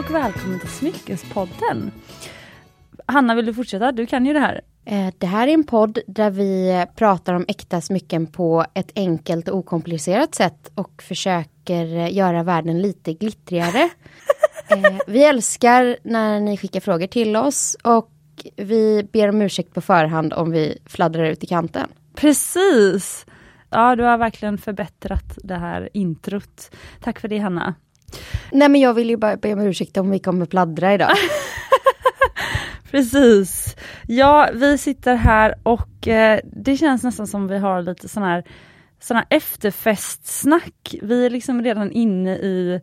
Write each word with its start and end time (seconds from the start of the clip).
och 0.00 0.14
välkommen 0.14 0.60
till 0.60 0.68
Smyckespodden. 0.68 1.90
Hanna, 3.06 3.34
vill 3.34 3.46
du 3.46 3.54
fortsätta? 3.54 3.92
Du 3.92 4.06
kan 4.06 4.26
ju 4.26 4.32
det 4.32 4.40
här. 4.40 4.60
Eh, 4.84 5.14
det 5.18 5.26
här 5.26 5.48
är 5.48 5.54
en 5.54 5.64
podd 5.64 5.98
där 6.06 6.30
vi 6.30 6.84
pratar 6.96 7.34
om 7.34 7.44
äkta 7.48 7.80
smycken 7.80 8.26
på 8.26 8.64
ett 8.74 8.92
enkelt 8.94 9.48
och 9.48 9.58
okomplicerat 9.58 10.34
sätt 10.34 10.70
och 10.74 11.02
försöker 11.02 11.96
eh, 11.96 12.14
göra 12.14 12.42
världen 12.42 12.82
lite 12.82 13.12
glittrigare. 13.12 13.88
Eh, 14.70 14.98
vi 15.06 15.24
älskar 15.24 15.96
när 16.02 16.40
ni 16.40 16.56
skickar 16.56 16.80
frågor 16.80 17.06
till 17.06 17.36
oss 17.36 17.76
och 17.82 18.10
vi 18.56 19.08
ber 19.12 19.28
om 19.28 19.42
ursäkt 19.42 19.74
på 19.74 19.80
förhand 19.80 20.32
om 20.32 20.50
vi 20.50 20.78
fladdrar 20.86 21.24
ut 21.24 21.44
i 21.44 21.46
kanten. 21.46 21.88
Precis! 22.14 23.26
Ja, 23.70 23.96
du 23.96 24.02
har 24.02 24.18
verkligen 24.18 24.58
förbättrat 24.58 25.38
det 25.44 25.54
här 25.54 25.88
introt. 25.92 26.70
Tack 27.00 27.20
för 27.20 27.28
det 27.28 27.38
Hanna. 27.38 27.74
Nej 28.52 28.68
men 28.68 28.80
jag 28.80 28.94
vill 28.94 29.10
ju 29.10 29.16
bara 29.16 29.36
be 29.36 29.52
om 29.52 29.60
ursäkt 29.60 29.96
om 29.96 30.10
vi 30.10 30.18
kommer 30.18 30.46
pladdra 30.46 30.94
idag. 30.94 31.10
Precis. 32.90 33.76
Ja, 34.08 34.50
vi 34.54 34.78
sitter 34.78 35.14
här 35.14 35.54
och 35.62 36.08
eh, 36.08 36.40
det 36.44 36.76
känns 36.76 37.02
nästan 37.02 37.26
som 37.26 37.48
vi 37.48 37.58
har 37.58 37.82
lite 37.82 38.08
sån 38.08 38.22
här, 38.22 38.44
sån 39.00 39.16
här 39.16 39.26
efterfestsnack. 39.30 40.94
Vi 41.02 41.26
är 41.26 41.30
liksom 41.30 41.62
redan 41.62 41.92
inne 41.92 42.36
i 42.36 42.80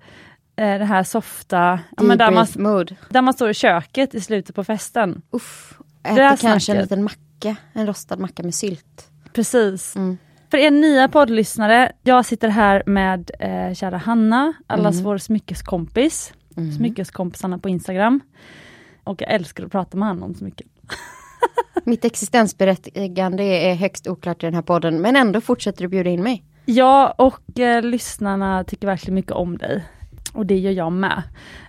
eh, 0.56 0.80
det 0.80 0.86
här 0.86 1.04
softa, 1.04 1.80
ja, 1.98 2.04
men 2.04 2.18
där, 2.18 2.32
man, 2.32 2.48
mode. 2.56 2.96
där 3.10 3.22
man 3.22 3.34
står 3.34 3.50
i 3.50 3.54
köket 3.54 4.16
i 4.16 4.22
slutet 4.22 4.56
på 4.56 4.64
festen. 4.64 5.22
Uff, 5.32 5.80
äter 6.04 6.18
kanske 6.18 6.48
en 6.48 6.60
snacket. 6.60 6.82
liten 6.82 7.04
macka, 7.04 7.56
en 7.74 7.88
rostad 7.88 8.20
macka 8.20 8.44
med 8.44 8.56
sylt. 8.56 9.10
Precis. 9.34 9.96
Mm. 9.96 10.18
För 10.52 10.58
er 10.58 10.72
nya 10.72 11.08
poddlyssnare, 11.08 11.92
jag 12.04 12.26
sitter 12.26 12.48
här 12.50 12.84
med 12.86 13.32
eh, 13.40 13.74
kära 13.74 13.98
Hanna, 13.98 14.54
allas 14.68 14.96
Mm. 14.96 15.06
vår 15.06 15.18
smyckeskompis. 15.18 16.34
Mm. 16.58 16.72
Smyckeskompisarna 16.72 17.58
på 17.58 17.70
Instagram. 17.70 18.20
Och 19.04 19.22
jag 19.22 19.32
älskar 19.32 19.66
att 19.66 19.72
prata 19.72 19.98
med 19.98 20.08
honom 20.08 20.24
om 20.24 20.36
smycken. 20.36 20.68
Mitt 21.84 22.06
existensberättigande 22.06 23.44
är 23.44 23.76
högst 23.76 24.08
oklart 24.08 24.44
i 24.44 24.46
den 24.46 24.54
här 24.56 24.62
podden 24.62 25.02
men 25.02 25.16
ändå 25.16 25.42
fortsätter 25.42 25.82
du 25.82 25.88
bjuda 25.88 26.10
in 26.10 26.24
mig. 26.24 26.44
Ja, 26.66 27.14
och 27.18 27.60
eh, 27.60 27.82
lyssnarna 27.84 28.64
tycker 28.64 28.88
verkligen 28.88 29.16
mycket 29.16 29.32
om 29.32 29.58
dig. 29.58 29.84
Och 30.34 30.46
det 30.46 30.58
gör 30.60 30.72
jag 30.72 30.92
med. 30.92 31.24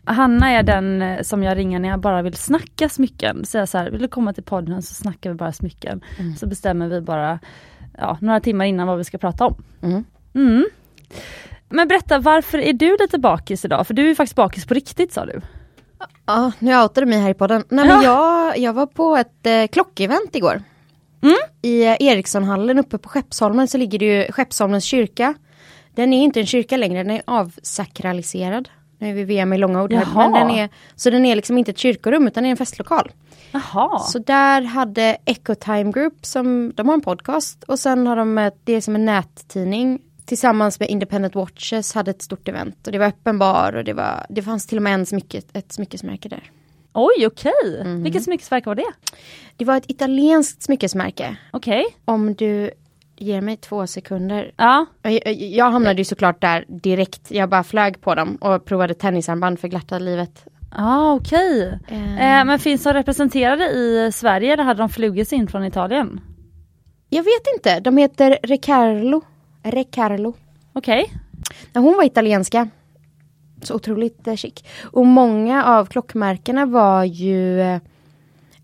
Hanna 0.05 0.51
är 0.51 0.63
den 0.63 1.03
eh, 1.03 1.23
som 1.23 1.43
jag 1.43 1.57
ringer 1.57 1.79
när 1.79 1.89
jag 1.89 2.01
bara 2.01 2.23
vill 2.23 2.35
snacka 2.35 2.89
smycken. 2.89 3.45
Säga 3.45 3.67
så 3.67 3.79
här, 3.79 3.91
vill 3.91 4.03
du 4.03 4.09
komma 4.09 4.33
till 4.33 4.43
podden 4.43 4.83
så 4.83 4.95
snackar 4.95 5.31
vi 5.31 5.37
bara 5.37 5.53
smycken. 5.53 6.01
Mm. 6.19 6.37
Så 6.37 6.47
bestämmer 6.47 6.89
vi 6.89 7.01
bara 7.01 7.39
ja, 7.99 8.19
några 8.21 8.41
timmar 8.41 8.65
innan 8.65 8.87
vad 8.87 8.99
vi 8.99 9.05
ska 9.05 9.19
prata 9.19 9.47
om. 9.47 9.55
Mm. 9.83 10.05
Mm. 10.35 10.69
Men 11.69 11.89
berätta, 11.89 12.19
varför 12.19 12.59
är 12.59 12.73
du 12.73 12.97
lite 13.01 13.19
bakis 13.19 13.65
idag? 13.65 13.87
För 13.87 13.95
du 13.95 14.11
är 14.11 14.15
faktiskt 14.15 14.37
bakis 14.37 14.67
på 14.67 14.75
riktigt 14.75 15.13
sa 15.13 15.27
du. 15.27 15.41
Ja, 16.27 16.53
nu 16.59 16.77
outade 16.77 17.07
du 17.07 17.11
mig 17.11 17.21
här 17.21 17.31
i 17.31 17.35
podden. 17.35 17.65
Nej, 17.69 17.87
men 17.89 18.03
jag, 18.03 18.59
jag 18.59 18.73
var 18.73 18.87
på 18.87 19.17
ett 19.17 19.47
eh, 19.47 19.67
klockevent 19.67 20.37
igår. 20.37 20.63
Mm. 21.23 21.37
I 21.63 21.83
eh, 21.87 21.97
Erikssonhallen 22.01 22.79
uppe 22.79 22.99
på 22.99 23.09
Skeppsholmen 23.09 23.69
så 23.69 23.79
ligger 23.79 23.99
det 23.99 24.05
ju 24.05 24.33
Skeppsholmens 24.33 24.85
kyrka. 24.85 25.35
Den 25.95 26.13
är 26.13 26.23
inte 26.23 26.41
en 26.41 26.47
kyrka 26.47 26.77
längre, 26.77 27.03
den 27.03 27.11
är 27.11 27.23
avsakraliserad. 27.27 28.69
Nu 28.99 29.11
är 29.11 29.15
vi 29.15 29.25
VM 29.25 29.53
i 29.53 29.59
långa 29.59 29.83
ord 29.83 29.93
här. 29.93 30.07
Men 30.15 30.33
den 30.33 30.51
är, 30.51 30.69
så 30.97 31.11
den 31.11 31.27
är 31.27 31.37
liksom 31.37 31.59
inte 31.59 31.71
ett 31.71 31.79
kyrkorum 31.79 32.27
utan 32.27 32.45
är 32.45 32.51
en 32.51 32.57
festlokal. 32.57 33.13
Jaha. 33.51 33.99
Så 33.99 34.19
där 34.19 34.63
hade 34.63 35.17
Ecotime 35.25 35.93
Group, 35.93 36.27
som, 36.27 36.73
de 36.75 36.89
har 36.89 36.95
en 36.95 37.01
podcast 37.01 37.65
och 37.65 37.79
sen 37.79 38.07
har 38.07 38.17
de, 38.17 38.51
det 38.65 38.73
är 38.73 38.81
som 38.81 38.95
en 38.95 39.05
nättidning 39.05 40.01
tillsammans 40.25 40.81
med 40.81 40.89
Independent 40.89 41.35
Watches 41.35 41.95
hade 41.95 42.11
ett 42.11 42.23
stort 42.23 42.49
event 42.49 42.87
och 42.87 42.93
det 42.93 42.99
var 42.99 43.07
öppen 43.07 43.39
bar 43.39 43.73
och 43.73 43.85
det, 43.85 43.93
var, 43.93 44.27
det 44.29 44.43
fanns 44.43 44.67
till 44.67 44.79
och 44.79 44.83
med 44.83 44.95
en 44.95 45.07
smycke, 45.07 45.43
ett 45.53 45.73
smyckesmärke 45.73 46.29
där. 46.29 46.51
Oj, 46.93 47.27
okej. 47.27 47.81
Mm. 47.81 48.03
Vilket 48.03 48.25
smyckesverk 48.25 48.67
var 48.67 48.75
det? 48.75 48.93
Det 49.57 49.65
var 49.65 49.77
ett 49.77 49.91
italienskt 49.91 50.63
smyckesmärke. 50.63 51.37
Okej. 51.53 51.85
Om 52.05 52.35
du 52.35 52.71
ger 53.17 53.41
mig 53.41 53.57
två 53.57 53.87
sekunder. 53.87 54.53
Ja. 54.57 54.87
Jag, 55.03 55.33
jag 55.35 55.71
hamnade 55.71 56.01
ju 56.01 56.05
såklart 56.05 56.41
där 56.41 56.65
direkt. 56.69 57.31
Jag 57.31 57.49
bara 57.49 57.65
flög 57.65 58.01
på 58.01 58.15
dem 58.15 58.37
och 58.37 58.65
provade 58.65 58.95
tennisarmband 58.95 59.61
för 59.61 59.69
glatta 59.69 59.99
livet. 59.99 60.47
Ah, 60.71 61.13
okej. 61.13 61.79
Eh, 61.89 62.39
Eh, 62.39 62.45
men 62.45 62.59
finns 62.59 62.83
de 62.83 62.93
representerade 62.93 63.65
i 63.65 64.11
Sverige 64.13 64.53
eller 64.53 64.65
hade 64.65 64.83
de 64.83 64.89
flugits 64.89 65.33
in 65.33 65.49
från 65.49 65.65
Italien? 65.65 66.21
Jag 67.09 67.23
vet 67.23 67.43
inte, 67.57 67.81
de 67.81 67.97
heter 67.97 68.39
Recarlo. 68.43 69.23
Recarlo. 69.63 70.35
Okej. 70.73 71.13
Nej, 71.73 71.85
hon 71.85 71.97
var 71.97 72.05
italienska. 72.05 72.69
Så 73.63 73.75
otroligt 73.75 74.27
eh, 74.27 74.35
chic. 74.35 74.55
Och 74.85 75.07
många 75.07 75.65
av 75.65 75.87
klockmärkena 75.87 76.67
var 76.67 77.05
ju 77.05 77.61
eh, 77.61 77.81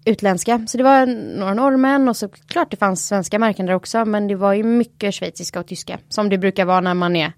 utländska. 0.05 0.67
Så 0.67 0.79
det 0.79 0.85
var 0.85 1.07
några 1.39 1.55
norrmän 1.55 2.09
och 2.09 2.17
så 2.17 2.29
klart 2.29 2.71
det 2.71 2.77
fanns 2.77 3.07
svenska 3.07 3.39
märken 3.39 3.67
där 3.67 3.75
också. 3.75 4.05
Men 4.05 4.29
det 4.29 4.35
var 4.35 4.53
ju 4.53 4.63
mycket 4.63 5.15
schweiziska 5.15 5.61
och 5.61 5.67
tyska. 5.67 5.99
Som 6.09 6.29
det 6.29 6.39
brukar 6.39 6.65
vara 6.65 6.81
när 6.81 6.95
man 6.95 7.17
är 7.17 7.33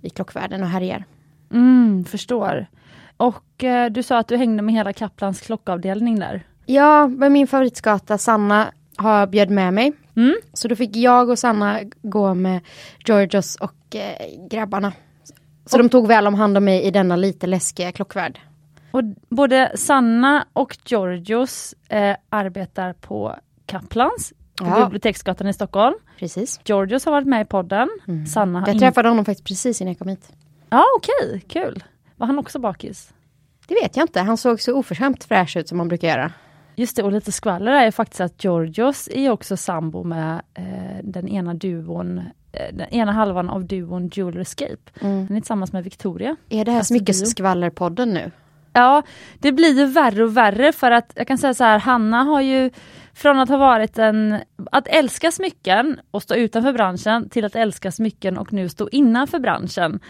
i 0.00 0.10
klockvärlden 0.10 0.62
och 0.62 0.68
härjar. 0.68 1.04
Mm, 1.52 2.04
förstår. 2.04 2.66
Och 3.20 3.64
eh, 3.64 3.90
du 3.90 4.02
sa 4.02 4.18
att 4.18 4.28
du 4.28 4.36
hängde 4.36 4.62
med 4.62 4.74
hela 4.74 4.92
Kaplans 4.92 5.40
klockavdelning 5.40 6.18
där. 6.18 6.42
Ja, 6.66 7.06
men 7.08 7.32
min 7.32 7.46
favoritskata 7.46 8.18
Sanna 8.18 8.72
har 8.96 9.26
bjöd 9.26 9.50
med 9.50 9.74
mig. 9.74 9.92
Mm. 10.16 10.34
Så 10.52 10.68
då 10.68 10.76
fick 10.76 10.96
jag 10.96 11.28
och 11.28 11.38
Sanna 11.38 11.80
gå 12.02 12.34
med 12.34 12.60
Georgios 13.06 13.56
och 13.56 13.96
eh, 13.96 14.46
grabbarna. 14.50 14.92
Så 15.66 15.78
de 15.78 15.88
tog 15.88 16.06
väl 16.06 16.26
om 16.26 16.34
hand 16.34 16.56
om 16.56 16.64
mig 16.64 16.82
i 16.82 16.90
denna 16.90 17.16
lite 17.16 17.46
läskiga 17.46 17.92
klockvärld. 17.92 18.40
Och 18.90 19.02
både 19.28 19.72
Sanna 19.74 20.46
och 20.52 20.76
Georgios 20.86 21.74
eh, 21.88 22.16
arbetar 22.28 22.92
på 22.92 23.36
Kaplans, 23.66 24.32
Ja. 24.60 24.84
Biblioteksgatan 24.84 25.48
i 25.48 25.52
Stockholm. 25.52 25.94
Precis. 26.18 26.60
Georgios 26.64 27.04
har 27.04 27.12
varit 27.12 27.26
med 27.28 27.42
i 27.42 27.44
podden. 27.44 27.88
Sanna 28.32 28.60
har 28.60 28.68
Jag 28.68 28.78
träffade 28.78 29.08
honom 29.08 29.24
faktiskt 29.24 29.46
precis 29.46 29.80
innan 29.80 29.90
jag 29.92 29.98
kom 29.98 30.08
hit. 30.08 30.32
Ja, 30.70 30.84
okej, 30.96 31.44
kul. 31.48 31.84
Var 32.20 32.26
han 32.26 32.38
också 32.38 32.58
bakis? 32.58 33.12
Det 33.66 33.74
vet 33.74 33.96
jag 33.96 34.04
inte. 34.04 34.20
Han 34.20 34.36
såg 34.36 34.60
så 34.60 34.74
oförskämt 34.74 35.24
fräsch 35.24 35.56
ut 35.56 35.68
som 35.68 35.78
man 35.78 35.88
brukar 35.88 36.08
göra. 36.08 36.32
Just 36.76 36.96
det, 36.96 37.02
och 37.02 37.12
lite 37.12 37.32
skvaller 37.32 37.72
är 37.72 37.90
faktiskt 37.90 38.20
att 38.20 38.44
Georgios 38.44 39.08
är 39.12 39.30
också 39.30 39.56
sambo 39.56 40.04
med 40.04 40.42
eh, 40.54 40.64
den 41.02 41.28
ena 41.28 41.54
duon, 41.54 42.18
eh, 42.52 42.74
den 42.74 42.88
ena 42.88 43.12
halvan 43.12 43.50
av 43.50 43.64
duon 43.64 44.10
Jewel 44.12 44.40
Escape. 44.40 44.90
Mm. 45.00 45.26
Den 45.26 45.36
är 45.36 45.40
tillsammans 45.40 45.72
med 45.72 45.84
Victoria. 45.84 46.36
Är 46.48 46.64
det 46.64 46.70
här 46.70 46.78
Alltså, 46.78 46.94
smyckesskvallerpodden 46.94 48.14
nu? 48.14 48.30
Ja, 48.72 49.02
det 49.38 49.52
blir 49.52 49.78
ju 49.78 49.86
värre 49.86 50.24
och 50.24 50.36
värre 50.36 50.72
för 50.72 50.90
att 50.90 51.12
jag 51.14 51.26
kan 51.26 51.38
säga 51.38 51.54
så 51.54 51.64
här, 51.64 51.78
Hanna 51.78 52.22
har 52.22 52.40
ju 52.40 52.70
från 53.14 53.38
att 53.38 53.48
ha 53.48 53.56
varit 53.56 53.98
en, 53.98 54.36
att 54.72 54.86
älska 54.86 55.30
smycken 55.30 56.00
och 56.10 56.22
stå 56.22 56.34
utanför 56.34 56.72
branschen 56.72 57.28
till 57.28 57.44
att 57.44 57.56
älska 57.56 57.92
smycken 57.92 58.38
och 58.38 58.52
nu 58.52 58.68
stå 58.68 58.88
innanför 58.92 59.38
branschen. 59.38 60.00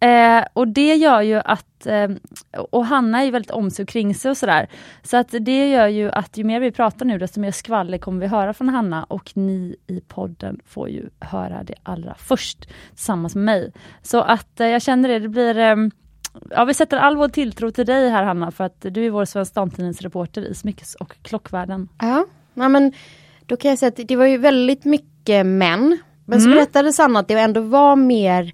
Eh, 0.00 0.44
och 0.52 0.68
det 0.68 0.94
gör 0.94 1.20
ju 1.22 1.34
att, 1.44 1.86
eh, 1.86 2.08
och 2.70 2.86
Hanna 2.86 3.20
är 3.20 3.24
ju 3.24 3.30
väldigt 3.30 3.50
om 3.50 3.70
sig 3.70 3.82
och 3.82 3.88
kring 3.88 4.14
sig 4.14 4.30
och 4.30 4.36
sådär. 4.36 4.68
Så 5.02 5.16
att 5.16 5.34
det 5.40 5.70
gör 5.70 5.86
ju 5.86 6.10
att 6.10 6.36
ju 6.36 6.44
mer 6.44 6.60
vi 6.60 6.72
pratar 6.72 7.06
nu 7.06 7.18
desto 7.18 7.40
mer 7.40 7.50
skvaller 7.50 7.98
kommer 7.98 8.20
vi 8.20 8.26
höra 8.26 8.54
från 8.54 8.68
Hanna 8.68 9.04
och 9.04 9.30
ni 9.34 9.76
i 9.86 10.00
podden 10.00 10.60
får 10.66 10.88
ju 10.88 11.08
höra 11.20 11.62
det 11.62 11.74
allra 11.82 12.14
först 12.18 12.68
tillsammans 12.94 13.34
med 13.34 13.44
mig. 13.44 13.72
Så 14.02 14.20
att 14.20 14.60
eh, 14.60 14.66
jag 14.66 14.82
känner 14.82 15.08
det, 15.08 15.18
det 15.18 15.28
blir 15.28 15.58
eh, 15.58 15.76
Ja, 16.50 16.64
vi 16.64 16.74
sätter 16.74 16.96
all 16.96 17.16
vår 17.16 17.28
tilltro 17.28 17.70
till 17.70 17.86
dig 17.86 18.10
här 18.10 18.22
Hanna, 18.24 18.50
för 18.50 18.64
att 18.64 18.86
du 18.90 19.06
är 19.06 19.10
vår 19.10 19.24
Svensk 19.24 19.54
Damtidningsreporter 19.54 20.42
i 20.42 20.54
smyckes 20.54 20.94
och 20.94 21.16
klockvärlden. 21.22 21.88
Ja, 22.00 22.24
ja 22.54 22.68
men 22.68 22.92
då 23.46 23.56
kan 23.56 23.68
jag 23.68 23.78
säga 23.78 23.88
att 23.88 24.08
det 24.08 24.16
var 24.16 24.26
ju 24.26 24.38
väldigt 24.38 24.84
mycket 24.84 25.46
män. 25.46 25.98
Men 26.24 26.40
så 26.40 26.46
Mm. 26.46 26.56
berättade 26.58 26.92
Sanna 26.92 27.20
att 27.20 27.28
det 27.28 27.34
ändå 27.34 27.60
var 27.60 27.96
mer 27.96 28.52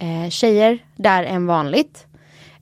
eh, 0.00 0.30
tjejer 0.30 0.78
där 0.96 1.22
än 1.22 1.46
vanligt. 1.46 2.06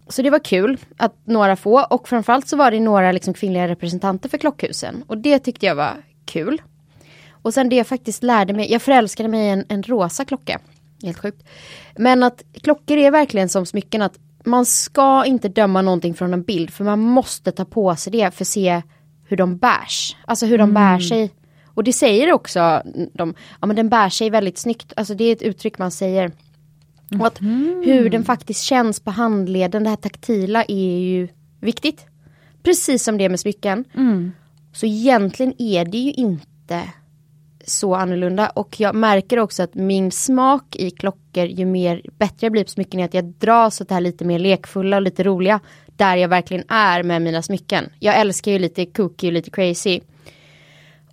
Så 0.08 0.23
det 0.23 0.31
var 0.31 0.38
kul 0.38 0.79
att 0.96 1.14
några 1.25 1.56
få 1.56 1.82
och 1.90 2.08
framförallt 2.08 2.49
så 2.49 2.56
var 2.56 2.70
det 2.70 2.81
några 2.81 3.12
liksom 3.12 3.35
kvinnliga 3.35 3.69
representanter 3.69 4.29
för 4.29 4.38
klockhusen. 4.38 5.05
Och 5.06 5.19
det 5.19 5.38
tyckte 5.38 5.67
jag 5.67 5.75
var 5.75 5.93
kul. 6.25 6.62
Och 7.43 7.55
sen 7.55 7.69
det 7.69 7.76
jag 7.76 7.87
faktiskt 7.87 8.23
lärde 8.23 8.52
mig, 8.52 8.73
jag 8.73 8.82
förälskade 8.82 9.29
mig 9.29 9.46
i 9.46 9.50
en, 9.50 9.64
en 9.69 9.82
rosa 9.82 10.25
klocka. 10.25 10.61
Helt 11.02 11.19
sjukt. 11.19 11.46
Men 11.96 12.23
att 12.23 12.43
klockor 12.62 12.96
är 12.96 13.11
verkligen 13.11 13.49
som 13.49 13.67
smycken 13.67 14.02
att 14.02 14.19
man 14.44 14.67
ska 14.67 15.25
inte 15.25 15.49
döma 15.49 15.82
någonting 15.82 16.14
från 16.14 16.32
en 16.32 16.43
bild 16.43 16.70
för 16.70 16.85
man 16.85 17.00
måste 17.00 17.52
ta 17.52 17.64
på 17.64 17.96
sig 17.96 18.12
det 18.12 18.35
för 18.35 18.44
att 18.44 18.49
se 18.49 18.82
hur 19.26 19.37
de 19.37 19.56
bärs. 19.56 20.17
Alltså 20.25 20.46
hur 20.46 20.58
de 20.58 20.75
bär 20.75 20.99
sig. 20.99 21.31
Och 21.64 21.85
det 21.85 21.93
säger 21.93 22.32
också 22.32 22.82
de, 23.12 23.35
ja 23.61 23.67
men 23.67 23.76
den 23.76 23.88
bär 23.88 24.08
sig 24.08 24.31
väldigt 24.31 24.58
snyggt. 24.58 24.93
Alltså 24.96 25.14
det 25.14 25.25
är 25.25 25.32
ett 25.32 25.43
uttryck 25.43 25.79
man 25.79 25.90
säger. 25.90 26.32
Och 27.20 27.26
att 27.26 27.40
hur 27.84 28.10
den 28.10 28.25
faktiskt 28.25 28.62
känns 28.62 29.00
på 29.00 29.10
handleden, 29.10 29.84
det 29.84 29.90
här 29.90 29.96
taktila 29.96 30.64
är 30.64 30.99
ju 30.99 31.28
viktigt. 31.60 32.06
Precis 32.62 33.05
som 33.05 33.19
det 33.19 33.28
med 33.28 33.40
smycken. 33.40 33.84
Så 34.72 34.87
egentligen 34.87 35.55
är 35.58 35.84
det 35.84 35.99
ju 35.99 36.12
inte 36.12 36.82
så 37.64 37.94
annorlunda 37.94 38.49
och 38.49 38.81
jag 38.81 38.94
märker 38.94 39.38
också 39.38 39.62
att 39.62 39.75
min 39.75 40.10
smak 40.10 40.76
i 40.76 40.90
klockor 40.90 41.46
ju 41.46 41.64
mer 41.64 42.02
bättre 42.19 42.37
jag 42.40 42.52
blir 42.52 42.64
på 42.64 42.70
smycken 42.70 43.00
är 43.00 43.05
att 43.05 43.14
jag 43.14 43.25
dras 43.25 43.81
åt 43.81 43.88
det 43.88 43.94
här 43.94 44.00
lite 44.00 44.25
mer 44.25 44.38
lekfulla 44.38 44.96
och 44.96 45.02
lite 45.02 45.22
roliga. 45.22 45.61
där 45.96 46.16
jag 46.16 46.28
verkligen 46.28 46.64
är 46.69 47.02
med 47.02 47.22
mina 47.22 47.43
smycken. 47.43 47.84
Jag 47.99 48.20
älskar 48.20 48.52
ju 48.52 48.58
lite 48.58 48.87
kooky 48.87 49.26
och 49.26 49.32
lite 49.32 49.50
crazy. 49.50 50.00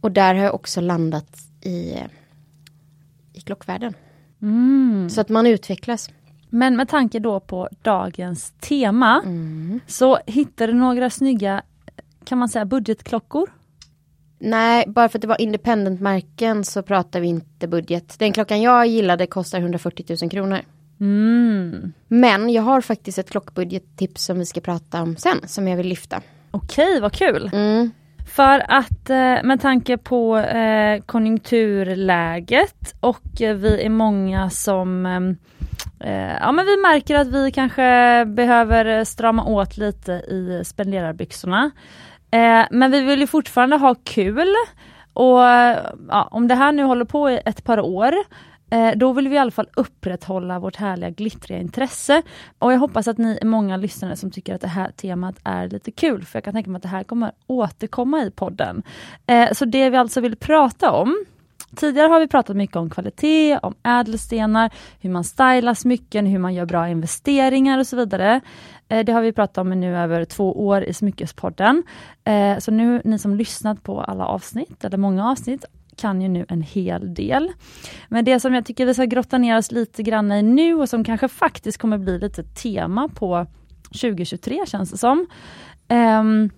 Och 0.01 0.12
där 0.12 0.36
har 0.36 0.44
jag 0.44 0.56
också 0.56 0.81
landat 0.81 1.38
i, 1.62 1.95
i 3.33 3.41
klockvärlden. 3.41 3.94
Mm. 4.45 5.09
Så 5.09 5.21
att 5.21 5.30
man 5.30 5.47
utvecklas. 5.47 6.09
Men 6.50 6.75
med 6.75 6.89
tanke 6.89 7.19
då 7.19 7.39
på 7.39 7.69
dagens 7.81 8.51
tema 8.51 9.21
så 9.88 10.19
hittar 10.25 10.68
du 10.68 10.74
några 10.74 11.09
snygga, 11.09 11.62
kan 12.24 12.38
man 12.38 12.50
säga 12.50 12.65
budgetklockor? 12.65 13.50
Nej, 14.39 14.83
bara 14.88 15.09
för 15.09 15.18
att 15.18 15.21
det 15.21 15.27
var 15.27 15.42
independent-märken 15.42 16.63
så 16.63 16.81
pratar 16.81 17.19
vi 17.19 17.27
inte 17.27 17.68
budget. 17.68 18.19
Den 18.19 18.33
klockan 18.33 18.62
jag 18.62 18.88
gillade 18.88 19.27
kostar 19.27 19.59
140 19.59 20.18
000 20.21 20.30
kronor. 20.30 20.59
Mm. 21.00 21.94
Men 22.07 22.50
jag 22.50 22.63
har 22.63 22.81
faktiskt 22.81 23.18
ett 23.18 23.30
klockbudgettips 23.30 24.24
som 24.24 24.39
vi 24.39 24.45
ska 24.45 24.62
prata 24.62 25.01
om 25.01 25.18
sen, 25.18 25.48
som 25.48 25.68
jag 25.68 25.77
vill 25.77 25.88
lyfta. 25.88 26.21
Okej, 26.51 27.00
vad 27.00 27.13
kul! 27.13 27.50
Mm. 27.53 27.91
För 28.35 28.65
att 28.67 29.09
eh, 29.09 29.43
med 29.43 29.61
tanke 29.61 29.97
på 29.97 30.37
eh, 30.37 31.01
konjunkturläget 31.01 32.93
och 32.99 33.41
eh, 33.41 33.55
vi 33.55 33.85
är 33.85 33.89
många 33.89 34.49
som 34.49 35.05
Ja 36.39 36.51
men 36.51 36.65
vi 36.65 36.77
märker 36.77 37.15
att 37.15 37.27
vi 37.27 37.51
kanske 37.51 38.25
behöver 38.25 39.03
strama 39.03 39.45
åt 39.45 39.77
lite 39.77 40.11
i 40.11 40.61
spenderarbyxorna. 40.65 41.71
Men 42.71 42.91
vi 42.91 43.01
vill 43.01 43.19
ju 43.19 43.27
fortfarande 43.27 43.75
ha 43.75 43.95
kul. 44.03 44.47
Och 45.13 45.39
ja, 46.09 46.27
om 46.31 46.47
det 46.47 46.55
här 46.55 46.71
nu 46.71 46.83
håller 46.83 47.05
på 47.05 47.29
i 47.29 47.39
ett 47.45 47.63
par 47.63 47.79
år 47.79 48.13
Eh, 48.75 48.92
då 48.95 49.13
vill 49.13 49.27
vi 49.27 49.36
i 49.36 49.38
alla 49.38 49.51
fall 49.51 49.69
upprätthålla 49.75 50.60
vårt 50.60 50.75
härliga 50.75 51.10
glittriga 51.10 51.60
intresse. 51.60 52.22
Och 52.60 52.74
jag 52.74 52.80
hoppas 52.80 53.07
att 53.07 53.18
ni 53.18 53.38
är 53.42 53.45
många 53.45 53.77
lyssnare 53.77 54.16
som 54.16 54.31
tycker 54.31 54.56
att 54.56 54.62
det 54.62 54.68
här 54.68 54.92
temat 54.92 55.36
är 55.44 55.69
lite 55.69 55.92
kul, 55.92 56.25
för 56.25 56.38
jag 56.38 56.44
kan 56.44 56.54
tänka 56.54 56.69
mig 56.69 56.77
att 56.77 56.83
det 56.83 56.89
här 56.89 57.04
kommer 57.04 57.31
återkomma 57.48 58.24
i 58.24 58.31
podden. 58.31 58.83
Eh, 59.25 59.51
så 59.51 59.66
det 59.66 59.89
vi 59.89 59.98
alltså 59.98 60.22
vill 60.22 60.36
prata 60.36 60.92
om 60.92 61.25
Tidigare 61.75 62.07
har 62.07 62.19
vi 62.19 62.27
pratat 62.27 62.56
mycket 62.56 62.75
om 62.75 62.89
kvalitet, 62.89 63.57
om 63.57 63.75
ädelstenar, 63.83 64.74
hur 65.00 65.10
man 65.10 65.24
stylar 65.24 65.74
smycken, 65.74 66.25
hur 66.25 66.39
man 66.39 66.54
gör 66.54 66.66
bra 66.66 66.89
investeringar 66.89 67.80
och 67.80 67.88
så 67.88 67.95
vidare. 67.95 68.42
Eh, 68.89 69.06
det 69.06 69.12
har 69.12 69.22
vi 69.22 69.31
pratat 69.31 69.57
om 69.57 69.74
i 69.74 69.75
nu 69.75 69.98
över 69.98 70.25
två 70.25 70.66
år 70.68 70.83
i 70.83 70.94
Smyckespodden. 70.94 71.83
Så 72.60 72.72
nu, 72.72 73.01
ni 73.06 73.19
som 73.19 73.36
lyssnat 73.36 73.83
på 73.83 74.01
alla 74.01 74.25
avsnitt, 74.25 74.86
eller 74.86 74.98
många 74.98 75.31
avsnitt, 75.31 75.66
kan 75.95 76.21
ju 76.21 76.27
nu 76.27 76.45
en 76.50 76.62
hel 76.62 77.13
del. 77.13 77.51
Men 78.09 78.25
det 78.25 78.39
som 78.39 78.53
jag 78.53 78.65
tycker 78.65 78.86
vi 78.86 78.94
ska 78.94 79.06
grotta 79.06 79.38
ner 79.38 79.57
oss 79.57 79.71
lite 79.71 80.03
grann 80.03 80.31
i 80.31 80.44
nu 80.44 80.75
och 80.75 80.89
som 80.89 81.03
kanske 81.03 81.27
faktiskt 81.27 81.77
kommer 81.77 81.97
bli 81.97 82.19
lite 82.19 82.44
tema 82.44 83.07
på 83.07 83.47
2023 83.88 84.65
känns 84.68 84.92
det 84.92 84.97
som. 84.97 85.27
Um, 85.89 86.50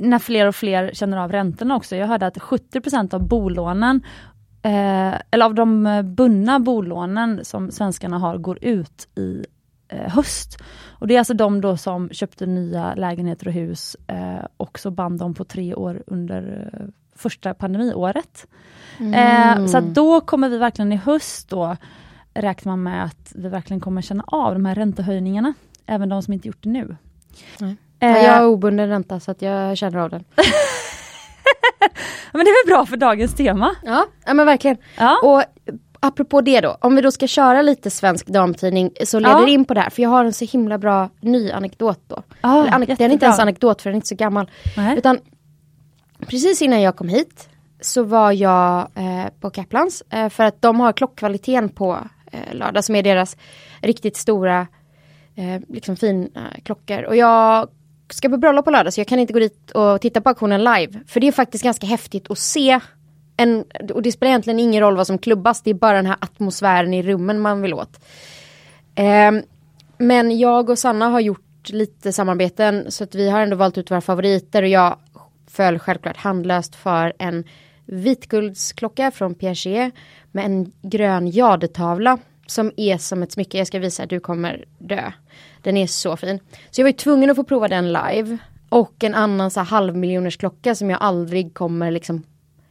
när 0.00 0.18
fler 0.18 0.46
och 0.46 0.54
fler 0.54 0.90
känner 0.94 1.16
av 1.16 1.32
räntorna 1.32 1.76
också. 1.76 1.96
Jag 1.96 2.06
hörde 2.06 2.26
att 2.26 2.38
70% 2.38 3.14
av 3.14 3.28
bolånen, 3.28 4.02
eh, 4.62 5.14
eller 5.30 5.44
av 5.44 5.54
de 5.54 6.02
bundna 6.16 6.60
bolånen 6.60 7.44
som 7.44 7.70
svenskarna 7.70 8.18
har, 8.18 8.38
går 8.38 8.64
ut 8.64 9.08
i 9.14 9.46
eh, 9.88 10.12
höst. 10.12 10.62
Och 10.98 11.06
Det 11.06 11.14
är 11.14 11.18
alltså 11.18 11.34
de 11.34 11.60
då 11.60 11.76
som 11.76 12.08
köpte 12.08 12.46
nya 12.46 12.94
lägenheter 12.94 13.48
och 13.48 13.52
hus 13.52 13.96
eh, 14.06 14.46
och 14.56 14.78
så 14.78 14.90
band 14.90 15.18
dem 15.18 15.34
på 15.34 15.44
tre 15.44 15.74
år 15.74 16.02
under 16.06 16.70
eh, 16.72 16.86
första 17.16 17.54
pandemiåret. 17.54 18.46
Eh, 19.14 19.66
så 19.66 19.80
då 19.80 20.20
kommer 20.20 20.48
vi 20.48 20.58
verkligen 20.58 20.92
i 20.92 20.96
höst 20.96 21.48
då 21.48 21.76
räknar 22.34 22.72
man 22.72 22.82
med 22.82 23.04
att 23.04 23.32
vi 23.34 23.48
verkligen 23.48 23.80
kommer 23.80 24.02
känna 24.02 24.24
av 24.26 24.52
de 24.54 24.64
här 24.64 24.74
räntehöjningarna. 24.74 25.54
Även 25.86 26.08
de 26.08 26.22
som 26.22 26.32
inte 26.32 26.48
gjort 26.48 26.62
det 26.62 26.68
nu. 26.68 26.96
Nej. 27.58 27.76
Eh, 28.00 28.08
Ja, 28.10 28.18
jag 28.18 28.32
har 28.32 28.44
obunden 28.46 28.88
ränta 28.88 29.20
så 29.20 29.30
att 29.30 29.42
jag 29.42 29.76
känner 29.78 29.98
av 29.98 30.10
den. 30.10 30.24
Men 32.32 32.44
det 32.44 32.50
är 32.50 32.66
väl 32.66 32.74
bra 32.76 32.86
för 32.86 32.96
dagens 32.96 33.34
tema? 33.34 33.74
Ja, 33.82 34.06
ja 34.26 34.34
men 34.34 34.46
verkligen. 34.46 34.76
Ja. 34.98 35.18
Och 35.22 35.42
apropå 36.00 36.40
det 36.40 36.60
då, 36.60 36.76
om 36.80 36.94
vi 36.96 37.02
då 37.02 37.10
ska 37.10 37.26
köra 37.26 37.62
lite 37.62 37.90
svensk 37.90 38.26
damtidning 38.26 38.90
så 39.04 39.18
leder 39.18 39.38
Ja. 39.38 39.44
det 39.44 39.50
in 39.50 39.64
på 39.64 39.74
det 39.74 39.80
här. 39.80 39.90
För 39.90 40.02
jag 40.02 40.10
har 40.10 40.24
en 40.24 40.32
så 40.32 40.44
himla 40.44 40.78
bra 40.78 41.08
ny 41.20 41.50
anekdot 41.50 42.00
då. 42.06 42.22
Ja, 42.40 42.66
Eller 42.66 42.86
den 42.86 43.10
är 43.10 43.12
inte 43.12 43.24
ens 43.24 43.38
anekdot 43.38 43.82
för 43.82 43.90
den 43.90 43.94
är 43.94 43.96
inte 43.96 44.08
så 44.08 44.14
gammal. 44.14 44.50
Nej. 44.76 44.98
Utan 44.98 45.18
precis 46.26 46.62
innan 46.62 46.82
jag 46.82 46.96
kom 46.96 47.08
hit 47.08 47.48
så 47.80 48.02
var 48.02 48.32
jag 48.32 48.88
eh, 48.94 49.26
på 49.40 49.50
Kaplans. 49.50 50.02
Eh, 50.10 50.28
för 50.28 50.44
att 50.44 50.62
de 50.62 50.80
har 50.80 50.92
klockkvaliteten 50.92 51.68
på 51.68 51.98
eh, 52.32 52.54
lördag 52.54 52.84
som 52.84 52.94
är 52.94 53.02
deras 53.02 53.36
riktigt 53.82 54.16
stora 54.16 54.66
eh, 55.34 55.62
liksom 55.68 55.96
fina 55.96 56.24
eh, 56.34 56.62
klockor. 56.62 57.02
Och 57.02 57.16
jag 57.16 57.68
ska 58.10 58.28
på 58.28 58.36
bröllop 58.36 58.64
på 58.64 58.70
lördag 58.70 58.92
så 58.92 59.00
jag 59.00 59.08
kan 59.08 59.18
inte 59.18 59.32
gå 59.32 59.38
dit 59.38 59.70
och 59.70 60.00
titta 60.00 60.20
på 60.20 60.28
auktionen 60.28 60.64
live. 60.64 61.00
För 61.06 61.20
det 61.20 61.28
är 61.28 61.32
faktiskt 61.32 61.64
ganska 61.64 61.86
häftigt 61.86 62.30
att 62.30 62.38
se 62.38 62.80
en, 63.36 63.64
och 63.94 64.02
det 64.02 64.12
spelar 64.12 64.30
egentligen 64.30 64.60
ingen 64.60 64.80
roll 64.80 64.96
vad 64.96 65.06
som 65.06 65.18
klubbas, 65.18 65.62
det 65.62 65.70
är 65.70 65.74
bara 65.74 65.96
den 65.96 66.06
här 66.06 66.16
atmosfären 66.20 66.94
i 66.94 67.02
rummen 67.02 67.40
man 67.40 67.62
vill 67.62 67.74
åt. 67.74 68.00
Ehm, 68.94 69.42
men 69.98 70.38
jag 70.38 70.70
och 70.70 70.78
Sanna 70.78 71.08
har 71.08 71.20
gjort 71.20 71.68
lite 71.68 72.12
samarbeten 72.12 72.90
så 72.90 73.04
att 73.04 73.14
vi 73.14 73.30
har 73.30 73.40
ändå 73.40 73.56
valt 73.56 73.78
ut 73.78 73.90
våra 73.90 74.00
favoriter 74.00 74.62
och 74.62 74.68
jag 74.68 74.96
föll 75.56 75.78
självklart 75.78 76.16
handlöst 76.16 76.74
för 76.74 77.12
en 77.18 77.44
vitguldsklocka 77.86 79.10
från 79.10 79.34
Piaget 79.34 79.94
med 80.32 80.44
en 80.44 80.72
grön 80.82 81.28
jadetavla 81.28 82.18
som 82.46 82.72
är 82.76 82.98
som 82.98 83.22
ett 83.22 83.32
smycke. 83.32 83.58
Jag 83.58 83.66
ska 83.66 83.78
visa, 83.78 84.06
du 84.06 84.20
kommer 84.20 84.64
dö. 84.78 85.12
Den 85.62 85.76
är 85.76 85.86
så 85.86 86.16
fin. 86.16 86.40
Så 86.70 86.80
jag 86.80 86.84
var 86.84 86.90
ju 86.90 86.96
tvungen 86.96 87.30
att 87.30 87.36
få 87.36 87.44
prova 87.44 87.68
den 87.68 87.92
live. 87.92 88.38
Och 88.68 89.04
en 89.04 89.14
annan 89.14 89.50
så 89.50 89.60
halvmiljoners 89.60 90.36
klocka 90.36 90.74
som 90.74 90.90
jag 90.90 91.02
aldrig 91.02 91.54
kommer 91.54 91.90
liksom 91.90 92.22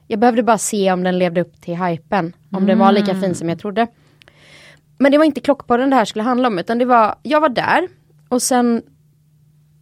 Jag 0.07 0.19
behövde 0.19 0.43
bara 0.43 0.57
se 0.57 0.91
om 0.91 1.03
den 1.03 1.19
levde 1.19 1.41
upp 1.41 1.61
till 1.61 1.75
hypen. 1.75 2.33
Om 2.51 2.65
den 2.65 2.79
var 2.79 2.91
lika 2.91 3.21
fin 3.21 3.35
som 3.35 3.49
jag 3.49 3.59
trodde. 3.59 3.88
Men 4.97 5.11
det 5.11 5.17
var 5.17 5.25
inte 5.25 5.41
klockpodden 5.41 5.89
det 5.89 5.95
här 5.95 6.05
skulle 6.05 6.23
handla 6.23 6.47
om 6.47 6.59
utan 6.59 6.77
det 6.77 6.85
var, 6.85 7.15
jag 7.23 7.41
var 7.41 7.49
där 7.49 7.88
och 8.29 8.41
sen 8.41 8.81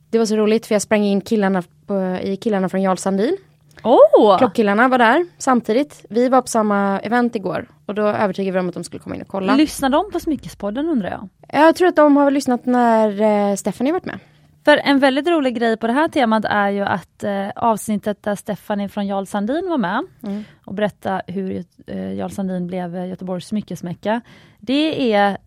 Det 0.10 0.18
var 0.18 0.26
så 0.26 0.36
roligt 0.36 0.66
för 0.66 0.76
jag 0.76 0.82
sprang 0.82 1.04
in 1.04 1.22
killarna 1.22 1.64
på, 1.88 2.18
i 2.24 2.36
killarna 2.38 2.70
från 2.70 2.82
Jarl 2.82 2.98
Sandin. 2.98 3.38
Åh! 3.84 4.38
Klockkillarna 4.38 4.88
var 4.88 4.98
där 4.98 5.26
samtidigt. 5.38 6.06
Vi 6.10 6.30
var 6.30 6.42
på 6.42 6.48
samma 6.48 7.00
event 7.00 7.36
igår 7.36 7.68
och 7.86 7.96
då 7.96 8.02
övertygade 8.08 8.52
vi 8.52 8.58
dem 8.58 8.68
att 8.68 8.74
de 8.74 8.84
skulle 8.84 9.00
komma 9.00 9.16
in 9.16 9.22
och 9.22 9.28
kolla. 9.28 9.56
Lyssnar 9.56 9.90
de 9.90 10.12
på 10.12 10.20
Smyckespodden 10.20 10.90
undrar 10.90 11.10
jag? 11.10 11.30
jag 11.62 11.76
tror 11.76 11.88
att 11.88 11.96
de 11.96 12.18
har 12.18 12.32
lyssnat 12.32 12.66
när 12.66 13.22
eh, 13.22 13.56
Stephanie 13.56 13.94
varit 13.94 14.06
med. 14.06 14.20
För 14.66 14.78
en 14.78 15.00
väldigt 15.00 15.28
rolig 15.28 15.56
grej 15.56 15.78
på 15.78 15.88
det 15.88 15.94
här 15.94 16.08
temat 16.08 16.46
är 16.46 16.70
ju 16.70 16.82
att 16.82 17.24
eh, 17.24 17.50
avsnittet 17.56 18.24
där 18.24 18.36
Stephanie 18.36 18.90
från 18.90 19.08
Jarl 19.08 19.26
Sandin 19.26 19.70
var 19.70 19.78
med 19.78 20.04
Mm. 20.24 20.44
och 20.66 20.74
berätta 20.74 21.22
hur 21.28 21.64
eh, 21.88 22.14
Jarl 22.14 22.30
Sandin 22.30 22.68
blev 22.68 22.96
eh, 22.96 23.08
Göteborgs 23.08 23.48
smyckesmäcka. 23.48 24.22
Det 24.60 25.14
är 25.14 25.38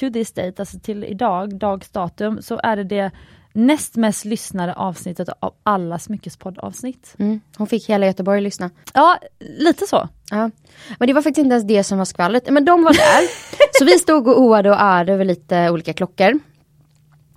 to 0.00 0.10
this 0.12 0.32
date, 0.32 0.62
alltså 0.62 0.78
till 0.78 1.04
idag, 1.04 1.54
dags 1.58 1.90
datum, 1.90 2.42
så 2.42 2.60
är 2.62 2.76
det 2.76 2.84
det 2.84 3.10
näst 3.52 3.96
mest 3.96 4.24
lyssnade 4.24 4.74
avsnittet 4.74 5.28
av 5.40 5.54
alla 5.62 5.98
smyckespoddavsnitt. 5.98 7.14
Mm. 7.18 7.40
Hon 7.56 7.66
fick 7.66 7.88
hela 7.88 8.06
Göteborg 8.06 8.40
lyssna. 8.40 8.70
Ja, 8.94 9.18
lite 9.40 9.86
så. 9.86 10.08
Ja. 10.30 10.50
Men 10.98 11.06
det 11.06 11.12
var 11.12 11.22
faktiskt 11.22 11.44
inte 11.44 11.54
ens 11.54 11.66
det 11.68 11.84
som 11.84 11.98
var 11.98 12.04
skvallret. 12.04 12.50
Men 12.50 12.64
de 12.64 12.82
var 12.82 12.92
där. 12.92 13.28
så 13.78 13.84
vi 13.84 13.98
stod 13.98 14.28
och 14.28 14.40
oade 14.40 14.70
och 14.70 14.80
ärade 14.80 15.12
över 15.12 15.24
lite 15.24 15.70
olika 15.70 15.92
klockor. 15.92 16.38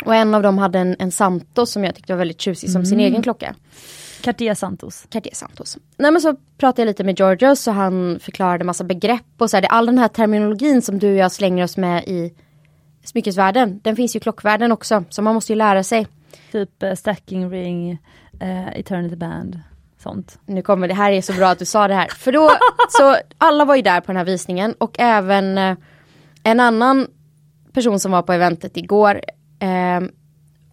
Och 0.05 0.15
en 0.15 0.35
av 0.35 0.43
dem 0.43 0.57
hade 0.57 0.79
en, 0.79 0.95
en 0.99 1.11
Santos 1.11 1.71
som 1.71 1.83
jag 1.83 1.95
tyckte 1.95 2.13
var 2.13 2.17
väldigt 2.17 2.41
tjusig 2.41 2.69
som 2.71 2.85
sin 2.85 2.99
egen 2.99 3.21
klocka. 3.23 3.55
Cartier 4.21 4.53
Santos. 4.53 5.05
Cartier 5.09 5.35
Santos. 5.35 5.77
Nej 5.97 6.11
men 6.11 6.21
så 6.21 6.35
pratade 6.57 6.81
jag 6.81 6.85
lite 6.87 7.03
med 7.03 7.19
Georgios 7.19 7.67
och 7.67 7.73
han 7.73 8.19
förklarade 8.21 8.63
massa 8.63 8.83
begrepp 8.83 9.25
och 9.37 9.49
så 9.49 9.57
här, 9.57 9.61
det- 9.61 9.67
all 9.67 9.85
den 9.85 9.97
här 9.97 10.07
terminologin 10.07 10.81
som 10.81 10.99
du 10.99 11.11
och 11.11 11.17
jag 11.17 11.31
slänger 11.31 11.63
oss 11.63 11.77
med 11.77 12.03
i 12.07 12.33
smyckesvärlden. 13.03 13.79
Den 13.83 13.95
finns 13.95 14.15
ju 14.15 14.19
klockvärlden 14.19 14.71
också, 14.71 15.03
så 15.09 15.21
man 15.21 15.33
måste 15.33 15.51
ju 15.51 15.57
lära 15.57 15.83
sig. 15.83 16.07
Typ 16.51 16.83
eh, 16.83 16.93
stacking 16.93 17.49
ring, 17.49 17.91
eh, 18.39 18.67
eternity 18.67 19.15
band, 19.15 19.59
sånt. 20.03 20.39
Nu 20.45 20.61
kommer 20.61 20.87
det 20.87 20.93
här 20.93 21.11
är 21.11 21.21
så 21.21 21.33
bra 21.33 21.47
att 21.47 21.59
du 21.59 21.65
sa 21.65 21.87
det 21.87 21.93
här. 21.93 22.07
För 22.07 22.31
då, 22.31 22.51
så 22.89 23.17
alla 23.37 23.65
var 23.65 23.75
ju 23.75 23.81
där 23.81 24.01
på 24.01 24.07
den 24.07 24.17
här 24.17 24.25
visningen 24.25 24.73
och 24.77 24.99
även 24.99 25.57
eh, 25.57 25.77
en 26.43 26.59
annan 26.59 27.07
person 27.73 27.99
som 27.99 28.11
var 28.11 28.21
på 28.21 28.33
eventet 28.33 28.77
igår. 28.77 29.21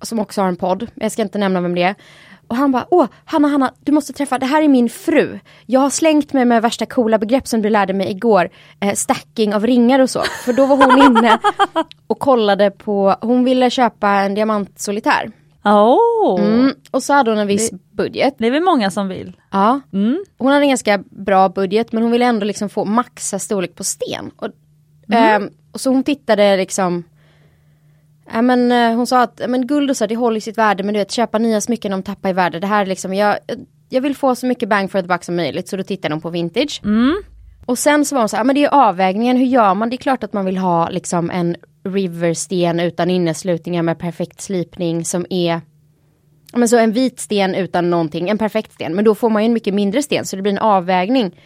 Som 0.02 0.18
också 0.18 0.40
har 0.40 0.48
en 0.48 0.56
podd. 0.56 0.86
Jag 0.94 1.12
ska 1.12 1.22
inte 1.22 1.38
nämna 1.38 1.60
vem 1.60 1.74
det 1.74 1.82
är. 1.82 1.94
Och 2.48 2.56
han 2.56 2.72
bara, 2.72 2.86
åh 2.90 3.06
Hanna, 3.24 3.48
Hanna, 3.48 3.72
du 3.80 3.92
måste 3.92 4.12
träffa, 4.12 4.38
det 4.38 4.46
här 4.46 4.62
är 4.62 4.68
min 4.68 4.88
fru. 4.88 5.38
Jag 5.66 5.80
har 5.80 5.90
slängt 5.90 6.32
mig 6.32 6.44
med 6.44 6.62
värsta 6.62 6.86
coola 6.86 7.18
begrepp 7.18 7.48
som 7.48 7.62
du 7.62 7.70
lärde 7.70 7.92
mig 7.92 8.10
igår. 8.10 8.50
Eh, 8.80 8.94
stacking 8.94 9.54
av 9.54 9.66
ringar 9.66 9.98
och 9.98 10.10
så. 10.10 10.22
För 10.22 10.52
då 10.52 10.66
var 10.66 10.76
hon 10.76 11.02
inne 11.06 11.38
och 12.06 12.18
kollade 12.18 12.70
på, 12.70 13.16
hon 13.20 13.44
ville 13.44 13.70
köpa 13.70 14.08
en 14.08 14.34
diamantsolitär. 14.34 15.32
Åh! 15.64 16.40
Mm, 16.40 16.74
och 16.90 17.02
så 17.02 17.12
hade 17.12 17.30
hon 17.30 17.38
en 17.38 17.46
viss 17.46 17.70
budget. 17.90 18.34
Det 18.38 18.46
är 18.46 18.50
väl 18.50 18.62
många 18.62 18.90
som 18.90 19.08
vill. 19.08 19.36
Ja. 19.50 19.80
Mm. 19.92 20.24
Hon 20.38 20.52
hade 20.52 20.64
en 20.64 20.68
ganska 20.68 20.98
bra 21.10 21.48
budget 21.48 21.92
men 21.92 22.02
hon 22.02 22.12
ville 22.12 22.24
ändå 22.24 22.44
liksom 22.44 22.68
få 22.68 22.84
maxa 22.84 23.38
storlek 23.38 23.74
på 23.74 23.84
sten. 23.84 24.30
Och, 24.36 24.48
ehm, 25.14 25.50
och 25.72 25.80
så 25.80 25.90
hon 25.90 26.02
tittade 26.02 26.56
liksom 26.56 27.04
Ja, 28.32 28.42
men, 28.42 28.72
eh, 28.72 28.96
hon 28.96 29.06
sa 29.06 29.22
att 29.22 29.40
men, 29.48 29.66
guld 29.66 29.90
och 29.90 29.96
så, 29.96 30.06
det 30.06 30.16
håller 30.16 30.40
sitt 30.40 30.58
värde 30.58 30.82
men 30.82 30.94
du 30.94 31.00
vet 31.00 31.10
köpa 31.10 31.38
nya 31.38 31.60
smycken 31.60 31.90
de 31.90 32.02
tappar 32.02 32.30
i 32.30 32.32
värde. 32.32 32.60
Det 32.60 32.66
här 32.66 32.82
är 32.82 32.86
liksom, 32.86 33.14
jag, 33.14 33.38
jag 33.88 34.00
vill 34.00 34.16
få 34.16 34.34
så 34.34 34.46
mycket 34.46 34.68
bang 34.68 34.90
for 34.90 35.02
the 35.02 35.08
buck 35.08 35.24
som 35.24 35.36
möjligt 35.36 35.68
så 35.68 35.76
då 35.76 35.82
tittar 35.82 36.08
de 36.08 36.20
på 36.20 36.30
vintage. 36.30 36.80
Mm. 36.84 37.22
Och 37.66 37.78
sen 37.78 38.04
så 38.04 38.14
var 38.14 38.22
hon 38.22 38.28
så 38.28 38.36
här, 38.36 38.44
men 38.44 38.54
det 38.54 38.64
är 38.64 38.88
avvägningen, 38.88 39.36
hur 39.36 39.46
gör 39.46 39.74
man? 39.74 39.90
Det 39.90 39.96
är 39.96 39.98
klart 39.98 40.24
att 40.24 40.32
man 40.32 40.44
vill 40.44 40.58
ha 40.58 40.88
liksom 40.88 41.30
en 41.30 41.56
riversten 41.84 42.80
utan 42.80 43.10
inneslutningar 43.10 43.82
med 43.82 43.98
perfekt 43.98 44.40
slipning 44.40 45.04
som 45.04 45.26
är 45.30 45.60
men 46.52 46.68
så 46.68 46.78
en 46.78 46.92
vit 46.92 47.20
sten 47.20 47.54
utan 47.54 47.90
någonting, 47.90 48.28
en 48.28 48.38
perfekt 48.38 48.72
sten. 48.72 48.94
Men 48.94 49.04
då 49.04 49.14
får 49.14 49.30
man 49.30 49.42
ju 49.42 49.46
en 49.46 49.52
mycket 49.52 49.74
mindre 49.74 50.02
sten 50.02 50.24
så 50.24 50.36
det 50.36 50.42
blir 50.42 50.52
en 50.52 50.58
avvägning. 50.58 51.40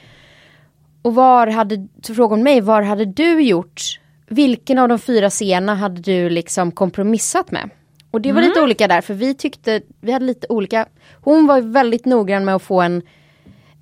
Och 1.02 1.14
var 1.14 1.46
hade, 1.46 1.88
så 2.02 2.14
frågade 2.14 2.34
hon 2.34 2.42
mig, 2.42 2.60
var 2.60 2.82
hade 2.82 3.04
du 3.04 3.42
gjort? 3.42 4.00
Vilken 4.32 4.78
av 4.78 4.88
de 4.88 4.98
fyra 4.98 5.30
scenerna 5.30 5.74
hade 5.74 6.00
du 6.00 6.30
liksom 6.30 6.72
kompromissat 6.72 7.50
med? 7.50 7.70
Och 8.10 8.20
det 8.20 8.32
var 8.32 8.40
Mm. 8.40 8.48
lite 8.48 8.62
olika 8.62 8.88
där 8.88 9.00
för 9.00 9.14
vi 9.14 9.34
tyckte, 9.34 9.80
vi 10.00 10.12
hade 10.12 10.24
lite 10.24 10.46
olika. 10.48 10.86
Hon 11.12 11.46
var 11.46 11.60
väldigt 11.60 12.04
noggrann 12.04 12.44
med 12.44 12.54
att 12.54 12.62
få 12.62 12.80
en, 12.80 13.02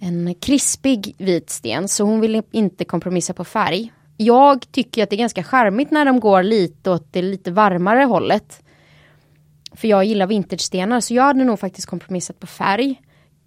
en 0.01 0.35
krispig 0.35 1.15
vit 1.19 1.51
sten 1.51 1.89
så 1.89 2.05
hon 2.05 2.21
ville 2.21 2.43
inte 2.51 2.85
kompromissa 2.85 3.33
på 3.35 3.45
färg. 3.45 3.93
Jag 4.17 4.73
tycker 4.73 5.03
att 5.03 5.11
det 5.11 5.17
är 5.17 5.19
ganska 5.19 5.43
charmigt 5.45 5.91
när 5.91 6.05
de 6.05 6.21
går 6.21 6.43
lite 6.43 6.91
åt 6.91 7.13
det 7.13 7.23
lite 7.23 7.51
varmare 7.51 8.05
hållet. 8.05 8.63
För 9.73 9.89
jag 9.89 10.05
gillar 10.05 10.27
vinterstenar 10.27 11.01
så 11.01 11.15
jag 11.15 11.23
hade 11.23 11.45
nog 11.45 11.61
faktiskt 11.61 11.87
kompromissat 11.87 12.41
på 12.41 12.47
färg. 12.47 13.01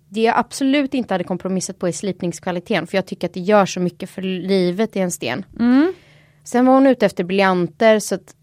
Det 0.09 0.21
jag 0.21 0.37
absolut 0.37 0.93
inte 0.93 1.13
hade 1.13 1.23
kompromissat 1.23 1.79
på 1.79 1.87
är 1.87 1.91
slipningskvaliteten 1.91 2.87
för 2.87 2.97
jag 2.97 3.05
tycker 3.05 3.27
att 3.27 3.33
det 3.33 3.39
gör 3.39 3.65
så 3.65 3.79
mycket 3.79 4.09
för 4.09 4.21
livet 4.21 4.95
i 4.95 4.99
en 4.99 5.11
sten. 5.11 5.45
Mm. 5.59 5.93
Sen 6.43 6.65
var 6.65 6.73
hon 6.73 6.87
ute 6.87 7.05
efter 7.05 7.23
briljanter 7.23 7.99
så 7.99 8.15
att 8.15 8.35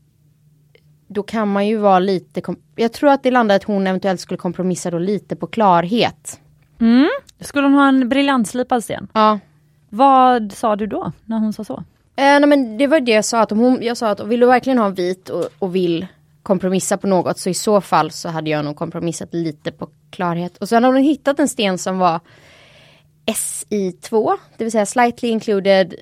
då 1.08 1.22
kan 1.22 1.48
man 1.48 1.66
ju 1.66 1.76
vara 1.76 1.98
lite, 1.98 2.42
jag 2.76 2.92
tror 2.92 3.10
att 3.10 3.22
det 3.22 3.30
landade 3.30 3.56
att 3.56 3.64
hon 3.64 3.86
eventuellt 3.86 4.20
skulle 4.20 4.38
kompromissa 4.38 4.90
då 4.90 4.98
lite 4.98 5.36
på 5.36 5.46
klarhet. 5.46 6.40
Mm. 6.80 7.08
Skulle 7.40 7.66
hon 7.66 7.74
ha 7.74 7.88
en 7.88 8.08
briljantslipad 8.08 8.84
sten? 8.84 9.08
Ja. 9.12 9.38
Vad 9.88 10.52
sa 10.52 10.76
du 10.76 10.86
då 10.86 11.12
när 11.24 11.38
hon 11.38 11.52
sa 11.52 11.64
så? 11.64 11.74
Eh, 12.16 12.40
nej 12.40 12.46
men 12.46 12.78
det 12.78 12.86
var 12.86 13.00
det 13.00 13.12
jag 13.12 13.24
sa 13.24 13.40
att 13.40 13.52
om 13.52 13.58
hon, 13.58 13.78
jag 13.82 13.96
sa 13.96 14.10
att 14.10 14.20
vill 14.20 14.40
du 14.40 14.46
verkligen 14.46 14.78
ha 14.78 14.86
en 14.86 14.94
vit 14.94 15.28
och, 15.28 15.48
och 15.58 15.74
vill 15.74 16.06
kompromissa 16.42 16.96
på 16.96 17.06
något 17.06 17.38
så 17.38 17.50
i 17.50 17.54
så 17.54 17.80
fall 17.80 18.10
så 18.10 18.28
hade 18.28 18.50
jag 18.50 18.64
nog 18.64 18.76
kompromissat 18.76 19.34
lite 19.34 19.72
på 19.72 19.88
klarhet. 20.10 20.56
Och 20.56 20.68
sen 20.68 20.84
har 20.84 20.92
hon 20.92 21.02
hittat 21.02 21.38
en 21.38 21.48
sten 21.48 21.78
som 21.78 21.98
var 21.98 22.20
SI2, 23.26 24.36
det 24.56 24.64
vill 24.64 24.72
säga 24.72 24.86
slightly 24.86 25.28
included 25.28 25.94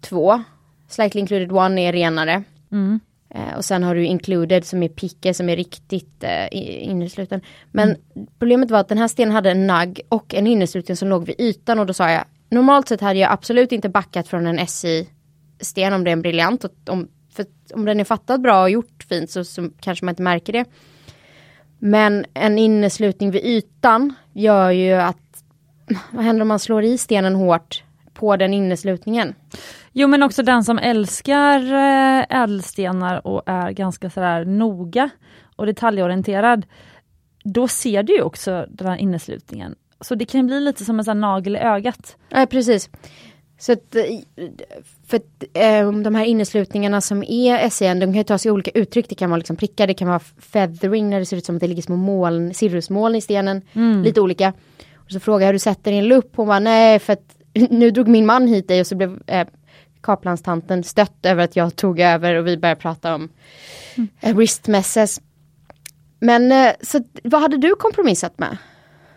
2. 0.00 0.42
Slightly 0.88 1.20
included 1.20 1.50
1 1.50 1.56
är 1.56 1.92
renare. 1.92 2.42
Mm. 2.72 3.00
Eh, 3.30 3.56
och 3.56 3.64
sen 3.64 3.82
har 3.82 3.94
du 3.94 4.04
included 4.04 4.64
som 4.64 4.82
är 4.82 4.88
picke 4.88 5.34
som 5.34 5.48
är 5.48 5.56
riktigt 5.56 6.24
eh, 6.24 6.46
innesluten. 6.88 7.40
Men 7.72 7.96
problemet 8.38 8.70
var 8.70 8.78
att 8.78 8.88
den 8.88 8.98
här 8.98 9.08
stenen 9.08 9.34
hade 9.34 9.50
en 9.50 9.66
nagg 9.66 10.00
och 10.08 10.34
en 10.34 10.46
innesluten 10.46 10.96
som 10.96 11.08
låg 11.08 11.26
vid 11.26 11.40
ytan 11.40 11.78
och 11.78 11.86
då 11.86 11.92
sa 11.92 12.10
jag 12.10 12.24
normalt 12.48 12.88
sett 12.88 13.00
hade 13.00 13.18
jag 13.18 13.32
absolut 13.32 13.72
inte 13.72 13.88
backat 13.88 14.28
från 14.28 14.46
en 14.46 14.66
SI-sten 14.66 15.92
om 15.92 16.04
det 16.04 16.10
är 16.10 16.12
en 16.12 16.22
briljant. 16.22 16.64
Om, 16.88 17.08
för 17.32 17.46
om 17.74 17.84
den 17.84 18.00
är 18.00 18.04
fattad 18.04 18.40
bra 18.40 18.62
och 18.62 18.70
gjort 18.70 19.06
fint 19.08 19.30
så, 19.30 19.44
så 19.44 19.70
kanske 19.80 20.04
man 20.04 20.12
inte 20.12 20.22
märker 20.22 20.52
det. 20.52 20.64
Men 21.78 22.24
en 22.34 22.58
inneslutning 22.58 23.30
vid 23.30 23.44
ytan 23.44 24.14
gör 24.32 24.70
ju 24.70 24.92
att 24.92 25.16
vad 26.10 26.24
händer 26.24 26.42
om 26.42 26.48
man 26.48 26.58
slår 26.58 26.84
i 26.84 26.98
stenen 26.98 27.34
hårt 27.34 27.82
på 28.14 28.36
den 28.36 28.54
inneslutningen? 28.54 29.34
Jo 29.98 30.08
men 30.08 30.22
också 30.22 30.42
den 30.42 30.64
som 30.64 30.78
älskar 30.78 31.60
eh, 31.60 32.42
ädelstenar 32.42 33.26
och 33.26 33.42
är 33.46 33.70
ganska 33.70 34.10
sådär 34.10 34.44
noga 34.44 35.10
och 35.56 35.66
detaljorienterad. 35.66 36.66
Då 37.44 37.68
ser 37.68 38.02
du 38.02 38.22
också 38.22 38.66
den 38.68 38.86
här 38.86 38.96
inneslutningen. 38.96 39.74
Så 40.00 40.14
det 40.14 40.24
kan 40.24 40.46
bli 40.46 40.60
lite 40.60 40.84
som 40.84 40.98
en 40.98 41.04
sån 41.04 41.20
nagel 41.20 41.56
i 41.56 41.58
ögat. 41.58 42.16
Ja, 42.28 42.46
precis. 42.46 42.90
Så 43.58 43.72
att, 43.72 43.96
eh, 43.96 44.02
för 45.06 45.16
att, 45.16 45.44
eh, 45.54 45.92
de 45.92 46.14
här 46.14 46.24
inneslutningarna 46.24 47.00
som 47.00 47.22
är 47.22 47.68
SEN, 47.70 48.00
de 48.00 48.06
kan 48.06 48.14
ju 48.14 48.24
ta 48.24 48.38
sig 48.38 48.50
olika 48.50 48.70
uttryck. 48.70 49.08
Det 49.08 49.14
kan 49.14 49.30
vara 49.30 49.38
liksom 49.38 49.56
prickar, 49.56 49.86
det 49.86 49.94
kan 49.94 50.08
vara 50.08 50.20
feathering 50.38 51.10
när 51.10 51.18
det 51.18 51.26
ser 51.26 51.36
ut 51.36 51.44
som 51.46 51.56
att 51.56 51.60
det 51.60 51.68
ligger 51.68 51.82
små 51.82 51.96
moln, 51.96 52.54
cirrusmoln 52.54 53.14
i 53.14 53.20
stenen. 53.20 53.62
Lite 54.04 54.20
olika. 54.20 54.52
Och 54.96 55.10
så 55.10 55.20
frågar 55.20 55.40
jag 55.40 55.46
hur 55.46 55.52
du 55.52 55.58
sätter 55.58 55.92
i 55.92 55.98
en 55.98 56.08
lupp. 56.08 56.36
Hon 56.36 56.46
bara 56.46 56.58
nej 56.58 56.98
för 56.98 57.12
att 57.12 57.36
nu 57.70 57.90
drog 57.90 58.08
min 58.08 58.26
man 58.26 58.46
hit 58.46 58.68
dig 58.68 58.80
och 58.80 58.86
så 58.86 58.94
blev 58.94 59.22
eh, 59.26 59.46
kaplanstanten 60.06 60.84
stött 60.84 61.26
över 61.26 61.44
att 61.44 61.56
jag 61.56 61.76
tog 61.76 62.00
över 62.00 62.34
och 62.34 62.46
vi 62.46 62.56
började 62.56 62.80
prata 62.80 63.14
om 63.14 63.28
eh, 64.20 64.34
wrist 64.34 64.68
messes. 64.68 65.20
Men 66.20 66.52
eh, 66.52 66.72
så 66.80 67.00
vad 67.24 67.40
hade 67.40 67.56
du 67.56 67.74
kompromissat 67.74 68.38
med? 68.38 68.56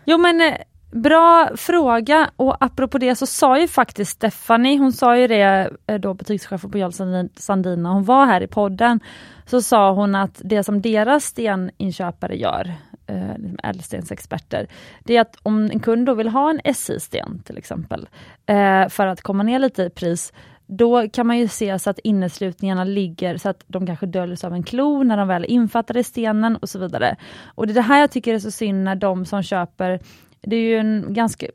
Jo 0.04 0.18
men 0.18 0.40
eh, 0.40 0.54
bra 0.92 1.50
fråga 1.56 2.30
och 2.36 2.56
apropå 2.64 2.98
det 2.98 3.14
så 3.16 3.26
sa 3.26 3.58
ju 3.60 3.68
faktiskt 3.68 4.10
Stephanie, 4.10 4.78
hon 4.78 4.92
sa 4.92 5.16
ju 5.16 5.26
det 5.26 5.70
eh, 5.86 6.00
då 6.00 6.14
butikschefen 6.14 6.70
på 6.70 6.78
Jarl 6.78 6.90
Sandin- 6.90 7.30
Sandin 7.36 7.82
när 7.82 7.90
hon 7.90 8.04
var 8.04 8.26
här 8.26 8.40
i 8.40 8.46
podden. 8.46 9.00
Så 9.46 9.62
sa 9.62 9.92
hon 9.92 10.14
att 10.14 10.40
det 10.44 10.64
som 10.64 10.82
deras 10.82 11.24
steninköpare 11.24 12.36
gör, 12.36 12.72
eh, 13.06 13.38
liksom 13.38 13.58
ädelstensexperter, 13.62 14.66
det 15.04 15.16
är 15.16 15.20
att 15.20 15.36
om 15.42 15.70
en 15.70 15.80
kund 15.80 16.06
då 16.06 16.14
vill 16.14 16.28
ha 16.28 16.50
en 16.50 16.74
SI-sten 16.74 17.42
till 17.44 17.58
exempel, 17.58 18.08
eh, 18.46 18.88
för 18.88 19.06
att 19.06 19.22
komma 19.22 19.42
ner 19.42 19.58
lite 19.58 19.82
i 19.82 19.90
pris, 19.90 20.32
då 20.70 21.08
kan 21.08 21.26
man 21.26 21.38
ju 21.38 21.48
se 21.48 21.78
så 21.78 21.90
att 21.90 21.98
inneslutningarna 21.98 22.84
ligger 22.84 23.36
så 23.36 23.48
att 23.48 23.64
de 23.66 23.86
kanske 23.86 24.06
döljs 24.06 24.44
av 24.44 24.54
en 24.54 24.62
klo 24.62 25.02
när 25.02 25.16
de 25.16 25.28
väl 25.28 25.44
är 25.44 25.50
infattade 25.50 26.00
i 26.00 26.04
stenen 26.04 26.56
och 26.56 26.68
så 26.68 26.78
vidare. 26.78 27.16
Och 27.54 27.66
det 27.66 27.72
är 27.72 27.74
det 27.74 27.80
här 27.80 28.00
jag 28.00 28.10
tycker 28.10 28.34
är 28.34 28.38
så 28.38 28.50
synd 28.50 28.84
när 28.84 28.94
de 28.94 29.24
som 29.24 29.42
köper, 29.42 30.00
det 30.40 30.56
är 30.56 30.60
ju 30.60 30.76
en 30.76 31.06
ganska 31.08 31.46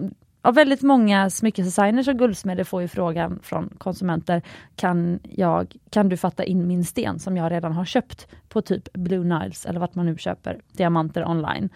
Ja, 0.42 0.52
väldigt 0.52 0.82
många 0.82 1.30
smyckesdesigners 1.30 2.08
och 2.08 2.18
guldsmeder 2.18 2.64
får 2.64 2.82
ju 2.82 2.88
frågan 2.88 3.40
från 3.44 3.74
konsumenter, 3.78 4.42
kan, 4.76 5.20
jag, 5.24 5.76
kan 5.90 6.10
du 6.10 6.18
fatta 6.18 6.44
in 6.44 6.68
min 6.68 6.86
sten 6.86 7.20
som 7.20 7.38
jag 7.38 7.52
redan 7.52 7.72
har 7.72 7.86
köpt 7.86 8.28
på 8.50 8.62
typ 8.62 8.94
Blue 8.94 9.40
Niles 9.40 9.66
eller 9.66 9.80
vart 9.80 9.96
man 9.96 10.06
nu 10.06 10.18
köper 10.18 10.60
diamanter 10.72 11.26
online. 11.30 11.70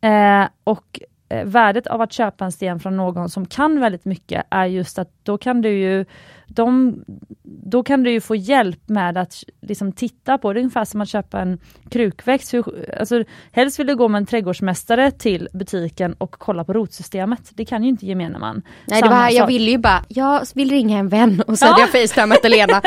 Eh, 0.00 0.48
och 0.64 1.00
eh, 1.32 1.44
värdet 1.44 1.86
av 1.86 2.00
att 2.00 2.12
köpa 2.12 2.44
en 2.44 2.52
sten 2.52 2.80
från 2.80 2.96
någon 2.96 3.28
som 3.28 3.46
kan 3.46 3.80
väldigt 3.80 4.04
mycket 4.04 4.46
är 4.50 4.66
just 4.66 4.98
att 4.98 5.10
då 5.22 5.38
kan 5.38 5.62
du 5.62 5.68
ju 5.70 6.04
de, 6.46 6.96
då 7.44 7.82
kan 7.82 8.02
du 8.02 8.10
ju 8.10 8.20
få 8.20 8.36
hjälp 8.36 8.88
med 8.88 9.18
att 9.18 9.34
liksom 9.60 9.92
titta 9.92 10.38
på 10.38 10.52
det, 10.52 10.60
ungefär 10.60 10.84
som 10.84 11.00
att 11.00 11.08
köpa 11.08 11.40
en 11.40 11.58
krukväxt. 11.90 12.54
Hur, 12.54 12.90
alltså, 13.00 13.24
helst 13.52 13.78
vill 13.78 13.86
du 13.86 13.96
gå 13.96 14.08
med 14.08 14.18
en 14.18 14.26
trädgårdsmästare 14.26 15.10
till 15.10 15.48
butiken 15.52 16.12
och 16.18 16.30
kolla 16.38 16.64
på 16.64 16.72
rotsystemet. 16.72 17.50
Det 17.54 17.64
kan 17.64 17.82
ju 17.82 17.88
inte 17.88 18.06
gemene 18.06 18.38
man. 18.38 18.62
Nej, 18.86 19.02
det 19.02 19.08
var, 19.08 19.30
jag 19.30 19.46
ville 19.46 19.70
ju 19.70 19.78
bara, 19.78 20.04
jag 20.08 20.46
vill 20.54 20.70
ringa 20.70 20.98
en 20.98 21.08
vän 21.08 21.42
och 21.46 21.58
så 21.58 21.64
Ja. 21.64 21.70
hade 21.70 21.80
jag 21.80 21.90
facetimat 21.90 22.44
Elena. 22.44 22.82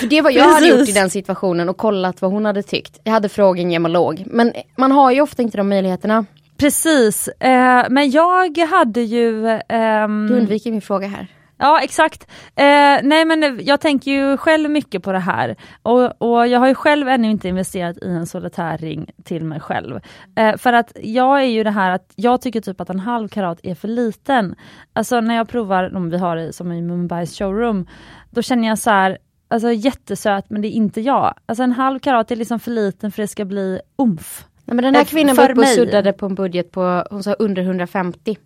För 0.00 0.06
det 0.10 0.20
var 0.22 0.30
jag 0.30 0.44
hade 0.44 0.66
Precis. 0.66 0.78
gjort 0.80 0.88
i 0.88 0.92
den 0.92 1.10
situationen 1.10 1.68
och 1.68 1.76
kollat 1.76 2.22
vad 2.22 2.30
hon 2.32 2.44
hade 2.44 2.62
tyckt. 2.62 3.00
Jag 3.04 3.12
hade 3.12 3.28
frågat 3.28 3.62
en 3.62 3.70
gemolog. 3.70 4.22
Men 4.26 4.52
man 4.76 4.92
har 4.92 5.12
ju 5.12 5.20
ofta 5.20 5.42
inte 5.42 5.56
de 5.56 5.68
möjligheterna. 5.68 6.24
Precis, 6.56 7.28
eh, 7.28 7.84
men 7.90 8.10
jag 8.10 8.58
hade 8.58 9.00
ju... 9.00 9.46
ehm, 9.68 10.26
Du 10.26 10.34
undviker 10.38 10.70
min 10.70 10.80
fråga 10.80 11.06
här. 11.08 11.26
Ja 11.58 11.80
exakt. 11.82 12.30
Eh, 12.56 12.98
nej 13.02 13.24
men 13.24 13.60
jag 13.62 13.80
tänker 13.80 14.10
ju 14.10 14.36
själv 14.36 14.70
mycket 14.70 15.02
på 15.02 15.12
det 15.12 15.18
här 15.18 15.56
och, 15.82 16.22
och 16.22 16.46
jag 16.48 16.58
har 16.60 16.68
ju 16.68 16.74
själv 16.74 17.08
ännu 17.08 17.30
inte 17.30 17.48
investerat 17.48 17.96
i 18.02 18.08
en 18.08 18.26
solitärring 18.26 19.10
till 19.24 19.44
mig 19.44 19.60
själv. 19.60 20.00
Eh, 20.36 20.56
för 20.56 20.72
att 20.72 20.92
jag 21.02 21.38
är 21.40 21.46
ju 21.46 21.64
det 21.64 21.70
här 21.70 21.90
att 21.90 22.12
jag 22.16 22.40
tycker 22.40 22.60
typ 22.60 22.80
att 22.80 22.90
en 22.90 23.00
halv 23.00 23.28
karat 23.28 23.60
är 23.62 23.74
för 23.74 23.88
liten. 23.88 24.54
Alltså 24.92 25.20
när 25.20 25.36
jag 25.36 25.48
provar 25.48 25.90
de 25.90 26.10
vi 26.10 26.18
har 26.18 26.36
i, 26.36 26.52
som 26.52 26.72
i 26.72 26.82
Mumbais 26.82 27.38
showroom, 27.38 27.86
då 28.30 28.42
känner 28.42 28.68
jag 28.68 28.78
så 28.78 28.90
här, 28.90 29.18
alltså 29.48 29.72
jättesöt 29.72 30.50
men 30.50 30.62
det 30.62 30.68
är 30.68 30.72
inte 30.72 31.00
jag. 31.00 31.34
Alltså 31.46 31.62
en 31.62 31.72
halv 31.72 31.98
karat 31.98 32.30
är 32.30 32.36
liksom 32.36 32.60
för 32.60 32.70
liten 32.70 33.12
för 33.12 33.22
det 33.22 33.28
ska 33.28 33.44
bli 33.44 33.80
umf. 33.98 34.44
Nej, 34.66 34.74
men 34.74 34.84
den 34.84 34.94
här 34.94 35.04
kvinnan 35.04 35.36
var 35.36 35.50
uppe 35.50 35.60
och 35.60 35.66
suddade 35.66 36.12
på 36.12 36.26
en 36.26 36.34
budget 36.34 36.70
på, 36.70 37.04
hon 37.10 37.22
sa 37.22 37.32
under 37.32 37.62
150. 37.62 38.36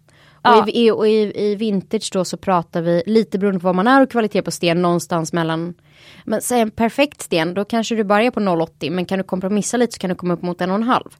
Ja. 0.42 0.62
Och, 0.62 0.68
i, 0.68 0.86
i, 0.86 0.90
och 0.90 1.08
i, 1.08 1.32
i 1.34 1.54
vintage 1.54 2.10
då 2.12 2.24
så 2.24 2.36
pratar 2.36 2.82
vi, 2.82 3.02
lite 3.06 3.38
beroende 3.38 3.60
på 3.60 3.66
vad 3.66 3.74
man 3.74 3.86
är 3.86 4.02
och 4.02 4.10
kvalitet 4.10 4.42
på 4.42 4.50
sten, 4.50 4.82
någonstans 4.82 5.32
mellan 5.32 5.74
men 6.24 6.40
säg 6.40 6.60
en 6.60 6.70
perfekt 6.70 7.22
sten, 7.22 7.54
då 7.54 7.64
kanske 7.64 7.94
du 7.94 8.04
börjar 8.04 8.30
på 8.30 8.40
0,80 8.40 8.90
men 8.90 9.04
kan 9.04 9.18
du 9.18 9.24
kompromissa 9.24 9.76
lite 9.76 9.92
så 9.92 9.98
kan 9.98 10.10
du 10.10 10.16
komma 10.16 10.34
upp 10.34 10.42
mot 10.42 10.60
en 10.60 10.70
och 10.70 10.76
en 10.76 10.82
halv. 10.82 11.10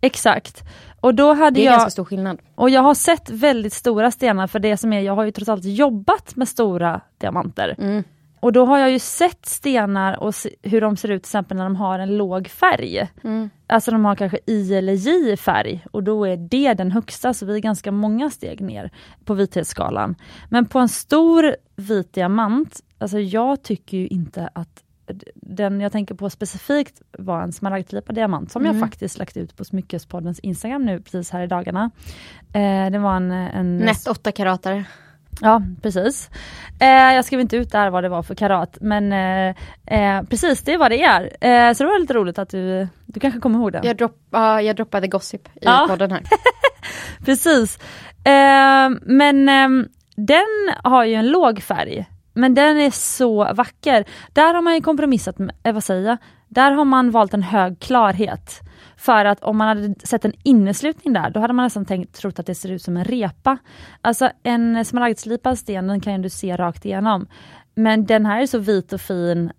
Exakt. 0.00 0.62
Och 1.00 1.14
då 1.14 1.32
hade 1.32 1.50
Det 1.50 1.60
är 1.60 1.64
jag... 1.64 1.72
ganska 1.72 1.90
stor 1.90 2.04
skillnad. 2.04 2.38
Och 2.54 2.70
jag 2.70 2.80
har 2.82 2.94
sett 2.94 3.30
väldigt 3.30 3.72
stora 3.72 4.10
stenar 4.10 4.46
för 4.46 4.58
det 4.58 4.76
som 4.76 4.92
är, 4.92 5.00
jag 5.00 5.14
har 5.14 5.24
ju 5.24 5.30
trots 5.30 5.48
allt 5.48 5.64
jobbat 5.64 6.36
med 6.36 6.48
stora 6.48 7.00
diamanter. 7.18 7.74
Mm. 7.78 8.04
Och 8.40 8.52
då 8.52 8.64
har 8.64 8.78
jag 8.78 8.90
ju 8.90 8.98
sett 8.98 9.46
stenar 9.46 10.22
och 10.22 10.34
hur 10.62 10.80
de 10.80 10.96
ser 10.96 11.08
ut 11.10 11.22
till 11.22 11.28
exempel 11.28 11.56
när 11.56 11.64
de 11.64 11.76
har 11.76 11.98
en 11.98 12.16
låg 12.16 12.48
färg. 12.48 13.08
Mm. 13.24 13.50
Alltså 13.66 13.90
de 13.90 14.04
har 14.04 14.14
kanske 14.14 14.38
I 14.46 14.74
eller 14.74 14.92
J 14.92 15.32
i 15.32 15.36
färg 15.36 15.84
och 15.92 16.02
då 16.02 16.26
är 16.26 16.36
det 16.36 16.74
den 16.74 16.92
högsta 16.92 17.34
så 17.34 17.46
vi 17.46 17.54
är 17.54 17.58
ganska 17.60 17.92
många 17.92 18.30
steg 18.30 18.60
ner 18.60 18.90
på 19.24 19.34
vithetsskalan. 19.34 20.14
Men 20.50 20.66
på 20.66 20.78
en 20.78 20.88
stor 20.88 21.56
vit 21.76 22.12
diamant, 22.12 22.80
alltså 22.98 23.18
jag 23.18 23.62
tycker 23.62 23.96
ju 23.96 24.06
inte 24.06 24.48
att 24.52 24.82
den 25.34 25.80
jag 25.80 25.92
tänker 25.92 26.14
på 26.14 26.30
specifikt 26.30 27.02
var 27.18 27.42
en 27.42 27.52
smaragdslipad 27.52 28.14
diamant 28.14 28.50
som 28.52 28.62
Mm. 28.62 28.76
jag 28.76 28.88
faktiskt 28.88 29.18
lagt 29.18 29.36
ut 29.36 29.56
på 29.56 29.64
Smyckespoddens 29.64 30.40
Instagram 30.40 30.84
nu 30.84 31.00
precis 31.00 31.30
här 31.30 31.42
i 31.42 31.46
dagarna. 31.46 31.90
Eh, 32.52 32.90
det 32.90 32.98
var 32.98 33.16
en, 33.16 33.30
en 33.30 33.76
Nätt 33.78 34.06
8 34.06 34.32
karatare. 34.32 34.84
Ja, 35.40 35.62
precis. 35.82 36.30
Eh, 36.80 36.88
jag 37.14 37.24
skrev 37.24 37.40
inte 37.40 37.56
ut 37.56 37.72
där 37.72 37.90
vad 37.90 38.04
det 38.04 38.08
var 38.08 38.22
för 38.22 38.34
karat, 38.34 38.78
men 38.80 39.12
eh, 39.12 39.54
eh, 39.86 40.22
precis 40.22 40.62
det 40.62 40.72
är 40.74 40.78
vad 40.78 40.90
det 40.90 41.02
är. 41.02 41.22
Eh, 41.40 41.72
så 41.72 41.84
det 41.84 41.90
var 41.90 41.98
lite 41.98 42.14
roligt 42.14 42.38
att 42.38 42.48
du, 42.48 42.88
du 43.06 43.20
kanske 43.20 43.40
kommer 43.40 43.58
ihåg 43.58 43.72
det. 43.72 43.80
Jag, 43.84 43.96
dropp, 43.96 44.16
ja, 44.30 44.62
jag 44.62 44.76
droppade 44.76 45.08
gossip 45.08 45.48
i 45.48 45.50
Ja. 45.60 45.86
podden 45.88 46.10
här. 46.12 46.22
Precis. 47.24 47.78
Eh, 48.24 48.90
men 49.02 49.48
eh, 49.48 49.86
den 50.16 50.46
har 50.84 51.04
ju 51.04 51.14
en 51.14 51.28
låg 51.28 51.62
färg, 51.62 52.06
men 52.34 52.54
den 52.54 52.78
är 52.80 52.90
så 52.90 53.52
vacker. 53.54 54.04
Där 54.32 54.54
har 54.54 54.62
man 54.62 54.74
ju 54.74 54.80
kompromissat 54.80 55.38
med, 55.38 55.54
eh, 55.62 55.72
vad 55.72 55.84
säger 55.84 56.08
jag? 56.08 56.16
Där 56.48 56.70
har 56.72 56.84
man 56.84 57.10
valt 57.10 57.34
en 57.34 57.42
hög 57.42 57.80
klarhet. 57.80 58.60
För 59.06 59.24
att 59.24 59.44
om 59.44 59.56
man 59.56 59.68
hade 59.68 59.94
sett 60.06 60.24
en 60.24 60.32
inneslutning 60.42 61.14
där, 61.14 61.30
då 61.30 61.40
hade 61.40 61.52
man 61.52 61.64
nästan 61.64 61.84
tänkt, 61.84 62.14
trott 62.14 62.38
att 62.38 62.46
det 62.46 62.54
ser 62.54 62.70
ut 62.70 62.82
som 62.82 62.96
en 62.96 63.04
repa. 63.04 63.58
Alltså 64.00 64.30
en 64.42 64.84
smaragdslipad 64.84 65.58
sten, 65.58 65.86
den 65.86 66.00
kan 66.00 66.12
ju 66.12 66.22
du 66.22 66.30
se 66.30 66.56
rakt 66.56 66.84
igenom. 66.84 67.26
Men 67.74 68.06
den 68.06 68.26
här 68.26 68.42
är 68.42 68.46
så 68.46 68.58
vit 68.58 68.92
och 68.92 69.00
fin, 69.00 69.52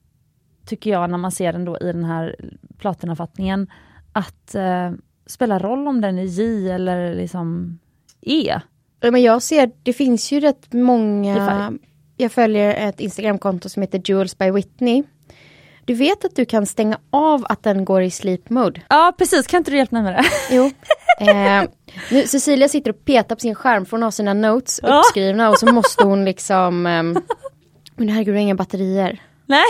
tycker 0.66 0.92
jag, 0.92 1.10
när 1.10 1.18
man 1.18 1.32
ser 1.32 1.54
den 1.54 1.66
då 1.66 1.78
i 1.78 1.86
den 1.86 2.04
här 2.04 2.36
platinafattningen, 2.78 3.68
att 4.12 4.56
eh, 4.56 4.92
spelar 5.26 5.60
roll 5.60 5.88
om 5.88 6.02
den 6.02 6.20
är 6.20 6.24
J 6.24 6.70
eller 6.72 7.16
liksom 7.16 7.80
E. 8.22 8.60
Men 9.02 9.22
jag 9.22 9.42
ser, 9.42 9.72
det 9.84 9.94
finns 9.94 10.32
ju 10.32 10.40
rätt 10.40 10.74
många, 10.74 11.74
jag 12.18 12.32
följer 12.32 12.90
ett 12.90 13.00
Instagramkonto 13.00 13.70
som 13.70 13.82
heter 13.82 14.02
Jewels 14.06 14.38
by 14.38 14.52
Whitney. 14.52 15.04
Du 15.88 15.94
vet 15.94 16.26
att 16.26 16.36
du 16.36 16.46
kan 16.46 16.66
stänga 16.66 16.98
av 17.10 17.46
att 17.50 17.64
den 17.64 17.86
går 17.86 18.02
i 18.02 18.12
sleep 18.12 18.50
mode? 18.50 18.82
Ja 18.90 19.14
precis, 19.18 19.48
kan 19.48 19.58
inte 19.58 19.72
du 19.72 19.78
hjälpa 19.78 19.96
mig 19.96 20.04
med 20.04 20.14
det? 20.14 20.24
Jo. 20.56 20.72
Eh, 21.20 21.64
nu, 22.12 22.28
Cecilia 22.28 22.70
sitter 22.70 22.92
och 22.92 23.06
petar 23.06 23.36
på 23.36 23.40
sin 23.40 23.56
skärm 23.56 23.86
för 23.86 23.92
hon 23.92 24.04
har 24.04 24.12
sina 24.12 24.34
notes 24.34 24.80
Ja. 24.84 25.00
uppskrivna 25.00 25.50
och 25.50 25.58
så 25.60 25.66
måste 25.74 26.04
hon 26.04 26.26
liksom 26.26 26.86
ehm, 26.86 27.18
Men 27.96 28.10
herregud, 28.10 28.34
du 28.34 28.38
har 28.38 28.42
inga 28.42 28.56
batterier. 28.56 29.22
Nej, 29.46 29.64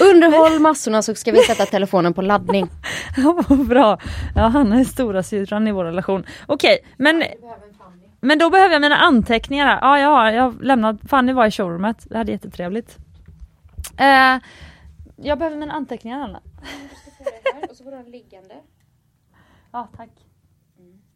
Underhåll 0.00 0.58
massorna 0.60 1.02
så 1.02 1.14
ska 1.14 1.32
vi 1.32 1.38
sätta 1.38 1.66
telefonen 1.66 2.14
på 2.14 2.22
laddning. 2.22 2.68
Ja, 3.16 3.42
vad 3.48 3.66
bra. 3.66 3.98
Ja, 4.34 4.42
Hanna 4.42 4.80
är 4.80 4.84
stora 4.84 5.22
syrran 5.22 5.68
i 5.68 5.72
vår 5.72 5.84
relation. 5.84 6.24
Okej, 6.46 6.78
men, 6.96 7.22
men 8.20 8.38
då 8.38 8.50
behöver 8.50 8.72
jag 8.74 8.82
mina 8.82 8.96
anteckningar. 8.96 9.78
Ja, 9.82 9.98
jag 9.98 10.08
har, 10.08 10.30
jag 10.30 10.64
lämnat, 10.64 10.96
Fanny 11.08 11.32
var 11.32 11.46
i 11.46 11.50
showroomet, 11.50 11.96
det 12.10 12.18
hade 12.18 12.32
jättetrevligt. 12.32 12.96
Eh, 13.98 14.40
jag 15.16 15.38
behöver 15.38 15.56
mina 15.56 15.72
anteckningar 15.72 16.18
Hanna. 16.18 16.40
Ja, 19.72 19.88
tack. 19.96 20.10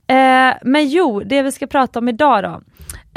Eh, 0.07 0.57
men 0.63 0.89
jo, 0.89 1.21
det 1.21 1.43
vi 1.43 1.53
ska 1.53 1.67
prata 1.67 1.99
om 1.99 2.09
idag 2.09 2.45
då. 2.45 2.63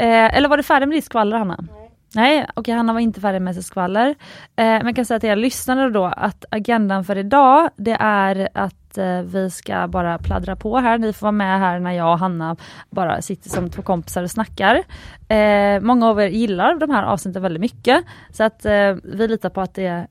Eh, 0.04 0.36
eller 0.36 0.48
var 0.48 0.56
du 0.56 0.62
färdig 0.62 0.88
med 0.88 0.96
ditt 0.96 1.04
skvaller 1.04 1.38
Hanna? 1.38 1.58
Nej, 1.72 1.83
Nej, 2.14 2.46
okej 2.54 2.74
Hanna 2.74 2.92
var 2.92 3.00
inte 3.00 3.20
färdig 3.20 3.42
med 3.42 3.54
sitt 3.54 3.64
skvaller. 3.64 4.08
Eh, 4.08 4.14
men 4.56 4.86
jag 4.86 4.96
kan 4.96 5.04
säga 5.04 5.20
till 5.20 5.30
er 5.30 5.36
lyssnare 5.36 5.90
då 5.90 6.04
att 6.04 6.44
agendan 6.50 7.04
för 7.04 7.18
idag 7.18 7.70
det 7.76 7.96
är 8.00 8.48
att 8.54 8.98
eh, 8.98 9.20
vi 9.20 9.50
ska 9.50 9.88
bara 9.88 10.18
pladdra 10.18 10.56
på 10.56 10.78
här. 10.78 10.98
Ni 10.98 11.12
får 11.12 11.26
vara 11.26 11.32
med 11.32 11.58
här 11.58 11.78
när 11.78 11.92
jag 11.92 12.12
och 12.12 12.18
Hanna 12.18 12.56
bara 12.90 13.22
sitter 13.22 13.50
som 13.50 13.70
två 13.70 13.82
kompisar 13.82 14.22
och 14.22 14.30
snackar. 14.30 14.82
Eh, 15.28 15.80
många 15.80 16.08
av 16.08 16.20
er 16.20 16.28
gillar 16.28 16.74
de 16.74 16.90
här 16.90 17.02
avsnitten 17.02 17.42
väldigt 17.42 17.60
mycket 17.60 18.04
så 18.30 18.44
att 18.44 18.64
eh, 18.64 18.96
vi 19.04 19.28
litar 19.28 19.50
på 19.50 19.60
att 19.60 19.74
det 19.74 20.06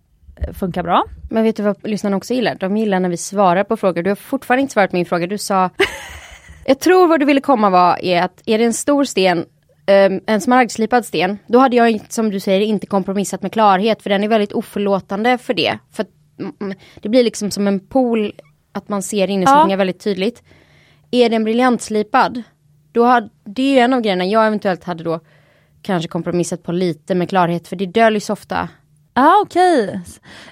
funkar 0.53 0.83
bra. 0.83 1.03
Men 1.29 1.43
vet 1.43 1.55
du 1.55 1.63
vad 1.63 1.87
lyssnarna 1.87 2.17
också 2.17 2.33
gillar? 2.33 2.55
De 2.55 2.77
gillar 2.77 2.99
när 2.99 3.09
vi 3.09 3.17
svarar 3.17 3.63
på 3.63 3.77
frågor. 3.77 4.03
Du 4.03 4.09
har 4.09 4.15
fortfarande 4.15 4.61
inte 4.61 4.73
svarat 4.73 4.89
på 4.89 4.95
min 4.95 5.05
fråga. 5.05 5.27
Du 5.27 5.37
sa 5.37 5.69
Jag 6.65 6.79
tror 6.79 7.07
vad 7.07 7.19
du 7.19 7.25
ville 7.25 7.41
komma 7.41 7.69
var 7.69 8.05
är 8.05 8.21
att 8.21 8.41
är 8.45 8.57
det 8.57 8.65
en 8.65 8.73
stor 8.73 9.03
sten 9.03 9.45
ehm, 9.85 10.21
en 10.25 10.41
smaragdslipad 10.41 11.05
sten, 11.05 11.37
då 11.47 11.59
hade 11.59 11.75
jag 11.75 12.01
som 12.09 12.29
du 12.29 12.39
säger 12.39 12.61
inte 12.61 12.87
kompromissat 12.87 13.41
med 13.41 13.53
klarhet 13.53 14.01
för 14.01 14.09
den 14.09 14.23
är 14.23 14.27
väldigt 14.27 14.53
oförlåtande 14.53 15.37
för 15.37 15.53
det. 15.53 15.79
För 15.91 16.03
att, 16.03 16.09
mm, 16.61 16.77
det 17.01 17.09
blir 17.09 17.23
liksom 17.23 17.51
som 17.51 17.67
en 17.67 17.79
pool 17.79 18.33
att 18.71 18.89
man 18.89 19.03
ser 19.03 19.29
inneslutningar 19.29 19.69
Ja. 19.69 19.77
väldigt 19.77 19.99
tydligt. 19.99 20.43
Är 21.11 21.29
den 21.29 21.43
briljantslipad, 21.43 22.43
då 22.91 23.05
har, 23.05 23.29
det 23.43 23.61
är 23.61 23.73
ju 23.73 23.79
en 23.79 23.93
av 23.93 24.01
grejerna 24.01 24.25
jag 24.25 24.47
eventuellt 24.47 24.83
hade 24.83 25.03
då 25.03 25.19
kanske 25.81 26.07
kompromissat 26.07 26.63
på 26.63 26.71
lite 26.71 27.15
med 27.15 27.29
klarhet 27.29 27.67
för 27.67 27.75
det 27.75 27.85
döljs 27.85 28.29
ofta. 28.29 28.69
Ja 29.15 29.21
ah, 29.25 29.41
okej. 29.41 29.89
Eh, 29.89 29.99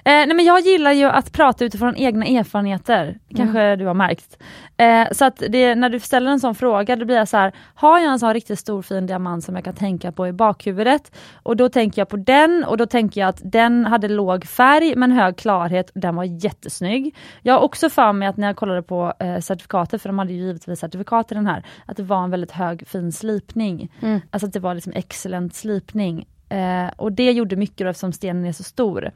nej 0.04 0.34
men 0.34 0.44
jag 0.44 0.60
gillar 0.60 0.92
ju 0.92 1.04
att 1.04 1.32
prata 1.32 1.64
utifrån 1.64 1.96
egna 1.96 2.26
erfarenheter, 2.26 3.18
kanske 3.36 3.76
du 3.76 3.86
har 3.86 3.94
märkt. 3.94 4.42
Eh, 4.76 5.08
så 5.12 5.24
att 5.24 5.42
det, 5.48 5.74
när 5.74 5.88
du 5.88 6.00
ställer 6.00 6.30
en 6.30 6.40
sån 6.40 6.54
fråga 6.54 6.96
då 6.96 7.04
blir 7.04 7.16
jag 7.16 7.28
så 7.28 7.36
här, 7.36 7.52
har 7.74 7.98
jag 7.98 8.12
en 8.12 8.18
sån 8.18 8.34
riktigt 8.34 8.58
stor 8.58 8.82
fin 8.82 9.06
diamant 9.06 9.44
som 9.44 9.54
jag 9.54 9.64
kan 9.64 9.74
tänka 9.74 10.12
på 10.12 10.28
i 10.28 10.32
bakhuvudet? 10.32 11.16
Och 11.42 11.56
då 11.56 11.68
tänker 11.68 12.00
jag 12.00 12.08
på 12.08 12.16
den 12.16 12.64
och 12.64 12.76
då 12.76 12.86
tänker 12.86 13.20
jag 13.20 13.28
att 13.28 13.40
den 13.44 13.84
hade 13.84 14.08
låg 14.08 14.44
färg 14.44 14.96
men 14.96 15.12
hög 15.12 15.36
klarhet 15.36 15.90
och 15.90 16.00
den 16.00 16.16
var 16.16 16.24
jättesnygg. 16.24 17.16
Jag 17.42 17.54
har 17.54 17.60
också 17.60 17.90
för 17.90 18.12
mig 18.12 18.28
att 18.28 18.36
när 18.36 18.46
jag 18.46 18.56
kollade 18.56 18.82
på 18.82 19.12
eh, 19.18 19.40
certifikatet, 19.40 20.02
för 20.02 20.08
de 20.08 20.18
hade 20.18 20.32
ju 20.32 20.38
givetvis 20.38 20.80
certifikat 20.80 21.32
i 21.32 21.34
den 21.34 21.46
här, 21.46 21.66
att 21.86 21.96
det 21.96 22.02
var 22.02 22.24
en 22.24 22.30
väldigt 22.30 22.52
hög 22.52 22.88
fin 22.88 23.12
slipning. 23.12 23.92
Alltså 24.30 24.46
att 24.46 24.52
det 24.52 24.60
var 24.60 24.74
liksom 24.74 24.92
excellent 24.92 25.54
slipning. 25.54 26.26
Eh, 26.52 26.90
och 26.96 27.12
det 27.12 27.32
gjorde 27.32 27.56
mycket 27.56 27.78
då, 27.78 27.86
eftersom 27.86 28.12
stenen 28.12 28.44
är 28.44 28.52
så 28.52 28.62
stor. 28.62 29.10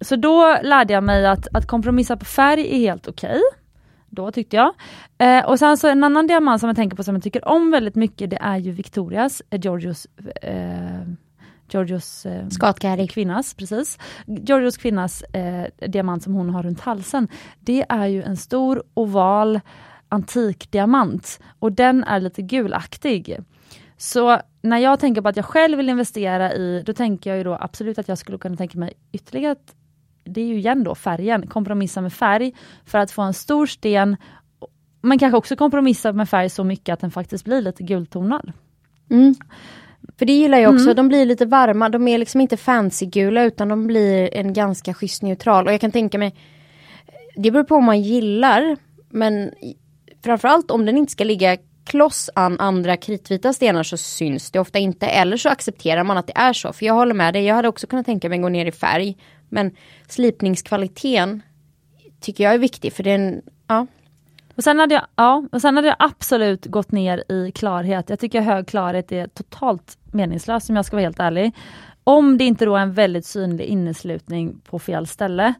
Så 0.00 0.16
då 0.16 0.58
lärde 0.62 0.92
jag 0.92 1.04
mig 1.04 1.26
att, 1.26 1.48
att 1.52 1.66
kompromissa 1.66 2.16
på 2.16 2.24
färg 2.24 2.74
är 2.74 2.78
helt 2.78 3.08
okej. 3.08 3.40
Då 4.08 4.30
tyckte 4.30 4.56
jag. 4.56 4.74
Eh, 5.18 5.44
och 5.44 5.58
sen 5.58 5.76
så 5.76 5.88
en 5.88 6.04
annan 6.04 6.26
diamant 6.26 6.60
som 6.60 6.68
jag 6.68 6.76
tänker 6.76 6.96
på 6.96 7.04
som 7.04 7.14
jag 7.14 7.22
tycker 7.24 7.48
om 7.48 7.70
väldigt 7.70 7.94
mycket 7.94 8.30
det 8.30 8.38
är 8.40 8.56
ju 8.56 8.70
Victorias, 8.70 9.42
eh, 9.50 9.60
Georgios, 9.62 10.06
eh, 10.42 11.02
Georgios 11.70 12.26
eh, 12.26 13.06
kvinnas, 13.06 13.54
precis. 13.54 13.98
Georgios 14.26 14.76
kvinnas 14.76 15.22
eh, 15.22 15.66
diamant 15.88 16.22
som 16.22 16.34
hon 16.34 16.50
har 16.50 16.62
runt 16.62 16.80
halsen. 16.80 17.28
Det 17.60 17.84
är 17.88 18.06
ju 18.06 18.22
en 18.22 18.36
stor 18.36 18.82
oval 18.94 19.60
antikdiamant 20.08 21.40
och 21.58 21.72
den 21.72 22.04
är 22.04 22.20
lite 22.20 22.42
gulaktig. 22.42 23.38
Så 23.96 24.40
när 24.62 24.78
jag 24.78 25.00
tänker 25.00 25.22
på 25.22 25.28
att 25.28 25.36
jag 25.36 25.44
själv 25.44 25.76
vill 25.76 25.88
investera 25.88 26.52
i, 26.52 26.82
då 26.86 26.92
tänker 26.92 27.30
jag 27.30 27.36
ju 27.36 27.44
då 27.44 27.56
absolut 27.60 27.98
att 27.98 28.08
jag 28.08 28.18
skulle 28.18 28.38
kunna 28.38 28.56
tänka 28.56 28.78
mig 28.78 28.92
ytterligare 29.12 29.52
att 29.52 29.74
det 30.24 30.40
är 30.40 30.46
ju 30.46 30.56
igen 30.56 30.84
då 30.84 30.94
färgen, 30.94 31.46
kompromissa 31.46 32.00
med 32.00 32.12
färg 32.12 32.52
för 32.84 32.98
att 32.98 33.10
få 33.10 33.22
en 33.22 33.34
stor 33.34 33.66
sten 33.66 34.16
men 35.02 35.18
kanske 35.18 35.36
också 35.36 35.56
kompromissa 35.56 36.12
med 36.12 36.28
färg 36.28 36.50
så 36.50 36.64
mycket 36.64 36.92
att 36.92 37.00
den 37.00 37.10
faktiskt 37.10 37.44
blir 37.44 37.60
lite 37.60 37.82
gultonad. 37.82 38.52
Mm. 39.10 39.34
För 40.18 40.26
det 40.26 40.32
gillar 40.32 40.58
jag 40.58 40.74
också, 40.74 40.84
Mm. 40.84 40.96
de 40.96 41.08
blir 41.08 41.26
lite 41.26 41.46
varma, 41.46 41.88
de 41.88 42.08
är 42.08 42.18
liksom 42.18 42.40
inte 42.40 42.56
fancy-gula 42.56 43.44
utan 43.44 43.68
de 43.68 43.86
blir 43.86 44.34
en 44.34 44.52
ganska 44.52 44.94
schysst 44.94 45.22
neutral. 45.22 45.66
Och 45.66 45.72
jag 45.72 45.80
kan 45.80 45.90
tänka 45.92 46.18
mig, 46.18 46.34
det 47.36 47.50
beror 47.50 47.64
på 47.64 47.74
vad 47.74 47.82
man 47.84 48.02
gillar, 48.02 48.76
men 49.08 49.50
framförallt 50.24 50.70
om 50.70 50.84
den 50.86 50.96
inte 50.96 51.12
ska 51.12 51.24
ligga 51.24 51.56
kloss 51.84 52.30
an 52.34 52.60
andra 52.60 52.96
kritvita 52.96 53.52
stenar 53.52 53.82
så 53.82 53.96
syns 53.96 54.50
det 54.50 54.60
ofta 54.60 54.78
inte. 54.78 55.06
Eller 55.06 55.36
så 55.36 55.48
accepterar 55.48 56.04
man 56.04 56.16
att 56.16 56.26
det 56.26 56.36
är 56.36 56.52
så. 56.52 56.72
För 56.72 56.86
jag 56.86 56.94
håller 56.94 57.14
med 57.14 57.34
dig, 57.34 57.44
jag 57.44 57.54
hade 57.54 57.68
också 57.68 57.86
kunnat 57.86 58.06
tänka 58.06 58.28
mig 58.28 58.38
att 58.38 58.42
gå 58.42 58.48
ner 58.48 58.66
i 58.66 58.72
färg. 58.72 59.16
Men 59.48 59.76
slipningskvaliteten 60.08 61.42
tycker 62.20 62.44
jag 62.44 62.54
är 62.54 62.58
viktig 62.58 62.92
för 62.92 63.02
den, 63.02 63.42
ja. 63.66 63.86
Och 64.56 64.64
sen, 64.64 64.78
hade 64.78 64.94
jag, 64.94 65.06
ja, 65.16 65.44
och 65.52 65.60
sen 65.60 65.76
hade 65.76 65.88
jag 65.88 65.96
absolut 65.98 66.66
gått 66.66 66.92
ner 66.92 67.24
i 67.32 67.52
klarhet. 67.54 68.10
Jag 68.10 68.18
tycker 68.18 68.40
hög 68.40 68.66
klarhet 68.66 69.12
är 69.12 69.26
totalt 69.26 69.98
meningslöst 70.12 70.70
om 70.70 70.76
jag 70.76 70.84
ska 70.84 70.96
vara 70.96 71.04
helt 71.04 71.20
ärlig. 71.20 71.52
Om 72.04 72.38
det 72.38 72.44
inte 72.44 72.64
då 72.64 72.76
är 72.76 72.80
en 72.80 72.92
väldigt 72.92 73.26
synlig 73.26 73.64
inneslutning 73.64 74.60
på 74.64 74.78
fel 74.78 75.06
ställe. 75.06 75.54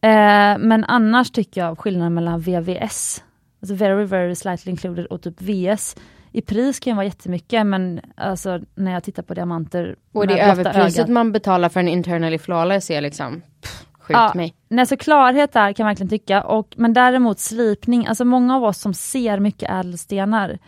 Eh, 0.00 0.58
men 0.58 0.84
annars 0.88 1.30
tycker 1.30 1.60
jag 1.60 1.78
skillnaden 1.78 2.14
mellan 2.14 2.40
VVS, 2.40 3.24
alltså 3.62 3.74
very 3.74 4.04
very 4.04 4.34
slightly 4.34 4.70
included 4.70 5.06
och 5.06 5.22
typ 5.22 5.42
VS, 5.42 5.96
i 6.32 6.40
pris 6.40 6.80
kan 6.80 6.90
ju 6.90 6.94
vara 6.94 7.06
jättemycket 7.06 7.66
men 7.66 8.00
alltså 8.16 8.60
när 8.74 8.92
jag 8.92 9.04
tittar 9.04 9.22
på 9.22 9.34
diamanter 9.34 9.96
Och 10.12 10.26
det 10.26 10.38
är 10.38 10.50
överpriset 10.52 11.00
ögat- 11.00 11.08
man 11.12 11.32
betalar 11.32 11.68
för 11.68 11.80
en 11.80 11.88
internally 11.88 12.38
flawless 12.38 12.90
är 12.90 13.00
liksom, 13.00 13.42
pff, 13.62 13.84
skjut 14.00 14.16
Ja, 14.16 14.32
mig. 14.34 14.54
Nej, 14.68 14.86
så 14.86 14.96
klarhet 14.96 15.52
där 15.52 15.72
kan 15.72 15.84
jag 15.84 15.90
verkligen 15.90 16.10
tycka, 16.10 16.42
och, 16.42 16.74
men 16.76 16.92
däremot 16.92 17.38
slipning, 17.38 18.06
alltså 18.06 18.24
många 18.24 18.56
av 18.56 18.64
oss 18.64 18.78
som 18.78 18.94
ser 18.94 19.38
mycket 19.38 19.70
ädelstenar, 19.70 20.58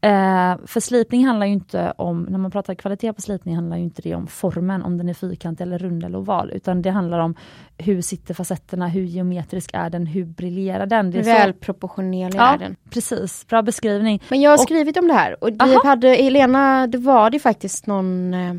eh, 0.00 0.56
för 0.66 0.80
slipning 0.80 1.26
handlar 1.26 1.46
ju 1.46 1.52
inte 1.52 1.92
om, 1.96 2.22
när 2.22 2.38
man 2.38 2.50
pratar 2.50 2.74
kvalitet 2.74 3.12
på 3.12 3.20
slipning 3.22 3.54
handlar 3.54 3.76
ju 3.76 3.82
inte 3.82 4.02
det 4.02 4.14
om 4.14 4.26
formen, 4.26 4.82
om 4.82 4.98
den 4.98 5.08
är 5.08 5.14
fyrkantig 5.14 5.64
eller 5.64 5.78
rund 5.78 6.04
eller 6.04 6.18
oval, 6.18 6.50
utan 6.54 6.82
det 6.82 6.90
handlar 6.90 7.18
om 7.18 7.34
hur 7.78 8.02
sitter 8.02 8.34
facetterna, 8.34 8.88
hur 8.88 9.02
geometrisk 9.04 9.70
är 9.72 9.90
den, 9.90 10.06
hur 10.06 10.24
briljerar 10.24 10.86
den? 10.86 11.10
Det 11.10 11.18
är 11.18 11.22
Välproportionerlig 11.22 12.38
ja, 12.40 12.54
är 12.54 12.58
den. 12.58 12.76
precis, 12.90 13.46
bra 13.46 13.62
beskrivning. 13.62 14.22
Men 14.28 14.40
jag 14.40 14.50
har 14.50 14.56
Och- 14.56 14.62
skrivit 14.62 14.96
om 14.96 15.08
det 15.08 15.14
här 15.14 15.44
och 15.44 15.48
vi 15.50 15.56
Aha. 15.58 15.80
hade 15.84 16.08
Helena, 16.08 16.86
det 16.86 16.98
var 16.98 17.30
det 17.30 17.38
faktiskt 17.38 17.86
någon, 17.86 18.34
eh, 18.34 18.54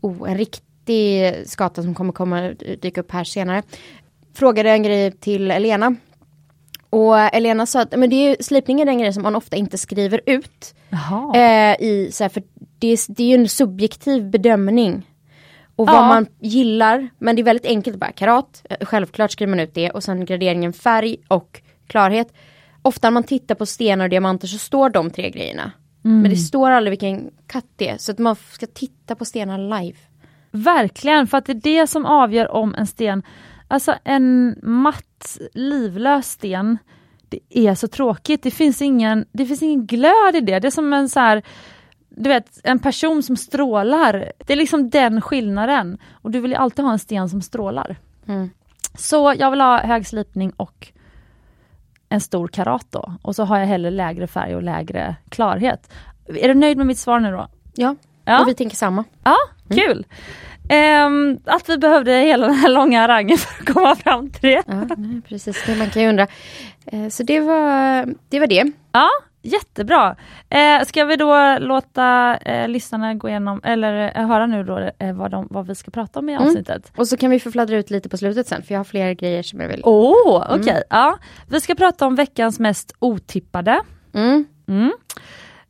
oh, 0.00 0.30
en 0.30 0.38
riktig 0.38 0.64
riktig 0.88 1.48
skata 1.48 1.82
som 1.82 1.94
kommer 1.94 2.12
komma 2.12 2.40
dyka 2.82 3.00
upp 3.00 3.12
här 3.12 3.24
senare. 3.24 3.62
Frågade 4.34 4.70
en 4.70 4.82
grej 4.82 5.12
till 5.12 5.50
Elena. 5.50 5.94
Och 6.90 7.18
Elena 7.18 7.66
sa 7.66 7.80
att 7.80 7.98
men 7.98 8.10
det 8.10 8.16
är, 8.16 8.36
slipning 8.42 8.80
är 8.80 8.84
den 8.84 8.98
grej 8.98 9.12
som 9.12 9.22
man 9.22 9.36
ofta 9.36 9.56
inte 9.56 9.78
skriver 9.78 10.20
ut. 10.26 10.74
Eh, 11.34 11.82
i, 11.86 12.08
så 12.12 12.24
här, 12.24 12.28
för 12.28 12.42
det, 12.78 12.88
är, 12.88 12.98
det 13.14 13.22
är 13.22 13.28
ju 13.28 13.34
en 13.34 13.48
subjektiv 13.48 14.30
bedömning. 14.30 15.06
Och 15.76 15.86
vad 15.86 15.96
Ja. 15.96 16.08
man 16.08 16.26
gillar, 16.40 17.08
men 17.18 17.36
det 17.36 17.42
är 17.42 17.44
väldigt 17.44 17.66
enkelt 17.66 17.96
bara 17.96 18.12
karat, 18.12 18.62
eh, 18.70 18.86
självklart 18.86 19.30
skriver 19.30 19.50
man 19.50 19.60
ut 19.60 19.74
det 19.74 19.90
och 19.90 20.02
sen 20.04 20.24
graderingen 20.24 20.72
färg 20.72 21.16
och 21.28 21.60
klarhet. 21.86 22.32
Ofta 22.82 23.06
när 23.06 23.12
man 23.12 23.22
tittar 23.22 23.54
på 23.54 23.66
stenar 23.66 24.04
och 24.04 24.10
diamanter 24.10 24.46
så 24.46 24.58
står 24.58 24.90
de 24.90 25.10
tre 25.10 25.30
grejerna. 25.30 25.72
Men 26.02 26.30
det 26.30 26.36
står 26.36 26.70
aldrig 26.70 26.90
vilken 26.90 27.30
katt 27.46 27.64
det 27.76 27.88
är, 27.88 27.98
så 27.98 28.12
att 28.12 28.18
man 28.18 28.36
ska 28.52 28.66
titta 28.66 29.14
på 29.14 29.24
stenar 29.24 29.80
live. 29.80 29.98
Verkligen, 30.50 31.26
för 31.26 31.38
att 31.38 31.46
det 31.46 31.52
är 31.52 31.80
det 31.80 31.86
som 31.86 32.06
avgör 32.06 32.52
om 32.52 32.74
en 32.74 32.86
sten, 32.86 33.22
alltså 33.68 33.94
en 34.04 34.56
matt, 34.62 35.38
livlös 35.54 36.30
sten, 36.30 36.78
det 37.28 37.40
är 37.50 37.74
så 37.74 37.88
tråkigt. 37.88 38.42
Det 38.42 38.50
finns 38.50 38.82
ingen, 38.82 39.24
det 39.32 39.46
finns 39.46 39.62
ingen 39.62 39.86
glöd 39.86 40.34
i 40.36 40.40
det. 40.40 40.58
Det 40.58 40.68
är 40.68 40.70
som 40.70 40.92
en 40.92 41.08
så 41.08 41.20
här, 41.20 41.42
du 42.08 42.28
vet, 42.28 42.60
en 42.64 42.78
person 42.78 43.22
som 43.22 43.36
strålar. 43.36 44.32
Det 44.46 44.52
är 44.52 44.56
liksom 44.56 44.90
den 44.90 45.20
skillnaden. 45.20 45.98
Och 46.12 46.30
du 46.30 46.40
vill 46.40 46.50
ju 46.50 46.56
alltid 46.56 46.84
ha 46.84 46.92
en 46.92 46.98
sten 46.98 47.28
som 47.28 47.42
strålar. 47.42 47.96
Mm. 48.26 48.50
Så 48.94 49.34
jag 49.38 49.50
vill 49.50 49.60
ha 49.60 49.78
hög 49.78 50.06
slipning 50.06 50.50
och 50.56 50.88
en 52.08 52.20
stor 52.20 52.48
karat 52.48 52.86
då. 52.90 53.14
Och 53.22 53.36
så 53.36 53.44
har 53.44 53.58
jag 53.58 53.66
hellre 53.66 53.90
lägre 53.90 54.26
färg 54.26 54.56
och 54.56 54.62
lägre 54.62 55.16
klarhet. 55.28 55.92
Är 56.28 56.48
du 56.48 56.54
nöjd 56.54 56.76
med 56.76 56.86
mitt 56.86 56.98
svar 56.98 57.20
nu 57.20 57.30
då? 57.30 57.48
Ja, 57.74 57.96
Ja. 58.24 58.42
och 58.42 58.48
vi 58.48 58.54
tänker 58.54 58.76
samma. 58.76 59.04
Ja, 59.24 59.36
kul! 59.70 60.06
Ehm, 60.68 61.38
att 61.44 61.68
vi 61.68 61.78
behövde 61.78 62.12
hela 62.12 62.46
den 62.46 62.56
här 62.56 62.68
långa 62.68 63.00
harangen 63.00 63.38
för 63.38 63.60
att 63.62 63.74
komma 63.74 63.96
fram 63.96 64.30
till 64.30 64.42
det. 64.50 64.62
Ja, 64.66 64.86
nej, 64.96 65.20
precis, 65.28 65.62
det 65.66 65.74
man 65.76 65.90
kan 65.90 66.02
ju 66.02 66.08
undra. 66.08 66.26
Eh, 66.86 67.08
så 67.08 67.22
det 67.22 67.40
var 67.40 68.06
det. 68.28 68.40
Var 68.40 68.46
det. 68.46 68.72
Ja, 68.92 69.08
jättebra. 69.42 70.16
Eh, 70.50 70.84
ska 70.86 71.04
vi 71.04 71.16
då 71.16 71.56
låta 71.60 72.36
eh, 72.36 72.68
lyssnarna 72.68 73.14
gå 73.14 73.28
igenom, 73.28 73.60
eller 73.64 74.14
höra 74.26 74.46
nu 74.46 74.64
då 74.64 74.90
vad, 75.14 75.30
de, 75.30 75.46
vad 75.50 75.66
vi 75.66 75.74
ska 75.74 75.90
prata 75.90 76.18
om 76.18 76.28
i 76.28 76.32
Mm. 76.32 76.46
avsnittet? 76.46 76.92
Och 76.96 77.08
så 77.08 77.16
kan 77.16 77.30
vi 77.30 77.40
få 77.40 77.50
fladdra 77.50 77.76
ut 77.76 77.90
lite 77.90 78.08
på 78.08 78.16
slutet 78.16 78.48
sen, 78.48 78.62
för 78.62 78.74
jag 78.74 78.78
har 78.78 78.84
fler 78.84 79.12
grejer 79.12 79.42
som 79.42 79.60
jag 79.60 79.68
vill... 79.68 79.80
Åh, 79.84 80.36
oh, 80.36 80.46
okej. 80.60 80.82
Ja. 80.90 81.18
Vi 81.48 81.60
ska 81.60 81.74
prata 81.74 82.06
om 82.06 82.14
veckans 82.14 82.58
mest 82.58 82.92
otippade. 82.98 83.80
Mm. 84.14 84.44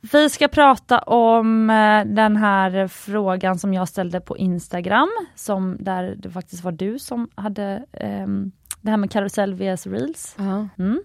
Vi 0.00 0.30
ska 0.30 0.48
prata 0.48 0.98
om 0.98 1.70
eh, 1.70 2.04
den 2.04 2.36
här 2.36 2.88
frågan 2.88 3.58
som 3.58 3.74
jag 3.74 3.88
ställde 3.88 4.20
på 4.20 4.36
Instagram, 4.38 5.08
som 5.34 5.76
där 5.80 6.14
det 6.18 6.30
faktiskt 6.30 6.64
var 6.64 6.72
du 6.72 6.98
som 6.98 7.28
hade 7.34 7.84
ehm, 7.92 8.52
det 8.80 8.90
här 8.90 8.96
med 8.96 9.10
karusell 9.10 9.54
vs 9.54 9.86
reels. 9.86 10.34
Ja. 10.38 10.68
Mm. 10.78 11.00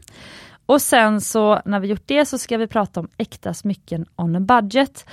Och 0.65 0.82
sen 0.82 1.21
så 1.21 1.62
när 1.65 1.79
vi 1.79 1.88
gjort 1.88 2.03
det 2.08 2.25
så 2.25 2.38
ska 2.38 2.58
vi 2.58 2.67
prata 2.67 2.99
om 2.99 3.08
äkta 3.17 3.53
smycken 3.53 4.06
on 4.15 4.36
a 4.36 4.39
budget. 4.39 5.06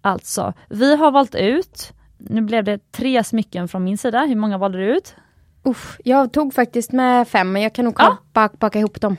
Alltså, 0.00 0.52
vi 0.68 0.96
har 0.96 1.10
valt 1.10 1.34
ut, 1.34 1.92
nu 2.18 2.40
blev 2.40 2.64
det 2.64 2.92
tre 2.92 3.24
smycken 3.24 3.68
från 3.68 3.84
min 3.84 3.98
sida, 3.98 4.20
hur 4.24 4.36
många 4.36 4.58
valde 4.58 4.78
du 4.78 4.96
ut? 4.96 5.14
Uff, 5.62 5.96
jag 6.04 6.32
tog 6.32 6.54
faktiskt 6.54 6.92
med 6.92 7.28
fem, 7.28 7.52
men 7.52 7.62
jag 7.62 7.72
kan 7.72 7.84
nog 7.84 7.94
Ja. 7.98 8.16
baka, 8.32 8.56
baka 8.58 8.78
ihop 8.78 9.00
dem. 9.00 9.16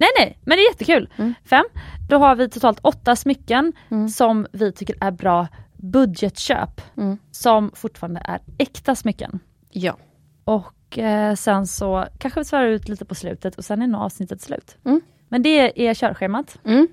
Nej 0.00 0.08
nej, 0.18 0.38
men 0.44 0.56
det 0.56 0.62
är 0.62 0.70
jättekul. 0.70 1.08
Mm. 1.16 1.34
Fem. 1.44 1.64
Då 2.08 2.18
har 2.18 2.36
vi 2.36 2.48
totalt 2.48 2.78
åtta 2.82 3.16
smycken 3.16 3.72
som 4.14 4.46
vi 4.52 4.72
tycker 4.72 4.96
är 5.00 5.10
bra 5.10 5.48
budgetköp. 5.76 6.80
Mm. 6.96 7.18
Som 7.30 7.70
fortfarande 7.74 8.22
är 8.24 8.40
äkta 8.58 8.94
smycken. 8.94 9.40
Ja. 9.70 9.96
Och 10.44 10.98
eh, 10.98 11.34
sen 11.34 11.66
så 11.66 12.06
kanske 12.18 12.40
vi 12.40 12.44
svarar 12.44 12.66
ut 12.66 12.88
lite 12.88 13.04
på 13.04 13.14
slutet 13.14 13.54
och 13.56 13.64
sen 13.64 13.82
är 13.82 13.86
nog 13.86 14.00
avsnittet 14.00 14.42
slut. 14.42 14.76
Mm. 14.84 15.00
Men 15.28 15.42
det 15.42 15.88
är 15.88 15.94
körschemat. 15.94 16.58
Mm. 16.64 16.88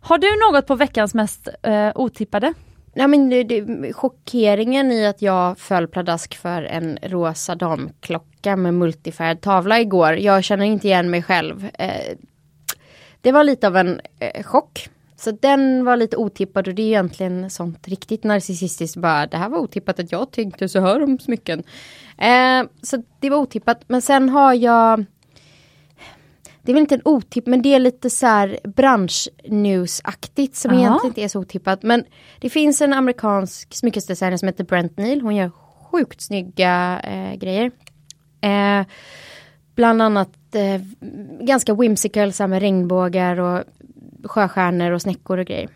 Har 0.00 0.18
du 0.18 0.28
något 0.50 0.66
på 0.66 0.74
veckans 0.74 1.14
mest 1.14 1.48
eh, 1.62 1.92
otippade? 1.94 2.54
Nej, 2.94 3.08
men 3.08 3.30
det, 3.30 3.44
det, 3.44 3.92
chockeringen 3.92 4.92
i 4.92 5.06
att 5.06 5.22
jag 5.22 5.58
föll 5.58 5.88
pladask 5.88 6.36
för 6.36 6.62
en 6.62 6.98
rosa 7.02 7.54
damklocka 7.54 8.56
med 8.56 8.74
multifärgad 8.74 9.40
tavla 9.40 9.80
igår. 9.80 10.12
Jag 10.12 10.44
känner 10.44 10.64
inte 10.64 10.86
igen 10.86 11.10
mig 11.10 11.22
själv. 11.22 11.68
Eh, 11.74 12.16
det 13.26 13.32
var 13.32 13.44
lite 13.44 13.66
av 13.66 13.76
en 13.76 14.00
eh, 14.18 14.42
chock. 14.42 14.88
Så 15.16 15.30
den 15.30 15.84
var 15.84 15.96
lite 15.96 16.16
otippad 16.16 16.68
och 16.68 16.74
det 16.74 16.82
är 16.82 16.86
egentligen 16.86 17.50
sånt 17.50 17.88
riktigt 17.88 18.24
narcissistiskt 18.24 18.96
bara 18.96 19.26
det 19.26 19.36
här 19.36 19.48
var 19.48 19.58
otippat 19.58 20.00
att 20.00 20.12
jag 20.12 20.30
tänkte 20.30 20.68
så 20.68 20.80
här 20.80 21.02
om 21.02 21.18
smycken. 21.18 21.62
Eh, 22.18 22.64
så 22.82 23.02
det 23.20 23.30
var 23.30 23.36
otippat 23.38 23.84
men 23.86 24.02
sen 24.02 24.28
har 24.28 24.54
jag 24.54 25.04
det 26.62 26.72
är 26.72 26.74
väl 26.74 26.80
inte 26.80 26.94
en 26.94 27.02
otipp 27.04 27.46
men 27.46 27.62
det 27.62 27.74
är 27.74 27.78
lite 27.78 28.10
så 28.10 28.26
här 28.26 28.58
branschnewsaktigt 28.64 30.56
som 30.56 30.70
Jaha. 30.70 30.80
egentligen 30.80 31.10
inte 31.10 31.22
är 31.22 31.28
så 31.28 31.40
otippat. 31.40 31.82
Men 31.82 32.04
det 32.40 32.50
finns 32.50 32.80
en 32.80 32.92
amerikansk 32.92 33.74
smyckesdesigner 33.74 34.36
som 34.36 34.48
heter 34.48 34.64
Brent 34.64 34.98
Neal. 34.98 35.20
Hon 35.20 35.36
gör 35.36 35.50
sjukt 35.90 36.20
snygga 36.20 37.00
eh, 37.00 37.34
grejer. 37.34 37.70
Eh, 38.40 38.86
bland 39.74 40.02
annat 40.02 40.30
eh, 40.56 40.80
ganska 41.40 41.74
whimsical 41.74 42.32
så 42.32 42.46
med 42.46 42.60
regnbågar 42.60 43.40
och 43.40 43.64
sjöstjärnor 44.24 44.90
och 44.90 45.02
snäckor 45.02 45.38
och 45.38 45.46
grejer. 45.46 45.68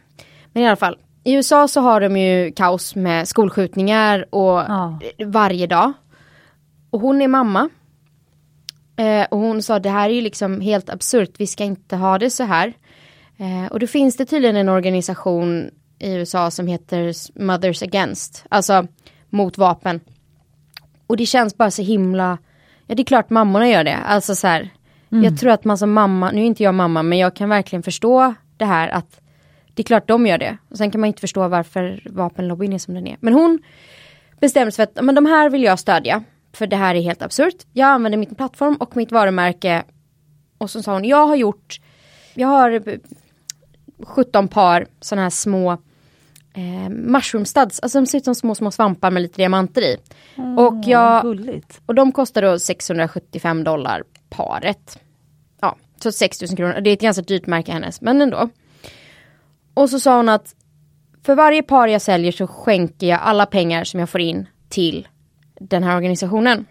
Men 0.53 0.63
i 0.63 0.67
alla 0.67 0.77
fall, 0.77 0.99
i 1.25 1.35
USA 1.35 1.69
så 1.69 1.81
har 1.81 2.01
de 2.01 2.17
ju 2.17 2.53
kaos 2.53 2.95
med 2.97 3.29
skolskjutningar 3.29 4.35
och 4.35 4.59
Ja. 4.61 4.99
varje 5.27 5.67
dag. 5.67 5.93
Och 6.91 7.01
hon 7.01 7.23
är 7.23 7.29
mamma. 7.29 7.69
Eh, 8.97 9.27
och 9.31 9.39
hon 9.39 9.63
sa 9.63 9.79
det 9.79 9.91
här 9.91 10.11
är 10.11 10.15
ju 10.15 10.21
liksom 10.21 10.61
helt 10.61 10.91
absurt, 10.91 11.31
vi 11.39 11.47
ska 11.47 11.65
inte 11.65 11.97
ha 11.97 12.19
det 12.19 12.31
så 12.31 12.45
här. 12.45 12.73
Eh, 13.39 13.73
och 13.73 13.81
då 13.81 13.87
finns 13.87 14.17
det 14.17 14.25
tydligen 14.25 14.57
en 14.57 14.69
organisation 14.69 15.71
i 15.99 16.13
USA 16.15 16.51
som 16.51 16.67
heter 16.67 17.13
Mothers 17.43 17.83
Against, 17.83 18.45
alltså 18.49 18.87
mot 19.31 19.59
vapen. 19.59 20.01
Och 21.07 21.17
det 21.17 21.27
känns 21.27 21.57
bara 21.57 21.71
så 21.71 21.83
himla, 21.83 22.39
ja 22.91 22.97
det 22.97 23.03
är 23.03 23.05
klart 23.05 23.31
mammorna 23.31 23.69
gör 23.69 23.85
det, 23.85 23.97
alltså 23.97 24.35
så 24.35 24.47
här. 24.47 24.71
Jag 25.09 25.39
tror 25.39 25.51
att 25.51 25.65
man 25.65 25.79
som 25.79 25.93
mamma, 25.93 26.31
nu 26.31 26.41
är 26.41 26.45
inte 26.45 26.63
jag 26.63 26.75
mamma 26.75 27.03
men 27.03 27.19
jag 27.19 27.37
kan 27.37 27.49
verkligen 27.49 27.83
förstå 27.83 28.35
det 28.57 28.65
här 28.65 28.89
att 28.89 29.21
det 29.75 29.83
är 29.83 29.85
klart 29.85 30.09
de 30.09 30.27
gör 30.27 30.39
det. 30.39 30.57
Och 30.71 30.77
sen 30.77 30.91
kan 30.91 31.01
man 31.01 31.09
inte 31.09 31.21
förstå 31.21 31.49
varför 31.49 32.03
vapenlobbyn 32.11 32.73
är 32.73 32.79
som 32.79 32.95
den 32.95 33.07
är. 33.07 33.17
Men 33.21 33.35
hon 33.35 33.59
bestämde 34.41 34.73
sig 34.73 34.87
för 34.87 35.01
att 35.01 35.05
men 35.05 35.15
de 35.15 35.27
här 35.27 35.51
vill 35.51 35.63
jag 35.63 35.79
stödja. 35.79 36.23
För 36.53 36.67
det 36.67 36.77
här 36.77 36.95
är 36.95 37.01
helt 37.01 37.23
absurt. 37.23 37.67
Jag 37.73 37.89
använder 37.89 38.19
min 38.19 38.35
plattform 38.35 38.75
och 38.75 38.97
mitt 38.97 39.13
varumärke. 39.13 39.85
Och 40.59 40.71
så 40.71 40.83
sa 40.83 40.93
hon, 40.93 41.05
jag 41.05 41.27
har 41.27 41.37
gjort, 41.37 41.81
jag 42.35 42.49
har 42.49 42.71
eh, 42.71 42.99
17 44.07 44.49
par 44.49 44.87
sådana 45.01 45.23
här 45.23 45.31
små 45.31 45.79
eh, 46.55 46.89
mushroom 46.91 47.45
studs. 47.45 47.81
Alltså 47.81 48.01
de 48.01 48.07
ser 48.07 48.19
ut 48.19 48.25
som 48.25 48.35
små, 48.35 48.55
små 48.55 48.71
svampar 48.71 49.11
med 49.11 49.23
lite 49.23 49.37
diamanter 49.37 49.83
i. 49.83 49.97
och, 50.57 50.75
jag, 50.85 51.23
Gulligt. 51.23 51.81
och 51.87 51.95
de 51.95 52.13
kostar 52.13 52.43
då 52.43 52.59
675 52.59 53.65
dollar 53.65 54.03
paret. 54.31 54.99
Ja, 55.61 55.77
så 56.03 56.13
6000 56.13 56.57
kronor. 56.57 56.81
Det 56.81 56.91
är 56.91 56.95
ett 56.95 57.01
ganska 57.01 57.23
dyrt 57.23 57.47
märke 57.47 57.73
hennes, 57.73 58.01
men 58.01 58.23
ändå. 58.23 58.49
Och 59.75 59.91
så 59.91 60.01
sa 60.01 60.17
hon 60.17 60.29
att 60.29 60.55
för 61.23 61.35
varje 61.35 61.63
par 61.63 61.89
jag 61.89 62.03
säljer 62.03 62.33
så 62.33 62.47
skänker 62.47 63.07
jag 63.07 63.21
alla 63.21 63.47
pengar 63.47 63.85
som 63.85 64.01
jag 64.01 64.11
får 64.11 64.21
in 64.21 64.47
till 64.69 65.09
den 65.61 65.83
här 65.83 65.97
organisationen. 65.97 66.67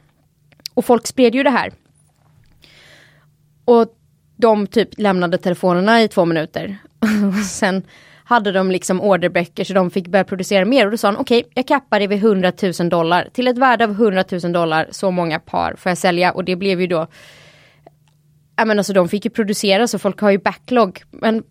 Och 0.74 0.86
folk 0.86 1.08
spred 1.08 1.36
ju 1.36 1.44
det 1.44 1.50
här. 1.50 1.72
Och 3.66 3.96
de 4.36 4.68
typ 4.68 4.90
lämnade 4.98 5.38
telefonerna 5.38 6.02
i 6.02 6.08
två 6.08 6.26
minuter. 6.26 6.78
Och 7.28 7.46
sen 7.46 7.84
hade 8.30 8.52
de 8.52 8.72
liksom 8.72 9.02
orderböcker 9.02 9.64
så 9.64 9.74
de 9.74 9.92
fick 9.92 10.08
börja 10.08 10.24
producera 10.24 10.66
mer. 10.66 10.86
Och 10.86 10.92
då 10.92 10.98
sa 10.98 11.08
han 11.08 11.18
okej, 11.18 11.44
jag 11.54 11.68
kappar 11.68 12.00
det 12.00 12.08
vid 12.08 12.18
100 12.18 12.52
000 12.80 12.90
dollar. 12.90 13.30
Till 13.34 13.48
ett 13.48 13.58
värde 13.58 13.84
av 13.84 13.92
100 13.92 14.24
000 14.32 14.52
dollar, 14.52 14.88
så 14.92 15.12
många 15.12 15.40
par 15.40 15.76
får 15.78 15.90
jag 15.90 15.98
sälja. 15.98 16.32
Och 16.32 16.44
det 16.44 16.56
blev 16.56 16.82
ju 16.82 16.88
då 16.88 17.08
Ja 18.56 18.66
men 18.66 18.78
alltså 18.78 18.94
de 18.94 19.10
fick 19.10 19.26
ju 19.26 19.32
producera 19.32 19.88
så 19.88 20.00
folk 20.00 20.20
har 20.20 20.30
ju 20.30 20.38
backlog. 20.38 21.02
Men 21.12 21.44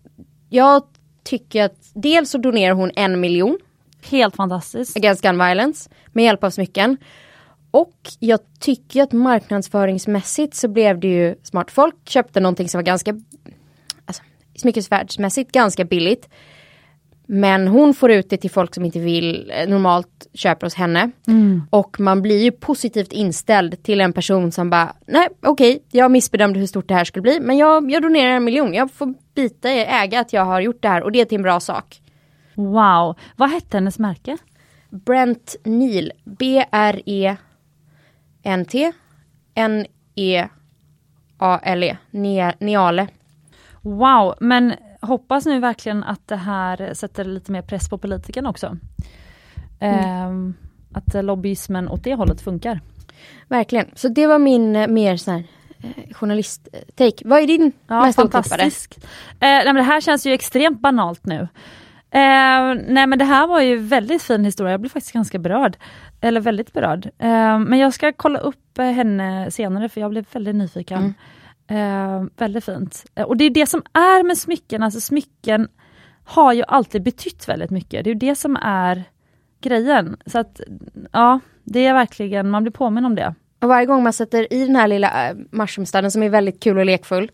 jag 0.49 0.83
tycker 1.23 1.63
att 1.63 1.91
dels 1.93 2.29
så 2.29 2.37
donerar 2.37 2.73
hon 2.73 2.91
en 2.95 3.19
miljon 3.19 3.57
Helt 4.01 4.35
fantastiskt. 4.35 4.97
Against 4.97 5.21
Gun 5.21 5.37
Violence 5.37 5.89
med 6.13 6.23
hjälp 6.23 6.43
av 6.43 6.49
smycken. 6.49 6.97
Och 7.71 7.97
jag 8.19 8.39
tycker 8.59 9.03
att 9.03 9.11
marknadsföringsmässigt 9.11 10.55
så 10.55 10.67
blev 10.67 10.99
det 10.99 11.07
ju 11.07 11.35
smart. 11.43 11.71
Folk 11.71 11.95
köpte 12.09 12.39
någonting 12.39 12.69
som 12.69 12.77
var 12.77 12.83
ganska, 12.83 13.19
alltså 14.05 14.23
smyckesvärldsmässigt 14.55 15.51
ganska 15.51 15.85
billigt. 15.85 16.29
Men 17.31 17.67
hon 17.67 17.93
får 17.93 18.11
ut 18.11 18.29
det 18.29 18.37
till 18.37 18.51
folk 18.51 18.75
som 18.75 18.85
inte 18.85 18.99
vill 18.99 19.51
eh, 19.55 19.69
normalt 19.69 20.27
köpa 20.33 20.65
hos 20.65 20.73
henne. 20.75 21.11
Och 21.69 21.99
man 21.99 22.21
blir 22.21 22.43
ju 22.43 22.51
positivt 22.51 23.13
inställd 23.13 23.83
till 23.83 24.01
en 24.01 24.13
person 24.13 24.51
som 24.51 24.69
bara, 24.69 24.95
nej 25.07 25.27
okej, 25.43 25.83
jag 25.91 26.11
missbedömde 26.11 26.59
hur 26.59 26.67
stort 26.67 26.87
det 26.87 26.93
här 26.93 27.05
skulle 27.05 27.21
bli. 27.21 27.39
Men 27.39 27.57
jag, 27.57 27.91
jag 27.91 28.01
donerar 28.01 28.31
en 28.31 28.43
miljon, 28.43 28.73
jag 28.73 28.91
får 28.91 29.13
bita, 29.35 29.69
äga 29.69 30.19
att 30.19 30.33
jag 30.33 30.45
har 30.45 30.61
gjort 30.61 30.81
det 30.81 30.87
här 30.87 31.03
och 31.03 31.11
det 31.11 31.21
är 31.21 31.25
till 31.25 31.35
en 31.35 31.41
bra 31.41 31.59
sak. 31.59 32.01
Wow. 32.55 33.15
Vad 33.35 33.49
hette 33.49 33.77
hennes 33.77 33.99
märke? 33.99 34.37
Brent 34.89 35.55
Neal. 35.63 36.11
B-R-E-N-T 36.25 37.37
N-E-A-L-E. 39.55 40.49
Ne- 42.11 42.53
Neale. 42.59 43.07
Wow, 43.81 44.35
men 44.39 44.73
hoppas 45.01 45.45
nu 45.45 45.59
verkligen 45.59 46.03
att 46.03 46.27
det 46.27 46.35
här 46.35 46.93
sätter 46.93 47.25
lite 47.25 47.51
mer 47.51 47.61
press 47.61 47.89
på 47.89 47.97
politiken 47.97 48.45
också. 48.45 48.77
Ehm, 49.79 50.53
att 50.93 51.25
lobbyismen 51.25 51.89
åt 51.89 52.03
det 52.03 52.15
hållet 52.15 52.41
funkar. 52.41 52.81
Verkligen. 53.47 53.85
Så 53.95 54.07
det 54.07 54.27
var 54.27 54.39
min 54.39 54.75
eh, 54.75 54.87
mer 54.87 55.17
sån 55.17 55.33
här 55.33 55.43
eh, 55.83 56.13
journalist-take. 56.13 57.21
Vad 57.25 57.41
är 57.41 57.47
din 57.47 57.71
Ja, 57.87 58.01
mest 58.05 58.19
otippade? 58.19 58.43
fantastisk. 58.49 58.97
Eh, 58.97 59.05
nej, 59.39 59.65
men 59.65 59.75
det 59.75 59.81
här 59.81 60.01
känns 60.01 60.25
ju 60.25 60.33
extremt 60.33 60.79
banalt 60.81 61.25
nu. 61.25 61.47
Eh, 62.11 62.75
nej 62.87 63.07
men 63.07 63.19
det 63.19 63.25
här 63.25 63.47
var 63.47 63.61
ju 63.61 63.77
väldigt 63.77 64.21
fin 64.21 64.45
historia, 64.45 64.71
jag 64.73 64.81
blev 64.81 64.89
faktiskt 64.89 65.13
ganska 65.13 65.39
berörd. 65.39 65.77
Eller 66.21 66.41
väldigt 66.41 66.73
berörd. 66.73 67.05
Eh, 67.17 67.59
men 67.59 67.79
jag 67.79 67.93
ska 67.93 68.11
kolla 68.13 68.39
upp 68.39 68.77
eh, 68.79 68.85
henne 68.85 69.51
senare 69.51 69.89
för 69.89 70.01
jag 70.01 70.09
blev 70.09 70.25
väldigt 70.31 70.55
nyfiken. 70.55 71.13
Eh, 71.69 72.23
väldigt 72.37 72.65
fint. 72.65 73.05
Eh, 73.15 73.25
och 73.25 73.37
det 73.37 73.43
är 73.43 73.49
det 73.49 73.65
som 73.65 73.83
är 73.93 74.23
med 74.23 74.37
smycken, 74.37 74.83
alltså 74.83 75.01
smycken 75.01 75.67
har 76.25 76.53
ju 76.53 76.63
alltid 76.67 77.03
betytt 77.03 77.47
väldigt 77.49 77.69
mycket. 77.71 78.03
Det 78.03 78.09
är 78.09 78.13
ju 78.13 78.19
det 78.19 78.35
som 78.35 78.55
är 78.61 79.03
grejen. 79.61 80.17
Så 80.25 80.39
att 80.39 80.61
ja, 81.11 81.39
det 81.63 81.85
är 81.85 81.93
verkligen, 81.93 82.49
man 82.49 82.63
blir 82.63 82.71
påminn 82.71 83.05
om 83.05 83.15
det. 83.15 83.33
Och 83.61 83.69
varje 83.69 83.85
gång 83.85 84.03
man 84.03 84.13
sätter 84.13 84.53
i 84.53 84.65
den 84.65 84.75
här 84.75 84.87
lilla 84.87 85.29
äh, 85.29 85.35
mushroomstaden 85.51 86.11
som 86.11 86.23
är 86.23 86.29
väldigt 86.29 86.63
kul 86.63 86.77
och 86.77 86.85
lekfull. 86.85 87.31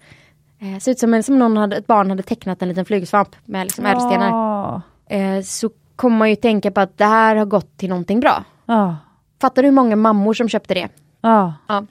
Eh, 0.59 0.79
ser 0.79 0.91
ut 0.91 0.99
som, 0.99 1.23
som 1.23 1.39
någon 1.39 1.57
hade, 1.57 1.75
ett 1.75 1.87
barn 1.87 2.09
hade 2.09 2.23
tecknat 2.23 2.61
en 2.61 2.69
liten 2.69 2.85
flygsvamp 2.85 3.35
med 3.45 3.65
liksom 3.65 3.85
ädelstenar. 3.85 4.81
Eh, 5.05 5.41
så 5.41 5.69
kommer 5.95 6.17
man 6.17 6.29
ju 6.29 6.35
tänka 6.35 6.71
på 6.71 6.79
att 6.81 6.97
det 6.97 7.05
här 7.05 7.35
har 7.35 7.45
gått 7.45 7.77
till 7.77 7.89
någonting 7.89 8.19
bra. 8.19 8.43
Ja. 8.65 8.97
Fattar 9.41 9.61
du 9.61 9.67
hur 9.67 9.73
många 9.75 9.95
mammor 9.95 10.33
som 10.33 10.49
köpte 10.49 10.73
det? 10.73 10.87
Ja, 11.21 11.53
Ja. 11.67 11.85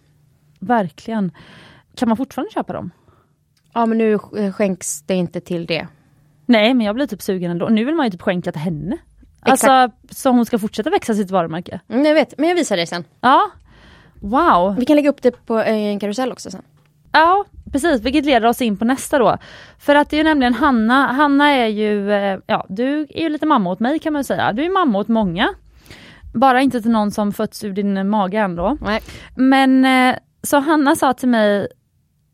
verkligen. 0.59 1.33
Kan 1.96 2.09
man 2.09 2.16
fortfarande 2.16 2.52
köpa 2.52 2.72
dem? 2.72 2.90
Ja 3.72 3.87
men 3.87 3.98
nu 3.98 4.12
eh, 4.12 4.52
skänks 4.52 5.02
det 5.02 5.14
inte 5.14 5.40
till 5.40 5.66
det. 5.66 5.87
Nej, 6.46 6.74
men 6.74 6.87
jag 6.87 6.94
blir 6.94 7.07
typ 7.07 7.22
sugen 7.22 7.50
ändå. 7.50 7.68
Nu 7.68 7.85
vill 7.85 7.94
man 7.94 8.07
ju 8.07 8.11
typ 8.11 8.22
skänka 8.22 8.52
till 8.52 8.61
henne. 8.61 8.98
Alltså, 9.40 9.90
så 10.11 10.30
hon 10.30 10.46
ska 10.46 10.59
fortsätta 10.59 10.90
växa 10.90 11.14
sitt 11.14 11.30
varumärke. 11.30 11.80
Mm, 11.88 12.04
jag 12.04 12.14
vet, 12.14 12.38
men 12.38 12.48
jag 12.48 12.57
visar 12.57 12.76
dig 12.76 12.87
sen. 12.87 13.04
Ja. 13.20 13.50
Wow. 14.20 14.76
Vi 14.78 14.87
kan 14.87 14.96
lägga 14.96 15.11
upp 15.11 15.22
det 15.22 15.46
på 15.46 15.59
eh, 15.61 15.74
en 15.74 16.00
karusell 16.00 16.33
också 16.33 16.50
sen. 16.50 16.62
Ja, 17.12 17.44
precis. 17.72 18.00
Vilket 18.00 18.24
leder 18.24 18.48
oss 18.48 18.62
in 18.62 18.76
på 18.76 18.85
nästa 18.85 19.18
då. 19.18 19.38
För 19.78 19.94
att 19.94 20.11
det 20.11 20.16
är 20.16 20.18
ju 20.18 20.24
nämligen 20.24 20.54
Hanna. 20.54 21.12
Hanna 21.12 21.50
är 21.50 21.66
ju, 21.66 22.12
eh, 22.12 22.38
ja, 22.46 22.66
du 22.68 23.07
är 23.11 23.20
ju 23.20 23.28
lite 23.28 23.46
mamma 23.46 23.70
åt 23.70 23.80
mig 23.80 23.98
kan 23.98 24.12
man 24.12 24.24
säga. 24.24 24.52
Du 24.52 24.64
är 24.64 24.70
mamma 24.70 24.98
åt 24.98 25.09
många. 25.09 25.54
Bara 26.35 26.61
inte 26.61 26.83
till 26.83 26.90
någon 26.90 27.11
som 27.11 27.33
fötts 27.33 27.64
ur 27.64 27.72
din 27.72 28.09
mage 28.09 28.38
ändå. 28.38 28.76
Nej. 28.80 29.00
Men 29.37 29.87
så 30.42 30.59
Hanna 30.59 30.96
sa 30.96 31.12
till 31.12 31.28
mig, 31.28 31.68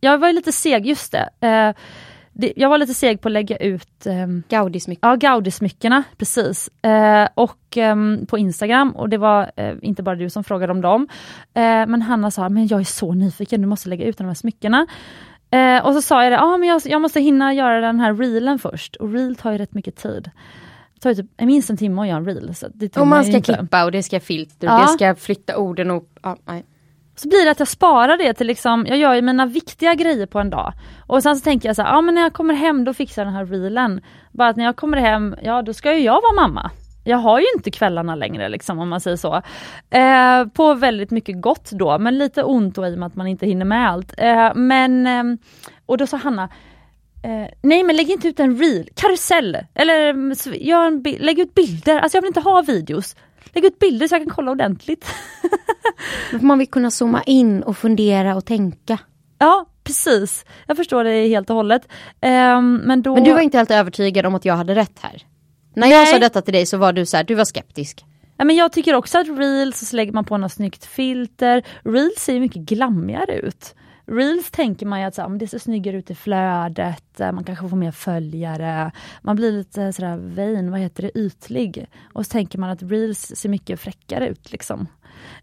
jag 0.01 0.19
var 0.19 0.33
lite 0.33 0.53
seg, 0.53 0.87
just 0.87 1.13
det. 1.13 1.29
Eh, 1.49 1.75
det 2.33 2.53
jag 2.57 2.69
var 2.69 2.79
lite 2.79 2.95
seg 2.95 3.21
på 3.21 3.29
att 3.29 3.33
lägga 3.33 3.57
ut 3.57 4.07
ehm, 4.07 4.43
Gaudismycken. 4.49 5.11
Ja, 5.11 5.17
Gaudismyckena, 5.17 6.03
precis. 6.17 6.69
Eh, 6.85 7.29
och 7.35 7.77
ehm, 7.77 8.27
på 8.27 8.39
Instagram, 8.39 8.91
och 8.91 9.09
det 9.09 9.19
var 9.19 9.51
eh, 9.57 9.75
inte 9.83 10.03
bara 10.03 10.15
du 10.17 10.31
som 10.31 10.45
frågade 10.45 10.73
om 10.73 10.81
dem. 10.81 11.09
Eh, 11.55 11.63
men 11.63 12.03
Hanna 12.03 12.31
sa, 12.31 12.49
men 12.49 12.67
jag 12.67 12.81
är 12.81 12.85
så 12.85 13.15
nyfiken, 13.15 13.61
du 13.61 13.67
måste 13.67 13.89
lägga 13.89 14.05
ut 14.05 14.19
de 14.19 14.27
här 14.27 14.35
smyckena. 14.35 14.87
Eh, 15.51 15.87
och 15.87 15.95
så 15.95 16.03
sa 16.03 16.23
jag 16.23 16.33
det, 16.33 16.41
ah, 16.41 16.57
men 16.57 16.69
jag, 16.69 16.83
jag 16.85 17.03
måste 17.03 17.21
hinna 17.21 17.55
göra 17.55 17.81
den 17.81 18.01
här 18.01 18.15
reelen 18.15 18.59
först. 18.59 18.97
Och 18.97 19.13
reel 19.13 19.37
tar 19.37 19.53
ju 19.53 19.59
rätt 19.59 19.75
mycket 19.75 19.97
tid. 19.97 20.31
Det 20.95 21.01
tar 21.01 21.15
typ 21.15 21.27
minst 21.41 21.71
en 21.71 21.77
timme 21.77 22.03
att 22.03 22.09
göra 22.09 22.17
en 22.19 22.25
reel. 22.25 22.55
Så 22.55 22.67
det 22.75 22.97
Och 22.97 23.07
man 23.07 23.25
ska 23.25 23.37
inte. 23.37 23.55
klippa 23.55 23.85
och 23.85 23.93
det 23.93 24.03
ska 24.03 24.21
filter 24.21 24.67
Ja. 24.67 24.81
det 24.83 24.89
ska 24.89 25.15
flytta 25.15 25.57
orden 25.57 25.91
och... 25.91 26.05
Ja, 26.23 26.37
nej. 26.45 26.65
Så 27.23 27.29
blir 27.29 27.45
det 27.45 27.51
att 27.51 27.59
jag 27.59 27.69
sparar 27.69 28.17
det 28.17 28.35
till 28.35 28.47
liksom, 28.47 28.87
jag 28.87 28.99
gör 28.99 29.15
ju 29.15 29.23
mina 29.23 29.47
viktiga 29.47 29.95
grejer 29.95 30.27
på 30.27 30.39
en 30.39 30.51
dag. 30.51 30.73
Och 31.07 31.23
sen 31.23 31.37
så 31.37 31.45
tänker 31.45 31.69
jag 31.69 31.77
så 31.77 31.83
här, 31.83 31.95
ja 31.95 32.01
men 32.01 32.15
när 32.15 32.23
jag 32.23 32.33
kommer 32.33 32.55
hem 32.55 32.85
då 32.85 32.95
fixar 32.95 33.23
jag 33.23 33.27
den 33.27 33.35
här 33.35 33.47
reelen. 33.47 34.01
Bara 34.33 34.49
att 34.49 34.57
när 34.57 34.65
jag 34.65 34.77
kommer 34.77 34.97
hem, 34.97 35.37
ja 35.43 35.63
då 35.63 35.73
ska 35.73 35.95
ju 35.95 36.05
jag 36.05 36.23
vara 36.23 36.49
mamma. 36.49 36.71
Jag 37.05 37.17
har 37.17 37.41
ju 37.41 37.47
inte 37.57 37.71
kvällarna 37.71 38.15
längre 38.15 38.49
liksom 38.49 38.79
om 38.79 38.89
man 38.89 39.01
säger 39.01 39.17
så. 39.17 39.43
Eh, 39.91 40.47
på 40.47 40.75
väldigt 40.75 41.11
mycket 41.11 41.41
gott 41.41 41.71
då, 41.71 41.99
men 41.99 42.19
lite 42.19 42.43
ont 42.43 42.75
då 42.75 42.87
i 42.87 42.95
och 42.95 42.99
med 42.99 43.07
att 43.07 43.17
man 43.17 43.27
inte 43.27 43.47
hinner 43.47 43.65
med 43.65 43.91
allt. 43.91 44.15
Eh, 44.19 44.55
men, 44.55 45.07
eh, 45.07 45.25
och 45.87 45.99
då 45.99 46.07
sa 46.07 46.17
Hanna, 46.17 46.49
Eh, 47.23 47.49
nej 47.63 47.83
men 47.83 47.97
lägg 47.97 48.11
inte 48.11 48.29
ut 48.29 48.41
en 48.41 48.59
reel, 48.59 48.89
karusell, 48.95 49.59
eller 49.75 50.11
mm, 50.11 50.37
gör 50.55 50.87
en 50.87 51.03
lägg 51.03 51.39
ut 51.39 51.55
bilder, 51.55 51.99
alltså 51.99 52.17
jag 52.17 52.23
vill 52.23 52.29
inte 52.29 52.41
ha 52.41 52.63
videos. 52.63 53.17
Lägg 53.53 53.65
ut 53.65 53.79
bilder 53.79 54.09
så 54.09 54.15
jag 54.15 54.23
kan 54.23 54.35
kolla 54.35 54.51
ordentligt. 54.51 55.07
Man 56.41 56.59
vill 56.59 56.69
kunna 56.71 56.91
zooma 56.91 57.23
in 57.23 57.63
och 57.63 57.77
fundera 57.77 58.37
och 58.37 58.45
tänka. 58.45 58.99
Ja, 59.39 59.67
precis. 59.85 60.45
Jag 60.67 60.77
förstår 60.77 61.05
det 61.05 61.29
helt 61.29 61.51
och 61.51 61.57
hållet. 61.57 61.89
Ehm, 62.21 62.75
men 62.85 63.03
då... 63.03 63.15
Men 63.15 63.25
du 63.25 63.33
var 63.33 63.41
inte 63.41 63.61
alltid 63.61 63.77
övertygad 63.77 64.27
om 64.27 64.35
att 64.35 64.45
jag 64.45 64.57
hade 64.57 64.75
rätt 64.75 64.99
här. 65.01 65.23
När 65.75 65.87
jag 65.87 65.99
Nej. 65.99 66.07
sa 66.13 66.19
detta 66.19 66.43
till 66.43 66.55
dig 66.55 66.67
så 66.67 66.77
var 66.77 66.93
du 66.93 67.07
så 67.07 67.17
här, 67.17 67.25
du 67.25 67.35
var 67.35 67.45
skeptisk. 67.45 68.05
ja, 68.37 68.45
men 68.45 68.57
jag 68.57 68.73
tycker 68.73 68.95
också 68.95 69.19
att 69.19 69.29
reels, 69.29 69.89
så 69.89 69.97
lägger 69.97 70.13
man 70.13 70.25
på 70.25 70.37
något 70.37 70.53
snyggt 70.53 70.85
filter. 70.85 71.63
Reels 71.85 72.19
ser 72.19 72.41
mycket 72.41 72.63
glammigare 72.63 73.35
ut. 73.39 73.75
Reels 74.11 74.51
tänker 74.51 74.87
man 74.87 75.01
ju 75.01 75.07
att 75.07 75.15
så, 75.15 75.23
här, 75.23 75.29
det 75.29 75.49
ser 75.49 75.59
snyggare 75.59 75.97
ut 75.97 76.11
i 76.11 76.15
flödet, 76.15 77.21
eh, 77.21 77.33
man 77.33 77.45
kanske 77.45 77.69
får 77.69 77.77
mer 77.77 77.91
följare, 77.91 78.91
man 79.23 79.37
blir 79.37 79.53
lite 79.53 79.93
sådär 79.93 80.17
vain, 80.17 80.71
vad 80.71 80.81
heter 80.81 81.03
det, 81.03 81.19
ytlig. 81.19 81.87
Och 82.13 82.27
så 82.27 82.31
tänker 82.31 82.59
man 82.59 82.71
att 82.71 82.83
reels 82.83 83.33
ser 83.35 83.49
mycket 83.49 83.81
fräckare 83.81 84.29
ut 84.29 84.53
liksom. 84.53 84.87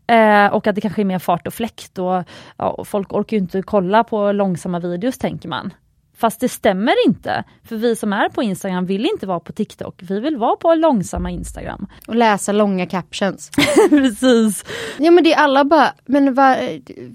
Eh, 0.07 0.47
och 0.47 0.67
att 0.67 0.75
det 0.75 0.81
kanske 0.81 1.01
är 1.01 1.05
mer 1.05 1.19
fart 1.19 1.47
och 1.47 1.53
fläkt 1.53 1.99
och, 1.99 2.23
ja, 2.57 2.69
och 2.69 2.87
folk 2.87 3.13
orkar 3.13 3.37
ju 3.37 3.41
inte 3.41 3.61
kolla 3.61 4.03
på 4.03 4.31
långsamma 4.31 4.79
videos 4.79 5.17
tänker 5.17 5.49
man. 5.49 5.73
Fast 6.19 6.39
det 6.39 6.49
stämmer 6.49 7.05
inte, 7.07 7.43
för 7.63 7.75
vi 7.75 7.95
som 7.95 8.13
är 8.13 8.29
på 8.29 8.43
Instagram 8.43 8.85
vill 8.85 9.05
inte 9.05 9.27
vara 9.27 9.39
på 9.39 9.51
TikTok, 9.53 9.99
vi 10.03 10.19
vill 10.19 10.37
vara 10.37 10.55
på 10.55 10.73
långsamma 10.75 11.29
Instagram. 11.31 11.87
Och 12.07 12.15
läsa 12.15 12.51
långa 12.51 12.85
captions. 12.87 13.49
Precis. 13.89 14.65
Ja 14.97 15.11
men 15.11 15.23
det 15.23 15.33
är 15.33 15.37
alla 15.37 15.63
bara, 15.65 15.93
men 16.05 16.33
vad, 16.33 16.57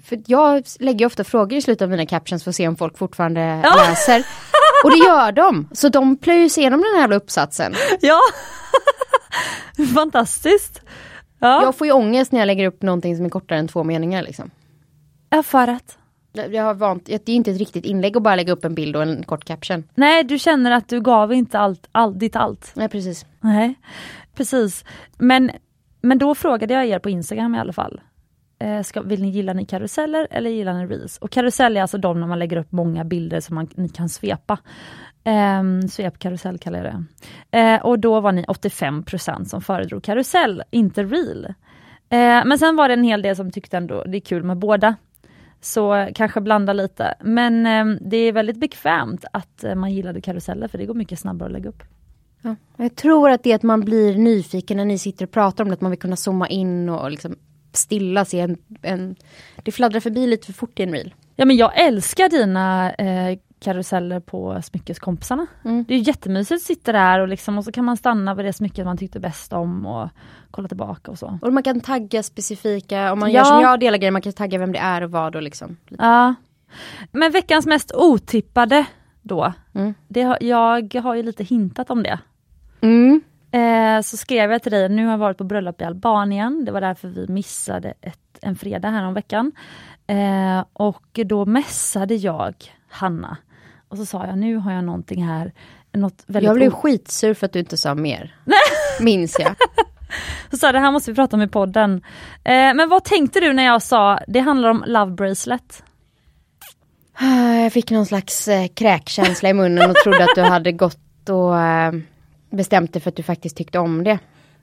för 0.04 0.22
jag 0.26 0.64
lägger 0.80 1.06
ofta 1.06 1.24
frågor 1.24 1.52
i 1.58 1.62
slutet 1.62 1.82
av 1.82 1.90
mina 1.90 2.06
captions 2.06 2.44
för 2.44 2.50
att 2.50 2.56
se 2.56 2.68
om 2.68 2.76
folk 2.76 2.98
fortfarande 2.98 3.40
Ja. 3.64 3.74
läser. 3.76 4.24
Och 4.84 4.90
det 4.90 4.96
gör 5.06 5.32
de. 5.32 5.68
Så 5.72 5.88
de 5.88 6.16
plöjer 6.16 6.48
sig 6.48 6.60
igenom 6.60 6.80
den 6.80 6.90
här 6.94 7.00
jävla 7.00 7.16
uppsatsen. 7.16 7.74
Ja, 8.00 8.20
fantastiskt. 9.94 10.80
Ja, 11.38 11.62
Jag 11.62 11.76
får 11.76 11.86
ju 11.86 11.92
ångest 11.92 12.32
när 12.32 12.38
jag 12.40 12.46
lägger 12.46 12.66
upp 12.66 12.82
någonting 12.82 13.16
som 13.16 13.24
är 13.26 13.30
kortare 13.30 13.58
än 13.58 13.68
två 13.68 13.84
meningar 13.84 14.22
liksom. 14.22 14.50
jag 15.30 15.46
för 15.46 15.68
att. 15.68 15.98
Jag 16.32 16.64
har 16.64 16.74
vant, 16.74 17.06
det 17.06 17.28
är 17.28 17.34
inte 17.34 17.50
ett 17.50 17.58
riktigt 17.58 17.84
inlägg 17.84 18.16
att 18.16 18.22
bara 18.22 18.36
lägga 18.36 18.52
upp 18.52 18.64
en 18.64 18.74
bild 18.74 18.96
och 18.96 19.02
en 19.02 19.22
kort 19.22 19.44
caption. 19.44 19.84
Nej, 19.94 20.24
du 20.24 20.38
känner 20.38 20.70
att 20.70 20.88
du 20.88 21.00
gav 21.00 21.32
inte 21.32 21.58
allt, 21.58 21.88
all, 21.92 22.18
ditt 22.18 22.36
allt. 22.36 22.72
Nej 22.76 22.88
precis. 22.88 23.26
Nej, 23.40 23.74
precis. 24.34 24.84
Men, 25.18 25.50
men 26.00 26.18
då 26.18 26.34
frågade 26.34 26.74
jag 26.74 26.86
er 26.86 26.98
på 26.98 27.10
Instagram 27.10 27.54
i 27.54 27.58
alla 27.58 27.72
fall. 27.72 28.00
Eh, 28.58 28.82
ska, 28.82 29.02
vill 29.02 29.22
ni 29.22 29.28
gilla 29.28 29.52
ni 29.52 29.66
karuseller 29.66 30.28
eller 30.30 30.50
gillar 30.50 30.74
ni 30.74 30.86
reels? 30.86 31.18
Och 31.18 31.30
karusell 31.30 31.76
är 31.76 31.82
alltså 31.82 31.98
de 31.98 32.20
när 32.20 32.26
man 32.26 32.38
lägger 32.38 32.56
upp 32.56 32.72
många 32.72 33.04
bilder 33.04 33.40
som 33.40 33.54
man, 33.54 33.68
ni 33.74 33.88
kan 33.88 34.08
svepa. 34.08 34.58
Um, 35.24 35.88
svepkarusell 35.88 36.58
kallar 36.58 36.84
jag 36.84 36.94
det. 37.50 37.58
Eh, 37.58 37.82
och 37.82 37.98
då 37.98 38.20
var 38.20 38.32
ni 38.32 38.44
85% 38.44 39.44
som 39.44 39.62
föredrog 39.62 40.04
karusell, 40.04 40.62
inte 40.70 41.02
reel. 41.02 41.44
Eh, 42.08 42.44
men 42.44 42.58
sen 42.58 42.76
var 42.76 42.88
det 42.88 42.94
en 42.94 43.04
hel 43.04 43.22
del 43.22 43.36
som 43.36 43.50
tyckte 43.50 43.76
ändå 43.76 44.04
det 44.04 44.18
är 44.18 44.20
kul 44.20 44.42
med 44.42 44.58
båda. 44.58 44.96
Så 45.64 46.08
kanske 46.14 46.40
blanda 46.40 46.72
lite. 46.72 47.14
Men 47.20 47.66
eh, 47.66 47.98
det 48.00 48.16
är 48.16 48.32
väldigt 48.32 48.56
bekvämt 48.56 49.24
att 49.32 49.64
eh, 49.64 49.74
man 49.74 49.92
gillade 49.92 50.20
karuseller 50.20 50.68
för 50.68 50.78
det 50.78 50.86
går 50.86 50.94
mycket 50.94 51.18
snabbare 51.18 51.46
att 51.46 51.52
lägga 51.52 51.68
upp. 51.68 51.82
Ja. 52.42 52.56
Jag 52.76 52.96
tror 52.96 53.30
att 53.30 53.42
det 53.42 53.50
är 53.50 53.54
att 53.54 53.62
man 53.62 53.80
blir 53.80 54.18
nyfiken 54.18 54.76
när 54.76 54.84
ni 54.84 54.98
sitter 54.98 55.24
och 55.24 55.30
pratar 55.30 55.64
om 55.64 55.70
det, 55.70 55.74
att 55.74 55.80
man 55.80 55.90
vill 55.90 56.00
kunna 56.00 56.16
zooma 56.16 56.48
in 56.48 56.88
och 56.88 57.10
liksom 57.10 57.36
stilla 57.72 58.24
se 58.24 58.40
en, 58.40 58.56
en... 58.82 59.16
Det 59.62 59.72
fladdrar 59.72 60.00
förbi 60.00 60.26
lite 60.26 60.46
för 60.46 60.52
fort 60.52 60.80
i 60.80 60.82
en 60.82 60.92
reel. 60.92 61.14
Ja 61.36 61.44
men 61.44 61.56
jag 61.56 61.80
älskar 61.80 62.28
dina 62.28 62.92
eh, 62.92 63.38
karuseller 63.62 64.20
på 64.20 64.62
smyckeskompisarna. 64.62 65.46
Mm. 65.64 65.84
Det 65.88 65.94
är 65.94 65.98
jättemysigt 65.98 66.56
att 66.56 66.66
sitta 66.66 66.92
där 66.92 67.20
och, 67.20 67.28
liksom, 67.28 67.58
och 67.58 67.64
så 67.64 67.72
kan 67.72 67.84
man 67.84 67.96
stanna 67.96 68.34
vid 68.34 68.44
det 68.46 68.52
smycket 68.52 68.84
man 68.84 68.96
tyckte 68.98 69.20
bäst 69.20 69.52
om 69.52 69.86
och 69.86 70.08
kolla 70.50 70.68
tillbaka 70.68 71.10
och 71.10 71.18
så. 71.18 71.38
Och 71.42 71.52
man 71.52 71.62
kan 71.62 71.80
tagga 71.80 72.22
specifika, 72.22 73.12
om 73.12 73.18
man 73.18 73.30
Ja. 73.32 73.38
gör 73.38 73.44
som 73.44 73.60
jag 73.60 73.80
delar 73.80 73.98
grejer, 73.98 74.10
man 74.12 74.22
kan 74.22 74.32
tagga 74.32 74.58
vem 74.58 74.72
det 74.72 74.78
är 74.78 75.02
och 75.02 75.10
vad 75.10 75.36
och 75.36 75.42
liksom. 75.42 75.76
Ja. 75.88 76.34
Men 77.12 77.32
veckans 77.32 77.66
mest 77.66 77.92
otippade 77.94 78.86
då, 79.22 79.52
Mm. 79.74 79.94
det 80.08 80.22
har, 80.22 80.38
jag 80.40 80.94
har 80.94 81.14
ju 81.14 81.22
lite 81.22 81.44
hintat 81.44 81.90
om 81.90 82.02
det. 82.02 82.18
Mm. 82.80 83.20
Eh, 83.50 84.02
så 84.02 84.16
skrev 84.16 84.52
jag 84.52 84.62
till 84.62 84.72
dig, 84.72 84.88
nu 84.88 85.04
har 85.04 85.10
jag 85.10 85.18
varit 85.18 85.38
på 85.38 85.44
bröllop 85.44 85.80
i 85.80 85.84
Albanien, 85.84 86.64
det 86.64 86.72
var 86.72 86.80
därför 86.80 87.08
vi 87.08 87.28
missade 87.28 87.94
ett, 88.00 88.38
en 88.42 88.56
fredag 88.56 88.88
här 88.90 89.06
om 89.06 89.14
veckan. 89.14 89.52
Eh, 90.06 90.64
och 90.72 91.18
då 91.26 91.46
mässade 91.46 92.14
jag 92.14 92.54
Hanna 92.88 93.36
och 93.92 93.98
så 93.98 94.06
sa 94.06 94.26
jag, 94.26 94.38
nu 94.38 94.56
har 94.56 94.72
jag 94.72 94.84
någonting 94.84 95.24
här, 95.24 95.52
något 95.92 96.24
väldigt 96.26 96.46
Jag 96.46 96.56
blev 96.56 96.70
skitsur 96.70 97.34
för 97.34 97.46
att 97.46 97.52
du 97.52 97.58
inte 97.58 97.76
sa 97.76 97.94
mer. 97.94 98.34
Minns 99.00 99.36
jag. 99.38 99.54
Så 100.50 100.56
sa 100.56 100.72
det 100.72 100.78
här 100.78 100.90
måste 100.90 101.10
vi 101.10 101.14
prata 101.14 101.36
om 101.36 101.42
i 101.42 101.48
podden. 101.48 102.02
Eh, 102.44 102.74
men 102.74 102.88
vad 102.88 103.04
tänkte 103.04 103.40
du 103.40 103.52
när 103.52 103.62
jag 103.62 103.82
sa, 103.82 104.20
det 104.28 104.40
handlar 104.40 104.68
om 104.68 104.84
Love 104.86 105.12
Bracelet? 105.12 105.82
Jag 107.62 107.72
fick 107.72 107.90
någon 107.90 108.06
slags 108.06 108.48
eh, 108.48 108.68
kräkkänsla 108.68 109.48
i 109.48 109.54
munnen 109.54 109.90
och 109.90 109.96
trodde 109.96 110.24
att 110.24 110.34
du 110.34 110.42
hade 110.42 110.72
gått 110.82 111.28
och 111.28 111.58
eh, 111.60 111.92
bestämt 112.50 112.92
dig 112.92 113.02
för 113.02 113.08
att 113.08 113.16
du 113.16 113.22
faktiskt 113.22 113.56
tyckte 113.56 113.78
om 113.78 114.04
det. 114.04 114.18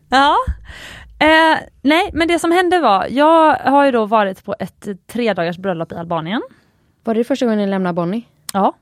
Ja. 0.10 0.36
Eh, 1.20 1.58
nej, 1.82 2.10
men 2.14 2.28
det 2.28 2.40
som 2.40 2.52
hände 2.52 2.80
var, 2.80 3.08
jag 3.10 3.56
har 3.56 3.86
ju 3.86 3.92
då 3.92 4.06
varit 4.06 4.46
på 4.46 4.56
ett 4.60 4.88
tre 5.08 5.34
bröllop 5.60 5.92
i 5.92 5.96
Albanien. 5.96 6.42
Var 7.04 7.16
det 7.16 7.24
första 7.24 7.46
gången 7.46 7.60
ni 7.60 7.68
lämnade 7.68 7.94
Bonnie? 7.94 8.26
Ja. 8.54 8.74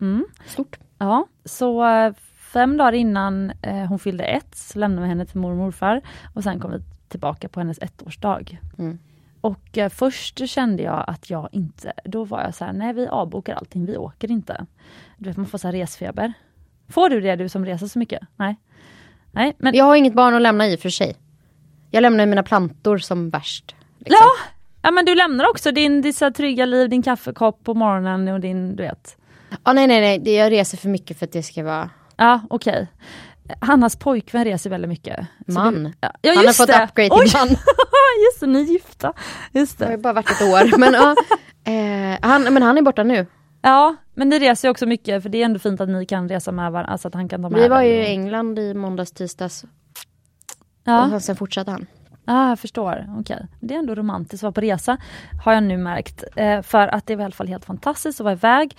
Mm. 0.00 0.24
Stort. 0.46 0.78
Ja, 0.98 1.26
så 1.44 1.86
eh, 1.88 2.12
fem 2.52 2.76
dagar 2.76 2.92
innan 2.92 3.52
eh, 3.62 3.74
hon 3.86 3.98
fyllde 3.98 4.24
ett 4.24 4.54
så 4.54 4.78
lämnade 4.78 5.02
vi 5.02 5.08
henne 5.08 5.26
till 5.26 5.40
mormor 5.40 5.58
och 5.58 5.64
morfar 5.64 6.00
och 6.34 6.42
sen 6.42 6.60
kom 6.60 6.70
vi 6.70 6.78
tillbaka 7.08 7.48
på 7.48 7.60
hennes 7.60 7.78
ettårsdag. 7.78 8.58
Mm. 8.78 8.98
Och 9.40 9.78
eh, 9.78 9.88
först 9.88 10.48
kände 10.48 10.82
jag 10.82 11.04
att 11.06 11.30
jag 11.30 11.48
inte, 11.52 11.92
då 12.04 12.24
var 12.24 12.42
jag 12.42 12.54
så 12.54 12.64
här, 12.64 12.72
nej 12.72 12.92
vi 12.92 13.06
avbokar 13.06 13.54
allting, 13.54 13.86
vi 13.86 13.96
åker 13.96 14.30
inte. 14.30 14.66
Du 15.18 15.28
vet 15.28 15.36
man 15.36 15.46
får 15.46 15.58
så 15.58 15.68
här 15.68 15.72
resfeber. 15.72 16.32
Får 16.88 17.08
du 17.08 17.20
det 17.20 17.36
du 17.36 17.48
som 17.48 17.66
reser 17.66 17.86
så 17.86 17.98
mycket? 17.98 18.20
Nej. 18.36 18.56
Nej, 19.32 19.56
men 19.58 19.74
Jag 19.74 19.84
har 19.84 19.96
inget 19.96 20.14
barn 20.14 20.34
att 20.34 20.42
lämna 20.42 20.66
i 20.68 20.76
och 20.76 20.80
för 20.80 20.90
sig. 20.90 21.16
Jag 21.90 22.02
lämnar 22.02 22.26
mina 22.26 22.42
plantor 22.42 22.98
som 22.98 23.30
värst. 23.30 23.74
liksom. 23.98 24.16
Ja! 24.20 24.50
Ja 24.82 24.90
men 24.90 25.04
du 25.04 25.14
lämnar 25.14 25.50
också 25.50 25.72
din, 25.72 26.02
ditt 26.02 26.16
så 26.16 26.30
trygga 26.30 26.66
liv, 26.66 26.88
din 26.88 27.02
kaffekopp 27.02 27.64
på 27.64 27.74
morgonen 27.74 28.28
och 28.28 28.40
din, 28.40 28.76
du 28.76 28.82
vet. 28.82 29.16
Ja, 29.64 29.72
nej, 29.72 29.86
nej, 29.86 30.00
nej. 30.18 30.34
Jag 30.36 30.52
reser 30.52 30.78
för 30.78 30.88
mycket 30.88 31.18
för 31.18 31.26
att 31.26 31.32
det 31.32 31.42
ska 31.42 31.62
vara 31.64 31.90
Ja 32.16 32.40
okej. 32.50 32.86
Hannas 33.60 33.96
pojkvän 33.96 34.44
reser 34.44 34.70
väldigt 34.70 34.88
mycket. 34.88 35.26
Man. 35.46 35.84
Du, 35.84 35.92
ja, 36.00 36.12
ja, 36.22 36.32
Han 36.36 36.46
har 36.46 36.52
fått 36.52 36.66
det. 36.66 36.84
upgrade 36.84 37.08
Oj, 37.12 37.28
till 37.28 37.38
man. 37.38 37.48
just 38.26 38.40
det, 38.40 38.46
ni 38.46 38.60
är 38.60 38.64
gifta. 38.64 39.12
Just 39.52 39.78
Det 39.78 39.84
har 39.84 39.90
det. 39.90 39.96
ju 39.96 40.02
bara 40.02 40.12
varit 40.12 40.30
ett 40.30 40.42
år. 40.42 40.78
Men, 40.78 40.94
ja, 40.94 41.14
eh, 41.72 42.18
han, 42.22 42.42
men 42.54 42.62
han 42.62 42.78
är 42.78 42.82
borta 42.82 43.02
nu. 43.02 43.26
Ja, 43.62 43.96
men 44.14 44.28
ni 44.28 44.38
reser 44.38 44.68
ju 44.68 44.70
också 44.70 44.86
mycket 44.86 45.22
för 45.22 45.28
det 45.30 45.38
är 45.40 45.44
ändå 45.44 45.58
fint 45.58 45.80
att 45.80 45.88
ni 45.88 46.06
kan 46.06 46.28
resa 46.28 46.52
med 46.52 46.72
varandra, 46.72 46.92
alltså 46.92 47.08
att 47.08 47.14
han 47.14 47.28
kan 47.28 47.42
ta 47.42 47.48
med 47.48 47.60
Vi 47.62 47.68
var 47.68 47.82
ju 47.82 47.90
i 47.92 48.06
England 48.06 48.58
i 48.58 48.74
måndags, 48.74 49.12
tisdags 49.12 49.64
Ja, 50.84 51.14
och 51.14 51.22
sen 51.22 51.36
fortsatte 51.36 51.70
han. 51.70 51.86
ah, 52.24 52.48
jag 52.48 52.58
förstår. 52.58 53.06
Okej. 53.18 53.46
Det 53.60 53.74
är 53.74 53.78
ändå 53.78 53.94
romantiskt 53.94 54.34
att 54.34 54.42
vara 54.42 54.52
på 54.52 54.60
resa, 54.60 54.96
har 55.44 55.52
jag 55.52 55.62
nu 55.62 55.76
märkt. 55.76 56.24
Eh, 56.36 56.62
för 56.62 56.88
att 56.88 57.06
det 57.06 57.16
var 57.16 57.22
i 57.22 57.24
alla 57.24 57.32
fall 57.32 57.48
helt 57.48 57.64
fantastiskt 57.64 58.20
att 58.20 58.24
vara 58.24 58.34
iväg. 58.34 58.76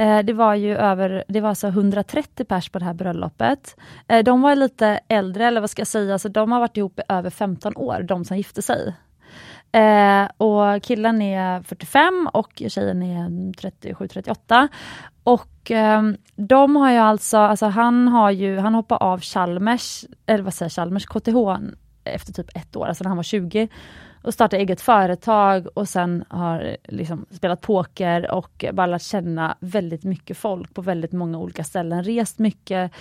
Eh, 0.00 0.18
det 0.18 0.32
var 0.32 0.54
ju 0.54 0.76
över, 0.76 1.24
det 1.28 1.40
var 1.40 1.48
alltså 1.48 1.66
130 1.66 2.44
pers 2.44 2.68
på 2.68 2.78
det 2.78 2.84
här 2.84 2.94
bröllopet. 2.94 3.76
Eh, 4.08 4.24
de 4.24 4.42
var 4.42 4.54
lite 4.54 5.00
äldre, 5.08 5.46
eller 5.46 5.60
vad 5.60 5.70
ska 5.70 5.80
jag 5.80 5.86
säga, 5.86 6.18
så 6.18 6.28
de 6.28 6.52
har 6.52 6.60
varit 6.60 6.76
ihop 6.76 6.98
i 6.98 7.02
över 7.08 7.30
15 7.30 7.76
år, 7.76 8.02
de 8.02 8.24
som 8.24 8.36
gifte 8.36 8.62
sig. 8.62 8.94
Eh, 9.72 10.28
och 10.36 10.82
killen 10.82 11.22
är 11.22 11.62
45 11.62 12.28
och 12.32 12.62
tjejen 12.68 13.02
är 13.02 13.28
37-38. 13.52 14.68
Och 15.24 15.70
ehm, 15.70 16.16
de 16.36 16.76
har 16.76 16.90
ju 16.92 16.98
alltså, 16.98 17.38
alltså 17.38 17.66
han 17.66 18.08
har 18.08 18.30
ju, 18.30 18.58
han 18.58 18.74
hoppade 18.74 19.04
av 19.04 19.20
Chalmers, 19.20 20.04
eller 20.26 20.44
vad 20.44 20.54
säger 20.54 20.66
jag, 20.66 20.72
Chalmers, 20.72 21.06
KTH 21.06 21.36
efter 22.04 22.32
typ 22.32 22.56
ett 22.56 22.76
år, 22.76 22.86
alltså 22.86 23.04
när 23.04 23.08
han 23.08 23.16
var 23.16 23.24
20 23.24 23.68
och 24.22 24.34
startade 24.34 24.62
eget 24.62 24.80
företag 24.80 25.66
och 25.74 25.88
sen 25.88 26.24
har 26.28 26.76
liksom 26.84 27.26
spelat 27.30 27.60
poker 27.60 28.30
och 28.30 28.64
bara 28.72 28.86
lärt 28.86 29.02
känna 29.02 29.56
väldigt 29.60 30.04
mycket 30.04 30.36
folk 30.36 30.74
på 30.74 30.82
väldigt 30.82 31.12
många 31.12 31.38
olika 31.38 31.64
ställen, 31.64 32.04
rest 32.04 32.38
mycket. 32.38 32.92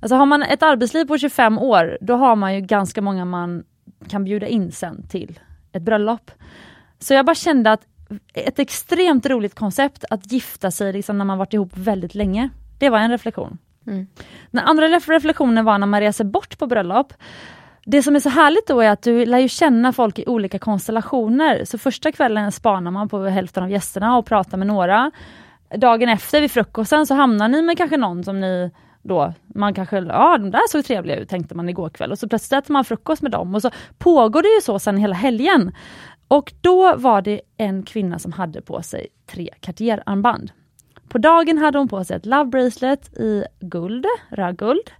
Alltså 0.00 0.16
har 0.16 0.26
man 0.26 0.42
ett 0.42 0.62
arbetsliv 0.62 1.04
på 1.04 1.18
25 1.18 1.58
år, 1.58 1.98
då 2.00 2.14
har 2.14 2.36
man 2.36 2.54
ju 2.54 2.60
ganska 2.60 3.02
många 3.02 3.24
man 3.24 3.64
kan 4.08 4.24
bjuda 4.24 4.46
in 4.46 4.72
sen 4.72 5.06
till 5.08 5.40
ett 5.72 5.82
bröllop. 5.82 6.30
Så 6.98 7.14
jag 7.14 7.26
bara 7.26 7.34
kände 7.34 7.72
att 7.72 7.86
ett 8.34 8.58
extremt 8.58 9.26
roligt 9.26 9.54
koncept 9.54 10.04
att 10.10 10.32
gifta 10.32 10.70
sig 10.70 10.92
liksom 10.92 11.18
när 11.18 11.24
man 11.24 11.38
varit 11.38 11.52
ihop 11.52 11.76
väldigt 11.76 12.14
länge. 12.14 12.48
Det 12.78 12.90
var 12.90 12.98
en 12.98 13.10
reflektion. 13.10 13.58
Mm. 13.86 14.06
Den 14.50 14.64
andra 14.64 14.86
ref- 14.86 15.10
reflektionen 15.10 15.64
var 15.64 15.78
när 15.78 15.86
man 15.86 16.00
reser 16.00 16.24
bort 16.24 16.58
på 16.58 16.66
bröllop. 16.66 17.12
Det 17.86 18.02
som 18.02 18.16
är 18.16 18.20
så 18.20 18.28
härligt 18.28 18.66
då 18.66 18.80
är 18.80 18.90
att 18.90 19.02
du 19.02 19.26
lär 19.26 19.38
ju 19.38 19.48
känna 19.48 19.92
folk 19.92 20.18
i 20.18 20.24
olika 20.26 20.58
konstellationer. 20.58 21.64
Så 21.64 21.78
första 21.78 22.12
kvällen 22.12 22.52
spanar 22.52 22.90
man 22.90 23.08
på 23.08 23.24
hälften 23.24 23.62
av 23.62 23.70
gästerna 23.70 24.16
och 24.16 24.26
pratar 24.26 24.58
med 24.58 24.66
några. 24.66 25.10
Dagen 25.76 26.08
efter 26.08 26.40
vid 26.40 26.50
frukosten 26.50 27.06
så 27.06 27.14
hamnar 27.14 27.48
ni 27.48 27.62
med 27.62 27.76
kanske 27.76 27.96
någon 27.96 28.24
som 28.24 28.40
ni 28.40 28.70
då, 29.02 29.32
man 29.54 29.74
kanske, 29.74 29.96
ja 29.98 30.38
de 30.38 30.50
där 30.50 30.68
såg 30.68 30.84
trevliga 30.84 31.16
ut 31.16 31.28
tänkte 31.28 31.54
man 31.54 31.68
igår 31.68 31.88
kväll 31.88 32.12
och 32.12 32.18
så 32.18 32.28
plötsligt 32.28 32.58
äter 32.58 32.72
man 32.72 32.84
frukost 32.84 33.22
med 33.22 33.32
dem 33.32 33.54
och 33.54 33.62
så 33.62 33.70
pågår 33.98 34.42
det 34.42 34.48
ju 34.48 34.60
så 34.60 34.78
sen 34.78 34.96
hela 34.96 35.14
helgen. 35.14 35.72
Och 36.28 36.52
då 36.60 36.96
var 36.96 37.22
det 37.22 37.40
en 37.56 37.82
kvinna 37.82 38.18
som 38.18 38.32
hade 38.32 38.62
på 38.62 38.82
sig 38.82 39.06
tre 39.26 39.50
Cartier-armband. 39.60 40.50
På 41.08 41.18
dagen 41.18 41.58
hade 41.58 41.78
hon 41.78 41.88
på 41.88 42.04
sig 42.04 42.16
ett 42.16 42.26
love 42.26 42.44
bracelet 42.44 43.18
i 43.18 43.44
guld, 43.60 44.06
rödguld. 44.28 44.90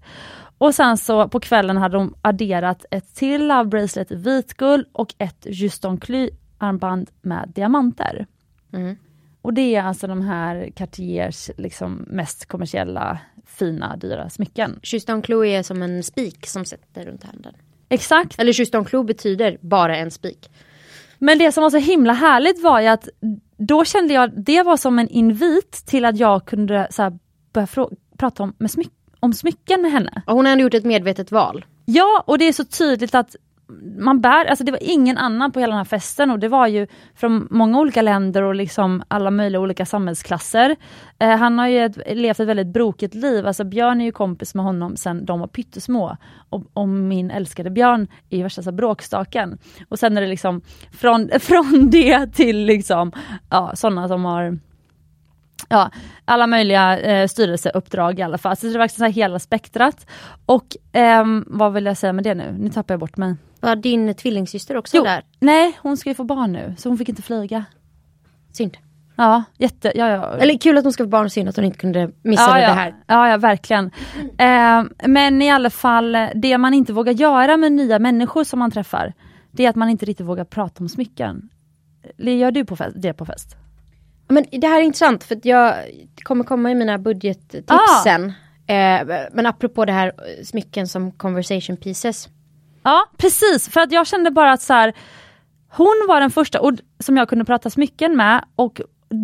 Och 0.64 0.74
sen 0.74 0.96
så 0.96 1.28
på 1.28 1.40
kvällen 1.40 1.76
hade 1.76 1.96
hon 1.96 2.14
adderat 2.22 2.84
ett 2.90 3.14
till 3.14 3.46
love 3.46 3.64
bracelet 3.64 4.12
i 4.12 4.14
vitguld 4.14 4.86
och 4.92 5.14
ett 5.18 5.46
Juston 5.50 5.98
Cly 5.98 6.30
armband 6.58 7.10
med 7.22 7.52
diamanter. 7.54 8.26
Mm. 8.72 8.96
Och 9.42 9.54
det 9.54 9.74
är 9.74 9.82
alltså 9.82 10.06
de 10.06 10.22
här 10.22 10.70
Cartiers 10.76 11.50
liksom 11.56 12.04
mest 12.08 12.46
kommersiella, 12.46 13.18
fina, 13.46 13.96
dyra 13.96 14.30
smycken. 14.30 14.80
Juston 14.82 15.22
Clou 15.22 15.44
är 15.44 15.62
som 15.62 15.82
en 15.82 16.02
spik 16.02 16.46
som 16.46 16.64
sätter 16.64 17.06
runt 17.06 17.24
handen. 17.24 17.54
Exakt. 17.88 18.38
Eller 18.38 18.52
Juston 18.52 18.84
Clou 18.84 19.04
betyder 19.04 19.58
bara 19.60 19.96
en 19.96 20.10
spik. 20.10 20.50
Men 21.18 21.38
det 21.38 21.52
som 21.52 21.62
var 21.62 21.70
så 21.70 21.78
himla 21.78 22.12
härligt 22.12 22.62
var 22.62 22.80
ju 22.80 22.86
att 22.86 23.08
då 23.56 23.84
kände 23.84 24.14
jag, 24.14 24.44
det 24.44 24.62
var 24.62 24.76
som 24.76 24.98
en 24.98 25.08
invit 25.08 25.72
till 25.86 26.04
att 26.04 26.18
jag 26.18 26.44
kunde 26.44 26.86
så 26.90 27.02
här, 27.02 27.18
börja 27.52 27.68
prata 28.18 28.42
om, 28.42 28.54
med 28.58 28.70
smy- 28.70 28.90
om 29.24 29.32
smycken 29.32 29.82
med 29.82 29.92
henne. 29.92 30.22
Och 30.26 30.34
hon 30.34 30.44
har 30.44 30.52
ändå 30.52 30.62
gjort 30.62 30.74
ett 30.74 30.84
medvetet 30.84 31.32
val. 31.32 31.64
Ja, 31.84 32.24
och 32.26 32.38
det 32.38 32.44
är 32.44 32.52
så 32.52 32.64
tydligt 32.64 33.14
att 33.14 33.36
man 33.98 34.20
bär, 34.20 34.44
alltså 34.44 34.64
det 34.64 34.72
var 34.72 34.82
ingen 34.82 35.18
annan 35.18 35.52
på 35.52 35.60
hela 35.60 35.70
den 35.70 35.78
här 35.78 35.84
festen 35.84 36.30
och 36.30 36.38
det 36.38 36.48
var 36.48 36.66
ju 36.66 36.86
från 37.14 37.48
många 37.50 37.78
olika 37.78 38.02
länder 38.02 38.42
och 38.42 38.54
liksom 38.54 39.02
alla 39.08 39.30
möjliga 39.30 39.60
olika 39.60 39.86
samhällsklasser. 39.86 40.76
Eh, 41.18 41.36
han 41.36 41.58
har 41.58 41.68
ju 41.68 41.84
ett, 41.84 42.16
levt 42.16 42.40
ett 42.40 42.48
väldigt 42.48 42.66
brokigt 42.66 43.14
liv, 43.14 43.46
alltså 43.46 43.64
Björn 43.64 44.00
är 44.00 44.04
ju 44.04 44.12
kompis 44.12 44.54
med 44.54 44.64
honom 44.64 44.96
sen 44.96 45.24
de 45.24 45.40
var 45.40 45.46
pyttesmå. 45.46 46.16
Och, 46.50 46.62
och 46.72 46.88
min 46.88 47.30
älskade 47.30 47.70
Björn 47.70 48.08
är 48.30 48.36
ju 48.36 48.42
värsta 48.42 48.62
så 48.62 48.72
bråkstaken. 48.72 49.58
Och 49.88 49.98
sen 49.98 50.16
är 50.16 50.20
det 50.20 50.26
liksom 50.26 50.60
från, 50.92 51.30
från 51.40 51.90
det 51.90 52.26
till 52.32 52.56
liksom, 52.56 53.12
ja, 53.50 53.72
sådana 53.74 54.08
som 54.08 54.24
har 54.24 54.58
Ja, 55.68 55.90
alla 56.24 56.46
möjliga 56.46 57.00
eh, 57.00 57.26
styrelseuppdrag 57.28 58.18
i 58.18 58.22
alla 58.22 58.38
fall. 58.38 58.56
Så 58.56 58.66
det 58.66 58.72
var 58.72 58.78
verkligen 58.78 59.12
så 59.12 59.20
hela 59.20 59.38
spektrat. 59.38 60.06
Och 60.46 60.76
ehm, 60.92 61.44
vad 61.46 61.72
vill 61.72 61.86
jag 61.86 61.96
säga 61.96 62.12
med 62.12 62.24
det 62.24 62.34
nu? 62.34 62.54
Nu 62.58 62.70
tappar 62.70 62.94
jag 62.94 63.00
bort 63.00 63.16
mig. 63.16 63.36
Var 63.60 63.76
din 63.76 64.14
tvillingsyster 64.14 64.76
också 64.76 64.96
Jo. 64.96 65.04
där? 65.04 65.24
Nej, 65.40 65.78
hon 65.82 65.96
ska 65.96 66.10
ju 66.10 66.14
få 66.14 66.24
barn 66.24 66.52
nu, 66.52 66.74
så 66.78 66.88
hon 66.88 66.98
fick 66.98 67.08
inte 67.08 67.22
flyga. 67.22 67.64
Synd. 68.52 68.76
Ja, 69.16 69.44
jätte, 69.58 69.92
ja, 69.94 70.08
ja. 70.08 70.36
Eller 70.36 70.58
kul 70.58 70.78
att 70.78 70.84
hon 70.84 70.92
ska 70.92 71.04
få 71.04 71.08
barn, 71.08 71.30
synd 71.30 71.48
att 71.48 71.56
hon 71.56 71.64
inte 71.64 71.78
kunde 71.78 72.10
missa 72.22 72.42
ja, 72.42 72.60
ja. 72.60 72.68
det 72.68 72.74
här. 72.74 72.94
Ja, 73.06 73.28
ja 73.28 73.36
verkligen. 73.36 73.90
Eh, 74.38 75.08
men 75.08 75.42
i 75.42 75.50
alla 75.50 75.70
fall, 75.70 76.16
det 76.34 76.58
man 76.58 76.74
inte 76.74 76.92
vågar 76.92 77.12
göra 77.12 77.56
med 77.56 77.72
nya 77.72 77.98
människor 77.98 78.44
som 78.44 78.58
man 78.58 78.70
träffar, 78.70 79.12
det 79.50 79.64
är 79.64 79.70
att 79.70 79.76
man 79.76 79.88
inte 79.88 80.06
riktigt 80.06 80.26
vågar 80.26 80.44
prata 80.44 80.84
om 80.84 80.88
smycken. 80.88 81.48
Gör 82.16 82.50
du 82.50 82.64
på 82.64 82.76
fest, 82.76 82.96
det 82.98 83.12
på 83.12 83.24
fest? 83.24 83.56
Men 84.28 84.44
det 84.50 84.66
här 84.66 84.80
är 84.80 84.84
intressant 84.84 85.24
för 85.24 85.40
jag 85.42 85.74
kommer 86.22 86.44
komma 86.44 86.70
i 86.70 86.74
mina 86.74 86.98
budgettips 86.98 87.70
Ah. 87.70 88.02
sen. 88.04 88.24
Eh, 88.66 89.06
men 89.32 89.46
apropå 89.46 89.84
det 89.84 89.92
här 89.92 90.06
eh, 90.06 90.44
smycken 90.44 90.88
som 90.88 91.12
conversation 91.12 91.76
pieces. 91.76 92.28
Ja, 92.82 93.06
precis. 93.16 93.68
För 93.68 93.80
att 93.80 93.92
jag 93.92 94.06
kände 94.06 94.30
bara 94.30 94.52
att 94.52 94.62
så 94.62 94.72
här, 94.72 94.92
hon 95.68 96.04
var 96.08 96.20
den 96.20 96.30
första 96.30 96.60
och, 96.60 96.72
som 96.98 97.16
jag 97.16 97.28
kunde 97.28 97.44
prata 97.44 97.70
smycken 97.70 98.16
med 98.16 98.44
och 98.56 98.80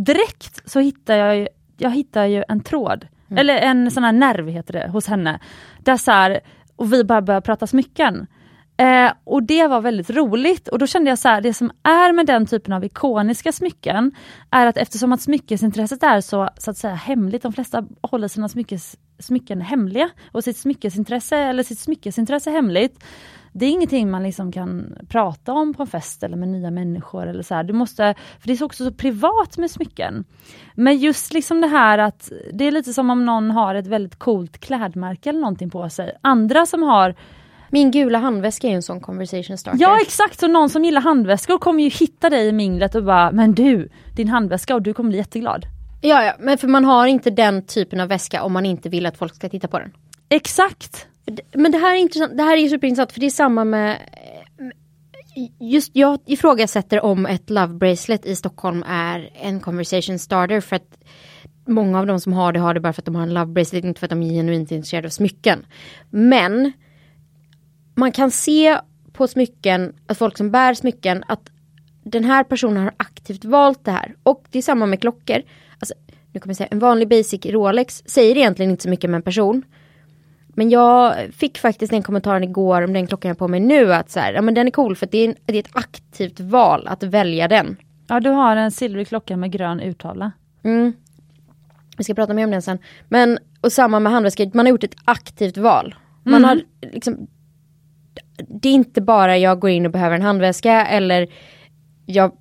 direkt 0.06 0.70
så 0.70 0.80
hittade 0.80 1.18
jag, 1.18 1.36
ju- 1.36 1.48
jag 1.78 1.90
hittade 1.90 2.28
ju 2.28 2.44
en 2.48 2.60
tråd, 2.60 3.06
eller 3.36 3.56
en 3.56 3.90
sån 3.90 4.04
här 4.04 4.12
nerv 4.12 4.48
heter 4.48 4.72
det 4.72 4.88
hos 4.88 5.06
henne. 5.06 5.38
Där 5.78 5.96
så 5.96 6.10
här, 6.10 6.40
och 6.76 6.92
vi 6.92 7.04
bara 7.04 7.22
började 7.22 7.44
prata 7.46 7.66
smycken. 7.66 8.26
Eh, 8.80 9.12
och 9.24 9.42
det 9.42 9.66
var 9.66 9.80
väldigt 9.80 10.10
roligt 10.10 10.68
och 10.68 10.78
då 10.78 10.86
kände 10.86 11.10
jag 11.10 11.18
så 11.18 11.28
här, 11.28 11.40
det 11.40 11.54
som 11.54 11.70
är 11.82 12.12
med 12.12 12.26
den 12.26 12.46
typen 12.46 12.72
av 12.72 12.84
ikoniska 12.84 13.52
smycken 13.52 14.12
är 14.50 14.66
att 14.66 14.76
eftersom 14.76 15.12
att 15.12 15.20
smyckesintresset 15.20 16.02
är 16.02 16.20
så, 16.20 16.48
så 16.58 16.70
att 16.70 16.76
säga 16.76 16.94
hemligt, 16.94 17.42
de 17.42 17.52
flesta 17.52 17.86
håller 18.02 18.28
sina 18.28 18.48
smyckes, 18.48 18.96
smycken 19.18 19.60
hemliga 19.60 20.10
och 20.32 20.44
sitt 20.44 20.56
smyckesintresse 20.56 21.36
eller 21.36 21.62
sitt 21.62 21.78
smyckesintresse 21.78 22.50
hemligt. 22.50 23.04
Det 23.52 23.66
är 23.66 23.70
ingenting 23.70 24.10
man 24.10 24.22
liksom 24.22 24.52
kan 24.52 24.98
prata 25.08 25.52
om 25.52 25.74
på 25.74 25.82
en 25.82 25.86
fest 25.86 26.22
eller 26.22 26.36
med 26.36 26.48
nya 26.48 26.70
människor. 26.70 27.26
Eller 27.26 27.42
så 27.42 27.54
här. 27.54 27.64
Du 27.64 27.72
måste, 27.72 28.14
för 28.38 28.48
det 28.48 28.60
är 28.60 28.64
också 28.64 28.84
så 28.84 28.92
privat 28.92 29.58
med 29.58 29.70
smycken. 29.70 30.24
Men 30.74 30.98
just 30.98 31.32
liksom 31.32 31.60
det 31.60 31.66
här 31.66 31.98
att 31.98 32.32
det 32.52 32.64
är 32.64 32.70
lite 32.70 32.92
som 32.92 33.10
om 33.10 33.24
någon 33.24 33.50
har 33.50 33.74
ett 33.74 33.86
väldigt 33.86 34.18
coolt 34.18 34.58
klädmärke 34.58 35.28
eller 35.28 35.40
någonting 35.40 35.70
på 35.70 35.90
sig. 35.90 36.12
Andra 36.22 36.66
som 36.66 36.82
har 36.82 37.14
min 37.70 37.90
gula 37.90 38.18
handväska 38.18 38.68
är 38.68 38.72
en 38.72 38.82
sån 38.82 39.00
conversation 39.00 39.58
starter. 39.58 39.80
Ja 39.80 40.00
exakt, 40.00 40.40
så 40.40 40.48
någon 40.48 40.70
som 40.70 40.84
gillar 40.84 41.00
handväskor 41.00 41.58
kommer 41.58 41.82
ju 41.82 41.90
hitta 41.90 42.30
dig 42.30 42.48
i 42.48 42.52
minglet 42.52 42.94
och 42.94 43.04
bara 43.04 43.32
Men 43.32 43.54
du, 43.54 43.88
din 44.16 44.28
handväska 44.28 44.74
och 44.74 44.82
du 44.82 44.94
kommer 44.94 45.08
bli 45.08 45.18
jätteglad. 45.18 45.66
Ja, 46.02 46.24
ja, 46.24 46.32
men 46.38 46.58
för 46.58 46.68
man 46.68 46.84
har 46.84 47.06
inte 47.06 47.30
den 47.30 47.66
typen 47.66 48.00
av 48.00 48.08
väska 48.08 48.42
om 48.42 48.52
man 48.52 48.66
inte 48.66 48.88
vill 48.88 49.06
att 49.06 49.16
folk 49.16 49.34
ska 49.34 49.48
titta 49.48 49.68
på 49.68 49.78
den. 49.78 49.92
Exakt! 50.28 51.06
Men 51.54 51.72
det 51.72 51.78
här 51.78 51.94
är 51.94 51.98
intressant, 51.98 52.36
det 52.36 52.42
här 52.42 52.56
är 52.56 52.68
superintressant 52.68 53.12
för 53.12 53.20
det 53.20 53.26
är 53.26 53.30
samma 53.30 53.64
med 53.64 53.96
Just 55.60 55.90
jag 55.96 56.18
ifrågasätter 56.26 57.04
om 57.04 57.26
ett 57.26 57.50
love 57.50 57.74
bracelet 57.74 58.26
i 58.26 58.36
Stockholm 58.36 58.84
är 58.86 59.30
en 59.42 59.60
conversation 59.60 60.18
starter 60.18 60.60
för 60.60 60.76
att 60.76 60.98
många 61.66 61.98
av 61.98 62.06
de 62.06 62.20
som 62.20 62.32
har 62.32 62.52
det 62.52 62.60
har 62.60 62.74
det 62.74 62.80
bara 62.80 62.92
för 62.92 63.02
att 63.02 63.06
de 63.06 63.14
har 63.14 63.22
en 63.22 63.34
love 63.34 63.52
bracelet, 63.52 63.84
inte 63.84 64.00
för 64.00 64.06
att 64.06 64.10
de 64.10 64.22
är 64.22 64.32
genuint 64.32 64.70
intresserade 64.70 65.06
av 65.06 65.10
smycken. 65.10 65.66
Men 66.10 66.72
man 68.00 68.12
kan 68.12 68.30
se 68.30 68.78
på 69.12 69.28
smycken, 69.28 69.92
att 70.06 70.18
folk 70.18 70.36
som 70.36 70.50
bär 70.50 70.74
smycken, 70.74 71.24
att 71.28 71.50
den 72.02 72.24
här 72.24 72.44
personen 72.44 72.82
har 72.82 72.92
aktivt 72.96 73.44
valt 73.44 73.84
det 73.84 73.90
här. 73.90 74.14
Och 74.22 74.44
det 74.50 74.58
är 74.58 74.62
samma 74.62 74.86
med 74.86 75.00
klockor. 75.00 75.42
Alltså, 75.78 75.94
nu 76.32 76.40
kommer 76.40 76.50
jag 76.50 76.56
säga, 76.56 76.68
en 76.70 76.78
vanlig 76.78 77.08
basic 77.08 77.46
Rolex 77.46 78.02
säger 78.06 78.36
egentligen 78.36 78.70
inte 78.70 78.82
så 78.82 78.88
mycket 78.88 79.10
med 79.10 79.18
en 79.18 79.22
person. 79.22 79.62
Men 80.48 80.70
jag 80.70 81.14
fick 81.32 81.58
faktiskt 81.58 81.90
den 81.90 82.02
kommentaren 82.02 82.44
igår 82.44 82.82
om 82.82 82.92
den 82.92 83.06
klockan 83.06 83.28
jag 83.28 83.34
har 83.34 83.38
på 83.38 83.48
mig 83.48 83.60
nu 83.60 83.94
att 83.94 84.10
så 84.10 84.20
här, 84.20 84.32
ja 84.32 84.42
men 84.42 84.54
den 84.54 84.66
är 84.66 84.70
cool 84.70 84.96
för 84.96 85.08
det 85.10 85.18
är, 85.18 85.28
en, 85.28 85.34
det 85.46 85.54
är 85.54 85.58
ett 85.60 85.70
aktivt 85.76 86.40
val 86.40 86.86
att 86.88 87.02
välja 87.02 87.48
den. 87.48 87.76
Ja 88.08 88.20
du 88.20 88.30
har 88.30 88.56
en 88.56 88.70
silvrig 88.70 89.08
klocka 89.08 89.36
med 89.36 89.52
grön 89.52 89.80
urtavla. 89.80 90.32
Mm. 90.62 90.92
Vi 91.96 92.04
ska 92.04 92.14
prata 92.14 92.34
mer 92.34 92.44
om 92.44 92.50
den 92.50 92.62
sen. 92.62 92.78
Men 93.08 93.38
och 93.60 93.72
samma 93.72 94.00
med 94.00 94.12
handväskor, 94.12 94.50
man 94.54 94.66
har 94.66 94.70
gjort 94.70 94.84
ett 94.84 94.96
aktivt 95.04 95.56
val. 95.56 95.94
Man 96.22 96.34
Mm. 96.34 96.48
har 96.48 96.60
liksom 96.92 97.26
Det 98.48 98.68
är 98.68 98.72
inte 98.72 99.00
bara 99.00 99.38
jag 99.38 99.58
går 99.58 99.70
in 99.70 99.86
och 99.86 99.92
behöver 99.92 100.16
en 100.16 100.22
handväska 100.22 100.86
eller 100.86 101.26
jag, 102.06 102.32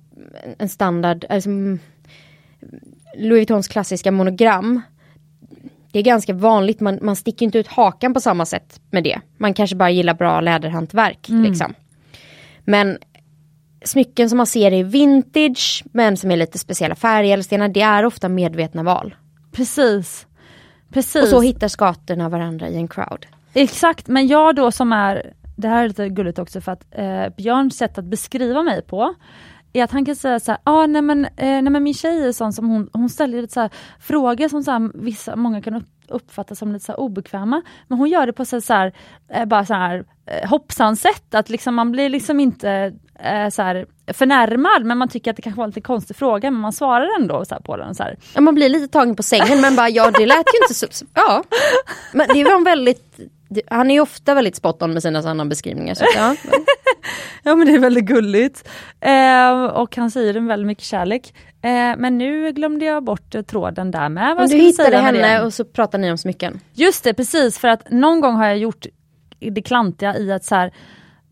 en 0.58 0.68
standard, 0.68 1.24
alltså, 1.28 1.50
mm, 1.50 1.78
Louis 3.16 3.30
Vuittons 3.30 3.68
klassiska 3.68 4.12
monogram. 4.12 4.80
Det 5.92 5.98
är 5.98 6.02
ganska 6.02 6.34
vanligt, 6.34 6.80
man, 6.80 6.98
man 7.02 7.16
sticker 7.16 7.46
inte 7.46 7.58
ut 7.58 7.66
hakan 7.66 8.14
på 8.14 8.20
samma 8.20 8.46
sätt 8.46 8.80
med 8.90 9.04
det. 9.04 9.20
Man 9.38 9.54
kanske 9.54 9.76
bara 9.76 9.90
gillar 9.90 10.14
bra 10.14 10.40
läderhantverk. 10.40 11.28
Liksom. 11.28 11.74
Men 12.64 12.98
smycken 13.84 14.28
som 14.28 14.36
man 14.36 14.46
ser 14.46 14.72
är 14.72 14.84
vintage 14.84 15.84
men 15.92 16.16
som 16.16 16.30
är 16.30 16.36
lite 16.36 16.58
speciella 16.58 16.94
färger 16.94 17.68
det 17.68 17.80
är 17.80 18.04
ofta 18.04 18.28
medvetna 18.28 18.82
val. 18.82 19.14
Precis. 19.52 20.26
Precis. 20.92 21.22
Och 21.22 21.28
så 21.28 21.40
hittar 21.40 21.68
skatorna 21.68 22.28
varandra 22.28 22.68
i 22.68 22.76
en 22.76 22.88
crowd. 22.88 23.26
Exakt, 23.54 24.08
men 24.08 24.26
jag 24.26 24.56
då 24.56 24.72
som 24.72 24.92
är, 24.92 25.32
det 25.60 25.68
här 25.68 25.84
är 25.84 25.88
lite 25.88 26.08
gulligt 26.08 26.38
också 26.38 26.60
för 26.60 26.72
att 26.72 26.86
eh, 26.90 27.28
Björns 27.36 27.76
sätt 27.76 27.98
att 27.98 28.04
beskriva 28.04 28.62
mig 28.62 28.82
på 28.82 29.14
är 29.72 29.84
att 29.84 29.90
han 29.90 30.04
kan 30.04 30.16
säga 30.16 30.40
så 30.40 30.52
här, 30.52 30.60
ah, 30.64 30.86
nej, 30.86 31.02
men, 31.02 31.24
eh, 31.24 31.30
nej 31.36 31.70
men 31.70 31.82
min 31.82 31.94
tjej 31.94 32.24
är 32.24 32.32
sån 32.32 32.52
som 32.52 32.68
hon, 32.68 32.90
hon 32.92 33.08
ställer 33.08 33.42
lite 33.42 33.54
så 33.54 33.60
här, 33.60 33.70
frågor 34.00 34.48
som 34.48 34.62
så 34.62 34.70
här, 34.70 34.90
vissa, 34.94 35.36
många 35.36 35.62
kan 35.62 35.74
upp, 35.74 35.88
uppfatta 36.08 36.54
som 36.54 36.72
lite 36.72 36.84
så 36.84 36.92
här 36.92 37.00
obekväma. 37.00 37.62
Men 37.88 37.98
hon 37.98 38.08
gör 38.08 38.26
det 38.26 38.32
på 38.32 38.44
så 38.44 38.60
här, 38.68 38.92
eh, 39.28 39.44
bara 39.44 39.66
så 39.66 39.74
här 39.74 40.04
eh, 40.26 40.48
hoppsan 40.48 40.96
sätt, 40.96 41.34
att 41.34 41.50
liksom 41.50 41.74
man 41.74 41.92
blir 41.92 42.08
liksom 42.08 42.40
inte 42.40 42.92
eh, 43.18 43.48
så 43.48 43.62
här 43.62 43.86
förnärmad 44.12 44.84
men 44.84 44.98
man 44.98 45.08
tycker 45.08 45.30
att 45.30 45.36
det 45.36 45.42
kanske 45.42 45.58
var 45.58 45.64
en 45.64 45.70
lite 45.70 45.80
konstig 45.80 46.16
fråga 46.16 46.50
men 46.50 46.60
man 46.60 46.72
svarar 46.72 47.20
ändå 47.20 47.44
så 47.44 47.54
här 47.54 47.62
på 47.62 47.76
den. 47.76 47.94
Så 47.94 48.02
här. 48.02 48.16
Ja, 48.34 48.40
man 48.40 48.54
blir 48.54 48.68
lite 48.68 48.88
tagen 48.88 49.16
på 49.16 49.22
sängen 49.22 49.60
men 49.60 49.76
bara 49.76 49.88
ja 49.88 50.10
det 50.10 50.26
lät 50.26 50.46
ju 50.54 50.62
inte 50.62 50.74
så, 50.74 50.86
så 50.90 51.04
ja. 51.14 51.44
Men 52.12 52.28
det 52.34 52.44
var 52.44 52.52
en 52.52 52.64
väldigt, 52.64 53.20
han 53.66 53.90
är 53.90 54.00
ofta 54.00 54.34
väldigt 54.34 54.56
spot 54.56 54.82
on 54.82 54.92
med 54.92 55.02
sina 55.02 55.22
sådana 55.22 55.44
beskrivningar. 55.44 55.94
Så, 55.94 56.04
ja. 56.16 56.36
Ja 57.42 57.54
men 57.54 57.66
det 57.66 57.74
är 57.74 57.78
väldigt 57.78 58.04
gulligt. 58.04 58.68
Eh, 59.00 59.64
och 59.64 59.96
han 59.96 60.10
säger 60.10 60.34
med 60.34 60.44
väldigt 60.44 60.66
mycket 60.66 60.84
kärlek. 60.84 61.34
Eh, 61.62 61.70
men 61.98 62.18
nu 62.18 62.52
glömde 62.52 62.84
jag 62.84 63.04
bort 63.04 63.34
eh, 63.34 63.42
tråden 63.42 63.90
där 63.90 64.08
med. 64.08 64.36
Vad 64.36 64.50
du 64.50 64.56
hittade 64.56 64.96
henne 64.96 65.38
det? 65.38 65.42
och 65.44 65.54
så 65.54 65.64
pratar 65.64 65.98
ni 65.98 66.10
om 66.10 66.18
smycken. 66.18 66.60
Just 66.72 67.04
det, 67.04 67.14
precis 67.14 67.58
för 67.58 67.68
att 67.68 67.90
någon 67.90 68.20
gång 68.20 68.34
har 68.34 68.46
jag 68.46 68.58
gjort 68.58 68.86
det 69.38 69.62
klantiga 69.62 70.16
i 70.16 70.32
att 70.32 70.44
så 70.44 70.54
här, 70.54 70.72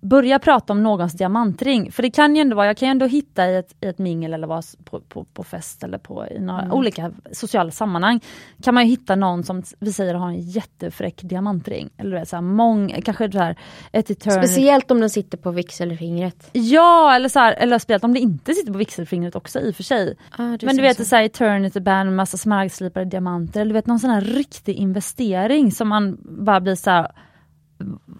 börja 0.01 0.38
prata 0.38 0.72
om 0.72 0.82
någons 0.82 1.12
diamantring. 1.12 1.92
För 1.92 2.03
det 2.03 2.11
kan 2.11 2.36
ju 2.36 2.42
ändå 2.42 2.57
vara, 2.57 2.66
jag 2.66 2.76
kan 2.76 2.88
ju 2.88 2.90
ändå 2.90 3.07
hitta 3.07 3.51
i 3.51 3.57
ett, 3.57 3.74
i 3.80 3.86
ett 3.86 3.99
mingel 3.99 4.34
eller 4.34 4.46
vara 4.46 4.62
på, 4.84 5.01
på, 5.01 5.24
på 5.24 5.44
fest 5.44 5.84
eller 5.84 5.99
på, 5.99 6.26
i 6.26 6.38
några 6.38 6.72
olika 6.72 7.12
sociala 7.32 7.70
sammanhang. 7.70 8.20
Kan 8.62 8.74
man 8.74 8.84
ju 8.84 8.90
hitta 8.90 9.16
någon 9.16 9.44
som 9.44 9.62
vi 9.78 9.92
säger 9.92 10.14
har 10.14 10.28
en 10.28 10.40
jättefräck 10.40 11.22
diamantring. 11.22 11.90
Eller 11.96 12.11
du 12.11 12.18
vet, 12.18 12.28
så 12.28 12.36
här, 12.36 12.42
mång, 12.42 13.03
kanske 13.05 13.32
så 13.32 13.38
här, 13.38 13.59
ett 13.92 14.11
eternity 14.11 14.46
Speciellt 14.46 14.90
om 14.90 15.01
den 15.01 15.11
sitter 15.11 15.38
på 15.38 15.51
vigselfingret. 15.51 16.51
Ja, 16.53 17.14
eller, 17.14 17.28
så 17.28 17.38
här, 17.38 17.53
eller 17.53 17.78
speciellt 17.78 18.05
om 18.05 18.14
det 18.14 18.20
inte 18.20 18.55
sitter 18.55 18.72
på 18.72 18.78
vigselfingret 18.78 19.36
också 19.36 19.61
i 19.61 19.70
och 19.70 19.74
för 19.74 19.82
sig. 19.82 20.16
Ah, 20.38 20.57
Men 20.62 20.76
du 20.76 20.82
vet, 20.82 20.96
så. 20.96 21.05
så 21.05 21.16
här, 21.16 21.22
eternity 21.22 21.80
band 21.80 22.09
med 22.09 22.16
massa 22.16 22.36
smaragdslipade 22.36 23.07
diamanter. 23.07 23.61
Eller 23.61 23.68
du 23.68 23.74
vet 23.74 23.86
någon 23.86 23.99
sån 23.99 24.11
här 24.11 24.20
riktig 24.20 24.74
investering 24.74 25.72
som 25.72 25.88
man 25.88 26.18
bara 26.20 26.61
blir 26.61 26.74
så 26.74 26.90
här, 26.90 27.12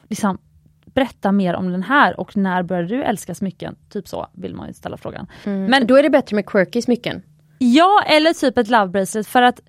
liksom, 0.09 0.39
berätta 1.01 1.32
mer 1.32 1.55
om 1.55 1.72
den 1.72 1.82
här 1.82 2.20
och 2.20 2.36
när 2.36 2.62
började 2.62 2.88
du 2.88 3.03
älska 3.03 3.34
smycken? 3.34 3.76
Typ 3.92 4.09
så 4.09 4.26
vill 4.32 4.55
man 4.55 4.66
ju 4.68 4.72
ställa 4.74 4.96
frågan. 4.96 5.26
Men 5.44 5.64
Men 5.70 5.86
då 5.86 5.96
är 5.96 6.03
det 6.03 6.11
bättre 6.11 6.34
med 6.34 6.46
quirky 6.46 6.82
smycken. 6.82 7.22
ja, 7.59 8.03
eller 8.07 8.32
typ 8.32 8.59
ett 8.59 8.68
love 8.68 8.88
bracelet 8.88 9.26
för 9.26 9.42
att 9.42 9.61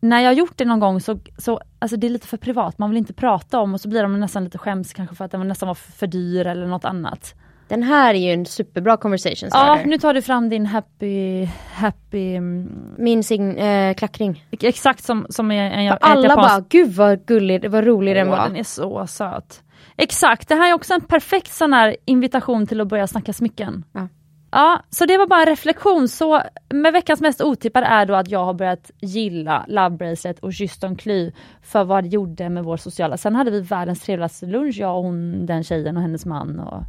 när 0.00 0.20
jag 0.20 0.28
har 0.28 0.34
gjort 0.34 0.52
det 0.58 0.64
någon 0.64 0.80
gång 0.80 1.00
så, 1.00 1.18
så 1.38 1.60
alltså 1.78 1.96
det 1.96 2.06
är 2.06 2.10
lite 2.10 2.26
för 2.26 2.36
privat, 2.36 2.78
man 2.78 2.90
vill 2.90 2.96
inte 2.98 3.12
prata 3.12 3.60
om 3.60 3.74
och 3.74 3.80
så 3.80 3.88
blir 3.88 4.02
de 4.02 4.20
nästan 4.20 4.44
lite 4.44 4.58
skäms 4.58 4.92
kanske 4.92 5.16
för 5.16 5.24
att 5.24 5.30
den 5.30 5.48
nästan 5.48 5.66
var 5.66 5.74
för 5.74 6.06
dyr 6.06 6.46
eller 6.46 6.66
något 6.66 6.84
annat. 6.84 7.34
Den 7.68 7.82
här 7.82 8.14
är 8.14 8.18
ju 8.18 8.32
en 8.32 8.46
superbra 8.46 8.96
conversation 8.96 9.48
Ja, 9.52 9.56
starter. 9.64 9.86
nu 9.86 9.98
tar 9.98 10.14
du 10.14 10.22
fram 10.22 10.48
din 10.48 10.66
happy, 10.66 11.44
happy 11.72 12.34
mm, 12.36 12.70
Min 12.98 13.24
sign, 13.24 13.56
eh, 13.56 13.94
klackring. 13.94 14.44
Exakt 14.50 15.04
som, 15.04 15.26
som 15.30 15.50
är 15.50 15.70
en, 15.70 15.72
en 15.86 15.96
Alla 16.00 16.28
japansk- 16.28 16.36
bara, 16.36 16.64
gud 16.68 16.92
vad 16.92 17.26
gullig, 17.26 17.70
vad 17.70 17.84
rolig 17.84 18.16
den 18.16 18.28
var. 18.28 18.48
Den 18.48 18.56
är 18.56 18.64
så 18.64 19.06
söt. 19.06 19.62
Exakt, 19.96 20.48
det 20.48 20.54
här 20.54 20.70
är 20.70 20.74
också 20.74 20.94
en 20.94 21.00
perfekt 21.00 21.52
sån 21.52 21.72
här 21.72 21.96
invitation 22.04 22.66
till 22.66 22.80
att 22.80 22.88
börja 22.88 23.06
snacka 23.06 23.32
smycken. 23.32 23.84
Ja. 23.92 24.08
Ja, 24.50 24.82
så 24.90 25.06
det 25.06 25.18
var 25.18 25.26
bara 25.26 25.40
en 25.40 25.46
reflektion. 25.46 26.08
Så 26.08 26.42
med 26.70 26.92
veckans 26.92 27.20
mest 27.20 27.40
otippade 27.42 27.86
är 27.86 28.06
då 28.06 28.14
att 28.14 28.28
jag 28.30 28.44
har 28.44 28.54
börjat 28.54 28.90
gilla 29.00 29.64
Love 29.68 29.90
Bracelet 29.90 30.38
och 30.38 30.52
Just 30.52 30.84
on 30.84 30.96
Kly 30.96 31.32
för 31.62 31.84
vad 31.84 32.04
det 32.04 32.08
gjorde 32.08 32.48
med 32.48 32.64
vår 32.64 32.76
sociala. 32.76 33.16
Sen 33.16 33.34
hade 33.34 33.50
vi 33.50 33.60
världens 33.60 34.00
trevligaste 34.00 34.46
lunch, 34.46 34.74
jag 34.78 34.96
och 34.96 35.02
hon, 35.04 35.46
den 35.46 35.64
tjejen 35.64 35.96
och 35.96 36.02
hennes 36.02 36.26
man 36.26 36.60
och 36.60 36.82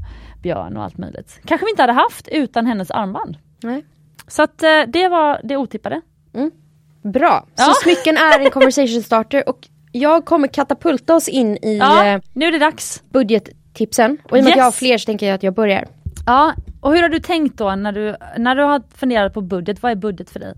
Björn 0.43 0.77
och 0.77 0.83
allt 0.83 0.97
möjligt. 0.97 1.39
Kanske 1.45 1.65
vi 1.65 1.69
inte 1.71 1.83
hade 1.83 1.93
haft 1.93 2.27
utan 2.27 2.65
hennes 2.65 2.91
armband. 2.91 3.37
Nej. 3.63 3.85
Så 4.27 4.43
att 4.43 4.63
eh, 4.63 4.81
det 4.87 5.07
var 5.07 5.39
det 5.43 5.57
otippade. 5.57 6.01
Bra, 7.01 7.45
så 7.55 7.63
Ja. 7.63 7.73
smycken 7.83 8.17
är 8.17 8.39
en 8.39 8.51
conversation 8.51 9.01
starter 9.03 9.49
och 9.49 9.67
jag 9.99 10.25
kommer 10.25 10.47
katapulta 10.47 11.15
oss 11.15 11.27
in 11.27 11.57
i 11.61 11.77
Ja, 11.77 12.05
eh, 12.05 12.21
nu 12.33 12.45
är 12.45 12.51
det 12.51 12.59
dags. 12.59 13.03
budgettipsen. 13.09 14.17
Och 14.23 14.37
i 14.37 14.41
och 14.41 14.43
med 14.43 14.49
Yes. 14.49 14.51
att 14.51 14.57
jag 14.57 14.63
har 14.63 14.71
fler 14.71 14.97
så 14.97 15.05
tänker 15.05 15.25
jag 15.27 15.35
att 15.35 15.43
jag 15.43 15.53
börjar. 15.53 15.87
Ja, 16.25 16.53
och 16.81 16.93
hur 16.95 17.01
har 17.01 17.09
du 17.09 17.19
tänkt 17.19 17.57
då 17.57 17.75
när 17.75 17.91
du, 17.91 18.15
när 18.37 18.55
du 18.55 18.63
har 18.63 18.81
funderat 18.97 19.33
på 19.33 19.41
budget? 19.41 19.83
Vad 19.83 19.91
är 19.91 19.95
budget 19.95 20.29
för 20.29 20.39
dig? 20.39 20.53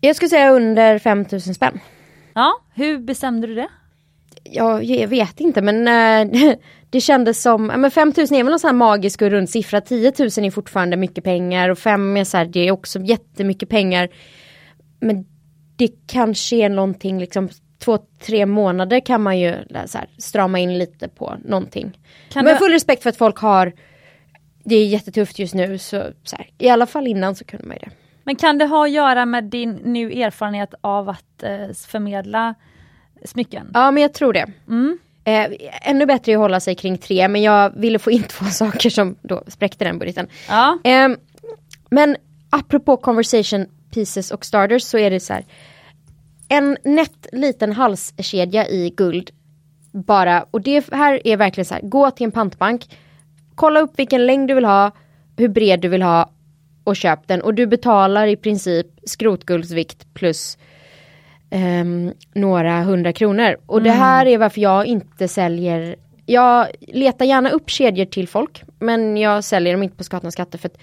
Jag 0.00 0.16
skulle 0.16 0.28
säga 0.28 0.50
under 0.50 0.98
5000 0.98 1.54
spänn. 1.54 1.80
Ja, 2.34 2.52
hur 2.74 2.98
bestämde 2.98 3.46
du 3.46 3.54
det? 3.54 3.68
Jag, 4.44 4.84
jag 4.84 5.08
vet 5.08 5.40
inte 5.40 5.62
men 5.62 5.88
eh, 6.32 6.52
det 6.90 7.00
kändes 7.00 7.42
som, 7.42 7.68
ja, 7.70 7.76
men 7.76 7.90
5000 7.90 8.36
är 8.36 8.42
väl 8.44 8.50
någon 8.50 8.58
sån 8.60 8.68
här 8.68 8.74
magisk 8.74 9.22
och 9.22 9.30
rund 9.30 9.50
siffra. 9.50 9.80
10 9.80 10.12
000 10.18 10.26
är 10.28 10.50
fortfarande 10.50 10.96
mycket 10.96 11.24
pengar 11.24 11.68
och 11.68 11.78
5 11.78 12.16
är 12.16 12.24
så 12.24 12.36
här, 12.36 12.44
det 12.44 12.60
är 12.68 12.72
också 12.72 12.98
jättemycket 13.00 13.68
pengar. 13.68 14.08
Men 15.00 15.24
det 15.76 15.90
kanske 16.06 16.56
är 16.56 16.68
någonting 16.68 17.18
liksom 17.20 17.48
två, 17.78 17.98
tre 18.20 18.46
månader 18.46 19.00
kan 19.00 19.22
man 19.22 19.38
ju 19.38 19.54
så 19.86 19.98
här, 19.98 20.08
strama 20.18 20.58
in 20.58 20.78
lite 20.78 21.08
på 21.08 21.36
någonting. 21.44 21.98
Kan 22.28 22.44
Men 22.44 22.58
full 22.58 22.72
respekt 22.72 23.02
för 23.02 23.10
att 23.10 23.16
folk 23.16 23.38
har 23.38 23.72
det 24.64 24.76
är 24.76 24.86
jättetufft 24.86 25.38
just 25.38 25.54
nu 25.54 25.78
så, 25.78 26.02
så 26.24 26.36
här, 26.36 26.50
i 26.58 26.68
alla 26.68 26.86
fall 26.86 27.06
innan 27.06 27.34
så 27.34 27.44
kunde 27.44 27.66
man 27.66 27.76
ju 27.76 27.80
det. 27.80 27.90
Men 28.24 28.36
kan 28.36 28.58
det 28.58 28.64
ha 28.64 28.84
att 28.84 28.90
göra 28.90 29.26
med 29.26 29.44
din 29.44 29.80
nu 29.84 30.12
erfarenhet 30.12 30.74
av 30.80 31.08
att 31.08 31.42
eh, 31.42 31.72
förmedla 31.86 32.54
smycken? 33.24 33.70
Ja 33.74 33.90
men 33.90 34.02
jag 34.02 34.14
tror 34.14 34.32
det. 34.32 34.46
Mm. 34.68 34.98
Eh, 35.24 35.46
ännu 35.82 36.06
bättre 36.06 36.32
att 36.32 36.38
hålla 36.38 36.60
sig 36.60 36.74
kring 36.74 36.98
tre 36.98 37.28
men 37.28 37.42
jag 37.42 37.72
ville 37.76 37.98
få 37.98 38.10
in 38.10 38.22
två 38.28 38.44
saker 38.44 38.90
som 38.90 39.16
då 39.22 39.42
spräckte 39.46 39.84
den 39.84 39.98
budgeten. 39.98 40.28
Ja, 40.48 40.78
Eh, 40.84 41.08
men 41.90 42.16
apropå 42.50 42.96
conversation 42.96 43.66
pieces 43.94 44.30
och 44.30 44.44
starters 44.44 44.82
så 44.82 44.98
är 44.98 45.10
det 45.10 45.20
så 45.20 45.32
här. 45.32 45.44
En 46.48 46.76
nätt 46.84 47.26
liten 47.32 47.72
halskedja 47.72 48.68
i 48.68 48.90
guld. 48.96 49.30
Bara, 49.92 50.46
och 50.50 50.60
det 50.60 50.92
här 50.92 51.26
är 51.26 51.36
verkligen 51.36 51.64
så 51.64 51.74
här, 51.74 51.82
gå 51.82 52.10
till 52.10 52.24
en 52.24 52.32
pantbank. 52.32 52.84
Kolla 53.54 53.80
upp 53.80 53.98
vilken 53.98 54.26
längd 54.26 54.48
du 54.48 54.54
vill 54.54 54.64
ha, 54.64 54.90
hur 55.36 55.48
bred 55.48 55.80
du 55.80 55.88
vill 55.88 56.02
ha 56.02 56.30
och 56.84 56.96
köp 56.96 57.28
den. 57.28 57.42
Och 57.42 57.54
du 57.54 57.66
betalar 57.66 58.26
i 58.26 58.36
princip 58.36 58.86
skrotguldsvikt 59.04 60.14
plus 60.14 60.58
ehm, 61.50 62.12
några 62.34 62.82
hundra 62.82 63.12
kronor. 63.12 63.56
Och 63.66 63.82
det 63.82 63.90
här 63.90 64.26
är 64.26 64.38
varför 64.38 64.60
jag 64.60 64.86
inte 64.86 65.28
säljer 65.28 65.96
jag 66.26 66.66
letar 66.80 67.24
gärna 67.24 67.50
upp 67.50 67.70
kedjor 67.70 68.04
till 68.04 68.28
folk. 68.28 68.62
Men 68.78 69.16
jag 69.16 69.44
säljer 69.44 69.72
dem 69.72 69.82
inte 69.82 69.96
på 69.96 70.04
Skatan 70.04 70.32
skatter 70.32 70.58
för 70.58 70.68
att 70.68 70.78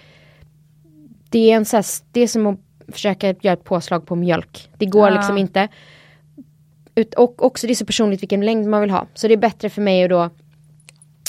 det 1.30 1.52
är, 1.52 1.56
en, 1.56 1.66
så 1.66 1.78
här, 1.78 1.86
det 2.12 2.22
är 2.22 2.28
som 2.28 2.48
att 2.48 2.60
försöka 2.92 3.28
göra 3.42 3.54
ett 3.54 3.64
påslag 3.64 4.06
på 4.06 4.16
mjölk. 4.16 4.70
Det 4.78 4.86
går 4.86 5.10
Ja. 5.10 5.16
liksom 5.16 5.38
inte. 5.38 5.68
Ut, 6.96 7.14
och 7.14 7.46
också 7.46 7.68
det 7.68 7.74
är 7.74 7.76
så 7.76 7.86
personligt 7.86 8.22
vilken 8.22 8.46
längd 8.46 8.68
man 8.68 8.82
vill 8.82 8.90
ha. 8.92 9.08
Så 9.14 9.28
det 9.28 9.34
är 9.34 9.38
bättre 9.38 9.70
för 9.70 9.82
mig 9.82 10.04
att 10.04 10.10
då 10.10 10.30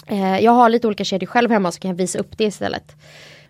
eh, 0.07 0.39
Jag 0.39 0.53
har 0.53 0.69
lite 0.69 0.87
olika 0.87 1.05
kedjor 1.05 1.27
själv 1.27 1.51
hemma 1.51 1.73
så 1.73 1.81
kan 1.81 1.89
jag 1.89 1.97
visa 1.97 2.19
upp 2.19 2.39
det 2.39 2.45
istället. 2.45 2.97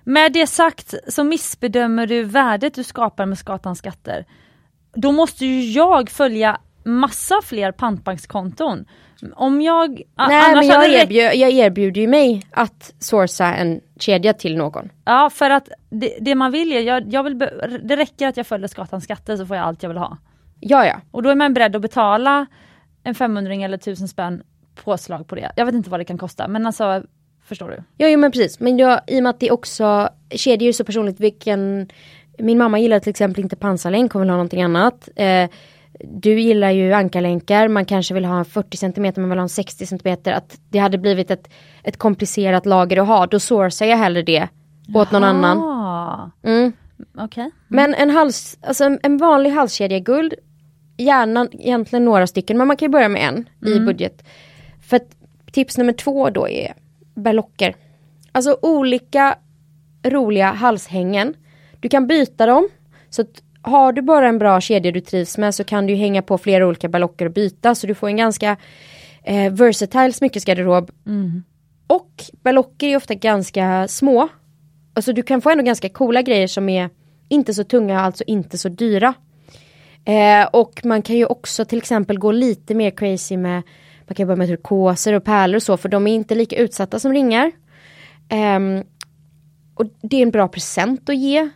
Med 0.05 0.33
det 0.33 0.47
sagt 0.47 0.95
så 1.09 1.25
missbedömer 1.25 2.07
du 2.07 2.23
värdet 2.23 2.75
du 2.75 2.85
skapar 2.85 3.27
med 3.27 3.39
Skatans 3.39 3.79
skatter. 3.79 4.25
Då 4.95 5.13
måste 5.13 5.47
ju 5.47 5.71
jag 5.71 6.11
följa 6.11 6.61
massa 6.85 7.41
fler 7.43 7.73
pantbankskonton. 7.73 8.85
Om 9.35 9.63
jag... 9.63 10.03
Nej 10.17 10.55
men 10.55 10.67
jag, 10.67 10.93
erbjud, 10.93 11.35
jag 11.35 11.51
erbjuder 11.51 12.01
ju 12.01 12.09
mig 12.09 12.47
att 12.51 12.95
sourca 12.99 13.55
en 13.55 13.81
kedja 13.99 14.33
till 14.33 14.57
någon. 14.57 14.89
Ja 15.05 15.31
för 15.31 15.51
att 15.51 15.69
det, 15.91 16.17
det 16.21 16.35
man 16.35 16.53
vill 16.53 16.73
är, 16.73 16.81
jag, 16.81 17.13
jag 17.13 17.23
vill, 17.23 17.39
det 17.83 17.97
räcker 17.97 18.29
att 18.29 18.37
jag 18.37 18.47
följer 18.47 18.69
Skatans 18.69 19.05
skatter 19.05 19.37
så 19.37 19.47
får 19.47 19.57
jag 19.57 19.67
allt 19.67 19.83
jag 19.83 19.91
vill 19.91 19.99
ha. 19.99 20.19
Ja 20.61 20.87
ja. 20.87 21.01
Och 21.11 21.23
då 21.23 21.31
är 21.31 21.35
man 21.35 21.55
beredd 21.55 21.77
att 21.77 21.83
betala 21.83 22.47
en 23.05 23.15
500 23.15 23.55
eller 23.55 23.77
1000 23.77 24.09
spänn 24.09 24.43
påslag 24.75 25.27
på 25.27 25.35
det. 25.35 25.53
Jag 25.57 25.67
vet 25.67 25.75
inte 25.75 25.91
vad 25.91 26.01
det 26.01 26.05
kan 26.05 26.19
kosta 26.19 26.49
men 26.49 26.67
alltså 26.67 27.03
förstår 27.45 27.69
du? 27.69 27.83
Ja, 27.97 28.09
jo 28.09 28.19
men 28.19 28.33
precis. 28.33 28.61
Men 28.61 28.79
jag, 28.79 29.01
i 29.07 29.19
och 29.19 29.23
med 29.23 29.31
att 29.31 29.41
det 29.41 29.51
också, 29.51 30.09
kedjor 30.31 30.69
är 30.69 30.73
så 30.73 30.85
personligt 30.85 31.21
vilken, 31.21 31.89
min 32.39 32.59
mamma 32.59 32.79
gillar 32.79 33.01
till 33.01 33.11
exempel 33.11 33.45
inte 33.45 33.57
pansarlänk, 33.57 34.13
hon 34.13 34.23
vill 34.23 34.31
ha 34.31 34.37
någonting 34.37 34.63
annat. 34.63 35.09
Eh, 35.17 35.49
du 36.01 36.41
gillar 36.41 36.71
ju 36.71 36.93
ankarlänkar, 36.93 37.69
man 37.69 37.85
kanske 37.85 38.15
vill 38.15 38.25
ha 38.25 38.39
en 38.39 38.45
40 38.45 38.77
cm, 38.77 39.13
man 39.17 39.29
vill 39.31 39.39
ha 39.39 39.43
en 39.43 39.49
60 39.49 39.87
cm. 39.87 40.17
Att 40.25 40.59
det 40.71 40.79
hade 40.79 40.99
blivit 40.99 41.31
ett, 41.31 41.49
ett 41.83 41.97
komplicerat 41.97 42.67
lager 42.67 42.97
att 43.03 43.07
ha, 43.07 43.27
då 43.27 43.41
sourcar 43.41 43.87
jag 43.87 43.97
hellre 43.97 44.23
det 44.23 44.49
åt 44.95 45.13
någon 45.13 45.25
annan. 45.25 45.59
Mm. 46.43 46.73
Okej. 47.19 47.51
Men 47.69 47.95
en 47.95 48.11
hals, 48.11 48.59
alltså 48.63 48.85
en- 48.85 49.01
en 49.03 49.17
vanlig 49.19 49.51
halskedja 49.51 49.97
i 49.97 50.01
guld, 50.01 50.35
gärna 50.97 51.49
egentligen 51.53 52.05
några 52.05 52.27
stycken, 52.27 52.59
men 52.59 52.67
man 52.69 52.77
kan 52.77 52.87
ju 52.87 52.93
börja 52.93 53.09
med 53.09 53.23
en 53.29 53.49
i 53.69 53.81
budget. 53.87 54.25
För 54.83 54.97
att 54.97 55.17
tips 55.53 55.79
nummer 55.79 55.93
två 55.93 56.31
då 56.31 56.49
är 56.49 56.75
berlocker. 57.15 57.75
Alltså 58.33 58.59
olika 58.63 59.39
roliga 60.05 60.53
halshängen. 60.53 61.35
Du 61.81 61.89
kan 61.89 62.07
byta 62.07 62.47
dem. 62.47 62.69
Så 63.11 63.23
att 63.23 63.43
har 63.65 63.93
du 63.93 64.03
bara 64.03 64.29
en 64.29 64.39
bra 64.39 64.61
kedja 64.61 64.93
du 64.93 65.01
trivs 65.01 65.39
med 65.39 65.55
så 65.55 65.65
kan 65.65 65.87
du 65.87 65.95
hänga 65.95 66.23
på 66.23 66.39
flera 66.39 66.67
olika 66.67 66.89
berlocker 66.89 67.27
och 67.27 67.33
byta. 67.33 67.75
Så 67.75 67.87
du 67.87 67.95
får 67.95 68.09
en 68.09 68.17
ganska 68.17 68.57
eh, 69.25 69.53
versatile 69.53 70.13
smyckesgarderob. 70.13 70.91
Och 71.87 72.25
berlocker 72.43 72.87
är 72.87 72.97
ofta 72.97 73.15
ganska 73.15 73.89
små. 73.89 74.29
Alltså 74.95 75.13
du 75.13 75.23
kan 75.23 75.41
få 75.41 75.51
ändå 75.51 75.65
ganska 75.65 75.89
coola 75.89 76.23
grejer 76.23 76.47
som 76.47 76.69
är 76.69 76.91
inte 77.29 77.55
så 77.55 77.65
tunga, 77.65 78.01
alltså 78.01 78.25
inte 78.27 78.59
så 78.59 78.69
dyra. 78.69 79.15
Eh, 80.05 80.49
och 80.53 80.81
man 80.85 81.03
kan 81.03 81.17
ju 81.17 81.27
också 81.27 81.65
till 81.65 81.79
exempel 81.79 82.19
gå 82.19 82.33
lite 82.33 82.75
mer 82.75 82.91
crazy 82.91 83.37
med 83.37 83.63
man 84.07 84.15
kan 84.15 84.27
börja 84.27 84.37
med 84.37 84.49
turkoser 84.49 85.13
och 85.13 85.25
pärlor 85.25 85.57
och 85.57 85.63
så 85.63 85.77
för 85.77 85.89
de 85.89 86.07
är 86.07 86.15
inte 86.15 86.35
lika 86.35 86.57
utsatta 86.57 86.99
som 86.99 87.13
ringar. 87.13 87.53
Ehm, 88.29 88.83
och 89.75 89.87
det 90.03 90.17
är 90.17 90.23
en 90.23 90.31
bra 90.31 90.49
present 90.49 91.09
att 91.09 91.17
ge. 91.17 91.51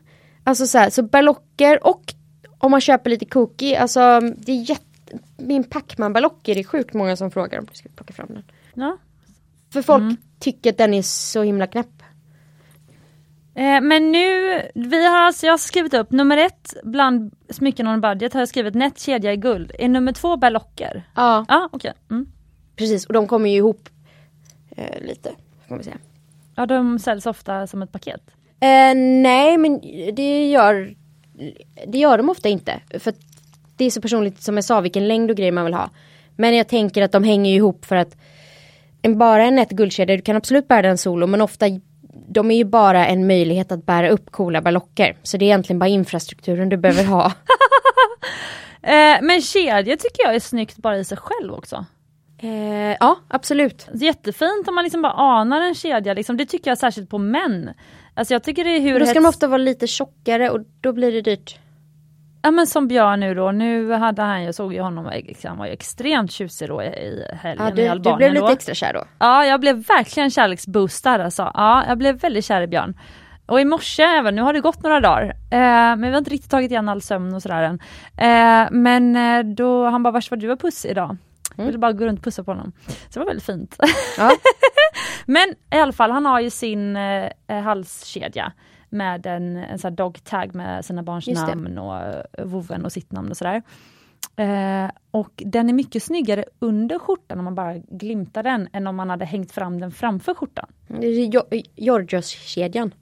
Alltså 0.49 0.67
så 0.67 0.79
här, 0.79 0.91
så 0.91 1.03
berlocker 1.03 1.87
och 1.87 2.15
om 2.59 2.71
man 2.71 2.81
köper 2.81 3.11
lite 3.11 3.27
cookie, 3.27 3.81
alltså 3.81 4.21
det 4.21 4.53
är 4.53 4.71
jätte, 4.71 5.19
min 5.37 5.65
Pacman 5.65 6.13
berlocker 6.13 6.55
det 6.55 6.61
är 6.61 6.65
sjukt 6.65 6.95
många 6.95 7.17
som 7.17 7.31
frågar 7.31 7.59
om 7.59 7.65
jag 7.69 7.77
ska 7.77 7.89
plocka 7.89 8.13
fram 8.13 8.29
den. 8.29 8.45
Ja. 8.75 8.99
För 9.73 9.83
folk 9.83 10.21
tycker 10.41 10.71
att 10.71 10.79
den 10.79 10.95
är 10.95 11.03
så 11.03 11.43
himla 11.43 11.67
knäpp. 11.67 12.03
Eh, 13.55 13.81
men 13.81 14.13
nu, 14.13 14.63
vi 14.75 15.07
har 15.07 15.19
alltså, 15.19 15.47
jag 15.47 15.53
har 15.53 15.59
skrivit 15.59 15.95
upp 15.95 16.11
nummer 16.11 16.37
ett 16.37 16.75
bland 16.83 17.35
smycken 17.51 17.87
on 17.87 18.01
budget 18.01 18.33
har 18.33 18.41
jag 18.41 18.49
skrivit 18.49 18.75
nätt 18.75 19.01
kedja 19.01 19.33
i 19.33 19.37
guld. 19.37 19.73
Är 19.79 19.89
nummer 19.89 20.13
två 20.13 20.37
berlocker? 20.37 21.11
Ja, 21.15 21.45
Ja 21.49 21.69
okej. 21.73 21.93
Mm. 22.11 22.27
precis 22.77 23.07
och 23.07 23.13
de 23.13 23.27
kommer 23.27 23.51
ju 23.51 23.57
ihop 23.57 23.89
eh, 24.71 25.01
lite. 25.01 25.33
Får 25.69 25.75
man 25.75 25.85
säga. 25.85 25.99
Ja 26.55 26.67
de 26.67 26.99
säljs 26.99 27.27
ofta 27.27 27.67
som 27.67 27.83
ett 27.83 27.93
paket. 27.93 28.23
Eh, 28.61 28.95
nej 29.23 29.59
men 29.59 29.81
det 30.15 30.49
gör 30.49 30.95
Det 31.87 31.99
gör 31.99 32.19
de 32.19 32.31
ofta 32.31 32.49
inte. 32.49 32.81
För 32.99 33.15
det 33.77 33.85
är 33.85 33.91
så 33.91 34.01
personligt 34.01 34.43
som 34.43 34.55
jag 34.55 34.65
sa 34.65 34.81
vilken 34.81 35.09
längd 35.09 35.31
och 35.31 35.37
grejer 35.37 35.53
man 35.53 35.65
vill 35.65 35.75
ha. 35.75 35.91
Men 36.37 36.57
jag 36.57 36.69
tänker 36.69 37.03
att 37.03 37.13
de 37.13 37.25
hänger 37.25 37.55
ihop 37.55 37.85
för 37.85 37.97
att 37.97 38.17
en, 39.03 39.19
bara 39.19 39.45
en 39.45 39.55
nätt 39.55 39.71
guldkedja, 39.71 40.17
du 40.17 40.23
kan 40.23 40.37
absolut 40.37 40.69
bära 40.69 40.83
den 40.83 40.99
solo 40.99 41.27
men 41.27 41.41
ofta 41.41 41.67
de 42.29 42.51
är 42.51 42.57
ju 42.57 42.65
bara 42.65 43.07
en 43.07 43.27
möjlighet 43.27 43.73
att 43.73 43.87
bära 43.87 44.09
upp 44.11 44.31
coola 44.31 44.61
berlocker. 44.61 45.17
Så 45.23 45.37
det 45.37 45.45
är 45.45 45.47
egentligen 45.47 45.79
bara 45.79 45.89
infrastrukturen 45.89 46.69
du 46.69 46.77
behöver 46.77 47.05
ha. 47.05 47.33
Eh, 48.83 49.19
men 49.23 49.43
kedjor 49.43 49.97
tycker 49.97 50.23
jag 50.25 50.35
är 50.35 50.41
snyggt 50.41 50.77
bara 50.77 50.99
i 50.99 51.05
sig 51.05 51.19
själv 51.19 51.55
också. 51.55 51.85
eh, 52.43 52.97
ja, 53.01 53.19
absolut. 53.29 53.89
Jättefint 53.95 54.69
om 54.69 54.75
man 54.75 54.85
liksom 54.85 55.03
bara 55.03 55.13
anar 55.13 55.61
en 55.61 55.75
kedja, 55.75 56.15
liksom. 56.15 56.37
det 56.37 56.47
tycker 56.47 56.71
jag 56.71 56.79
särskilt 56.79 57.11
på 57.11 57.19
män. 57.19 57.71
Alltså 58.19 58.35
jag 58.35 58.43
tycker 58.43 58.65
det 58.65 58.71
är 58.71 58.81
hur 58.81 58.93
Men 58.93 59.01
då 59.01 59.07
ska 59.07 59.19
hets- 59.19 59.23
de 59.23 59.29
ofta 59.29 59.47
vara 59.47 59.59
lite 59.59 59.87
tjockare 59.87 60.51
och 60.51 60.61
då 60.81 60.93
blir 60.93 61.13
det 61.13 61.21
dyrt. 61.21 61.59
Ja 62.43 62.51
men 62.51 62.67
som 62.67 62.89
Björn 62.89 63.21
nu 63.21 63.35
då, 63.35 63.51
nu 63.53 63.93
hade 63.93 64.23
han, 64.23 64.43
jag 64.45 64.55
såg 64.55 64.75
ju 64.75 64.81
honom, 64.81 65.11
han 65.45 65.59
var 65.59 65.67
ju 65.67 65.73
extremt 65.73 66.33
tjusig 66.33 66.69
då 66.69 66.83
i, 66.83 66.87
i 66.87 67.25
helgen 67.43 67.67
Ja, 67.67 67.73
i 67.73 67.75
du, 67.77 67.83
du 67.83 67.89
Albanien 67.89 68.17
blev 68.19 68.33
lite 68.33 68.47
då. 68.47 68.53
extra 68.53 68.75
kär 68.75 68.93
då. 68.93 69.05
Ja 69.19 69.45
jag 69.45 69.61
blev 69.61 69.77
verkligen 69.87 70.31
kärleksboostad 70.31 71.21
alltså. 71.25 71.51
Ja 71.55 71.85
jag 71.89 71.99
blev 71.99 72.19
väldigt 72.21 72.45
kär 72.45 72.63
i 72.63 72.67
Björn. 72.67 72.99
Och 73.47 73.61
i 73.61 73.65
morse 73.65 74.03
även, 74.03 74.35
nu 74.37 74.43
har 74.43 74.53
det 74.53 74.61
gått 74.61 74.83
några 74.83 75.01
dagar, 75.01 75.25
eh, 75.51 75.59
men 75.61 76.01
vi 76.03 76.11
har 76.11 76.19
inte 76.19 76.31
riktigt 76.31 76.51
tagit 76.51 76.71
igen 76.71 76.89
all 76.89 77.03
sömn 77.03 77.35
och 77.35 77.43
sådär 77.43 77.63
än. 77.63 77.81
Eh, 78.17 78.69
men 78.71 79.17
eh, 79.17 79.55
då, 79.55 79.85
han 79.89 80.03
bara 80.03 80.11
vars 80.11 80.31
var 80.31 80.39
du 80.39 80.47
var 80.47 80.57
puss 80.57 80.85
idag? 80.87 81.17
Jag 81.59 81.67
ville 81.67 81.79
bara 81.79 81.93
gå 81.93 82.05
runt 82.05 82.19
och 82.19 82.25
pussa 82.25 82.45
på 82.45 82.51
honom. 82.51 82.73
Så 82.87 82.95
det 83.13 83.19
var 83.19 83.27
väldigt 83.27 83.45
fint. 83.45 83.77
Ja. 84.19 84.33
Men 85.27 85.49
i 85.71 85.79
alla 85.79 85.93
fall, 85.93 86.11
han 86.11 86.27
har 86.27 86.41
ju 86.41 86.51
sin 86.51 86.97
eh, 86.97 87.31
eh, 87.47 87.61
halskedja 87.61 88.53
med 88.89 89.27
en, 89.27 89.57
en 89.57 89.79
sån 89.79 89.95
dog 89.95 90.25
tag 90.25 90.55
med 90.55 90.85
sina 90.85 91.03
barns 91.03 91.27
Just 91.27 91.47
det. 91.47 91.55
namn 91.55 91.79
och 91.79 91.97
eh, 91.97 92.23
voven 92.45 92.85
och 92.85 92.93
sitt 92.93 93.13
namn 93.13 93.31
och 93.31 93.37
sådär. 93.37 93.63
Eh, 94.37 94.91
och 95.11 95.33
den 95.37 95.69
är 95.69 95.73
mycket 95.73 96.03
snyggare 96.03 96.45
under 96.59 96.99
skjortan 96.99 97.39
om 97.39 97.45
man 97.45 97.55
bara 97.55 97.75
glimtar 97.79 98.43
den 98.43 98.69
än 98.73 98.87
om 98.87 98.97
man 98.97 99.11
hade 99.11 99.25
hängt 99.25 99.53
fram 99.53 99.81
den 99.81 99.91
framför 99.91 100.35
skjortan. 100.35 100.67
Det 100.89 101.07
Georgios-kedjan. 101.77 102.95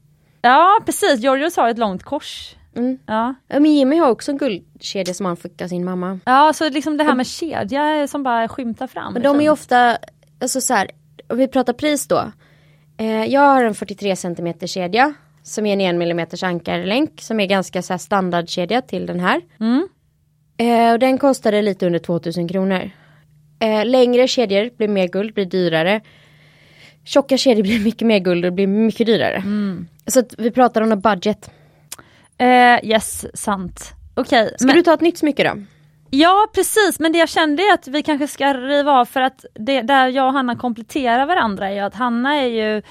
Ja 0.43 0.81
precis, 0.87 1.21
Georgios 1.21 1.57
har 1.57 1.69
ett 1.69 1.79
långt 1.79 2.03
kors. 2.03 2.57
Mm. 2.77 2.99
Ja. 3.07 3.35
Men 3.49 3.65
Jimmy 3.65 3.97
har 3.97 4.11
också 4.11 4.31
en 4.31 4.39
guldkedja 4.39 5.15
som 5.15 5.27
han 5.27 5.37
fick 5.37 5.63
av 5.63 5.69
sin 5.69 5.85
mamma. 5.85 6.21
ja, 6.25 6.53
så 6.53 6.71
liksom 6.71 6.97
det 6.97 7.05
här 7.05 7.15
med 7.15 7.27
kedja 7.27 8.09
som 8.09 8.23
bara 8.23 8.49
skymtar 8.49 8.87
fram. 8.87 9.13
Men 9.13 9.23
de 9.23 9.37
är 9.37 9.39
liksom. 9.39 9.53
ofta, 9.53 9.99
alltså 10.41 10.61
så 10.61 10.75
här, 10.75 10.91
om 11.29 11.37
vi 11.37 11.49
pratar 11.49 11.73
pris 11.73 12.09
då. 12.09 12.33
Eh, 12.97 13.25
jag 13.25 13.41
har 13.41 13.65
en 13.65 13.75
43 13.75 14.17
cm 14.17 14.55
kedja 14.67 15.15
som 15.43 15.67
är 15.67 15.73
en 15.73 16.01
1 16.01 16.11
mm 16.13 16.27
ankarlänk 16.43 17.21
som 17.21 17.41
är 17.41 17.47
ganska 17.47 17.83
så 17.83 17.93
här 17.93 17.99
standardkedja 17.99 18.83
till 18.83 19.07
den 19.07 19.21
här. 19.21 19.41
Mm. 19.61 19.89
Eh, 20.57 20.93
och 20.93 20.99
den 20.99 21.19
kostade 21.19 21.63
lite 21.63 21.87
under 21.87 21.99
2000 21.99 22.49
kronor. 22.49 22.91
Eh, 23.59 23.85
längre 23.87 24.29
kedjor 24.29 24.71
blir 24.77 24.89
mer 24.89 25.09
guld, 25.09 25.35
blir 25.35 25.47
dyrare. 25.47 26.01
Tjocka 27.05 27.37
kedjor 27.37 27.63
blir 27.69 27.85
mycket 27.85 28.07
mer 28.07 28.19
guld 28.19 28.45
och 28.45 28.53
blir 28.53 28.67
mycket 28.67 29.07
dyrare. 29.07 29.43
Så 30.07 30.21
att 30.21 30.35
vi 30.39 30.51
pratar 30.51 30.81
om 30.81 30.93
en 30.93 31.01
budget. 31.01 31.51
Eh, 32.39 32.85
yes, 32.91 33.27
sant. 33.35 33.93
Okej. 34.15 34.55
Ska 34.59 34.67
men- 34.67 34.77
du 34.77 34.83
ta 34.83 34.95
ett 34.95 35.01
nytt 35.01 35.19
smycke 35.19 35.45
då? 35.45 35.63
Ja 36.11 36.47
precis, 36.55 37.01
men 37.01 37.13
det 37.13 37.19
jag 37.19 37.29
kände 37.29 37.63
är 37.63 37.75
att 37.75 37.89
vi 37.89 38.03
kanske 38.03 38.29
ska 38.29 38.55
riva 38.55 38.93
av 38.93 39.05
för 39.05 39.21
att 39.21 39.45
det, 39.55 39.83
där 39.83 40.09
jag 40.09 40.27
och 40.27 40.33
Hanna 40.33 40.57
kompletterar 40.57 41.27
varandra 41.27 41.69
är 41.71 41.75
ju 41.75 41.81
att 41.81 41.95
Hanna 41.95 42.35
är 42.35 42.47
ju 42.47 42.83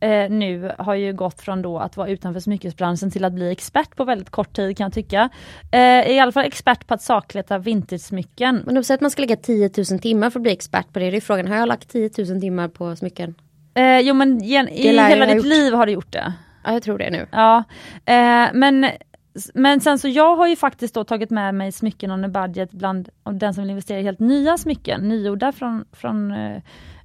eh, 0.00 0.30
nu 0.30 0.72
har 0.78 0.94
ju 0.94 1.12
gått 1.12 1.40
från 1.40 1.62
då 1.62 1.78
att 1.78 1.96
vara 1.96 2.08
utanför 2.08 2.40
smyckesbranschen 2.40 3.10
till 3.10 3.24
att 3.24 3.32
bli 3.32 3.52
expert 3.52 3.96
på 3.96 4.04
väldigt 4.04 4.30
kort 4.30 4.52
tid 4.56 4.76
kan 4.76 4.84
jag 4.84 4.92
tycka. 4.92 5.28
Eh, 5.72 5.80
I 6.10 6.18
alla 6.20 6.32
fall 6.32 6.44
expert 6.44 6.86
på 6.86 6.94
att 6.94 7.02
sakleta 7.02 7.58
vintage-smycken. 7.58 8.62
Men 8.66 8.74
de 8.74 8.84
säger 8.84 8.96
att 8.98 9.00
man 9.02 9.10
ska 9.10 9.20
lägga 9.20 9.36
10 9.36 9.70
000 9.90 9.98
timmar 10.00 10.30
för 10.30 10.38
att 10.38 10.42
bli 10.42 10.52
expert 10.52 10.92
på 10.92 10.98
det. 10.98 11.10
Det 11.10 11.16
är 11.16 11.20
frågan, 11.20 11.48
har 11.48 11.56
jag 11.56 11.68
lagt 11.68 11.88
10 11.90 12.10
000 12.18 12.40
timmar 12.40 12.68
på 12.68 12.96
smycken? 12.96 13.34
Eh, 13.74 14.00
jo 14.00 14.14
men 14.14 14.40
gen, 14.44 14.68
i 14.68 14.82
hela 14.88 15.26
ditt 15.26 15.36
gjort. 15.36 15.44
liv 15.44 15.72
har 15.74 15.86
du 15.86 15.92
gjort 15.92 16.12
det. 16.12 16.32
Ja, 16.64 16.72
jag 16.72 16.82
tror 16.82 16.98
det 16.98 17.10
nu. 17.10 17.26
Ja, 17.32 17.64
eh, 18.06 18.46
men, 18.54 18.86
men 19.54 19.80
sen 19.80 19.98
så 19.98 20.08
jag 20.08 20.36
har 20.36 20.48
ju 20.48 20.56
faktiskt 20.56 20.94
då 20.94 21.04
tagit 21.04 21.30
med 21.30 21.54
mig 21.54 21.72
smycken 21.72 22.10
on 22.10 22.24
a 22.24 22.28
budget 22.28 22.70
bland 22.70 23.08
den 23.32 23.54
som 23.54 23.62
vill 23.62 23.70
investera 23.70 23.98
i 24.00 24.02
helt 24.02 24.20
nya 24.20 24.56
smycken, 24.58 25.08
nygjorda 25.08 25.52
från, 25.52 25.84
från 25.92 26.32
eh, 26.32 26.56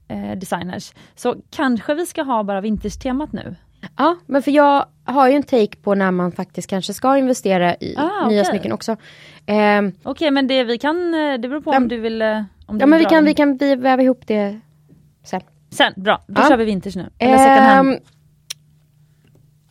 eh, 0.07 0.37
designers. 0.37 0.93
Så 1.15 1.35
kanske 1.51 1.93
vi 1.93 2.05
ska 2.05 2.23
ha 2.23 2.43
bara 2.43 2.61
vintage-temat 2.61 3.31
nu. 3.33 3.55
Ja, 3.97 4.15
men 4.25 4.41
för 4.41 4.51
jag 4.51 4.85
har 5.03 5.27
ju 5.29 5.35
en 5.35 5.43
take 5.43 5.77
på 5.83 5.95
när 5.95 6.11
man 6.11 6.31
faktiskt 6.31 6.69
kanske 6.69 6.93
ska 6.93 7.17
investera 7.17 7.75
i 7.75 7.95
Ah, 7.97 8.27
nya 8.29 8.41
okej. 8.41 8.45
smycken 8.45 8.71
också. 8.71 8.95
Ehm, 9.45 9.91
Okej 10.03 10.31
men 10.31 10.47
det 10.47 10.63
vi 10.63 10.77
kan, 10.77 11.13
eh, 11.13 11.33
det 11.39 11.47
beror 11.49 11.61
på 11.61 11.73
Ja, 11.73 11.77
om 11.77 11.87
du 11.87 11.97
vill... 11.97 12.21
eh, 12.21 12.41
Om 12.65 12.77
du 12.77 12.83
ja 12.83 12.85
men 12.87 12.99
vi 12.99 13.05
kan, 13.05 13.25
vi 13.25 13.33
kan 13.33 13.57
väva 13.57 14.01
ihop 14.01 14.27
det 14.27 14.59
sen. 15.23 15.41
Sen, 15.71 15.93
bra, 15.95 16.21
då 16.27 16.41
Ja. 16.41 16.47
kör 16.49 16.57
vi 16.57 16.65
vinters 16.65 16.95
nu. 16.95 17.09
Eller 17.19 17.37
second 17.37 17.65
hand. 17.67 17.89
Ehm, 17.89 17.99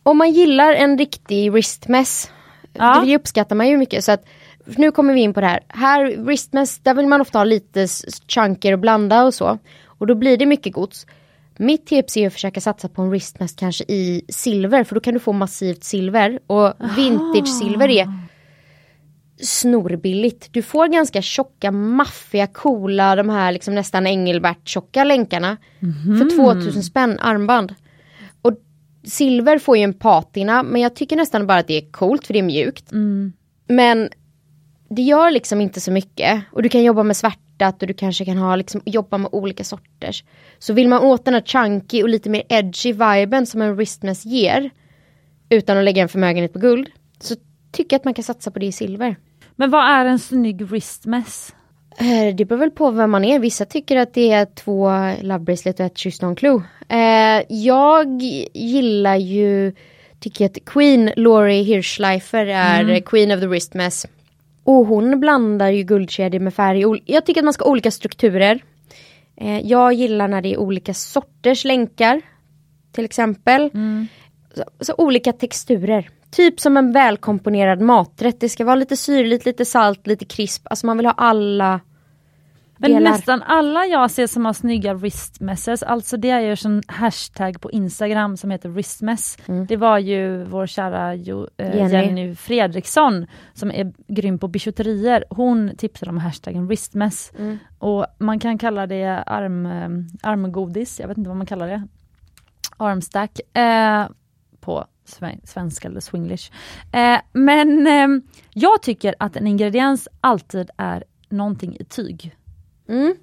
om 0.09 0.17
man 0.17 0.31
gillar 0.31 0.73
en 0.73 0.97
riktig 0.97 1.51
wristmess, 1.51 2.31
Ja. 2.73 3.01
det 3.05 3.15
uppskattar 3.15 3.55
man 3.55 3.67
ju 3.67 3.77
mycket. 3.77 4.03
Så 4.03 4.11
att, 4.11 4.25
nu 4.65 4.91
kommer 4.91 5.13
vi 5.13 5.21
in 5.21 5.33
på 5.33 5.41
det 5.41 5.47
här. 5.47 5.59
Här 5.67 6.17
wristmess, 6.17 6.79
där 6.79 6.93
vill 6.93 7.07
man 7.07 7.21
ofta 7.21 7.39
ha 7.39 7.43
lite 7.43 7.87
chunker 8.27 8.73
och 8.73 8.79
blanda 8.79 9.23
och 9.23 9.33
så. 9.33 9.57
Och 9.85 10.07
då 10.07 10.15
blir 10.15 10.37
det 10.37 10.45
mycket 10.45 10.73
gods. 10.73 11.05
Mitt 11.57 11.85
tips 11.85 12.17
är 12.17 12.27
att 12.27 12.33
försöka 12.33 12.61
satsa 12.61 12.89
på 12.89 13.01
en 13.01 13.09
wristmess 13.09 13.53
kanske 13.53 13.83
i 13.87 14.21
silver 14.29 14.83
för 14.83 14.95
då 14.95 15.01
kan 15.01 15.13
du 15.13 15.19
få 15.19 15.31
massivt 15.33 15.83
silver. 15.83 16.39
Och 16.47 16.73
vintage 16.97 17.47
silver 17.59 17.89
är 17.89 18.07
snorbilligt. 19.41 20.53
Du 20.53 20.61
får 20.61 20.87
ganska 20.87 21.21
tjocka, 21.21 21.71
maffiga, 21.71 22.47
coola, 22.47 23.15
de 23.15 23.29
här 23.29 23.51
liksom 23.51 23.75
nästan 23.75 24.07
Engelbert-tjocka 24.07 25.03
länkarna. 25.03 25.57
För 26.19 26.35
2000 26.35 26.83
spänn 26.83 27.19
armband. 27.19 27.75
Silver 29.03 29.59
får 29.59 29.77
ju 29.77 29.83
en 29.83 29.93
patina 29.93 30.63
men 30.63 30.81
jag 30.81 30.95
tycker 30.95 31.15
nästan 31.15 31.47
bara 31.47 31.57
att 31.57 31.67
det 31.67 31.77
är 31.77 31.91
coolt 31.91 32.27
för 32.27 32.33
det 32.33 32.39
är 32.39 32.43
mjukt. 32.43 32.91
Men 33.67 34.09
det 34.89 35.01
gör 35.01 35.31
liksom 35.31 35.61
inte 35.61 35.81
så 35.81 35.91
mycket. 35.91 36.43
Och 36.51 36.63
du 36.63 36.69
kan 36.69 36.83
jobba 36.83 37.03
med 37.03 37.17
svärtat 37.17 37.81
och 37.81 37.87
du 37.87 37.93
kanske 37.93 38.25
kan 38.25 38.37
ha 38.37 38.55
liksom, 38.55 38.81
jobba 38.85 39.17
med 39.17 39.29
olika 39.31 39.63
sorters. 39.63 40.23
Så 40.59 40.73
vill 40.73 40.87
man 40.87 41.01
åt 41.01 41.25
den 41.25 41.33
här 41.33 41.41
chunky 41.41 42.03
och 42.03 42.09
lite 42.09 42.29
mer 42.29 42.43
edgy 42.49 42.93
viben 42.93 43.45
som 43.45 43.61
en 43.61 43.75
wristmess 43.75 44.25
ger. 44.25 44.69
Utan 45.49 45.77
att 45.77 45.83
lägga 45.83 46.01
en 46.01 46.09
förmögenhet 46.09 46.53
på 46.53 46.59
guld. 46.59 46.89
Så 47.19 47.35
tycker 47.71 47.93
jag 47.93 47.99
att 47.99 48.05
man 48.05 48.13
kan 48.13 48.23
satsa 48.23 48.51
på 48.51 48.59
det 48.59 48.65
i 48.65 48.71
silver. 48.71 49.15
Men 49.55 49.69
vad 49.69 49.85
är 49.85 50.05
en 50.05 50.19
snygg 50.19 50.61
wristmess? 50.61 51.55
Eh, 51.99 52.35
Det 52.35 52.45
beror 52.45 52.59
väl 52.59 52.71
på 52.71 52.91
vem 52.91 53.11
man 53.11 53.25
är. 53.25 53.39
Vissa 53.39 53.65
tycker 53.65 53.97
att 53.97 54.13
det 54.13 54.31
är 54.31 54.45
två 54.45 54.89
Love 55.21 55.39
Bracelet 55.39 55.79
och 55.79 55.85
ett 55.85 55.97
Kyss 55.97 56.21
Don't 56.21 56.35
Clue. 56.35 56.61
Eh, 56.89 57.45
jag 57.49 58.21
gillar 58.53 59.15
ju, 59.15 59.73
tycker 60.19 60.45
att 60.45 60.57
Queen 60.65 61.11
Laurie 61.15 61.63
Hirschleifer 61.63 62.45
är 62.45 62.89
eh, 62.89 63.01
Queen 63.01 63.31
of 63.31 63.39
the 63.39 63.47
Wristmess. 63.47 64.07
Och 64.63 64.85
hon 64.85 65.19
blandar 65.19 65.69
ju 65.69 65.83
guldkedjor 65.83 66.39
med 66.39 66.53
färg. 66.53 67.01
Jag 67.05 67.25
tycker 67.25 67.41
att 67.41 67.45
man 67.45 67.53
ska 67.53 67.65
ha 67.65 67.71
olika 67.71 67.91
strukturer. 67.91 68.59
Eh, 69.37 69.59
jag 69.59 69.93
gillar 69.93 70.27
när 70.27 70.41
det 70.41 70.53
är 70.53 70.57
olika 70.57 70.93
sorters 70.93 71.65
länkar. 71.65 72.21
Till 72.91 73.05
exempel. 73.05 73.71
Så, 74.53 74.63
så 74.79 74.93
olika 74.97 75.33
texturer. 75.33 76.09
Typ 76.31 76.59
som 76.59 76.77
en 76.77 76.91
välkomponerad 76.91 77.81
maträtt. 77.81 78.39
Det 78.39 78.49
ska 78.49 78.65
vara 78.65 78.75
lite 78.75 78.97
syrligt, 78.97 79.45
lite 79.45 79.65
salt, 79.65 80.07
lite 80.07 80.25
krisp. 80.25 80.67
Alltså 80.69 80.85
man 80.85 80.97
vill 80.97 81.05
ha 81.05 81.13
alla 81.17 81.79
Men 82.81 82.91
delar. 82.91 83.11
nästan 83.11 83.41
alla 83.43 83.85
jag 83.85 84.11
ser 84.11 84.27
som 84.27 84.45
har 84.45 84.53
snygga 84.53 84.93
wristmesses, 84.93 85.83
alltså 85.83 86.17
det 86.17 86.29
är 86.29 86.39
ju 86.39 86.55
en 86.65 86.83
hashtag 86.87 87.61
på 87.61 87.71
Instagram 87.71 88.37
som 88.37 88.51
heter 88.51 88.69
wristmess. 88.69 89.37
Det 89.67 89.77
var 89.77 89.97
ju 89.97 90.43
vår 90.43 90.67
kära 90.67 91.15
jo, 91.15 91.47
eh, 91.57 91.75
Jenny. 91.75 91.93
Jenny. 91.93 92.35
Fredriksson 92.35 93.27
som 93.53 93.71
är 93.71 93.93
grym 94.07 94.39
på 94.39 94.47
bijouterier. 94.47 95.23
Hon 95.29 95.71
tipsade 95.77 96.09
om 96.11 96.17
hashtaggen 96.17 96.67
wristmess. 96.67 97.31
Och 97.79 98.05
man 98.19 98.39
kan 98.39 98.57
kalla 98.57 98.87
det 98.87 99.23
arm, 99.25 99.65
eh, 99.65 99.89
armgodis, 100.29 100.99
jag 100.99 101.07
vet 101.07 101.17
inte 101.17 101.27
vad 101.29 101.37
man 101.37 101.47
kallar 101.47 101.67
det. 101.67 101.87
Armstack 102.77 103.57
eh, 103.57 104.07
på 104.59 104.85
sve- 105.07 105.39
svenska 105.47 105.87
eller 105.87 105.99
swinglish. 105.99 106.51
Eh, 106.91 107.19
men 107.31 107.87
eh, 107.87 108.07
jag 108.53 108.81
tycker 108.81 109.15
att 109.19 109.35
en 109.35 109.47
ingrediens 109.47 110.07
alltid 110.21 110.69
är 110.77 111.03
någonting 111.29 111.77
i 111.79 111.83
tyg. 111.83 112.35
Mm. 112.89 113.15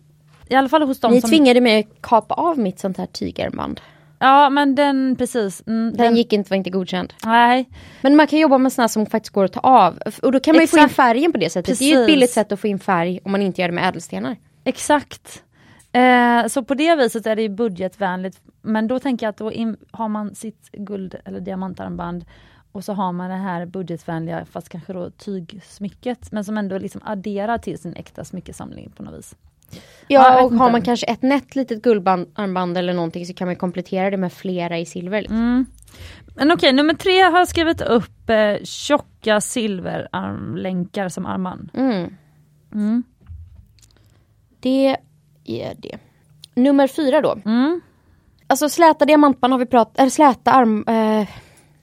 I 0.48 0.54
alla 0.54 0.68
fall 0.68 0.82
hos 0.82 1.00
de 1.00 1.12
Ni 1.12 1.20
som... 1.20 1.30
tvingade 1.30 1.60
mig 1.60 1.80
att 1.80 2.02
kapa 2.02 2.34
av 2.34 2.58
mitt 2.58 2.78
sånt 2.78 2.96
här 2.98 3.06
tygarmband. 3.06 3.80
Ja 4.18 4.50
men 4.50 4.74
den 4.74 5.16
precis. 5.18 5.62
Mm, 5.66 5.96
Den, 5.96 6.16
gick 6.16 6.32
inte, 6.32 6.50
var 6.50 6.56
inte 6.56 6.70
godkänd. 6.70 7.12
Nej. 7.24 7.68
Men 8.00 8.16
man 8.16 8.26
kan 8.26 8.38
jobba 8.38 8.58
med 8.58 8.72
såna 8.72 8.88
som 8.88 9.06
faktiskt 9.06 9.34
går 9.34 9.44
att 9.44 9.52
ta 9.52 9.60
av. 9.60 9.98
Och 10.22 10.32
då 10.32 10.40
kan 10.40 10.54
man 10.54 10.60
ju 10.60 10.66
få 10.66 10.76
in 10.76 10.84
Exakt. 10.84 10.96
färgen 10.96 11.32
på 11.32 11.38
det 11.38 11.50
sättet. 11.50 11.78
Det 11.78 11.84
är 11.84 11.88
ju 11.88 11.92
ett 11.92 11.98
Precis. 11.98 12.14
billigt 12.14 12.30
sätt 12.30 12.52
att 12.52 12.60
få 12.60 12.66
in 12.66 12.78
färg 12.78 13.20
om 13.24 13.32
man 13.32 13.42
inte 13.42 13.60
gör 13.60 13.68
det 13.68 13.74
med 13.74 13.88
ädelstenar. 13.88 14.36
Exakt. 14.64 15.42
Eh, 15.92 16.46
så 16.46 16.64
på 16.64 16.74
det 16.74 16.96
viset 16.96 17.26
är 17.26 17.36
det 17.36 17.42
ju 17.42 17.48
budgetvänligt. 17.48 18.40
Men 18.62 18.88
då 18.88 18.98
tänker 18.98 19.26
jag 19.26 19.30
att 19.30 19.36
då 19.36 19.52
in, 19.52 19.76
har 19.90 20.08
man 20.08 20.34
sitt 20.34 20.70
guld 20.72 21.14
eller 21.24 21.40
diamantarmband 21.40 22.24
och 22.72 22.84
så 22.84 22.92
har 22.92 23.12
man 23.12 23.30
det 23.30 23.36
här 23.36 23.66
budgetvänliga 23.66 24.44
fast 24.50 24.68
kanske 24.68 24.92
då 24.92 25.10
tygsmycket 25.10 26.32
men 26.32 26.44
som 26.44 26.58
ändå 26.58 26.78
liksom 26.78 27.00
adderar 27.04 27.58
till 27.58 27.78
sin 27.78 27.94
äkta 27.94 28.24
smyckesamling 28.24 28.92
på 28.96 29.02
något 29.02 29.18
vis. 29.18 29.34
Ja, 30.08 30.38
Ja, 30.38 30.44
och 30.44 30.52
har 30.52 30.70
man 30.70 30.82
kanske 30.82 31.06
ett 31.06 31.22
nätt 31.22 31.56
litet 31.56 31.82
guldarmband 31.82 32.78
eller 32.78 32.94
någonting 32.94 33.26
så 33.26 33.34
kan 33.34 33.46
man 33.46 33.56
komplettera 33.56 34.10
det 34.10 34.16
med 34.16 34.32
flera 34.32 34.78
i 34.78 34.86
silver. 34.86 35.20
Liksom. 35.20 35.36
Mm. 35.36 35.66
Men 36.36 36.52
okej, 36.52 36.72
nummer 36.72 36.94
tre 36.94 37.20
har 37.20 37.38
jag 37.38 37.48
skrivit 37.48 37.80
upp 37.80 38.30
eh, 38.30 38.64
tjocka 38.64 39.40
silverarmlänkar 39.40 41.08
som 41.08 41.26
armband. 41.26 41.70
Mm. 41.74 42.16
Mm. 42.74 43.02
Det 44.60 44.96
är 45.44 45.74
det. 45.78 45.98
Nummer 46.54 46.86
fyra 46.86 47.20
då. 47.20 47.38
Mm. 47.44 47.80
Alltså 48.46 48.68
släta 48.68 49.04
diamantband 49.04 49.52
har 49.52 49.58
vi 49.58 49.66
pratat, 49.66 49.98
eller 49.98 50.10
släta 50.10 50.52
arm, 50.52 50.84
eh, 50.88 51.28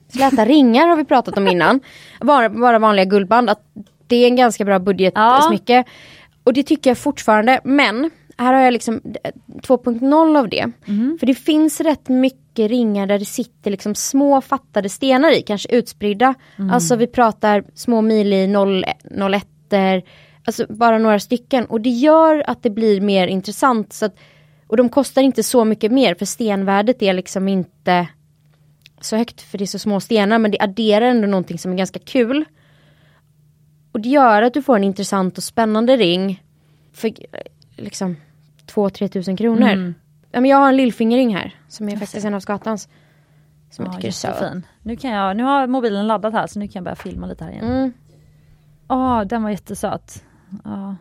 släta 0.08 0.44
ringar 0.46 0.88
har 0.88 0.96
vi 0.96 1.04
pratat 1.04 1.38
om 1.38 1.48
innan. 1.48 1.80
Bara, 2.20 2.48
bara 2.48 2.78
vanliga 2.78 3.04
guldband, 3.04 3.50
att 3.50 3.62
det 4.06 4.16
är 4.16 4.26
en 4.26 4.36
ganska 4.36 4.64
bra 4.64 4.78
budgetsmycke. 4.78 5.84
Och 6.44 6.52
det 6.52 6.62
tycker 6.62 6.90
jag 6.90 6.98
fortfarande, 6.98 7.60
men 7.64 8.10
här 8.38 8.52
har 8.52 8.60
jag 8.60 8.72
liksom 8.72 9.00
eh, 9.24 9.30
2.0 9.62 10.38
av 10.38 10.48
det. 10.48 10.70
För 11.18 11.26
det 11.26 11.34
finns 11.34 11.80
rätt 11.80 12.08
mycket 12.08 12.70
ringar 12.70 13.06
där 13.06 13.18
det 13.18 13.24
sitter 13.24 13.70
liksom 13.70 13.94
små 13.94 14.40
fattade 14.40 14.88
stenar 14.88 15.38
i, 15.38 15.42
kanske 15.42 15.76
utspridda. 15.76 16.34
Alltså 16.72 16.96
vi 16.96 17.06
pratar 17.06 17.64
små 17.74 18.00
mili 18.00 18.46
01 18.46 19.46
alltså 20.44 20.66
bara 20.68 20.98
några 20.98 21.20
stycken. 21.20 21.64
Och 21.66 21.80
det 21.80 21.90
gör 21.90 22.44
att 22.46 22.62
det 22.62 22.70
blir 22.70 23.00
mer 23.00 23.26
intressant. 23.26 23.92
Så 23.92 24.04
att, 24.06 24.16
och 24.66 24.76
de 24.76 24.88
kostar 24.88 25.22
inte 25.22 25.42
så 25.42 25.64
mycket 25.64 25.92
mer 25.92 26.14
för 26.14 26.26
stenvärdet 26.26 27.02
är 27.02 27.12
liksom 27.12 27.48
inte 27.48 28.08
så 29.00 29.16
högt 29.16 29.40
för 29.40 29.58
det 29.58 29.64
är 29.64 29.66
så 29.66 29.78
små 29.78 30.00
stenar 30.00 30.38
men 30.38 30.50
det 30.50 30.60
adderar 30.60 31.06
ändå 31.06 31.28
någonting 31.28 31.58
som 31.58 31.72
är 31.72 31.76
ganska 31.76 31.98
kul. 31.98 32.44
Och 33.94 34.00
det 34.00 34.08
gör 34.08 34.42
att 34.42 34.54
du 34.54 34.62
får 34.62 34.76
en 34.76 34.84
intressant 34.84 35.38
och 35.38 35.44
spännande 35.44 35.96
ring 35.96 36.42
för 36.92 37.12
liksom 37.76 38.16
2-3 38.66 39.08
tusen 39.08 39.36
kronor. 39.36 39.68
Mm. 39.68 39.94
Ja, 40.30 40.40
men 40.40 40.50
jag 40.50 40.58
har 40.58 40.68
en 40.68 40.76
lillfingerring 40.76 41.36
här 41.36 41.54
som 41.68 41.88
är 41.88 41.96
faktiskt 41.96 42.26
en 42.26 42.34
av 42.34 42.40
Skatans. 42.40 42.88
Som 43.70 43.84
jag 43.84 43.92
Ja, 43.94 43.96
tycker 43.96 44.08
är 44.08 44.12
söt. 44.12 44.64
Nu, 44.82 44.96
kan 44.96 45.10
jag, 45.10 45.36
nu 45.36 45.42
har 45.42 45.66
mobilen 45.66 46.06
laddat 46.06 46.32
här 46.32 46.46
så 46.46 46.58
nu 46.58 46.66
kan 46.68 46.72
jag 46.74 46.84
börja 46.84 46.96
filma 46.96 47.26
lite 47.26 47.44
här 47.44 47.50
igen. 47.50 47.64
Mm. 47.64 47.92
Åh, 48.88 49.22
den 49.22 49.42
var 49.42 49.50
jättesöt. 49.50 50.24
Ja. 50.64 50.96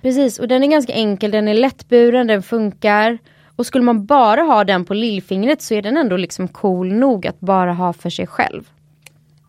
Precis, 0.00 0.38
och 0.38 0.48
den 0.48 0.62
är 0.62 0.66
ganska 0.66 0.92
enkel, 0.92 1.30
den 1.30 1.48
är 1.48 1.54
lättburen, 1.54 2.26
den 2.26 2.42
funkar. 2.42 3.18
Och 3.56 3.66
skulle 3.66 3.84
man 3.84 4.06
bara 4.06 4.42
ha 4.42 4.64
den 4.64 4.84
på 4.84 4.94
lillfingret 4.94 5.62
så 5.62 5.74
är 5.74 5.82
den 5.82 5.96
ändå 5.96 6.16
liksom 6.16 6.48
cool 6.48 6.92
nog 6.92 7.26
att 7.26 7.40
bara 7.40 7.72
ha 7.72 7.92
för 7.92 8.10
sig 8.10 8.26
själv. 8.26 8.70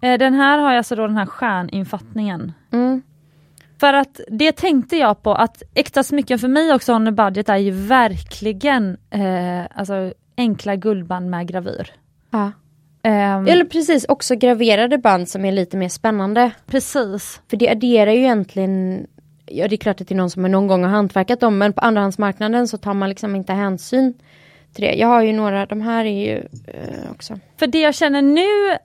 Eh, 0.03 0.17
Den 0.17 0.33
här 0.33 0.57
har 0.57 0.69
jag 0.69 0.77
alltså 0.77 0.95
då 0.95 1.07
den 1.07 1.17
här 1.17 1.25
stjärninfattningen. 1.25 2.53
Mm. 2.71 3.01
För 3.79 3.93
att 3.93 4.21
det 4.27 4.51
tänkte 4.51 4.97
jag 4.97 5.23
på 5.23 5.33
att 5.33 5.63
äkta 5.73 6.03
smycken 6.03 6.39
för 6.39 6.47
mig 6.47 6.73
också 6.73 6.93
on 6.93 7.15
budget 7.15 7.49
är 7.49 7.57
ju 7.57 7.71
verkligen 7.71 8.97
eh, 9.09 9.65
alltså 9.75 10.13
enkla 10.37 10.75
guldband 10.75 11.29
med 11.29 11.47
gravyr. 11.47 11.91
Ja. 12.29 12.51
Ehm, 13.03 13.47
Eller 13.47 13.65
precis, 13.65 14.05
också 14.09 14.35
graverade 14.35 14.97
band 14.97 15.29
som 15.29 15.45
är 15.45 15.51
lite 15.51 15.77
mer 15.77 15.89
spännande. 15.89 16.51
Precis. 16.65 17.41
För 17.49 17.57
det 17.57 17.69
adderar 17.69 18.11
ju 18.11 18.19
egentligen, 18.19 19.07
ja 19.45 19.67
det 19.67 19.75
är 19.75 19.77
klart 19.77 20.01
att 20.01 20.07
det 20.07 20.15
är 20.15 20.17
någon 20.17 20.29
som 20.29 20.43
någon 20.43 20.67
gång 20.67 20.83
har 20.83 20.91
hantverkat 20.91 21.39
dem 21.39 21.57
men 21.57 21.73
på 21.73 21.81
andrahandsmarknaden 21.81 22.67
så 22.67 22.77
tar 22.77 22.93
man 22.93 23.09
liksom 23.09 23.35
inte 23.35 23.53
hänsyn 23.53 24.13
till 24.73 24.83
det. 24.83 24.93
Jag 24.93 25.07
har 25.07 25.21
ju 25.21 25.33
några, 25.33 25.65
de 25.65 25.81
här 25.81 26.05
är 26.05 26.25
ju 26.25 26.37
eh, 26.67 27.11
också. 27.11 27.39
För 27.57 27.67
det 27.67 27.79
jag 27.79 27.95
känner 27.95 28.21
nu 28.21 28.77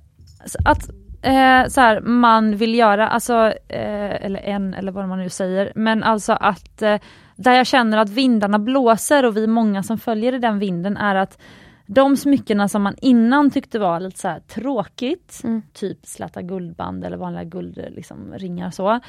att 0.64 0.90
eh, 1.22 1.66
så 1.68 1.80
här, 1.80 2.00
man 2.00 2.56
vill 2.56 2.74
göra, 2.74 3.08
alltså, 3.08 3.34
eh, 3.68 4.24
eller 4.24 4.40
en 4.40 4.74
eller 4.74 4.92
vad 4.92 5.08
man 5.08 5.18
nu 5.18 5.28
säger, 5.28 5.72
men 5.74 6.02
alltså 6.02 6.32
att 6.32 6.82
eh, 6.82 7.00
där 7.36 7.52
jag 7.52 7.66
känner 7.66 7.98
att 7.98 8.10
vindarna 8.10 8.58
blåser 8.58 9.24
och 9.24 9.36
vi 9.36 9.46
många 9.46 9.82
som 9.82 9.98
följer 9.98 10.34
i 10.34 10.38
den 10.38 10.58
vinden 10.58 10.96
är 10.96 11.14
att 11.14 11.38
de 11.86 12.16
smyckena 12.16 12.68
som 12.68 12.82
man 12.82 12.94
innan 13.02 13.50
tyckte 13.50 13.78
var 13.78 14.00
lite 14.00 14.18
så 14.18 14.34
tråkigt, 14.46 15.40
Mm. 15.44 15.62
typ 15.72 16.06
släta 16.06 16.42
guldband 16.42 17.04
eller 17.04 17.16
vanliga 17.16 17.44
guldringar 17.44 17.90
liksom, 17.90 18.34
ringar 18.34 18.70
så. 18.70 19.00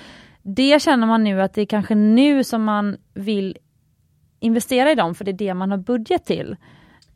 Det 0.42 0.82
känner 0.82 1.08
man 1.08 1.24
nu 1.24 1.42
att 1.42 1.54
det 1.54 1.62
är 1.62 1.66
kanske 1.66 1.96
nu 1.96 2.44
som 2.44 2.64
man 2.64 2.98
vill 3.14 3.58
investera 4.40 4.92
i 4.92 4.96
dem 4.96 5.16
för 5.16 5.26
det 5.26 5.32
är 5.32 5.34
det 5.34 5.54
man 5.54 5.72
har 5.72 5.78
budget 5.78 6.26
till. 6.26 6.52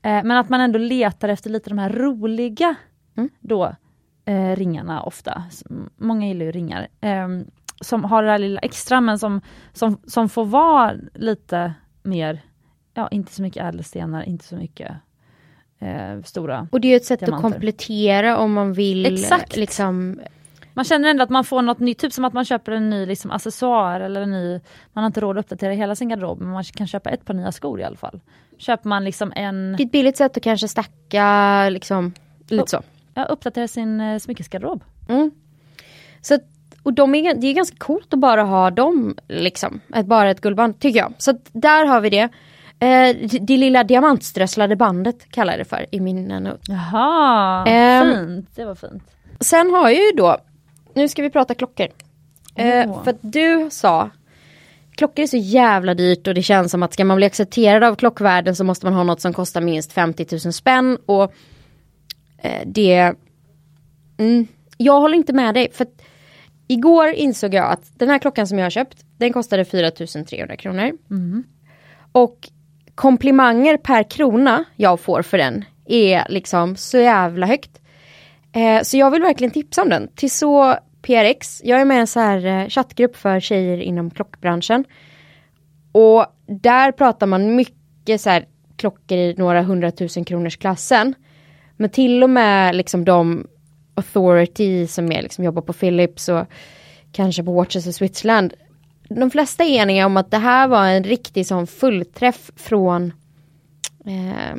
Eh, 0.01 0.23
men 0.23 0.31
att 0.31 0.49
man 0.49 0.61
ändå 0.61 0.79
letar 0.79 1.29
efter 1.29 1.49
lite 1.49 1.69
de 1.69 1.79
här 1.79 1.89
roliga 1.89 2.75
Mm. 3.17 3.29
då 3.39 3.75
eh, 4.25 4.55
ringarna 4.55 5.03
ofta. 5.03 5.43
Många 5.97 6.27
gillar 6.27 6.45
ju 6.45 6.51
ringar. 6.51 6.87
Eh, 7.01 7.27
som 7.81 8.03
har 8.03 8.23
det 8.23 8.29
där 8.29 8.37
lilla 8.37 8.59
extra 8.59 9.01
men 9.01 9.19
som, 9.19 9.41
som, 9.73 9.97
som 10.07 10.29
får 10.29 10.45
vara 10.45 10.93
lite 11.13 11.73
mer 12.03 12.41
ja, 12.93 13.07
inte 13.07 13.33
så 13.33 13.41
mycket 13.41 13.63
ädelstenar, 13.63 14.23
inte 14.23 14.45
så 14.45 14.55
mycket 14.55 14.91
eh, 15.79 16.21
stora. 16.23 16.67
Och 16.71 16.81
det 16.81 16.87
är 16.87 16.89
ju 16.89 16.95
ett 16.95 17.05
sätt 17.05 17.19
Diamanter. 17.19 17.47
att 17.47 17.53
komplettera 17.53 18.37
om 18.37 18.53
man 18.53 18.73
vill 18.73 19.05
Exakt. 19.05 19.55
liksom 19.55 20.19
Man 20.73 20.85
känner 20.85 21.09
ändå 21.09 21.23
att 21.23 21.29
man 21.29 21.43
får 21.43 21.61
något 21.61 21.79
nytt, 21.79 21.99
typ 21.99 22.13
som 22.13 22.25
att 22.25 22.33
man 22.33 22.45
köper 22.45 22.71
en 22.71 22.89
ny 22.89 23.05
liksom, 23.05 23.31
accessoar 23.31 23.99
eller 23.99 24.21
en 24.21 24.31
ny, 24.31 24.59
man 24.93 25.03
har 25.03 25.07
inte 25.07 25.21
råd 25.21 25.37
att 25.37 25.45
uppdatera 25.45 25.73
hela 25.73 25.95
sin 25.95 26.09
garderob 26.09 26.39
men 26.39 26.49
man 26.49 26.63
kan 26.63 26.87
köpa 26.87 27.09
ett 27.09 27.25
par 27.25 27.33
nya 27.33 27.51
skor 27.51 27.79
i 27.79 27.83
alla 27.83 27.97
fall. 27.97 28.19
Köper 28.57 28.89
man 28.89 29.03
liksom 29.03 29.33
en, 29.35 29.75
Det 29.77 29.83
är 29.83 29.85
ett 29.85 29.91
billigt 29.91 30.17
sätt 30.17 30.37
att 30.37 30.43
kanske 30.43 30.67
stacka 30.67 31.69
liksom 31.69 32.13
lite 32.47 32.69
så. 32.69 32.81
Ja, 33.13 33.23
uppdatera 33.25 33.67
sin 33.67 33.99
eh, 34.01 34.19
smyckesgarderob. 34.19 34.83
Mm. 35.09 35.31
Så 36.21 36.33
att, 36.35 36.41
och 36.83 36.93
de 36.93 37.15
är, 37.15 37.33
det 37.33 37.47
är 37.47 37.53
ganska 37.53 37.77
coolt 37.77 38.13
att 38.13 38.19
bara 38.19 38.43
ha 38.43 38.71
dem 38.71 39.15
liksom. 39.27 39.79
Att 39.93 40.05
bara 40.05 40.31
ett 40.31 40.41
guldband 40.41 40.79
tycker 40.79 40.99
jag. 40.99 41.13
Så 41.17 41.31
att 41.31 41.49
där 41.51 41.85
har 41.85 42.01
vi 42.01 42.09
det. 42.09 42.29
Eh, 42.79 43.15
det, 43.29 43.39
det 43.41 43.57
lilla 43.57 43.83
diamantströsslade 43.83 44.75
bandet 44.75 45.31
kallar 45.31 45.53
jag 45.53 45.59
det 45.59 45.65
för 45.65 45.85
i 45.91 45.99
mina 45.99 46.39
not. 46.39 46.59
Jaha, 46.67 47.65
Ehm. 47.67 48.15
fint. 48.15 48.49
Det 48.55 48.65
var 48.65 48.75
fint. 48.75 49.03
Sen 49.39 49.69
har 49.71 49.89
jag 49.89 49.99
ju 50.05 50.11
då, 50.17 50.37
nu 50.93 51.07
ska 51.07 51.21
vi 51.21 51.29
prata 51.29 51.53
klockor. 51.55 51.87
Eh, 52.55 52.89
Åh. 52.91 53.03
för 53.03 53.11
att 53.11 53.17
du 53.21 53.67
sa, 53.71 54.09
klockor 54.95 55.23
är 55.23 55.27
så 55.27 55.37
jävla 55.37 55.93
dyrt 55.93 56.27
och 56.27 56.33
det 56.33 56.43
känns 56.43 56.71
som 56.71 56.83
att 56.83 56.93
ska 56.93 57.05
man 57.05 57.17
bli 57.17 57.25
accepterad 57.25 57.83
av 57.83 57.95
klockvärlden 57.95 58.55
så 58.55 58.63
måste 58.63 58.85
man 58.85 58.93
ha 58.95 59.03
något 59.03 59.21
som 59.21 59.33
kostar 59.33 59.61
minst 59.61 59.93
50 59.93 60.27
000 60.45 60.53
spänn 60.53 60.97
och 61.05 61.23
eh, 61.23 61.29
det, 62.65 63.13
mm, 64.17 64.47
jag 64.77 64.99
håller 64.99 65.17
inte 65.17 65.33
med 65.33 65.53
dig. 65.53 65.71
För 65.71 65.87
igår 66.67 67.09
insåg 67.09 67.53
jag 67.53 67.71
att 67.71 67.99
den 67.99 68.09
här 68.09 68.19
klockan 68.19 68.47
som 68.47 68.57
jag 68.57 68.65
har 68.65 68.69
köpt, 68.69 69.05
den 69.17 69.33
kostade 69.33 69.65
4 69.65 69.91
300 69.91 70.55
kronor. 70.55 70.91
Och 72.11 72.49
komplimanger 72.95 73.77
per 73.77 74.03
krona 74.03 74.65
jag 74.75 74.99
får 74.99 75.21
för 75.21 75.37
den 75.37 75.65
är 75.85 76.25
liksom 76.29 76.75
så 76.75 76.97
jävla 76.97 77.45
högt. 77.45 77.81
Eh, 78.53 78.81
så 78.83 78.97
jag 78.97 79.11
vill 79.11 79.21
verkligen 79.21 79.51
tipsa 79.51 79.81
om 79.81 79.89
den. 79.89 80.07
Till 80.15 80.31
så 80.31 80.75
PRX, 81.01 81.61
jag 81.63 81.81
är 81.81 81.85
med 81.85 81.97
i 81.97 81.99
en 81.99 82.07
så 82.07 82.19
här 82.19 82.45
eh, 82.45 82.67
chattgrupp 82.67 83.15
för 83.15 83.39
tjejer 83.39 83.77
inom 83.77 84.11
klockbranschen. 84.11 84.85
Och 85.91 86.25
där 86.47 86.91
pratar 86.91 87.27
man 87.27 87.55
mycket 87.55 88.21
så 88.21 88.29
här 88.29 88.45
klockor 88.75 89.17
i 89.17 89.35
några 89.37 89.61
hundratusen 89.61 90.25
kronors 90.25 90.57
klassen. 90.57 91.15
Men 91.77 91.89
till 91.89 92.23
och 92.23 92.29
med 92.29 92.75
liksom 92.75 93.05
de 93.05 93.47
authority 93.95 94.87
som 94.87 95.11
är 95.11 95.21
liksom 95.21 95.43
jobbar 95.43 95.61
på 95.61 95.73
Philips 95.73 96.29
och 96.29 96.45
kanske 97.11 97.43
på 97.43 97.53
Watches 97.53 97.87
of 97.87 97.95
Switzerland. 97.95 98.53
De 99.09 99.31
flesta 99.31 99.63
är 99.63 99.69
eniga 99.69 100.05
om 100.05 100.17
att 100.17 100.31
det 100.31 100.37
här 100.37 100.67
var 100.67 100.85
en 100.87 101.03
riktig 101.03 101.47
sån 101.47 101.67
fullträff 101.67 102.51
från 102.55 103.13
eh, 104.05 104.57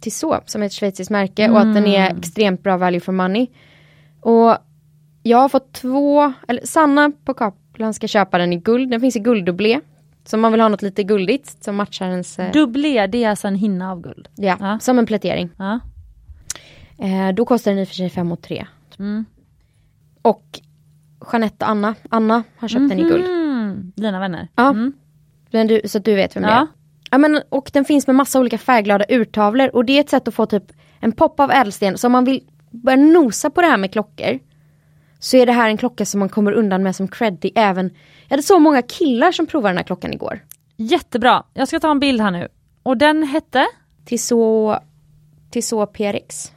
Tissot 0.00 0.50
som 0.50 0.62
är 0.62 0.66
ett 0.66 0.72
schweiziskt 0.72 1.10
märke 1.10 1.50
och 1.50 1.60
att 1.60 1.74
den 1.74 1.86
är 1.86 2.18
extremt 2.18 2.62
bra 2.62 2.76
value 2.76 3.00
for 3.00 3.12
money. 3.12 3.46
Och 4.20 4.56
jag 5.22 5.38
har 5.38 5.48
fått 5.48 5.72
två, 5.72 6.32
eller 6.48 6.66
Sanna 6.66 7.12
på 7.24 7.34
Kaplan 7.34 7.94
ska 7.94 8.08
köpa 8.08 8.38
den 8.38 8.52
i 8.52 8.56
guld, 8.56 8.90
den 8.90 9.00
finns 9.00 9.16
i 9.16 9.20
gulddubblé. 9.20 9.80
Så 10.24 10.36
man 10.36 10.52
vill 10.52 10.60
ha 10.60 10.68
något 10.68 10.82
lite 10.82 11.02
guldigt 11.02 11.64
som 11.64 11.76
matchar 11.76 12.06
ens, 12.08 12.38
eh, 12.38 12.52
Dubblé, 12.52 13.06
det 13.06 13.24
är 13.24 13.30
alltså 13.30 13.48
en 13.48 13.54
hinna 13.54 13.92
av 13.92 14.00
guld. 14.00 14.28
ja, 14.36 14.56
Ja. 14.60 14.78
som 14.78 14.98
en 14.98 15.06
plätering. 15.06 15.48
Ja. 15.58 15.80
Eh, 17.02 17.34
då 17.34 17.44
kostar 17.44 17.70
den 17.70 17.80
i 17.80 17.84
och 17.84 17.88
för 17.88 17.94
sig 17.94 18.10
5 18.10 18.32
och 18.32 18.42
3. 18.42 18.66
Mm. 18.98 19.24
Och 20.22 20.60
Jeanette 21.32 21.64
och 21.64 21.70
Anna, 21.70 21.94
Anna 22.08 22.42
har 22.56 22.68
köpt 22.68 22.88
den 22.88 22.98
i 22.98 23.02
guld. 23.02 23.24
Mm, 23.24 23.92
dina 23.96 24.20
vänner. 24.20 24.48
Ja. 24.56 24.70
Mm. 24.70 24.92
Men 25.50 25.66
du, 25.66 25.80
så 25.84 25.98
att 25.98 26.04
du 26.04 26.14
vet 26.14 26.36
vem 26.36 26.42
det 26.42 26.48
är. 26.48 26.52
Ja. 26.52 26.66
Ja, 27.10 27.18
men, 27.18 27.42
och 27.48 27.70
den 27.72 27.84
finns 27.84 28.06
med 28.06 28.16
massa 28.16 28.40
olika 28.40 28.58
färgglada 28.58 29.04
urtavlor 29.08 29.76
och 29.76 29.84
det 29.84 29.92
är 29.92 30.00
ett 30.00 30.10
sätt 30.10 30.28
att 30.28 30.34
få 30.34 30.46
typ 30.46 30.72
en 31.00 31.12
pop 31.12 31.40
av 31.40 31.50
ädelsten. 31.50 31.98
Så 31.98 32.06
om 32.06 32.12
man 32.12 32.24
vill 32.24 32.42
börja 32.70 32.96
nosa 32.96 33.50
på 33.50 33.60
det 33.60 33.66
här 33.66 33.76
med 33.76 33.92
klockor 33.92 34.38
så 35.18 35.36
är 35.36 35.46
det 35.46 35.52
här 35.52 35.68
en 35.68 35.76
klocka 35.76 36.06
som 36.06 36.20
man 36.20 36.28
kommer 36.28 36.52
undan 36.52 36.82
med 36.82 36.96
som 36.96 37.08
creddy 37.08 37.50
även. 37.54 37.90
Jag 38.28 38.30
hade 38.30 38.42
så 38.42 38.58
många 38.58 38.82
killar 38.82 39.32
som 39.32 39.46
provade 39.46 39.70
den 39.70 39.76
här 39.76 39.84
klockan 39.84 40.12
igår. 40.12 40.44
Jättebra, 40.76 41.42
jag 41.54 41.68
ska 41.68 41.80
ta 41.80 41.90
en 41.90 42.00
bild 42.00 42.20
här 42.20 42.30
nu. 42.30 42.48
Och 42.82 42.96
den 42.96 43.22
hette? 43.22 43.66
Till 44.04 44.22
så 45.62 45.86
PRX. 45.92 46.52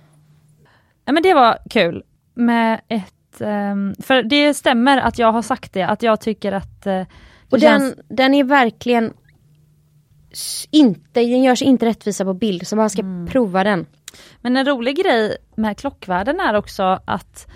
Ja 1.05 1.13
men 1.13 1.23
det 1.23 1.33
var 1.33 1.57
kul 1.69 2.03
med 2.33 2.81
ett, 2.87 3.41
ehm, 3.41 3.95
för 3.99 4.23
det 4.23 4.53
stämmer 4.53 4.97
att 4.97 5.19
jag 5.19 5.31
har 5.31 5.41
sagt 5.41 5.73
det, 5.73 5.83
att 5.83 6.03
jag 6.03 6.21
tycker 6.21 6.51
att 6.51 6.83
det 6.83 7.07
Och 7.49 7.59
känns, 7.59 7.95
den, 7.95 8.05
den 8.15 8.33
är 8.33 8.43
verkligen 8.43 9.13
inte, 10.71 11.19
den 11.19 11.43
gör 11.43 11.55
sig 11.55 11.67
inte 11.67 11.85
rättvisa 11.85 12.25
på 12.25 12.33
bild 12.33 12.67
så 12.67 12.75
man 12.75 12.89
ska 12.89 13.03
prova 13.29 13.63
den. 13.63 13.85
Men 14.41 14.57
en 14.57 14.65
rolig 14.65 14.97
grej 14.97 15.37
med 15.55 15.77
klockvärlden 15.77 16.39
är 16.39 16.53
också 16.53 16.99
att 17.05 17.47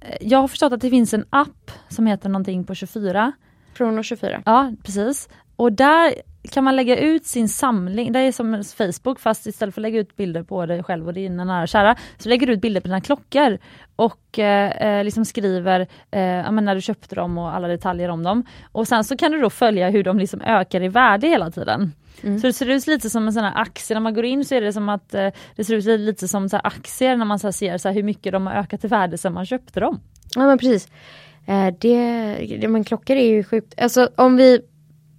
eh, 0.00 0.16
jag 0.20 0.38
har 0.38 0.48
förstått 0.48 0.72
att 0.72 0.80
det 0.80 0.90
finns 0.90 1.14
en 1.14 1.24
app 1.30 1.70
som 1.88 2.06
heter 2.06 2.28
någonting 2.28 2.64
på 2.64 2.74
24. 2.74 3.32
Chrono 3.76 4.02
24. 4.02 4.42
Ja 4.46 4.72
precis. 4.82 5.28
Och 5.56 5.72
där 5.72 6.14
kan 6.50 6.64
man 6.64 6.76
lägga 6.76 6.96
ut 6.96 7.26
sin 7.26 7.48
samling, 7.48 8.12
det 8.12 8.18
är 8.18 8.32
som 8.32 8.64
Facebook 8.64 9.20
fast 9.20 9.46
istället 9.46 9.74
för 9.74 9.80
att 9.80 9.82
lägga 9.82 10.00
ut 10.00 10.16
bilder 10.16 10.42
på 10.42 10.66
dig 10.66 10.82
själv 10.82 11.06
och 11.06 11.14
dina 11.14 11.44
nära 11.44 11.62
och 11.62 11.68
kära 11.68 11.96
så 12.18 12.28
lägger 12.28 12.46
du 12.46 12.52
ut 12.52 12.60
bilder 12.60 12.80
på 12.80 12.88
dina 12.88 13.00
klockor 13.00 13.58
och 13.96 14.38
eh, 14.38 14.70
eh, 14.70 15.04
liksom 15.04 15.24
skriver 15.24 15.80
eh, 16.10 16.50
när 16.50 16.74
du 16.74 16.80
köpte 16.80 17.14
dem 17.14 17.38
och 17.38 17.54
alla 17.54 17.68
detaljer 17.68 18.08
om 18.08 18.22
dem. 18.22 18.44
Och 18.72 18.88
sen 18.88 19.04
så 19.04 19.16
kan 19.16 19.32
du 19.32 19.40
då 19.40 19.50
följa 19.50 19.90
hur 19.90 20.04
de 20.04 20.18
liksom 20.18 20.40
ökar 20.40 20.82
i 20.82 20.88
värde 20.88 21.28
hela 21.28 21.50
tiden. 21.50 21.92
Så 22.22 22.46
det 22.46 22.52
ser 22.52 22.70
ut 22.70 22.86
lite 22.86 23.10
som 23.10 23.26
en 23.26 23.32
sån 23.32 23.44
här 23.44 23.60
aktie, 23.60 23.94
när 23.94 24.00
man 24.00 24.14
går 24.14 24.24
in 24.24 24.44
så 24.44 24.54
är 24.54 24.60
det 24.60 24.72
som 24.72 24.88
att 24.88 25.14
eh, 25.14 25.28
det 25.56 25.64
ser 25.64 25.74
ut 25.74 25.84
lite 26.00 26.28
som 26.28 26.48
så 26.48 26.56
aktier 26.56 27.16
när 27.16 27.24
man 27.24 27.38
så 27.38 27.52
ser 27.52 27.78
så 27.78 27.88
hur 27.88 28.02
mycket 28.02 28.32
de 28.32 28.46
har 28.46 28.54
ökat 28.54 28.84
i 28.84 28.88
värde 28.88 29.18
sedan 29.18 29.32
man 29.32 29.46
köpte 29.46 29.80
dem. 29.80 30.00
Ja 30.34 30.46
men 30.46 30.58
precis. 30.58 30.88
Eh, 31.46 31.74
det, 31.80 32.58
det, 32.60 32.68
men 32.68 32.84
klockor 32.84 33.16
är 33.16 33.26
ju 33.26 33.44
sjukt. 33.44 33.74
Alltså 33.80 34.08
om 34.16 34.36
vi 34.36 34.60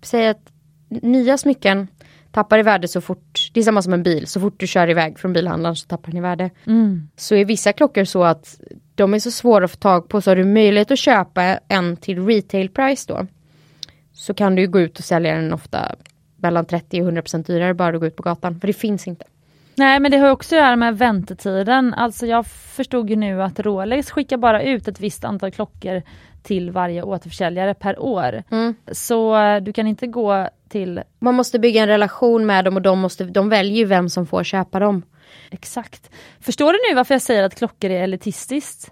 säger 0.01 0.31
att 0.31 0.51
nya 0.89 1.37
smycken 1.37 1.87
tappar 2.31 2.59
i 2.59 2.63
värde 2.63 2.87
så 2.87 3.01
fort, 3.01 3.49
det 3.53 3.59
är 3.59 3.63
samma 3.63 3.81
som 3.81 3.93
en 3.93 4.03
bil, 4.03 4.27
så 4.27 4.39
fort 4.39 4.59
du 4.59 4.67
kör 4.67 4.89
iväg 4.89 5.19
från 5.19 5.33
bilhandlaren 5.33 5.75
så 5.75 5.87
tappar 5.87 6.11
den 6.11 6.17
i 6.17 6.21
värde. 6.21 6.49
Så 7.15 7.35
är 7.35 7.45
vissa 7.45 7.73
klockor 7.73 8.03
så 8.03 8.23
att 8.23 8.61
de 8.95 9.13
är 9.13 9.19
så 9.19 9.31
svåra 9.31 9.65
att 9.65 9.71
få 9.71 9.77
tag 9.77 10.09
på 10.09 10.21
så 10.21 10.31
har 10.31 10.35
du 10.35 10.45
möjlighet 10.45 10.91
att 10.91 10.99
köpa 10.99 11.43
en 11.67 11.97
till 11.97 12.25
retail 12.25 12.69
price 12.69 13.05
då. 13.07 13.27
Så 14.13 14.33
kan 14.33 14.55
du 14.55 14.61
ju 14.61 14.67
gå 14.67 14.79
ut 14.79 14.99
och 14.99 15.05
sälja 15.05 15.35
den 15.35 15.53
ofta 15.53 15.95
mellan 16.35 16.65
30 16.65 17.01
och 17.01 17.11
100% 17.11 17.45
dyrare 17.45 17.73
bara 17.73 17.91
du 17.91 17.99
går 17.99 18.07
ut 18.07 18.15
på 18.15 18.23
gatan, 18.23 18.59
för 18.59 18.67
det 18.67 18.73
finns 18.73 19.07
inte. 19.07 19.25
Nej 19.75 19.99
men 19.99 20.11
det 20.11 20.17
har 20.17 20.29
också 20.29 20.55
att 20.55 20.61
göra 20.61 20.75
med 20.75 20.97
väntetiden. 20.97 21.93
Alltså 21.93 22.25
jag 22.25 22.47
förstod 22.47 23.09
ju 23.09 23.15
nu 23.15 23.43
att 23.43 23.59
Rolex 23.59 24.11
skickar 24.11 24.37
bara 24.37 24.63
ut 24.63 24.87
ett 24.87 24.99
visst 24.99 25.23
antal 25.23 25.51
klockor 25.51 26.01
till 26.43 26.71
varje 26.71 27.03
återförsäljare 27.03 27.73
per 27.73 27.99
år. 27.99 28.43
Mm. 28.51 28.75
Så 28.91 29.37
eh, 29.37 29.61
du 29.61 29.73
kan 29.73 29.87
inte 29.87 30.07
gå 30.07 30.49
till 30.69 31.01
Man 31.19 31.35
måste 31.35 31.59
bygga 31.59 31.81
en 31.81 31.87
relation 31.87 32.45
med 32.45 32.65
dem 32.65 32.75
och 32.75 32.81
de, 32.81 32.99
måste, 32.99 33.23
de 33.23 33.49
väljer 33.49 33.77
ju 33.77 33.85
vem 33.85 34.09
som 34.09 34.27
får 34.27 34.43
köpa 34.43 34.79
dem. 34.79 35.03
Exakt. 35.51 36.09
Förstår 36.39 36.73
du 36.73 36.79
nu 36.89 36.95
varför 36.95 37.13
jag 37.13 37.21
säger 37.21 37.43
att 37.43 37.55
klockor 37.55 37.89
är 37.91 38.03
elitistiskt? 38.03 38.91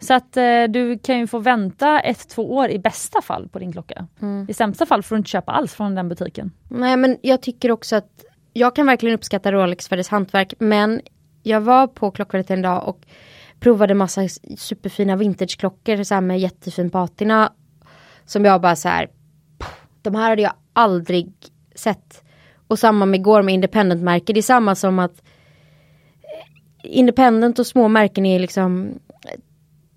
Så 0.00 0.14
att 0.14 0.36
eh, 0.36 0.64
du 0.68 0.98
kan 0.98 1.18
ju 1.18 1.26
få 1.26 1.38
vänta 1.38 2.00
ett, 2.00 2.28
två 2.28 2.56
år 2.56 2.70
i 2.70 2.78
bästa 2.78 3.22
fall 3.22 3.48
på 3.48 3.58
din 3.58 3.72
klocka. 3.72 4.06
I 4.48 4.54
sämsta 4.54 4.86
fall 4.86 5.02
får 5.02 5.16
du 5.16 5.18
inte 5.18 5.30
köpa 5.30 5.52
alls 5.52 5.74
från 5.74 5.94
den 5.94 6.08
butiken. 6.08 6.52
Nej 6.68 6.96
men 6.96 7.16
jag 7.22 7.42
tycker 7.42 7.70
också 7.70 7.96
att 7.96 8.24
jag 8.52 8.76
kan 8.76 8.86
verkligen 8.86 9.14
uppskatta 9.14 9.52
Rolex 9.52 9.88
för 9.88 9.96
dess 9.96 10.08
hantverk 10.08 10.54
men 10.58 11.00
jag 11.42 11.60
var 11.60 11.86
på 11.86 12.10
klockvärdet 12.10 12.50
en 12.50 12.62
dag 12.62 12.88
och 12.88 13.00
provade 13.60 13.94
massa 13.94 14.28
superfina 14.56 15.16
vintageklockor 15.16 16.02
så 16.02 16.20
med 16.20 16.40
jättefin 16.40 16.90
patina. 16.90 17.52
Som 18.24 18.44
jag 18.44 18.60
bara 18.60 18.76
så 18.76 18.88
här, 18.88 19.06
"Pff, 19.06 19.17
de 20.10 20.18
här 20.18 20.30
hade 20.30 20.42
jag 20.42 20.52
aldrig 20.72 21.32
sett. 21.74 22.24
Och 22.68 22.78
samma 22.78 23.06
med 23.06 23.20
igår 23.20 23.42
med 23.42 23.54
independent-märke, 23.54 24.32
det 24.32 24.40
är 24.40 24.42
samma 24.42 24.74
som 24.74 24.98
att 24.98 25.22
eh, 26.22 26.98
independent 26.98 27.58
och 27.58 27.66
små 27.66 27.88
märken 27.88 28.26
är 28.26 28.38
liksom 28.38 28.98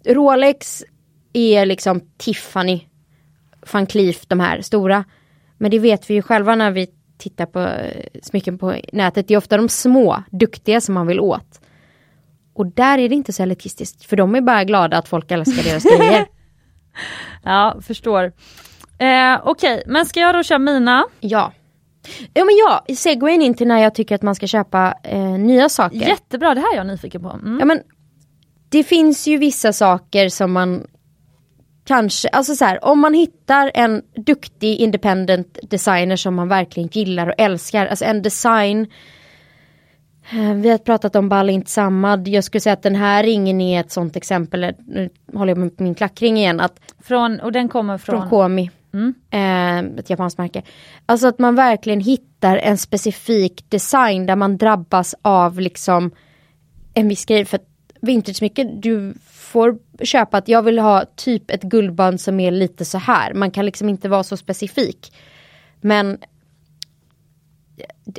Rolex 0.05 0.84
är 1.34 1.66
liksom 1.66 2.01
Tiffany, 2.18 2.82
van 3.72 3.86
Cleef, 3.86 4.26
de 4.28 4.39
här 4.39 4.62
stora. 4.62 5.03
Men 5.57 5.72
det 5.72 5.80
vet 5.80 6.09
vi 6.09 6.14
ju 6.14 6.22
själva 6.22 6.55
när 6.55 6.72
vi 6.72 6.88
tittar 7.18 7.45
på 7.45 7.59
eh, 7.59 8.05
smycken 8.24 8.57
på 8.57 8.76
nätet. 8.93 9.28
Det 9.28 9.34
är 9.34 9.38
ofta 9.38 9.57
de 9.57 9.70
små, 9.70 10.24
duktiga 10.32 10.82
som 10.82 10.95
man 10.95 11.07
vill 11.07 11.20
åt. 11.20 11.62
Och 12.53 12.68
där 12.68 12.97
är 12.97 13.09
det 13.09 13.16
inte 13.16 13.34
så 13.34 13.43
elitistiskt. 13.43 14.05
För 14.05 14.18
de 14.18 14.36
är 14.36 14.41
bara 14.41 14.64
glada 14.64 14.97
att 14.97 15.07
folk 15.07 15.32
älskar 15.32 15.64
deras 15.64 15.84
grejer. 15.97 16.26
Ja, 17.43 17.78
förstår. 17.82 18.32
Eh, 19.02 19.41
Okej, 19.43 19.84
men 19.86 20.06
ska 20.06 20.20
jag 20.20 20.36
då 20.36 20.43
köra 20.43 20.60
mina? 20.60 21.06
Ja. 21.20 21.52
Ja 22.34 22.45
men 22.45 22.56
ja, 22.58 22.95
segwayn 22.95 23.41
in 23.41 23.54
till 23.54 23.68
när 23.68 23.78
jag 23.78 23.95
tycker 23.95 24.16
att 24.16 24.22
man 24.22 24.36
ska 24.36 24.47
köpa 24.47 24.93
eh, 25.04 25.20
nya 25.20 25.70
saker. 25.70 26.08
Jättebra, 26.08 26.56
det 26.56 26.62
här 26.62 26.74
är 26.74 26.78
jag 26.78 26.88
nyfiken 26.88 27.22
på. 27.22 27.30
Mm. 27.30 27.60
Ja 27.60 27.66
men 27.66 27.82
det 28.70 28.84
finns 28.84 29.28
ju 29.28 29.38
vissa 29.38 29.74
saker 29.74 30.30
som 30.30 30.52
man 30.52 30.88
kanske, 31.86 32.30
alltså 32.30 32.56
så 32.56 32.66
här, 32.66 32.86
om 32.86 32.99
man 32.99 33.14
hittar 33.14 33.72
en 33.74 34.02
duktig 34.16 34.78
independent 34.78 35.60
designer 35.64 36.16
som 36.16 36.36
man 36.36 36.47
verkligen 36.47 36.89
gillar 36.93 37.28
och 37.28 37.36
älskar, 37.38 37.86
alltså 37.86 38.06
en 38.06 38.22
design 38.22 38.88
eh, 40.32 40.54
vi 40.54 40.70
har 40.70 40.78
pratat 40.78 41.16
om 41.16 41.30
Balint 41.30 41.70
Samad. 41.70 42.28
Jag 42.28 42.43
skulle 42.43 42.62
säga 42.62 42.74
att 42.74 42.84
den 42.84 42.95
här 42.95 43.24
ringen 43.24 43.62
är 43.62 43.80
ett 43.80 43.91
sånt 43.91 44.16
exempel. 44.16 44.74
Nu 44.88 45.10
håller 45.34 45.52
jag 45.52 45.58
med 45.58 45.72
min 45.78 45.95
klackring 45.95 46.38
igen. 46.38 46.60
Att 46.60 46.80
Från, 47.04 47.39
och 47.39 47.52
den 47.52 47.70
kommer 47.70 47.97
från? 47.97 48.20
från 48.20 48.30
Komi. 48.30 48.70
Mm. 48.93 49.13
Eh, 49.29 49.99
ett 49.99 50.09
japanskt 50.09 50.37
märke. 50.37 50.63
Alltså 51.05 51.27
att 51.27 51.39
man 51.39 51.55
verkligen 51.55 51.99
hittar 51.99 52.57
en 52.57 52.77
specifik 52.77 53.65
design 53.69 54.25
där 54.25 54.35
man 54.35 54.57
drabbas 54.57 55.15
av 55.21 55.59
liksom 55.59 56.11
en 56.93 57.07
viss 57.07 57.25
grej. 57.25 57.45
För 57.45 57.57
att 57.57 57.67
vintagemycket, 58.01 58.81
du 58.81 59.13
får 59.29 59.77
köpa 60.03 60.37
att 60.37 60.47
jag 60.47 60.63
vill 60.63 60.79
ha 60.79 61.05
typ 61.15 61.51
ett 61.51 61.63
guldband 61.63 62.21
som 62.21 62.39
är 62.39 62.51
lite 62.51 62.85
så 62.85 62.97
här. 62.97 63.33
Man 63.33 63.51
kan 63.51 63.65
liksom 63.65 63.89
inte 63.89 64.09
vara 64.09 64.23
så 64.23 64.37
specifik. 64.37 65.13
Men 65.81 66.17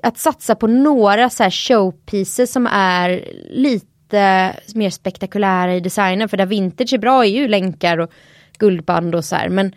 att 0.02 0.18
satsa 0.18 0.54
på 0.54 0.66
några 0.66 1.30
så 1.30 1.42
här 1.42 1.50
showpieces 1.50 2.52
som 2.52 2.66
är 2.66 3.24
lite 3.50 4.56
mer 4.74 4.90
spektakulära 4.90 5.74
i 5.74 5.80
designen. 5.80 6.28
För 6.28 6.36
där 6.36 6.46
vintage 6.46 6.92
är 6.92 6.98
bra 6.98 7.24
är 7.24 7.30
ju 7.30 7.48
länkar 7.48 7.98
och 7.98 8.12
guldband 8.58 9.14
och 9.14 9.24
så 9.24 9.36
här. 9.36 9.48
Men 9.48 9.74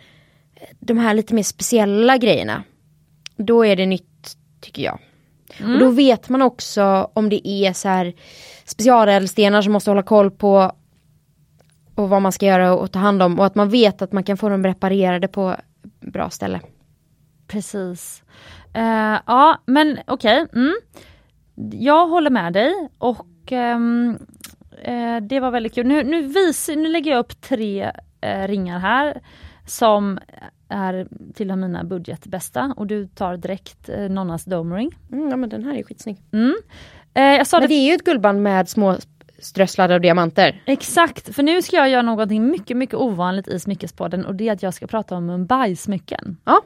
de 0.80 0.98
här 0.98 1.14
lite 1.14 1.34
mer 1.34 1.42
speciella 1.42 2.16
grejerna. 2.16 2.62
Då 3.36 3.66
är 3.66 3.76
det 3.76 3.86
nytt 3.86 4.36
tycker 4.60 4.82
jag. 4.82 4.98
Mm. 5.58 5.72
Och 5.72 5.78
då 5.78 5.90
vet 5.90 6.28
man 6.28 6.42
också 6.42 7.10
om 7.14 7.28
det 7.28 7.48
är 7.48 7.72
så 7.72 7.88
här 7.88 8.14
specialädelstenar 8.64 9.62
som 9.62 9.72
måste 9.72 9.90
hålla 9.90 10.02
koll 10.02 10.30
på 10.30 10.72
och 11.94 12.08
vad 12.08 12.22
man 12.22 12.32
ska 12.32 12.46
göra 12.46 12.74
och 12.74 12.92
ta 12.92 12.98
hand 12.98 13.22
om 13.22 13.38
och 13.38 13.46
att 13.46 13.54
man 13.54 13.68
vet 13.68 14.02
att 14.02 14.12
man 14.12 14.22
kan 14.22 14.36
få 14.36 14.48
dem 14.48 14.64
reparerade 14.64 15.28
på 15.28 15.56
bra 16.00 16.30
ställe. 16.30 16.60
Precis. 17.46 18.22
Uh, 18.76 19.18
ja 19.26 19.62
men 19.66 19.98
okej. 20.06 20.42
Okay. 20.42 20.62
Mm. 20.62 20.74
Jag 21.72 22.06
håller 22.08 22.30
med 22.30 22.52
dig 22.52 22.72
och 22.98 23.52
um, 23.52 24.18
uh, 24.88 25.20
det 25.20 25.40
var 25.40 25.50
väldigt 25.50 25.74
kul. 25.74 25.86
Nu, 25.86 26.04
nu, 26.04 26.22
vis, 26.22 26.68
nu 26.68 26.88
lägger 26.88 27.10
jag 27.10 27.18
upp 27.18 27.40
tre 27.40 27.92
uh, 28.26 28.48
ringar 28.48 28.78
här 28.78 29.20
som 29.66 30.18
är 30.68 31.08
tillhör 31.34 31.56
mina 31.56 31.84
budgetbästa 31.84 32.74
och 32.76 32.86
du 32.86 33.06
tar 33.06 33.36
direkt 33.36 33.88
eh, 33.88 34.08
Nonnas 34.08 34.44
Dome 34.44 34.76
Ring. 34.76 34.90
Mm, 35.12 35.30
ja 35.30 35.36
men 35.36 35.48
den 35.48 35.64
här 35.64 35.74
är 35.74 35.82
skitsnygg. 35.82 36.16
Mm. 36.32 36.54
Eh, 37.14 37.22
jag 37.22 37.46
sa 37.46 37.56
men 37.56 37.68
det... 37.68 37.74
det 37.74 37.80
är 37.80 37.86
ju 37.86 37.94
ett 37.94 38.04
guldband 38.04 38.42
med 38.42 38.68
små 38.68 38.96
strösslar 39.38 39.88
av 39.88 40.00
diamanter. 40.00 40.62
Exakt, 40.66 41.34
för 41.34 41.42
nu 41.42 41.62
ska 41.62 41.76
jag 41.76 41.90
göra 41.90 42.02
någonting 42.02 42.46
mycket 42.50 42.76
mycket 42.76 42.94
ovanligt 42.94 43.48
i 43.48 43.60
Smyckespodden 43.60 44.26
och 44.26 44.34
det 44.34 44.48
är 44.48 44.52
att 44.52 44.62
jag 44.62 44.74
ska 44.74 44.86
prata 44.86 45.16
om 45.16 45.30
Mumbai-smycken. 45.30 46.36
Ja, 46.44 46.60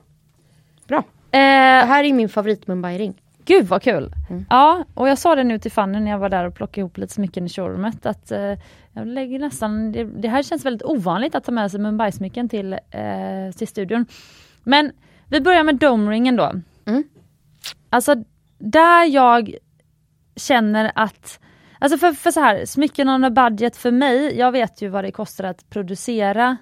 bra. 0.86 0.98
Eh, 0.98 1.04
det 1.30 1.86
här 1.86 2.04
är 2.04 2.12
min 2.12 2.28
favorit 2.28 2.66
Mumbai-ring. 2.66 3.14
Gud 3.50 3.66
vad 3.66 3.82
kul! 3.82 4.14
Mm. 4.28 4.44
Ja, 4.50 4.84
och 4.94 5.08
jag 5.08 5.18
sa 5.18 5.34
det 5.34 5.44
nu 5.44 5.58
till 5.58 5.72
Fanny 5.72 6.00
när 6.00 6.10
jag 6.10 6.18
var 6.18 6.28
där 6.28 6.44
och 6.44 6.54
plockade 6.54 6.80
ihop 6.80 6.98
lite 6.98 7.12
smycken 7.12 7.46
i 7.46 7.48
showroomet 7.48 8.06
att 8.06 8.32
eh, 8.32 8.54
jag 8.92 9.06
lägger 9.06 9.38
nästan, 9.38 9.92
det, 9.92 10.04
det, 10.04 10.28
här 10.28 10.42
känns 10.42 10.64
väldigt 10.64 10.82
ovanligt 10.82 11.34
att 11.34 11.44
ta 11.44 11.52
med 11.52 11.70
sig 11.70 11.80
Mumbai-smycken 11.80 12.48
till, 12.48 12.72
eh, 12.72 13.52
till 13.56 13.68
studion. 13.68 14.06
Men 14.64 14.92
vi 15.28 15.40
börjar 15.40 15.64
med 15.64 15.76
domringen 15.76 16.36
då. 16.36 16.52
Mm. 16.86 17.04
Alltså 17.90 18.14
där 18.58 19.04
jag 19.04 19.54
känner 20.36 20.92
att 20.94 21.40
Alltså 21.78 21.98
för, 21.98 22.12
för 22.12 22.30
så 22.30 22.40
här, 22.40 22.64
smycken 22.64 23.08
on 23.08 23.34
budget 23.34 23.76
för 23.76 23.90
mig, 23.90 24.38
jag 24.38 24.52
vet 24.52 24.82
ju 24.82 24.88
vad 24.88 25.04
det 25.04 25.12
kostar 25.12 25.44
att 25.44 25.70
producera 25.70 26.56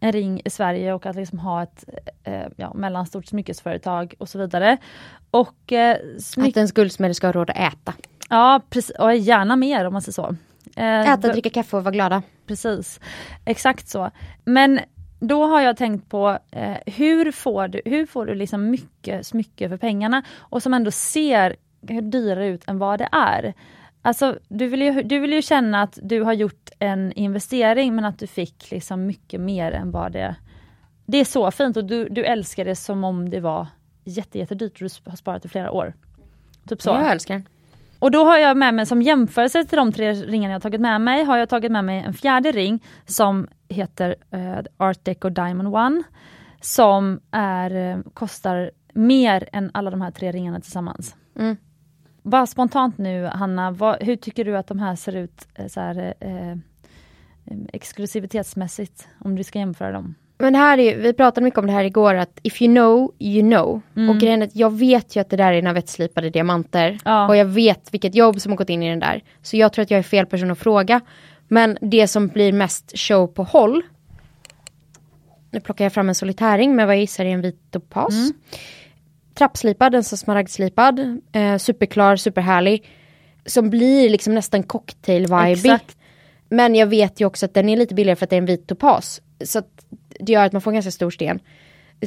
en 0.00 0.12
ring 0.12 0.42
i 0.44 0.50
Sverige 0.50 0.92
och 0.92 1.06
att 1.06 1.16
liksom 1.16 1.38
ha 1.38 1.62
ett 1.62 1.84
eh, 2.24 2.46
ja, 2.56 2.74
mellanstort 2.74 3.26
smyckesföretag 3.26 4.14
och 4.18 4.28
så 4.28 4.38
vidare. 4.38 4.76
Och, 5.30 5.72
eh, 5.72 5.96
att 6.36 6.56
ens 6.56 6.72
guldsmed 6.72 7.16
ska 7.16 7.26
ha 7.26 7.32
råd 7.32 7.50
att 7.50 7.56
äta. 7.56 7.94
Ja, 8.28 8.60
precis, 8.70 8.96
och 8.98 9.14
gärna 9.14 9.56
mer 9.56 9.84
om 9.84 9.92
man 9.92 10.02
säger 10.02 10.12
så. 10.12 10.36
Eh, 10.76 11.12
Äta, 11.12 11.32
dricka 11.32 11.50
kaffe 11.50 11.76
och 11.76 11.84
vara 11.84 11.92
glada. 11.92 12.22
Precis, 12.46 13.00
exakt 13.44 13.88
så. 13.88 14.10
Men 14.44 14.80
då 15.20 15.46
har 15.46 15.60
jag 15.60 15.76
tänkt 15.76 16.08
på 16.08 16.38
eh, 16.50 16.76
hur 16.86 17.32
får 17.32 17.68
du, 17.68 17.82
hur 17.84 18.06
får 18.06 18.26
du 18.26 18.34
liksom 18.34 18.70
mycket 18.70 19.26
smycke 19.26 19.68
för 19.68 19.76
pengarna 19.76 20.22
och 20.38 20.62
som 20.62 20.74
ändå 20.74 20.90
ser 20.90 21.56
dyrare 22.02 22.46
ut 22.46 22.68
än 22.68 22.78
vad 22.78 22.98
det 22.98 23.08
är. 23.12 23.54
Alltså, 24.02 24.38
du 24.48 24.66
vill, 24.66 24.82
ju, 24.82 25.02
du 25.02 25.18
vill 25.18 25.32
ju 25.32 25.42
känna 25.42 25.82
att 25.82 25.98
du 26.02 26.22
har 26.22 26.32
gjort 26.32 26.70
en 26.78 27.12
investering 27.12 27.94
men 27.94 28.04
att 28.04 28.18
du 28.18 28.26
fick 28.26 28.70
liksom 28.70 29.06
mycket 29.06 29.40
mer 29.40 29.72
än 29.72 29.90
vad 29.90 30.12
det... 30.12 30.36
Det 31.06 31.18
är 31.18 31.24
så 31.24 31.50
fint 31.50 31.76
och 31.76 31.84
du, 31.84 32.08
du 32.08 32.24
älskar 32.24 32.64
det 32.64 32.76
som 32.76 33.04
om 33.04 33.30
det 33.30 33.40
var 33.40 33.66
jättejättedyrt 34.04 34.82
och 34.82 34.88
du 35.04 35.10
har 35.10 35.16
sparat 35.16 35.44
i 35.44 35.48
flera 35.48 35.70
år. 35.70 35.94
Typ 36.68 36.82
så. 36.82 36.90
Jag 36.90 37.10
älskar 37.10 37.42
Och 37.98 38.10
då 38.10 38.24
har 38.24 38.38
jag 38.38 38.56
med 38.56 38.74
mig 38.74 38.86
som 38.86 39.02
jämförelse 39.02 39.64
till 39.64 39.76
de 39.76 39.92
tre 39.92 40.12
ringarna 40.12 40.52
jag 40.52 40.62
tagit 40.62 40.80
med 40.80 41.00
mig, 41.00 41.24
har 41.24 41.36
jag 41.36 41.48
tagit 41.48 41.72
med 41.72 41.84
mig 41.84 42.02
en 42.06 42.14
fjärde 42.14 42.52
ring 42.52 42.84
som 43.06 43.48
heter 43.68 44.16
uh, 44.34 44.58
Art 44.76 45.04
Deco 45.04 45.28
Diamond 45.28 45.74
One. 45.74 46.02
Som 46.60 47.20
är, 47.30 47.96
uh, 47.96 48.02
kostar 48.14 48.70
mer 48.92 49.48
än 49.52 49.70
alla 49.74 49.90
de 49.90 50.00
här 50.00 50.10
tre 50.10 50.32
ringarna 50.32 50.60
tillsammans. 50.60 51.16
Mm. 51.38 51.56
Bara 52.22 52.46
spontant 52.46 52.98
nu 52.98 53.24
Hanna, 53.24 53.70
vad, 53.70 54.02
hur 54.02 54.16
tycker 54.16 54.44
du 54.44 54.56
att 54.56 54.66
de 54.66 54.78
här 54.78 54.96
ser 54.96 55.16
ut 55.16 55.48
eh, 55.54 55.66
så 55.66 55.80
här, 55.80 56.14
eh, 56.20 56.56
exklusivitetsmässigt 57.72 59.08
om 59.18 59.36
du 59.36 59.44
ska 59.44 59.58
jämföra 59.58 59.92
dem? 59.92 60.14
Men 60.38 60.54
här 60.54 60.78
är, 60.78 60.96
vi 60.96 61.12
pratade 61.12 61.44
mycket 61.44 61.58
om 61.58 61.66
det 61.66 61.72
här 61.72 61.84
igår 61.84 62.14
att 62.14 62.38
if 62.42 62.62
you 62.62 62.74
know, 62.74 63.12
you 63.18 63.50
know. 63.50 63.80
Mm. 63.96 64.10
Och 64.10 64.18
grejen 64.18 64.42
är 64.42 64.46
att 64.46 64.56
jag 64.56 64.78
vet 64.78 65.16
ju 65.16 65.20
att 65.20 65.30
det 65.30 65.36
där 65.36 65.52
är 65.52 65.62
navettslipade 65.62 66.30
diamanter. 66.30 66.98
Ja. 67.04 67.28
Och 67.28 67.36
jag 67.36 67.44
vet 67.44 67.94
vilket 67.94 68.14
jobb 68.14 68.40
som 68.40 68.52
har 68.52 68.56
gått 68.56 68.70
in 68.70 68.82
i 68.82 68.90
den 68.90 69.00
där. 69.00 69.22
Så 69.42 69.56
jag 69.56 69.72
tror 69.72 69.82
att 69.82 69.90
jag 69.90 69.98
är 69.98 70.02
fel 70.02 70.26
person 70.26 70.50
att 70.50 70.58
fråga. 70.58 71.00
Men 71.48 71.78
det 71.80 72.08
som 72.08 72.28
blir 72.28 72.52
mest 72.52 72.98
show 72.98 73.26
på 73.26 73.42
håll. 73.42 73.82
Nu 75.50 75.60
plockar 75.60 75.84
jag 75.84 75.92
fram 75.92 76.08
en 76.08 76.14
solitärring 76.14 76.76
med 76.76 76.86
vad 76.86 76.94
jag 76.94 77.00
gissar 77.00 77.24
är 77.24 77.28
en 77.28 77.40
vit 77.40 77.70
topaz. 77.70 78.14
Mm. 78.14 78.32
Trappslipad, 79.34 79.94
en 79.94 80.04
smaragdslipad. 80.04 81.20
Eh, 81.32 81.56
superklar, 81.56 82.16
superhärlig. 82.16 82.88
Som 83.46 83.70
blir 83.70 84.10
liksom 84.10 84.34
nästan 84.34 84.62
cocktail-vibe. 84.62 85.78
Men 86.48 86.74
jag 86.74 86.86
vet 86.86 87.20
ju 87.20 87.24
också 87.24 87.46
att 87.46 87.54
den 87.54 87.68
är 87.68 87.76
lite 87.76 87.94
billigare 87.94 88.16
för 88.16 88.26
att 88.26 88.30
det 88.30 88.36
är 88.36 88.40
en 88.40 88.46
vit 88.46 88.66
topas. 88.66 89.22
Så 89.44 89.62
det 90.20 90.32
gör 90.32 90.44
att 90.44 90.52
man 90.52 90.62
får 90.62 90.70
en 90.70 90.74
ganska 90.74 90.90
stor 90.90 91.10
sten. 91.10 91.40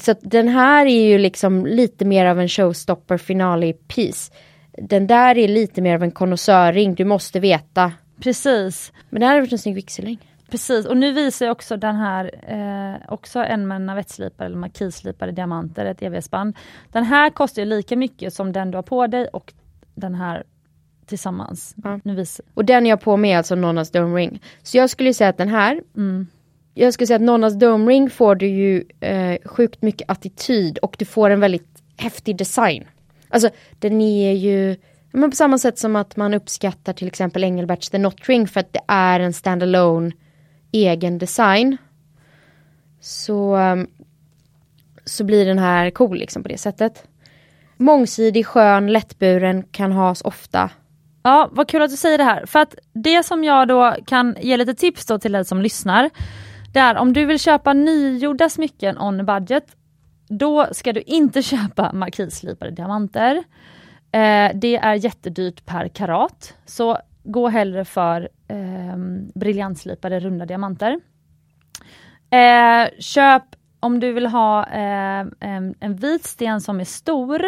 Så 0.01 0.11
att 0.11 0.19
den 0.21 0.47
här 0.47 0.85
är 0.85 1.05
ju 1.05 1.17
liksom 1.17 1.65
lite 1.65 2.05
mer 2.05 2.25
av 2.25 2.39
en 2.39 2.49
showstopper 2.49 3.17
finale 3.17 3.73
piece. 3.73 4.31
Den 4.77 5.07
där 5.07 5.37
är 5.37 5.47
lite 5.47 5.81
mer 5.81 5.95
av 5.95 6.03
en 6.03 6.11
konnässörring, 6.11 6.95
du 6.95 7.05
måste 7.05 7.39
veta. 7.39 7.91
Precis. 8.23 8.91
Men 9.09 9.19
det 9.19 9.25
här 9.25 9.37
är 9.37 9.53
en 9.53 9.59
snygg 9.59 9.75
vigselring. 9.75 10.19
Precis, 10.53 10.85
och 10.85 10.97
nu 10.97 11.11
visar 11.11 11.45
jag 11.45 11.51
också 11.51 11.77
den 11.77 11.95
här, 11.95 12.31
eh, 12.47 13.13
också 13.13 13.39
en 13.39 13.67
med 13.67 13.81
navettslipade 13.81 14.45
eller 14.45 14.57
markislipade 14.57 15.31
diamanter, 15.31 15.85
ett 15.85 16.01
EVS-band. 16.01 16.57
Den 16.91 17.03
här 17.03 17.29
kostar 17.29 17.61
ju 17.61 17.65
lika 17.65 17.95
mycket 17.95 18.33
som 18.33 18.51
den 18.51 18.71
du 18.71 18.77
har 18.77 18.83
på 18.83 19.07
dig 19.07 19.27
och 19.27 19.53
den 19.95 20.15
här 20.15 20.43
tillsammans. 21.05 21.75
Ja. 21.83 21.99
Nu 22.03 22.15
visar. 22.15 22.45
Och 22.53 22.65
den 22.65 22.85
jag 22.85 22.97
har 22.97 23.01
på 23.01 23.17
mig 23.17 23.31
är 23.31 23.37
alltså 23.37 23.55
Nonnas 23.55 23.91
Dome 23.91 24.19
Ring. 24.19 24.41
Så 24.63 24.77
jag 24.77 24.89
skulle 24.89 25.13
säga 25.13 25.29
att 25.29 25.37
den 25.37 25.49
här, 25.49 25.81
mm. 25.95 26.27
jag 26.73 26.93
skulle 26.93 27.07
säga 27.07 27.15
att 27.15 27.21
Nonnas 27.21 27.53
Dome 27.53 27.91
Ring 27.91 28.09
får 28.09 28.35
du 28.35 28.47
ju 28.47 28.83
eh, 28.99 29.37
sjukt 29.45 29.81
mycket 29.81 30.11
attityd 30.11 30.77
och 30.77 30.95
du 30.99 31.05
får 31.05 31.29
en 31.29 31.39
väldigt 31.39 31.83
häftig 31.97 32.37
design. 32.37 32.83
Alltså 33.29 33.49
den 33.79 34.01
är 34.01 34.33
ju 34.33 34.75
men 35.11 35.29
på 35.29 35.35
samma 35.35 35.57
sätt 35.57 35.79
som 35.79 35.95
att 35.95 36.15
man 36.15 36.33
uppskattar 36.33 36.93
till 36.93 37.07
exempel 37.07 37.43
Engelberts 37.43 37.89
The 37.89 37.97
Not 37.97 38.29
Ring 38.29 38.47
för 38.47 38.59
att 38.59 38.73
det 38.73 38.81
är 38.87 39.19
en 39.19 39.33
standalone 39.33 40.11
egen 40.73 41.17
design. 41.17 41.77
Så, 43.01 43.55
um, 43.57 43.87
så 45.05 45.23
blir 45.23 45.45
den 45.45 45.59
här 45.59 45.89
cool 45.89 46.17
liksom 46.17 46.43
på 46.43 46.49
det 46.49 46.57
sättet. 46.57 47.07
Mångsidig, 47.77 48.45
skön, 48.45 48.91
lättburen, 48.91 49.63
kan 49.63 49.91
has 49.91 50.21
ofta. 50.21 50.69
Ja, 51.23 51.49
vad 51.51 51.67
kul 51.67 51.81
att 51.81 51.89
du 51.89 51.97
säger 51.97 52.17
det 52.17 52.23
här. 52.23 52.45
För 52.45 52.59
att 52.59 52.75
det 52.93 53.23
som 53.23 53.43
jag 53.43 53.67
då 53.67 53.95
kan 54.05 54.35
ge 54.41 54.57
lite 54.57 54.73
tips 54.73 55.05
då 55.05 55.19
till 55.19 55.31
dig 55.31 55.45
som 55.45 55.61
lyssnar. 55.61 56.09
Det 56.73 56.79
är 56.79 56.95
om 56.95 57.13
du 57.13 57.25
vill 57.25 57.39
köpa 57.39 57.73
nygjorda 57.73 58.49
smycken 58.49 58.97
on 58.97 59.25
budget. 59.25 59.65
Då 60.27 60.67
ska 60.71 60.93
du 60.93 61.01
inte 61.01 61.41
köpa 61.43 61.93
markisslipade 61.93 62.71
diamanter. 62.71 63.35
Eh, 64.11 64.51
det 64.53 64.77
är 64.77 64.93
jättedyrt 64.93 65.65
per 65.65 65.87
karat. 65.87 66.53
Så 66.65 66.97
gå 67.23 67.47
hellre 67.47 67.85
för 67.85 68.29
eh, 68.53 68.97
briljantslipade 69.35 70.19
runda 70.19 70.45
diamanter. 70.45 70.99
Eh, 72.29 72.89
köp 72.99 73.43
om 73.79 73.99
du 73.99 74.13
vill 74.13 74.25
ha 74.25 74.67
eh, 74.67 75.25
en, 75.39 75.75
en 75.79 75.95
vit 75.95 76.25
sten 76.25 76.61
som 76.61 76.79
är 76.79 76.83
stor 76.83 77.41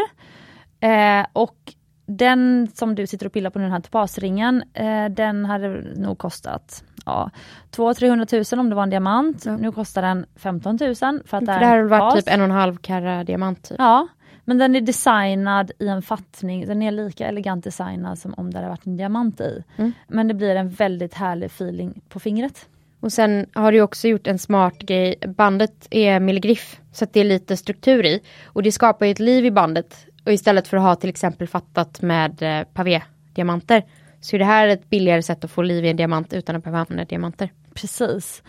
eh, 0.79 1.25
och 1.33 1.73
den 2.05 2.67
som 2.73 2.95
du 2.95 3.07
sitter 3.07 3.25
och 3.25 3.33
pillar 3.33 3.49
på 3.49 3.59
nu, 3.59 3.65
den 3.65 3.71
här 3.71 3.79
topasringen, 3.79 4.63
eh, 4.73 5.05
den 5.05 5.45
hade 5.45 5.69
nog 5.95 6.17
kostat 6.17 6.83
ja, 7.05 7.29
200-300 7.71 8.55
000 8.55 8.59
om 8.59 8.69
det 8.69 8.75
var 8.75 8.83
en 8.83 8.89
diamant. 8.89 9.45
Ja. 9.45 9.57
Nu 9.57 9.71
kostar 9.71 10.01
den 10.01 10.25
15 10.35 10.77
000 10.81 10.95
för 10.95 11.07
att 11.11 11.27
För 11.29 11.39
det 11.39 11.45
det 11.45 11.51
är 11.51 11.59
här 11.59 11.77
har 11.77 11.83
varit 11.83 12.15
typ 12.15 12.33
en 12.33 12.41
och 12.41 12.45
en 12.45 12.51
halv 12.51 12.77
karra 12.77 13.23
diamant. 13.23 13.69
Typ. 13.69 13.75
Ja, 13.79 14.07
men 14.45 14.57
den 14.57 14.75
är 14.75 14.81
designad 14.81 15.71
i 15.79 15.87
en 15.87 16.01
fattning, 16.01 16.65
den 16.65 16.81
är 16.81 16.91
lika 16.91 17.27
elegant 17.27 17.63
designad 17.63 18.19
som 18.19 18.33
om 18.37 18.51
det 18.51 18.57
hade 18.57 18.69
varit 18.69 18.85
en 18.85 18.97
diamant 18.97 19.41
i. 19.41 19.63
Mm. 19.77 19.91
Men 20.07 20.27
det 20.27 20.33
blir 20.33 20.55
en 20.55 20.69
väldigt 20.69 21.13
härlig 21.13 21.45
feeling 21.45 22.01
på 22.09 22.19
fingret. 22.19 22.67
Och 22.99 23.13
sen 23.13 23.45
har 23.53 23.71
du 23.71 23.81
också 23.81 24.07
gjort 24.07 24.27
en 24.27 24.39
smart 24.39 24.79
grej. 24.79 25.15
Bandet 25.27 25.87
är 25.91 26.19
milligriff 26.19 26.79
så 26.91 27.03
att 27.03 27.13
det 27.13 27.19
är 27.19 27.23
lite 27.23 27.57
struktur 27.57 28.05
i. 28.05 28.21
Och 28.45 28.63
det 28.63 28.71
skapar 28.71 29.05
ju 29.05 29.11
ett 29.11 29.19
liv 29.19 29.45
i 29.45 29.51
bandet. 29.51 30.05
Och 30.25 30.33
istället 30.33 30.67
för 30.67 30.77
att 30.77 30.83
ha 30.83 30.95
till 30.95 31.09
exempel 31.09 31.47
fattat 31.47 32.01
med 32.01 32.41
eh, 32.41 32.65
pavé-diamanter. 32.73 33.83
Så 34.21 34.35
är 34.35 34.39
det 34.39 34.45
här 34.45 34.67
ett 34.67 34.89
billigare 34.89 35.21
sätt 35.21 35.43
att 35.43 35.51
få 35.51 35.61
liv 35.61 35.85
i 35.85 35.89
en 35.89 35.97
diamant 35.97 36.33
utan 36.33 36.55
att 36.55 36.63
behöva 36.63 36.79
använda 36.79 37.05
diamanter. 37.05 37.49
Precis. 37.73 38.43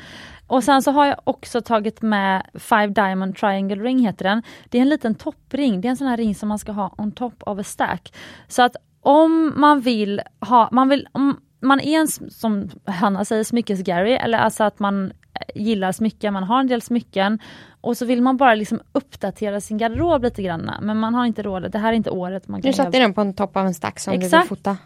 Och 0.47 0.65
sen 0.65 0.83
så 0.83 0.91
har 0.91 1.07
jag 1.07 1.17
också 1.25 1.61
tagit 1.61 2.03
med 2.03 2.47
Five 2.55 2.87
Diamond 2.87 3.37
Triangle 3.37 3.77
Ring 3.83 3.99
heter 4.07 4.25
den. 4.25 4.43
Det 4.69 4.79
är 4.79 4.83
en 4.83 4.89
liten 4.89 5.15
toppring, 5.15 5.81
det 5.81 5.89
är 5.89 5.91
en 5.91 5.97
sån 5.97 6.07
här 6.07 6.17
ring 6.17 6.35
som 6.35 6.49
man 6.49 6.59
ska 6.59 6.73
ha 6.73 6.95
on 6.99 7.13
top 7.13 7.43
of 7.47 7.59
a 7.59 7.65
stack. 7.65 8.13
Så 8.49 8.63
att 8.63 8.77
om 9.01 9.53
man 9.57 9.81
vill 9.81 10.21
ha, 10.41 10.69
man 10.73 10.89
vill, 10.89 11.09
om 11.13 11.41
man 11.61 11.81
är 11.81 11.99
en, 12.01 12.09
som 12.09 12.69
Hanna 12.85 13.25
säger, 13.25 13.43
smyckes-Gary, 13.45 14.19
eller 14.19 14.39
alltså 14.39 14.65
att 14.65 14.79
man 14.79 15.13
gillar 15.55 15.93
smycken, 15.93 16.33
man 16.33 16.43
har 16.45 16.61
en 16.61 16.67
del 16.67 16.83
smycken 16.83 17.39
och 17.81 17.97
så 17.97 18.05
vill 18.05 18.23
man 18.23 18.37
bara 18.37 18.55
liksom 18.55 18.81
uppdatera 18.93 19.61
sin 19.61 19.79
garderob 19.79 20.23
lite 20.23 20.43
grann. 20.43 20.71
Men 20.83 20.99
man 20.99 21.15
har 21.15 21.27
inte 21.27 21.43
råd, 21.43 21.73
det 21.73 21.79
här 21.79 21.89
är 21.93 21.97
inte 21.97 22.11
året 22.11 22.49
man 22.49 22.63
kan 22.63 22.69
göra- 22.71 22.77
satte 22.85 22.99
jag 22.99 23.05
den 23.05 23.15
på 23.15 23.21
en 23.21 23.35
topp 23.35 23.57
av 23.57 23.67
en 23.67 23.75
stack 23.75 23.99
som 23.99 24.13
du 24.13 24.19
vill 24.19 24.27
Exakt. 24.27 24.49
fota. 24.49 24.77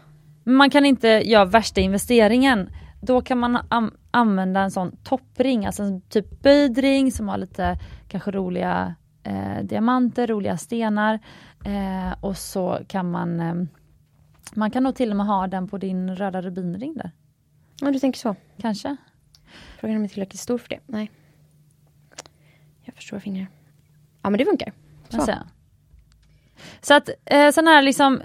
man 0.43 0.69
kan 0.69 0.85
inte 0.85 1.07
göra 1.07 1.45
värsta 1.45 1.81
investeringen. 1.81 2.69
Då 3.01 3.21
kan 3.21 3.37
man 3.37 3.57
am- 3.69 3.97
använda 4.11 4.59
en 4.61 4.71
sån 4.71 4.95
toppring, 5.03 5.65
alltså 5.65 5.83
en 5.83 6.01
typ 6.01 6.41
böjd 6.41 6.77
ring 6.77 7.11
som 7.11 7.27
har 7.29 7.37
lite 7.37 7.79
kanske 8.07 8.31
roliga 8.31 8.95
eh, 9.23 9.63
diamanter, 9.63 10.27
roliga 10.27 10.57
stenar. 10.57 11.19
Eh, 11.65 12.13
och 12.21 12.37
så 12.37 12.79
kan 12.87 13.11
man 13.11 13.39
eh, 13.39 13.55
man 14.53 14.71
kan 14.71 14.83
nog 14.83 14.95
till 14.95 15.09
och 15.11 15.17
med 15.17 15.25
ha 15.25 15.47
den 15.47 15.67
på 15.67 15.77
din 15.77 16.15
röda 16.15 16.41
rubinring 16.41 16.93
där. 16.93 17.11
Ja, 17.81 17.91
du 17.91 17.99
tänker 17.99 18.19
så. 18.19 18.35
Kanske? 18.57 18.97
Frågan 19.79 19.93
är 19.93 19.97
om 19.97 20.03
jag 20.03 20.09
är 20.09 20.13
tillräckligt 20.13 20.39
stor 20.39 20.57
för 20.57 20.69
det. 20.69 20.79
Nej. 20.85 21.11
Jag 22.83 22.95
förstår 22.95 23.19
fingrar. 23.19 23.47
Ja 24.21 24.29
men 24.29 24.37
det 24.37 24.45
funkar. 24.45 24.73
Så. 25.09 25.21
Så, 25.21 25.33
så 26.81 26.93
att 26.93 27.09
eh, 27.25 27.51
sådana 27.51 27.71
här 27.71 27.81
liksom 27.81 28.21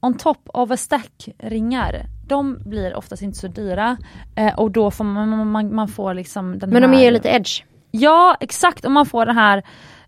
on 0.00 0.16
top 0.18 0.38
of 0.44 0.70
a 0.70 0.76
stack 0.76 1.28
ringar, 1.38 2.06
de 2.32 2.58
blir 2.64 2.94
oftast 2.96 3.22
inte 3.22 3.38
så 3.38 3.48
dyra. 3.48 3.96
Eh, 4.36 4.54
och 4.58 4.70
då 4.70 4.90
får 4.90 5.04
man, 5.04 5.48
man, 5.50 5.74
man 5.74 5.88
får 5.88 6.14
liksom 6.14 6.58
den 6.58 6.70
Men 6.70 6.82
här... 6.82 6.90
de 6.90 6.98
ger 6.98 7.10
lite 7.10 7.28
edge. 7.28 7.62
Ja 7.90 8.36
exakt, 8.40 8.84
och 8.84 8.90
man 8.90 9.06
får 9.06 9.26
det 9.26 9.32
här 9.32 9.62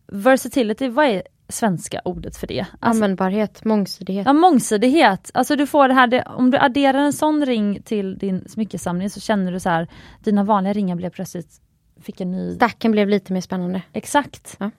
versatility, 0.07 0.89
vad 0.89 1.07
är 1.07 1.23
svenska 1.49 2.01
ordet 2.05 2.37
för 2.37 2.47
det? 2.47 2.61
Alltså, 2.61 2.77
Användbarhet, 2.81 3.65
mångsidighet. 3.65 4.27
ja, 4.27 4.33
mångsidighet, 4.33 5.31
alltså 5.35 5.57
du 5.57 5.67
får 5.67 5.89
det 5.89 5.95
här, 5.95 6.07
det, 6.07 6.23
om 6.23 6.51
du 6.51 6.59
adderar 6.59 6.99
en 6.99 7.13
sån 7.13 7.47
ring 7.47 7.83
till 7.83 8.19
din 8.19 8.49
smyckesamling 8.49 9.11
så 9.11 9.21
känner 9.21 9.53
du 9.53 9.61
så 9.61 9.69
här, 9.69 9.89
dina 10.21 10.45
vanliga 10.45 10.73
ringar 10.73 10.97
blev 10.97 11.11
plötsligt, 11.11 11.61
fick 12.03 12.21
en 12.21 12.31
ny, 12.33 12.55
Stacken 12.55 12.93
blev 12.93 13.09
lite 13.09 13.33
mer 13.33 13.41
spännande. 13.41 13.83
exakt. 13.93 14.57
Ja. 14.61 14.71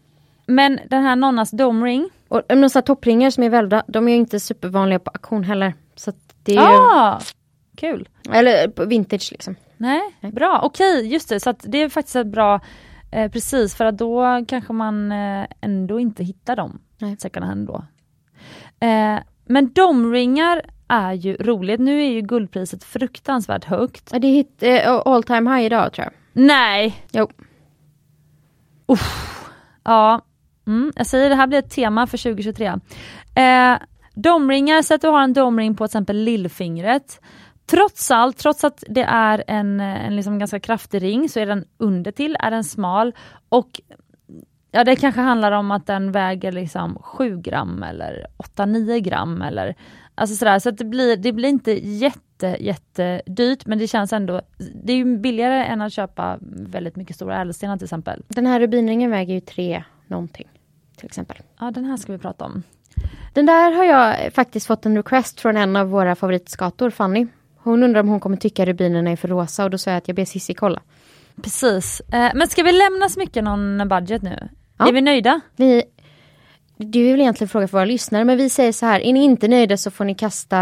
Men 0.47 0.79
den 0.89 1.03
här 1.03 1.15
Nonnas 1.15 1.51
Dome 1.51 1.85
Ring, 1.85 2.09
Och 2.27 2.41
de 2.47 2.55
här 2.55 2.81
toppringar 2.81 3.29
som 3.29 3.43
är 3.43 3.49
välvda, 3.49 3.83
de 3.87 4.07
är 4.07 4.11
ju 4.11 4.17
inte 4.17 4.39
supervanliga 4.39 4.99
på 4.99 5.11
auktion 5.11 5.43
heller. 5.43 5.73
Så 5.95 6.11
det 6.45 6.55
är 6.55 6.71
ju, 6.71 6.77
ah, 6.77 7.19
kul. 7.77 8.09
eller 8.31 8.85
vintage 8.85 9.31
liksom. 9.31 9.55
Nej, 9.77 10.01
bra, 10.33 10.59
okej 10.63 11.07
just 11.07 11.29
det, 11.29 11.39
så 11.39 11.53
det 11.63 11.77
är 11.77 11.89
faktiskt 11.89 12.15
ett 12.15 12.27
bra, 12.27 12.59
eh, 13.11 13.31
precis 13.31 13.75
för 13.75 13.85
att 13.85 13.97
då 13.97 14.45
kanske 14.47 14.73
man 14.73 15.11
eh, 15.11 15.45
ändå 15.61 15.99
inte 15.99 16.23
hittar 16.23 16.55
dem 16.55 16.79
Nej. 16.97 17.17
second 17.19 17.45
hand 17.45 17.67
då. 17.67 17.85
Eh, 18.87 19.19
men 19.45 19.73
domringar 19.73 20.61
är 20.87 21.13
ju 21.13 21.35
roligt, 21.35 21.79
nu 21.79 22.01
är 22.01 22.09
ju 22.09 22.21
guldpriset 22.21 22.83
fruktansvärt 22.83 23.65
högt. 23.65 24.09
Ja, 24.11 24.19
det 24.19 24.27
är 24.27 24.31
hit, 24.31 24.63
eh, 24.63 25.01
all 25.05 25.23
time 25.23 25.55
high 25.55 25.65
idag 25.65 25.93
tror 25.93 26.05
jag. 26.05 26.13
Nej! 26.33 27.05
Jo. 27.11 27.29
Uff. 28.85 29.31
Ja, 29.83 30.21
mm, 30.67 30.93
jag 30.95 31.07
säger 31.07 31.29
det 31.29 31.35
här 31.35 31.47
blir 31.47 31.59
ett 31.59 31.69
tema 31.69 32.07
för 32.07 32.17
2023. 32.17 32.73
Domringar, 34.15 34.81
säg 34.81 34.95
att 34.95 35.01
du 35.01 35.07
har 35.07 35.21
en 35.21 35.33
domring 35.33 35.75
på 35.75 35.87
till 35.87 35.91
exempel 35.91 36.17
lillfingret. 36.17 37.21
Trots 37.65 38.11
allt, 38.11 38.37
trots 38.37 38.63
att 38.63 38.83
det 38.89 39.03
är 39.03 39.43
en, 39.47 39.79
en 39.79 40.15
liksom 40.15 40.39
ganska 40.39 40.59
kraftig 40.59 41.03
ring 41.03 41.29
så 41.29 41.39
är 41.39 41.45
den 41.45 41.65
under 41.77 42.11
till, 42.11 42.37
är 42.39 42.51
den 42.51 42.63
smal 42.63 43.13
och 43.49 43.81
ja, 44.71 44.83
det 44.83 44.95
kanske 44.95 45.21
handlar 45.21 45.51
om 45.51 45.71
att 45.71 45.87
den 45.87 46.11
väger 46.11 46.51
liksom 46.51 46.97
7 47.01 47.37
gram 47.37 47.83
eller 47.83 48.27
8-9 48.37 48.99
gram 48.99 49.41
eller 49.41 49.75
alltså 50.15 50.35
sådär 50.35 50.59
så 50.59 50.69
att 50.69 50.77
det 50.77 50.85
blir, 50.85 51.17
det 51.17 51.31
blir 51.31 51.49
inte 51.49 51.87
jätte 51.87 52.57
jätte 52.59 53.21
dyrt 53.25 53.65
men 53.65 53.77
det 53.77 53.87
känns 53.87 54.13
ändå, 54.13 54.41
det 54.83 54.93
är 54.93 54.97
ju 54.97 55.17
billigare 55.17 55.65
än 55.65 55.81
att 55.81 55.93
köpa 55.93 56.37
väldigt 56.41 56.95
mycket 56.95 57.15
stora 57.15 57.41
ädelstenar 57.41 57.77
till 57.77 57.85
exempel. 57.85 58.23
Den 58.27 58.45
här 58.45 58.59
rubinringen 58.59 59.11
väger 59.11 59.33
ju 59.33 59.39
tre 59.39 59.83
någonting. 60.07 60.47
Till 60.97 61.05
exempel. 61.05 61.37
Ja 61.59 61.71
den 61.71 61.85
här 61.85 61.97
ska 61.97 62.11
vi 62.11 62.17
prata 62.17 62.45
om. 62.45 62.63
Den 63.33 63.45
där 63.45 63.71
har 63.71 63.83
jag 63.83 64.33
faktiskt 64.33 64.67
fått 64.67 64.85
en 64.85 64.97
request 64.97 65.39
från 65.39 65.57
en 65.57 65.75
av 65.75 65.89
våra 65.89 66.15
favoritskator, 66.15 66.89
Fanny. 66.89 67.27
Hon 67.57 67.83
undrar 67.83 68.01
om 68.01 68.07
hon 68.07 68.19
kommer 68.19 68.37
tycka 68.37 68.65
rubinerna 68.65 69.11
är 69.11 69.15
för 69.15 69.27
rosa 69.27 69.63
och 69.63 69.69
då 69.69 69.77
sa 69.77 69.91
jag 69.91 69.97
att 69.97 70.07
jag 70.07 70.15
ber 70.15 70.25
Cissi 70.25 70.53
kolla. 70.53 70.81
Precis. 71.43 72.01
Eh, 72.13 72.31
men 72.35 72.47
ska 72.47 72.63
vi 72.63 72.71
lämna 72.71 73.09
smycken 73.09 73.45
någon 73.45 73.87
budget 73.87 74.21
nu? 74.21 74.49
Ja. 74.77 74.87
Är 74.87 74.93
vi 74.93 75.01
nöjda? 75.01 75.41
Vi, 75.55 75.83
det 76.77 76.99
är 76.99 77.11
väl 77.11 77.21
egentligen 77.21 77.45
en 77.45 77.49
fråga 77.49 77.67
för 77.67 77.77
våra 77.77 77.85
lyssnare 77.85 78.25
men 78.25 78.37
vi 78.37 78.49
säger 78.49 78.71
så 78.71 78.85
här, 78.85 78.99
är 78.99 79.13
ni 79.13 79.23
inte 79.23 79.47
nöjda 79.47 79.77
så 79.77 79.91
får 79.91 80.05
ni 80.05 80.15
kasta 80.15 80.57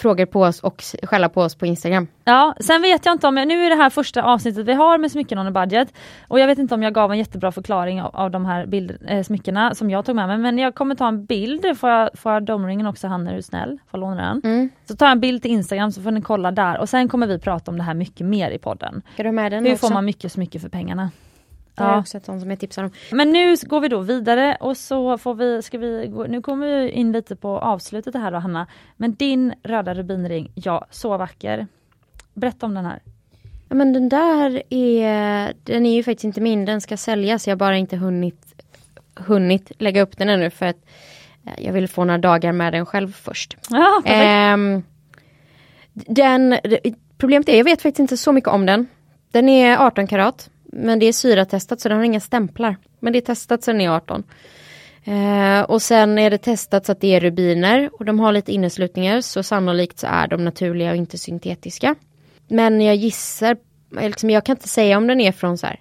frågor 0.00 0.26
på 0.26 0.40
oss 0.42 0.60
och 0.60 0.82
skälla 1.02 1.28
på 1.28 1.42
oss 1.42 1.54
på 1.54 1.66
Instagram. 1.66 2.06
Ja, 2.24 2.54
sen 2.60 2.82
vet 2.82 3.06
jag 3.06 3.14
inte 3.14 3.26
om, 3.26 3.36
jag, 3.36 3.48
nu 3.48 3.64
är 3.64 3.70
det 3.70 3.76
här 3.76 3.90
första 3.90 4.22
avsnittet 4.22 4.66
vi 4.66 4.72
har 4.72 4.98
med 4.98 5.12
smycken 5.12 5.38
on 5.38 5.46
a 5.46 5.50
budget 5.50 5.92
och 6.28 6.40
jag 6.40 6.46
vet 6.46 6.58
inte 6.58 6.74
om 6.74 6.82
jag 6.82 6.94
gav 6.94 7.12
en 7.12 7.18
jättebra 7.18 7.52
förklaring 7.52 8.02
av, 8.02 8.16
av 8.16 8.30
de 8.30 8.44
här 8.44 8.66
bild, 8.66 8.98
eh, 9.08 9.22
smyckena 9.22 9.74
som 9.74 9.90
jag 9.90 10.04
tog 10.04 10.16
med 10.16 10.28
mig 10.28 10.38
men 10.38 10.58
jag 10.58 10.74
kommer 10.74 10.94
ta 10.94 11.08
en 11.08 11.24
bild, 11.24 11.78
får 11.78 11.90
jag, 11.90 12.10
får 12.14 12.32
jag 12.32 12.42
domringen 12.42 12.86
också 12.86 13.06
Hanna 13.06 13.30
är 13.30 13.36
du 13.36 13.42
snäll? 13.42 13.78
Får 13.90 13.98
låna 13.98 14.16
den? 14.16 14.52
Mm. 14.52 14.70
Så 14.84 14.96
tar 14.96 15.06
jag 15.06 15.12
en 15.12 15.20
bild 15.20 15.42
till 15.42 15.50
Instagram 15.50 15.92
så 15.92 16.02
får 16.02 16.10
ni 16.10 16.22
kolla 16.22 16.50
där 16.50 16.78
och 16.78 16.88
sen 16.88 17.08
kommer 17.08 17.26
vi 17.26 17.38
prata 17.38 17.70
om 17.70 17.78
det 17.78 17.84
här 17.84 17.94
mycket 17.94 18.26
mer 18.26 18.50
i 18.50 18.58
podden. 18.58 19.02
Ska 19.14 19.22
du 19.22 19.32
med 19.32 19.52
den 19.52 19.64
Hur 19.64 19.72
också? 19.72 19.86
får 19.86 19.94
man 19.94 20.04
mycket 20.04 20.32
smycke 20.32 20.60
för 20.60 20.68
pengarna? 20.68 21.10
Det 21.74 21.82
är 21.82 21.88
Ja. 21.88 21.98
också 22.00 22.16
ett 22.16 22.24
sånt 22.24 22.40
som 22.40 22.50
jag 22.50 22.58
tipsar 22.60 22.84
om. 22.84 22.90
Men 23.10 23.30
nu 23.30 23.56
går 23.62 23.80
vi 23.80 23.88
då 23.88 24.00
vidare 24.00 24.56
och 24.60 24.76
så 24.76 25.18
får 25.18 25.34
vi, 25.34 25.62
ska 25.62 25.78
vi 25.78 26.06
gå, 26.12 26.24
nu 26.24 26.42
kommer 26.42 26.66
vi 26.66 26.90
in 26.90 27.12
lite 27.12 27.36
på 27.36 27.58
avslutet 27.58 28.14
här 28.14 28.30
då 28.30 28.38
Hanna. 28.38 28.66
Men 28.96 29.14
din 29.14 29.54
röda 29.62 29.94
rubinring, 29.94 30.50
ja 30.54 30.86
så 30.90 31.16
vacker. 31.16 31.66
Berätta 32.34 32.66
om 32.66 32.74
den 32.74 32.84
här. 32.84 33.00
Ja, 33.68 33.74
men 33.74 33.92
den 33.92 34.08
där 34.08 34.62
är, 34.70 35.52
den 35.64 35.86
är 35.86 35.94
ju 35.94 36.02
faktiskt 36.02 36.24
inte 36.24 36.40
min, 36.40 36.64
den 36.64 36.80
ska 36.80 36.96
säljas. 36.96 37.46
Jag 37.46 37.52
har 37.52 37.58
bara 37.58 37.76
inte 37.76 37.96
hunnit, 37.96 38.62
hunnit 39.14 39.72
lägga 39.78 40.02
upp 40.02 40.18
den 40.18 40.28
ännu 40.28 40.50
för 40.50 40.66
att 40.66 40.76
eh, 41.46 41.64
jag 41.66 41.72
vill 41.72 41.88
få 41.88 42.04
några 42.04 42.18
dagar 42.18 42.52
med 42.52 42.72
den 42.72 42.86
själv 42.86 43.12
först. 43.12 43.56
Ja. 43.70 44.02
Ehm, 44.04 44.82
den, 45.92 46.58
problemet 47.18 47.48
är, 47.48 47.56
jag 47.56 47.64
vet 47.64 47.82
faktiskt 47.82 48.00
inte 48.00 48.16
så 48.16 48.32
mycket 48.32 48.50
om 48.50 48.66
den. 48.66 48.86
Den 49.30 49.48
är 49.48 49.78
18 49.78 50.06
karat, 50.06 50.50
men 50.72 50.98
det 50.98 51.06
är 51.06 51.12
syratestat 51.12 51.80
så 51.80 51.88
den 51.88 51.98
har 51.98 52.04
inga 52.04 52.20
stämplar. 52.20 52.76
Men 53.00 53.12
det 53.12 53.18
är 53.18 53.20
testat 53.20 53.62
så 53.62 53.72
den 53.72 53.80
är 53.80 53.90
18. 53.90 54.24
Eh, 55.04 55.60
och 55.62 55.82
sen 55.82 56.18
är 56.18 56.30
det 56.30 56.38
testat 56.38 56.86
så 56.86 56.92
att 56.92 57.00
det 57.00 57.14
är 57.14 57.20
rubiner 57.20 57.90
och 57.92 58.04
de 58.04 58.20
har 58.20 58.32
lite 58.32 58.52
inneslutningar 58.52 59.20
så 59.20 59.42
sannolikt 59.42 59.98
så 59.98 60.06
är 60.06 60.28
de 60.28 60.44
naturliga 60.44 60.90
och 60.90 60.96
inte 60.96 61.18
syntetiska. 61.18 61.94
Men 62.48 62.80
jag 62.80 62.96
gissar, 62.96 63.56
eh, 63.98 64.06
liksom, 64.06 64.30
jag 64.30 64.44
kan 64.44 64.56
inte 64.56 64.68
säga 64.68 64.96
om 64.96 65.06
den 65.06 65.20
är 65.20 65.32
från 65.32 65.58
så 65.58 65.66
här 65.66 65.80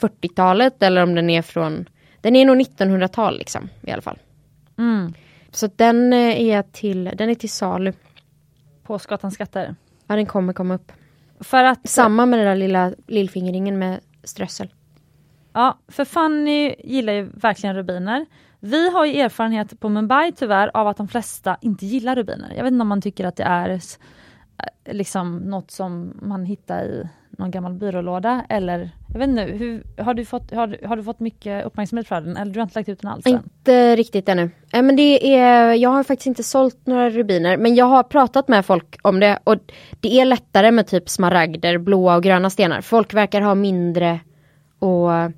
40-talet 0.00 0.82
eller 0.82 1.02
om 1.02 1.14
den 1.14 1.30
är 1.30 1.42
från, 1.42 1.88
den 2.20 2.36
är 2.36 2.44
nog 2.44 2.56
1900-tal 2.56 3.38
liksom 3.38 3.68
i 3.82 3.90
alla 3.90 4.02
fall. 4.02 4.18
Mm. 4.78 5.14
Så 5.50 5.70
den 5.76 6.12
eh, 6.12 6.40
är 6.40 6.62
till, 6.62 7.04
den 7.04 7.30
är 7.30 7.34
till 7.34 7.50
salu. 7.50 7.92
Påskgatans 8.82 9.34
skatter. 9.34 9.74
Ja 10.06 10.16
den 10.16 10.26
kommer 10.26 10.52
komma 10.52 10.74
upp. 10.74 10.92
För 11.40 11.64
att, 11.64 11.88
Samma 11.88 12.26
med 12.26 12.38
den 12.38 12.46
där 12.46 12.56
lilla 12.56 12.92
lillfingerringen 13.06 13.78
med 13.78 14.00
strössel. 14.24 14.74
ja, 15.52 15.78
för 15.88 16.04
Fanny 16.04 16.74
gillar 16.78 17.12
ju 17.12 17.30
verkligen 17.34 17.76
rubiner. 17.76 18.26
Vi 18.60 18.90
har 18.90 19.04
ju 19.04 19.20
erfarenhet 19.20 19.80
på 19.80 19.88
Mumbai 19.88 20.32
tyvärr 20.32 20.70
av 20.74 20.88
att 20.88 20.96
de 20.96 21.08
flesta 21.08 21.56
inte 21.60 21.86
gillar 21.86 22.16
rubiner. 22.16 22.54
Jag 22.56 22.64
vet 22.64 22.72
inte 22.72 22.82
om 22.82 22.88
man 22.88 23.02
tycker 23.02 23.26
att 23.26 23.36
det 23.36 23.42
är 23.42 23.70
eh, 23.70 24.94
liksom 24.94 25.36
något 25.36 25.70
som 25.70 26.18
man 26.22 26.44
hittar 26.44 26.84
i 26.84 27.08
någon 27.38 27.50
gammal 27.50 27.72
byrålåda 27.72 28.44
eller 28.48 28.90
jag 29.12 29.18
vet 29.18 29.28
inte, 29.28 29.42
hur, 29.42 30.02
har, 30.02 30.14
du 30.14 30.24
fått, 30.24 30.50
har, 30.50 30.86
har 30.86 30.96
du 30.96 31.02
fått 31.02 31.20
mycket 31.20 31.66
uppmärksamhet 31.66 32.08
för 32.08 32.20
den 32.20 32.36
eller 32.36 32.52
du 32.52 32.60
har 32.60 32.64
inte 32.64 32.78
lagt 32.78 32.88
ut 32.88 33.00
den 33.00 33.10
alls? 33.10 33.26
Än? 33.26 33.32
Inte 33.32 33.96
riktigt 33.96 34.28
ännu. 34.28 34.50
Äh, 34.72 34.82
men 34.82 34.96
det 34.96 35.36
är, 35.36 35.74
jag 35.74 35.90
har 35.90 36.02
faktiskt 36.02 36.26
inte 36.26 36.42
sålt 36.42 36.86
några 36.86 37.10
rubiner 37.10 37.56
men 37.56 37.74
jag 37.74 37.84
har 37.84 38.02
pratat 38.02 38.48
med 38.48 38.66
folk 38.66 38.96
om 39.02 39.20
det 39.20 39.38
och 39.44 39.56
det 40.00 40.20
är 40.20 40.24
lättare 40.24 40.70
med 40.70 40.86
typ 40.86 41.08
smaragder, 41.08 41.78
blåa 41.78 42.16
och 42.16 42.22
gröna 42.22 42.50
stenar. 42.50 42.80
Folk 42.80 43.14
verkar 43.14 43.40
ha 43.40 43.54
mindre 43.54 44.20
att 44.80 45.32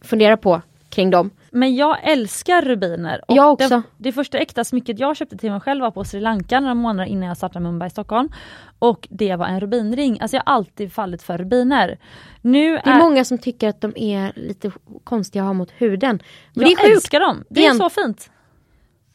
fundera 0.00 0.36
på 0.36 0.62
kring 0.92 1.10
dem. 1.10 1.30
Men 1.50 1.74
jag 1.74 1.98
älskar 2.02 2.62
rubiner. 2.62 3.20
Och 3.28 3.36
jag 3.36 3.52
också. 3.52 3.68
Det, 3.68 3.82
det, 3.96 4.12
första 4.12 4.38
äkta 4.38 4.64
smycket 4.64 4.98
jag 4.98 5.16
köpte 5.16 5.36
till 5.36 5.50
mig 5.50 5.60
själv 5.60 5.80
var 5.80 5.90
på 5.90 6.04
Sri 6.04 6.20
Lanka 6.20 6.60
några 6.60 6.74
månader 6.74 7.08
innan 7.08 7.28
jag 7.28 7.36
startade 7.36 7.62
Mumbai 7.62 7.86
i 7.86 7.90
Stockholm. 7.90 8.32
Och 8.78 9.08
det 9.10 9.36
var 9.36 9.46
en 9.46 9.60
rubinring. 9.60 10.20
Alltså 10.20 10.36
jag 10.36 10.42
har 10.46 10.54
alltid 10.54 10.92
fallit 10.92 11.22
för 11.22 11.38
rubiner. 11.38 11.98
Nu 12.40 12.72
det 12.72 12.90
är, 12.90 12.94
är 12.94 12.98
många 12.98 13.24
som 13.24 13.38
tycker 13.38 13.68
att 13.68 13.80
de 13.80 13.92
är 13.96 14.32
lite 14.36 14.72
konstiga 15.04 15.42
att 15.42 15.46
ha 15.46 15.52
mot 15.52 15.70
huden. 15.70 16.22
Men 16.54 16.68
jag 16.68 16.78
det 16.78 16.84
är 16.84 16.94
älskar 16.94 17.20
dem. 17.20 17.44
Det 17.48 17.66
är 17.66 17.74
så 17.74 17.90
fint. 17.90 18.30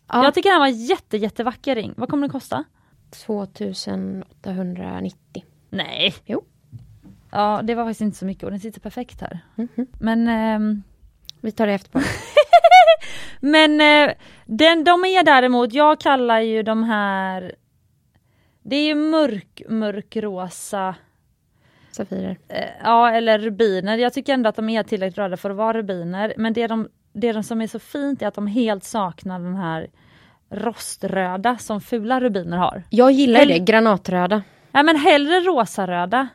Ja. 0.08 0.24
Jag 0.24 0.34
tycker 0.34 0.50
den 0.50 0.60
var 0.60 0.68
jätte 0.68 1.18
jättevacker 1.18 1.76
ring. 1.76 1.94
Vad 1.98 2.10
kommer 2.10 2.22
den 2.22 2.32
kosta? 2.32 2.64
2890. 3.26 5.44
Nej. 5.70 6.14
Jo. 6.26 6.44
Ja 7.32 7.62
det 7.64 7.76
var 7.76 7.84
faktiskt 7.84 8.02
inte 8.02 8.18
så 8.18 8.26
mycket 8.26 8.44
och 8.44 8.52
den 8.52 8.60
sitter 8.60 8.80
perfekt 8.80 9.22
här. 9.22 9.40
Mm 9.56 9.70
-hmm. 9.76 9.88
Men 10.00 10.28
ehm, 10.28 10.84
vi 11.42 11.52
tar 11.52 11.68
det 11.68 11.74
efterpå. 11.74 12.00
Men 13.40 13.82
eh, 13.82 14.16
den, 14.46 14.84
de 14.84 15.06
är 15.06 15.24
däremot, 15.24 15.74
jag 15.74 16.00
kallar 16.00 16.40
ju 16.40 16.64
de 16.64 16.84
här 16.84 17.56
Det 18.64 18.76
är 18.76 18.86
ju 18.86 18.96
mörk, 18.96 19.62
mörkrosa 19.70 20.96
Safirer. 21.92 22.38
Eh, 22.48 22.70
ja 22.84 23.12
eller 23.12 23.40
rubiner. 23.40 23.98
Jag 23.98 24.14
tycker 24.14 24.34
ändå 24.34 24.50
att 24.50 24.56
de 24.56 24.70
är 24.70 24.84
tillräckligt 24.84 25.18
röda 25.18 25.38
för 25.38 25.50
att 25.50 25.56
vara 25.56 25.78
rubiner. 25.78 26.34
Men 26.38 26.54
det, 26.54 26.68
de, 26.68 26.90
det 27.14 27.32
de 27.32 27.44
som 27.44 27.62
är 27.62 27.68
så 27.68 27.80
fint 27.80 28.22
är 28.22 28.28
att 28.28 28.34
de 28.34 28.48
helt 28.48 28.84
saknar 28.84 29.40
den 29.40 29.56
här 29.56 29.88
roströda 30.50 31.58
som 31.58 31.82
fula 31.82 32.20
rubiner 32.20 32.58
har. 32.58 32.84
Jag 32.90 33.12
gillar 33.12 33.40
Hell 33.40 33.48
det, 33.48 33.60
granatröda. 33.60 34.42
Ja 34.72 34.84
men 34.84 34.96
hellre 34.96 35.40
rosaröda 35.40 36.28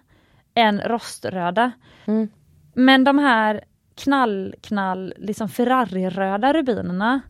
än 0.54 0.80
roströda. 0.80 1.72
Mm. 2.06 2.28
Men 2.74 3.04
de 3.04 3.18
här 3.18 3.64
knall, 3.94 4.54
knall, 4.60 5.14
liksom 5.16 5.48
Ferrari-röda 5.48 6.52
rubinerna. 6.52 7.20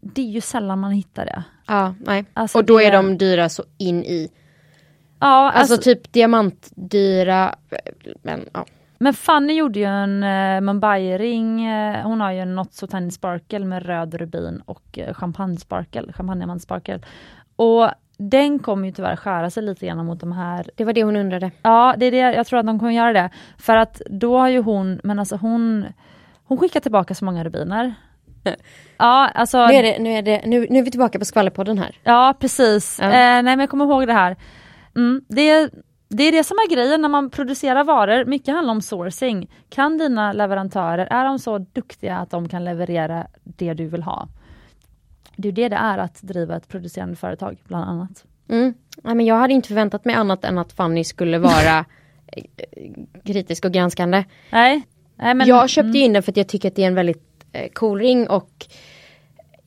Det 0.00 0.22
är 0.22 0.30
ju 0.30 0.40
sällan 0.40 0.78
man 0.78 0.92
hittar 0.92 1.26
det. 1.26 1.42
Ja, 1.66 1.94
nej. 1.98 2.24
Alltså 2.34 2.58
och 2.58 2.64
då 2.64 2.78
det... 2.78 2.84
är 2.84 2.92
de 2.92 3.18
dyra 3.18 3.48
så 3.48 3.64
in 3.78 4.04
i. 4.04 4.30
Ja, 5.18 5.52
alltså, 5.52 5.74
alltså 5.74 5.90
typ 5.90 6.12
diamantdyra. 6.12 7.54
Men 8.22 8.48
ja. 8.52 8.66
Men 8.98 9.14
Fanny 9.14 9.52
gjorde 9.52 9.78
ju 9.78 9.84
en 9.84 10.22
eh, 10.22 10.60
Mumbai-ring, 10.60 11.66
eh, 11.66 12.06
hon 12.06 12.20
har 12.20 12.32
ju 12.32 12.40
en 12.40 12.54
Not 12.54 12.74
So 12.74 12.86
Tiny 12.86 13.10
Sparkle 13.10 13.64
med 13.64 13.86
röd 13.86 14.14
rubin 14.14 14.62
och 14.66 14.98
eh, 14.98 15.14
champagne-sparkle, 15.14 16.12
champagne-sparkle. 16.12 17.00
Och 17.56 17.90
den 18.16 18.58
kommer 18.58 18.86
ju 18.86 18.92
tyvärr 18.92 19.16
skära 19.16 19.50
sig 19.50 19.62
lite 19.62 19.86
grann 19.86 20.06
mot 20.06 20.20
de 20.20 20.32
här. 20.32 20.70
Det 20.76 20.84
var 20.84 20.92
det 20.92 21.04
hon 21.04 21.16
undrade. 21.16 21.50
Ja, 21.62 21.94
det 21.98 22.06
är 22.06 22.10
det, 22.10 22.16
jag 22.18 22.46
tror 22.46 22.58
att 22.58 22.66
de 22.66 22.78
kommer 22.78 22.92
göra 22.92 23.12
det. 23.12 23.30
För 23.58 23.76
att 23.76 24.02
då 24.10 24.38
har 24.38 24.48
ju 24.48 24.62
hon, 24.62 25.00
men 25.04 25.18
alltså 25.18 25.36
hon, 25.36 25.86
hon 26.44 26.58
skickar 26.58 26.80
tillbaka 26.80 27.14
så 27.14 27.24
många 27.24 27.44
rubiner. 27.44 27.94
Ja, 28.96 29.30
alltså. 29.34 29.66
Nu 29.66 29.74
är, 29.74 29.82
det, 29.82 29.98
nu, 29.98 30.10
är 30.10 30.22
det, 30.22 30.42
nu, 30.46 30.66
nu 30.70 30.78
är 30.78 30.82
vi 30.82 30.90
tillbaka 30.90 31.18
på 31.18 31.24
skvallerpodden 31.24 31.78
här. 31.78 31.96
Ja, 32.04 32.34
precis. 32.40 32.98
Ja. 33.00 33.06
Eh, 33.06 33.12
nej 33.12 33.42
men 33.42 33.58
jag 33.58 33.70
kommer 33.70 33.84
ihåg 33.84 34.06
det 34.06 34.12
här. 34.12 34.36
Mm, 34.96 35.24
det, 35.28 35.70
det 36.08 36.22
är 36.22 36.32
det 36.32 36.44
som 36.44 36.56
är 36.56 36.70
grejen 36.70 37.02
när 37.02 37.08
man 37.08 37.30
producerar 37.30 37.84
varor. 37.84 38.24
Mycket 38.24 38.54
handlar 38.54 38.74
om 38.74 38.82
sourcing. 38.82 39.50
Kan 39.68 39.98
dina 39.98 40.32
leverantörer, 40.32 41.06
är 41.10 41.24
de 41.24 41.38
så 41.38 41.58
duktiga 41.58 42.18
att 42.18 42.30
de 42.30 42.48
kan 42.48 42.64
leverera 42.64 43.26
det 43.44 43.74
du 43.74 43.86
vill 43.86 44.02
ha? 44.02 44.28
Det 45.36 45.48
är 45.48 45.52
det 45.52 45.68
det 45.68 45.76
är 45.76 45.98
att 45.98 46.22
driva 46.22 46.56
ett 46.56 46.68
producerande 46.68 47.16
företag 47.16 47.58
bland 47.64 47.90
annat. 47.90 48.24
Mm. 48.48 48.74
Ja, 49.02 49.14
men 49.14 49.26
jag 49.26 49.36
hade 49.36 49.54
inte 49.54 49.68
förväntat 49.68 50.04
mig 50.04 50.14
annat 50.14 50.44
än 50.44 50.58
att 50.58 50.72
Fanny 50.72 51.04
skulle 51.04 51.38
vara 51.38 51.78
eh, 52.26 52.44
kritisk 53.24 53.64
och 53.64 53.72
granskande. 53.72 54.24
Nej. 54.50 54.82
Nej 55.16 55.34
men, 55.34 55.46
jag 55.46 55.70
köpte 55.70 55.88
mm. 55.88 56.02
in 56.02 56.12
den 56.12 56.22
för 56.22 56.32
att 56.32 56.36
jag 56.36 56.48
tycker 56.48 56.68
att 56.68 56.76
det 56.76 56.82
är 56.82 56.86
en 56.86 56.94
väldigt 56.94 57.44
eh, 57.52 57.68
cool 57.72 57.98
ring 57.98 58.28
och 58.28 58.66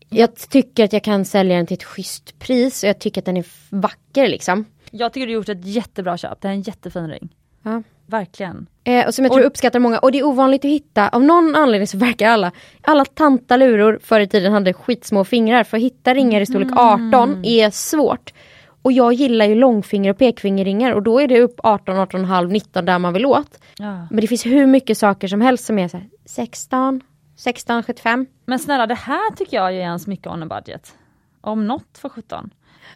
jag 0.10 0.36
tycker 0.36 0.84
att 0.84 0.94
jag 0.94 1.04
kan 1.04 1.26
sälja 1.26 1.58
den 1.58 1.66
till 1.68 1.76
ett 1.76 1.84
schysst 1.84 2.40
pris 2.40 2.84
och 2.84 2.90
jag 2.90 3.00
tycker 3.00 3.22
att 3.22 3.26
den 3.26 3.38
är 3.38 3.46
vacker 3.70 4.28
liksom. 4.28 4.66
Jag 4.92 5.14
tycker 5.14 5.28
du 5.28 5.34
gjort 5.34 5.50
ett 5.50 5.66
jättebra 5.66 6.18
köp, 6.18 6.42
det 6.42 6.48
är 6.48 6.52
en 6.52 6.62
jättefin 6.62 7.08
ring. 7.08 7.36
Ja. 7.64 7.84
Verkligen. 8.08 8.68
Eh, 8.84 9.08
och 9.08 9.14
som 9.14 9.26
jag 9.26 9.32
tror 9.32 9.44
och, 9.44 9.48
uppskattar 9.48 9.80
många. 9.80 10.00
Och 10.00 10.12
det 10.12 10.20
är 10.20 10.26
ovanligt 10.26 10.66
att 10.66 10.72
hitta. 10.72 11.10
Av 11.10 11.24
någon 11.24 11.56
anledning 11.56 11.88
så 11.88 11.98
verkar 11.98 12.30
alla, 12.30 12.52
alla 12.82 13.06
tantaluror 13.06 14.00
förr 14.04 14.20
i 14.20 14.28
tiden 14.28 14.54
hade 14.54 14.74
skitsmå 14.74 15.24
fingrar. 15.24 15.64
För 15.64 15.78
att 15.78 15.84
hitta 15.84 16.14
ringar 16.14 16.42
i 16.42 16.46
storlek 16.46 16.72
18 16.76 17.30
mm. 17.30 17.44
är 17.44 17.70
svårt. 17.70 18.34
Och 18.82 18.92
jag 18.92 19.14
gillar 19.14 19.46
ju 19.46 19.56
långfinger 19.56 20.12
och 20.12 20.18
pekfingerringar 20.18 20.92
och 20.92 21.04
då 21.04 21.22
är 21.22 21.28
det 21.28 21.42
upp 21.42 21.60
18, 21.64 21.96
18,5, 21.96 22.48
19 22.48 22.86
där 22.86 23.00
man 23.00 23.14
vill 23.14 23.26
åt. 23.26 23.60
Ja. 23.78 24.08
Men 24.12 24.22
det 24.22 24.28
finns 24.28 24.46
hur 24.46 24.66
mycket 24.66 24.98
saker 24.98 25.28
som 25.28 25.42
helst 25.42 25.66
som 25.66 25.80
är 25.80 25.88
så 25.88 25.98
här, 25.98 26.08
16, 26.26 27.02
16, 27.38 27.84
75. 27.84 28.26
Men 28.46 28.60
snälla 28.60 28.88
det 28.88 28.96
här 28.96 29.36
tycker 29.36 29.58
jag 29.58 29.68
är 29.68 29.80
ens 29.80 30.08
mycket 30.08 30.28
on 30.28 30.44
a 30.44 30.46
budget. 30.46 30.96
Om 31.42 31.68
något 31.68 31.98
för 31.98 32.10
17. 32.10 32.50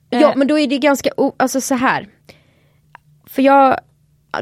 Ja 0.09 0.31
eh. 0.31 0.37
men 0.37 0.47
då 0.47 0.59
är 0.59 0.67
det 0.67 0.77
ganska, 0.77 1.09
alltså 1.37 1.61
så 1.61 1.75
här. 1.75 2.07
För 3.25 3.41
jag 3.41 3.79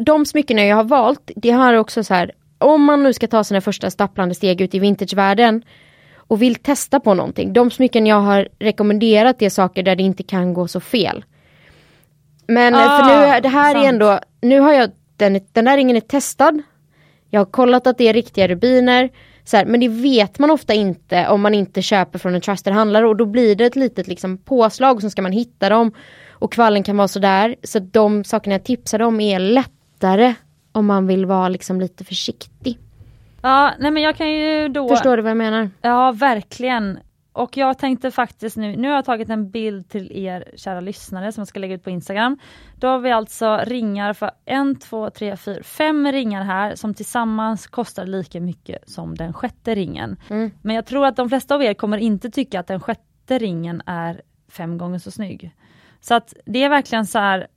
de 0.02 0.26
smyckena 0.26 0.66
jag 0.66 0.76
har 0.76 0.84
valt, 0.84 1.32
det 1.36 1.52
har 1.52 1.74
också 1.74 2.04
så 2.04 2.14
här, 2.14 2.32
om 2.58 2.84
man 2.84 3.04
nu 3.04 3.14
ska 3.14 3.28
ta 3.28 3.44
sina 3.44 3.62
första 3.62 3.92
stapplande 3.92 4.36
steg 4.36 4.62
ut 4.62 4.76
i 4.76 4.80
vintagevärlden 4.80 5.64
och 6.16 6.42
vill 6.42 6.56
testa 6.56 7.00
på 7.00 7.14
någonting. 7.14 7.54
De 7.54 7.72
smycken 7.72 8.06
jag 8.06 8.22
har 8.22 8.48
rekommenderat 8.60 9.42
är 9.42 9.50
saker 9.50 9.84
där 9.84 9.96
det 9.96 10.04
inte 10.04 10.24
kan 10.24 10.54
gå 10.54 10.68
så 10.68 10.80
fel. 10.80 11.26
Men 12.48 12.76
ah, 12.76 12.98
för 12.98 13.04
nu, 13.04 13.42
det 13.42 13.50
här 13.50 13.74
sant. 13.74 13.86
är 13.86 13.90
ändå, 13.90 14.20
nu 14.42 14.60
har 14.60 14.74
jag, 14.74 14.92
den, 15.18 15.40
den 15.52 15.66
där 15.66 15.78
ringen 15.78 15.96
är 15.96 16.02
testad. 16.02 16.62
Jag 17.30 17.40
har 17.40 17.46
kollat 17.46 17.88
att 17.88 17.98
det 17.98 18.08
är 18.08 18.14
riktiga 18.14 18.48
rubiner. 18.48 19.10
Så 19.44 19.58
här, 19.58 19.66
men 19.66 19.80
det 19.80 19.88
vet 19.88 20.40
man 20.40 20.52
ofta 20.52 20.74
inte 20.74 21.28
om 21.28 21.42
man 21.42 21.54
inte 21.54 21.82
köper 21.82 22.20
från 22.20 22.36
en 22.36 22.42
trusted 22.42 22.74
handlare 22.74 23.08
och 23.08 23.16
då 23.16 23.26
blir 23.26 23.56
det 23.56 23.66
ett 23.66 23.76
litet 23.76 24.08
liksom, 24.08 24.38
påslag 24.38 24.96
och 24.96 25.02
så 25.02 25.10
ska 25.10 25.22
man 25.22 25.32
hitta 25.32 25.70
dem. 25.70 25.92
Och 26.32 26.52
kvallen 26.52 26.84
kan 26.84 26.98
vara 26.98 27.08
sådär. 27.08 27.56
Så 27.64 27.80
de 27.80 28.24
sakerna 28.24 28.54
jag 28.56 28.64
tipsade 28.64 29.06
om 29.06 29.20
är 29.20 29.40
lätt 29.40 29.79
lättare 30.00 30.36
om 30.72 30.86
man 30.86 31.08
vill 31.08 31.26
vara 31.26 31.50
liksom 31.50 31.80
lite 31.82 32.04
försiktig. 32.04 32.80
Ja, 33.42 33.74
nej 33.80 33.92
men 33.92 34.04
jag 34.04 34.16
kan 34.16 34.32
ju 34.32 34.68
då... 34.68 34.90
Förstår 34.90 35.18
du 35.18 35.24
vad 35.24 35.30
jag 35.30 35.38
menar? 35.38 35.70
Ja, 35.82 36.12
verkligen. 36.12 37.00
Och 37.34 37.58
jag 37.58 37.78
tänkte 37.78 38.12
faktiskt 38.12 38.58
nu, 38.58 38.76
nu 38.76 38.88
har 38.88 38.96
jag 38.96 39.06
tagit 39.06 39.30
en 39.30 39.52
bild 39.52 39.90
till 39.90 40.12
er 40.12 40.52
kära 40.56 40.82
lyssnare 40.82 41.32
som 41.32 41.42
jag 41.42 41.48
ska 41.48 41.60
lägga 41.60 41.76
ut 41.76 41.84
på 41.84 41.90
Instagram. 41.90 42.38
Då 42.76 42.88
har 42.88 43.00
vi 43.00 43.12
alltså 43.12 43.60
ringar 43.64 44.14
för 44.14 44.32
en, 44.46 44.76
två, 44.76 45.10
tre, 45.10 45.38
fyra, 45.38 45.64
fem 45.64 46.12
ringar 46.12 46.44
här 46.44 46.76
som 46.76 46.94
tillsammans 46.94 47.68
kostar 47.68 48.06
lika 48.06 48.42
mycket 48.42 48.90
som 48.90 49.16
den 49.16 49.34
sjätte 49.34 49.76
ringen. 49.76 50.18
Mm. 50.30 50.52
Men 50.62 50.76
jag 50.76 50.86
tror 50.86 51.06
att 51.06 51.16
de 51.16 51.30
flesta 51.30 51.56
av 51.56 51.64
er 51.64 51.74
kommer 51.74 51.98
inte 51.98 52.30
tycka 52.30 52.60
att 52.60 52.68
den 52.68 52.80
sjätte 52.80 53.38
ringen 53.38 53.82
är 53.86 54.22
fem 54.52 54.78
gånger 54.78 55.00
så 55.00 55.12
snygg. 55.12 55.52
Så 56.02 56.14
att 56.14 56.34
det 56.46 56.64
är 56.64 56.70
verkligen 56.70 57.06
så 57.06 57.20
här, 57.20 57.48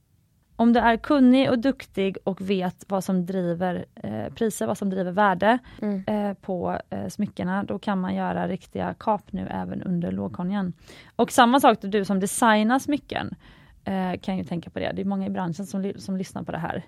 om 0.57 0.73
du 0.73 0.81
är 0.81 0.97
kunnig 0.97 1.51
och 1.51 1.59
duktig 1.59 2.17
och 2.25 2.41
vet 2.41 2.85
vad 2.89 3.05
som 3.05 3.27
driver 3.27 3.85
eh, 3.95 4.35
priser, 4.35 4.67
vad 4.67 4.79
som 4.79 4.91
driver 4.91 5.13
värde 5.13 5.59
mm. 5.83 6.05
eh, 6.07 6.35
på 6.35 6.79
eh, 6.91 7.09
smyckena, 7.09 7.65
då 7.65 7.79
kan 7.79 8.01
man 8.01 8.15
göra 8.15 8.49
riktiga 8.49 8.95
kap 8.99 9.33
nu 9.33 9.47
även 9.51 9.83
under 9.83 10.13
lågkonjan. 10.13 10.73
Och 11.17 11.33
samma 11.33 11.61
sak 11.61 11.79
du 11.81 12.05
som 12.05 12.21
designar 12.21 12.79
smycken, 12.79 13.35
eh, 13.85 14.21
kan 14.21 14.39
ju 14.39 14.45
tänka 14.45 14.71
på 14.71 14.79
det. 14.79 14.93
Det 14.93 15.03
är 15.03 15.07
många 15.07 15.27
i 15.27 15.31
branschen 15.31 15.67
som, 15.67 15.93
som 15.97 16.17
lyssnar 16.17 16.43
på 16.43 16.53
det 16.53 16.59
här. 16.59 16.83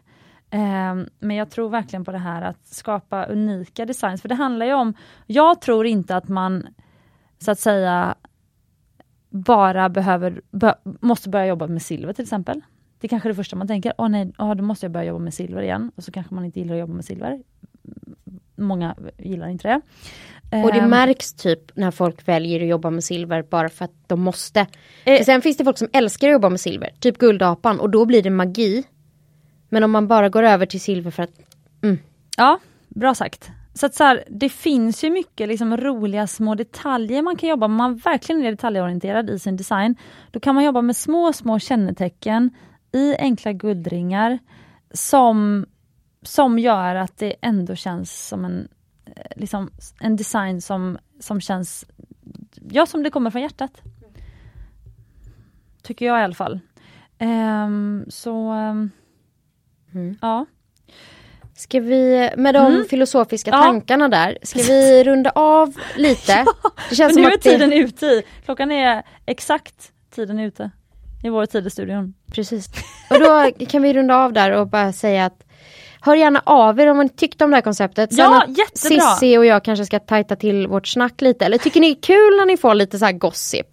Ehm, 0.50 1.08
men 1.18 1.36
jag 1.36 1.50
tror 1.50 1.68
verkligen 1.68 2.04
på 2.04 2.12
det 2.12 2.18
här 2.18 2.42
att 2.42 2.66
skapa 2.66 3.24
unika 3.24 3.86
designs, 3.86 4.22
för 4.22 4.28
det 4.28 4.34
handlar 4.34 4.66
ju 4.66 4.74
om, 4.74 4.94
jag 5.26 5.60
tror 5.60 5.86
inte 5.86 6.16
att 6.16 6.28
man 6.28 6.66
så 7.38 7.50
att 7.50 7.58
säga 7.58 8.14
bara 9.30 9.88
behöver, 9.88 10.40
be, 10.50 10.74
måste 10.84 11.28
börja 11.28 11.46
jobba 11.46 11.66
med 11.66 11.82
silver 11.82 12.12
till 12.12 12.22
exempel. 12.22 12.62
Det 13.04 13.06
är 13.06 13.08
kanske 13.08 13.28
är 13.28 13.30
det 13.30 13.36
första 13.36 13.56
man 13.56 13.66
tänker, 13.66 13.92
åh 13.98 14.08
nej, 14.08 14.32
åh, 14.38 14.54
då 14.54 14.64
måste 14.64 14.86
jag 14.86 14.92
börja 14.92 15.06
jobba 15.06 15.18
med 15.18 15.34
silver 15.34 15.62
igen. 15.62 15.92
Och 15.96 16.04
så 16.04 16.12
kanske 16.12 16.34
man 16.34 16.44
inte 16.44 16.60
gillar 16.60 16.74
att 16.74 16.80
jobba 16.80 16.94
med 16.94 17.04
silver. 17.04 17.40
Många 18.56 18.94
gillar 19.18 19.48
inte 19.48 19.68
det. 19.68 19.80
Och 20.64 20.72
det 20.72 20.80
um, 20.80 20.90
märks 20.90 21.34
typ 21.34 21.76
när 21.76 21.90
folk 21.90 22.28
väljer 22.28 22.60
att 22.60 22.68
jobba 22.68 22.90
med 22.90 23.04
silver 23.04 23.42
bara 23.42 23.68
för 23.68 23.84
att 23.84 23.94
de 24.06 24.20
måste. 24.20 24.66
Eh, 25.04 25.24
sen 25.24 25.42
finns 25.42 25.56
det 25.56 25.64
folk 25.64 25.78
som 25.78 25.88
älskar 25.92 26.28
att 26.28 26.32
jobba 26.32 26.48
med 26.48 26.60
silver, 26.60 26.90
typ 27.00 27.18
guldapan 27.18 27.80
och 27.80 27.90
då 27.90 28.04
blir 28.04 28.22
det 28.22 28.30
magi. 28.30 28.84
Men 29.68 29.84
om 29.84 29.90
man 29.90 30.08
bara 30.08 30.28
går 30.28 30.42
över 30.42 30.66
till 30.66 30.80
silver 30.80 31.10
för 31.10 31.22
att... 31.22 31.32
Mm. 31.82 31.98
Ja, 32.36 32.58
bra 32.88 33.14
sagt. 33.14 33.50
Så 33.74 33.86
att 33.86 33.94
så 33.94 34.04
här, 34.04 34.24
det 34.28 34.48
finns 34.48 35.04
ju 35.04 35.10
mycket 35.10 35.48
liksom 35.48 35.76
roliga 35.76 36.26
små 36.26 36.54
detaljer 36.54 37.22
man 37.22 37.36
kan 37.36 37.48
jobba 37.48 37.68
med. 37.68 37.74
Om 37.74 37.76
man 37.76 37.96
verkligen 37.96 38.44
är 38.44 38.50
detaljorienterad 38.50 39.30
i 39.30 39.38
sin 39.38 39.56
design, 39.56 39.96
då 40.30 40.40
kan 40.40 40.54
man 40.54 40.64
jobba 40.64 40.82
med 40.82 40.96
små, 40.96 41.32
små 41.32 41.58
kännetecken 41.58 42.50
i 42.94 43.16
enkla 43.18 43.52
guldringar 43.52 44.38
som 44.90 45.66
som 46.26 46.58
gör 46.58 46.94
att 46.94 47.18
det 47.18 47.34
ändå 47.40 47.74
känns 47.74 48.28
som 48.28 48.44
en, 48.44 48.68
eh, 49.06 49.22
liksom, 49.36 49.70
en 50.00 50.16
design 50.16 50.60
som, 50.60 50.98
som 51.20 51.40
känns, 51.40 51.86
ja 52.70 52.86
som 52.86 53.02
det 53.02 53.10
kommer 53.10 53.30
från 53.30 53.42
hjärtat. 53.42 53.82
Tycker 55.82 56.06
jag 56.06 56.20
i 56.20 56.22
alla 56.22 56.34
fall. 56.34 56.60
Um, 57.18 58.04
så, 58.08 58.52
um, 58.52 58.90
mm. 59.94 60.18
ja. 60.22 60.46
Ska 61.54 61.80
vi, 61.80 62.30
med 62.36 62.54
de 62.54 62.66
mm. 62.66 62.84
filosofiska 62.90 63.50
ja. 63.50 63.62
tankarna 63.62 64.08
där, 64.08 64.38
ska 64.42 64.62
vi 64.62 65.04
runda 65.04 65.30
av 65.30 65.74
lite? 65.96 66.32
ja, 66.62 66.70
det 66.90 66.94
känns 66.96 67.14
men 67.14 67.24
nu 67.24 67.30
är 67.30 67.38
tiden 67.38 67.70
det... 67.70 67.76
ute. 67.76 68.22
Klockan 68.44 68.72
är 68.72 69.02
exakt 69.26 69.92
tiden 70.10 70.38
ute 70.38 70.70
i 71.24 71.28
vår 71.28 71.46
tid 71.46 71.66
i 71.66 71.70
studion. 71.70 72.14
Precis. 72.32 72.68
Och 73.10 73.20
då 73.20 73.50
kan 73.66 73.82
vi 73.82 73.92
runda 73.92 74.16
av 74.16 74.32
där 74.32 74.50
och 74.50 74.68
bara 74.68 74.92
säga 74.92 75.24
att 75.24 75.40
Hör 76.00 76.14
gärna 76.14 76.42
av 76.46 76.80
er 76.80 76.86
om 76.86 76.98
ni 76.98 77.08
tyckte 77.08 77.44
om 77.44 77.50
det 77.50 77.56
här 77.56 77.62
konceptet. 77.62 78.14
Sen 78.14 78.24
ja, 78.24 78.44
jättebra! 78.48 79.00
Sissi 79.00 79.38
och 79.38 79.46
jag 79.46 79.64
kanske 79.64 79.86
ska 79.86 79.98
tajta 79.98 80.36
till 80.36 80.66
vårt 80.66 80.86
snack 80.86 81.20
lite. 81.20 81.44
Eller 81.44 81.58
tycker 81.58 81.80
ni 81.80 81.94
det 81.94 81.98
är 81.98 82.02
kul 82.02 82.36
när 82.36 82.46
ni 82.46 82.56
får 82.56 82.74
lite 82.74 82.98
så 82.98 83.04
här 83.04 83.12
gossip? 83.12 83.66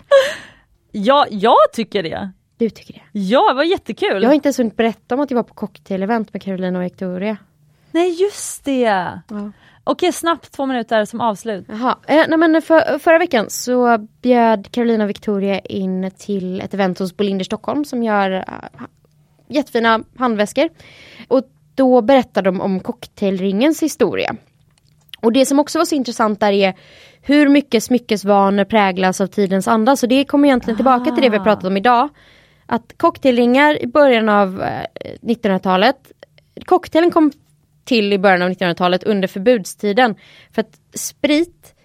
Ja, 0.91 1.26
jag 1.30 1.57
tycker 1.73 2.03
det. 2.03 2.32
Du 2.57 2.69
tycker 2.69 2.94
det? 2.94 3.19
Ja, 3.19 3.49
det 3.49 3.56
var 3.56 3.64
jättekul. 3.64 4.22
Jag 4.22 4.30
har 4.30 4.34
inte 4.34 4.48
ens 4.48 4.60
hunnit 4.60 4.78
berätta 4.78 5.15
om 5.15 5.22
att 5.22 5.32
jag 5.32 5.36
var 5.36 5.44
på 5.44 5.53
cocktailevent 5.53 6.34
med 6.34 6.41
Carolina 6.41 6.80
och 6.80 6.86
Victoria. 6.86 7.38
Nej, 7.91 8.22
just 8.22 8.65
det! 8.65 8.82
Ja. 9.28 9.52
Okej, 9.83 10.11
snabbt 10.11 10.51
två 10.51 10.65
minuter 10.65 11.05
som 11.05 11.21
avslut. 11.21 11.65
Jaha. 11.69 11.97
Eh, 12.07 12.23
nej, 12.27 12.37
men 12.37 12.61
för, 12.61 12.99
förra 12.99 13.19
veckan 13.19 13.45
så 13.49 14.07
bjöd 14.21 14.71
Carolina 14.71 15.03
och 15.03 15.09
Victoria 15.09 15.59
in 15.59 16.11
till 16.17 16.61
ett 16.61 16.73
event 16.73 16.99
hos 16.99 17.17
Bolinder 17.17 17.45
Stockholm 17.45 17.85
som 17.85 18.03
gör 18.03 18.31
uh, 18.31 18.81
jättefina 19.47 20.03
handväskor. 20.17 20.69
Och 21.27 21.43
då 21.75 22.01
berättade 22.01 22.49
de 22.49 22.61
om 22.61 22.79
cocktailringens 22.79 23.83
historia. 23.83 24.35
Och 25.21 25.33
det 25.33 25.45
som 25.45 25.59
också 25.59 25.77
var 25.77 25.85
så 25.85 25.95
intressant 25.95 26.39
där 26.39 26.51
är 26.51 26.73
hur 27.21 27.49
mycket 27.49 27.83
smyckesvanor 27.83 28.63
präglas 28.63 29.21
av 29.21 29.27
tidens 29.27 29.67
anda. 29.67 29.95
Så 29.95 30.07
det 30.07 30.25
kommer 30.25 30.47
egentligen 30.47 30.77
tillbaka 30.77 31.11
till 31.11 31.23
det 31.23 31.29
vi 31.29 31.37
har 31.37 31.43
pratat 31.43 31.65
om 31.65 31.77
idag. 31.77 32.09
Att 32.65 32.93
cocktailringar 32.97 33.83
i 33.83 33.87
början 33.87 34.29
av 34.29 34.63
1900-talet, 35.21 36.11
eh, 36.55 36.63
cocktailen 36.63 37.11
kom 37.11 37.31
till 37.91 38.13
i 38.13 38.18
början 38.18 38.41
av 38.41 38.49
1900-talet 38.49 39.03
under 39.03 39.27
förbudstiden. 39.27 40.15
För 40.51 40.61
att 40.61 40.80
sprit 40.93 41.76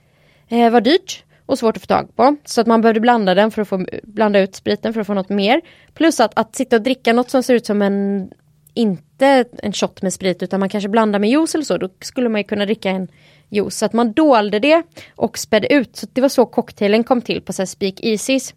eh, 0.49 0.71
var 0.71 0.81
dyrt 0.81 1.25
och 1.47 1.59
svårt 1.59 1.77
att 1.77 1.83
få 1.83 1.87
tag 1.87 2.17
på. 2.17 2.37
Så 2.45 2.61
att 2.61 2.67
man 2.67 2.81
behövde 2.81 3.01
blanda 3.01 3.35
den 3.35 3.51
för 3.51 3.63
att 3.63 3.69
få 3.69 3.87
blanda 4.03 4.41
ut 4.41 4.55
spriten 4.55 4.93
för 4.93 5.01
att 5.01 5.07
få 5.07 5.15
något 5.15 5.29
mer. 5.29 5.61
Plus 5.95 6.21
att, 6.21 6.39
att 6.39 6.57
sitta 6.57 6.77
och 6.77 6.83
dricka 6.83 7.13
något 7.13 7.31
som 7.31 7.43
ser 7.43 7.55
ut 7.55 7.67
som 7.67 7.83
en 7.83 8.31
inte 8.75 9.45
en 9.63 9.73
shot 9.73 10.03
med 10.03 10.13
sprit 10.13 10.43
utan 10.43 10.61
man 10.61 10.69
kanske 10.69 10.89
blandar 10.89 11.19
med 11.19 11.31
juice 11.31 11.55
eller 11.55 11.65
så. 11.65 11.79
Då 11.79 11.89
skulle 12.01 12.29
man 12.29 12.41
ju 12.41 12.45
kunna 12.45 12.65
dricka 12.65 12.91
en 12.91 13.09
juice. 13.49 13.79
Så 13.79 13.87
att 13.87 13.93
man 13.93 14.13
dolde 14.13 14.59
det 14.59 14.83
och 15.17 15.39
spädde 15.39 15.73
ut. 15.73 15.97
Så 15.97 16.07
det 16.13 16.21
var 16.21 16.29
så 16.29 16.47
cocktailen 16.47 17.05
kom 17.05 17.23
till 17.23 17.43
på 17.43 17.53
så 17.53 17.67
Speak 17.67 18.01
Easys. 18.01 18.55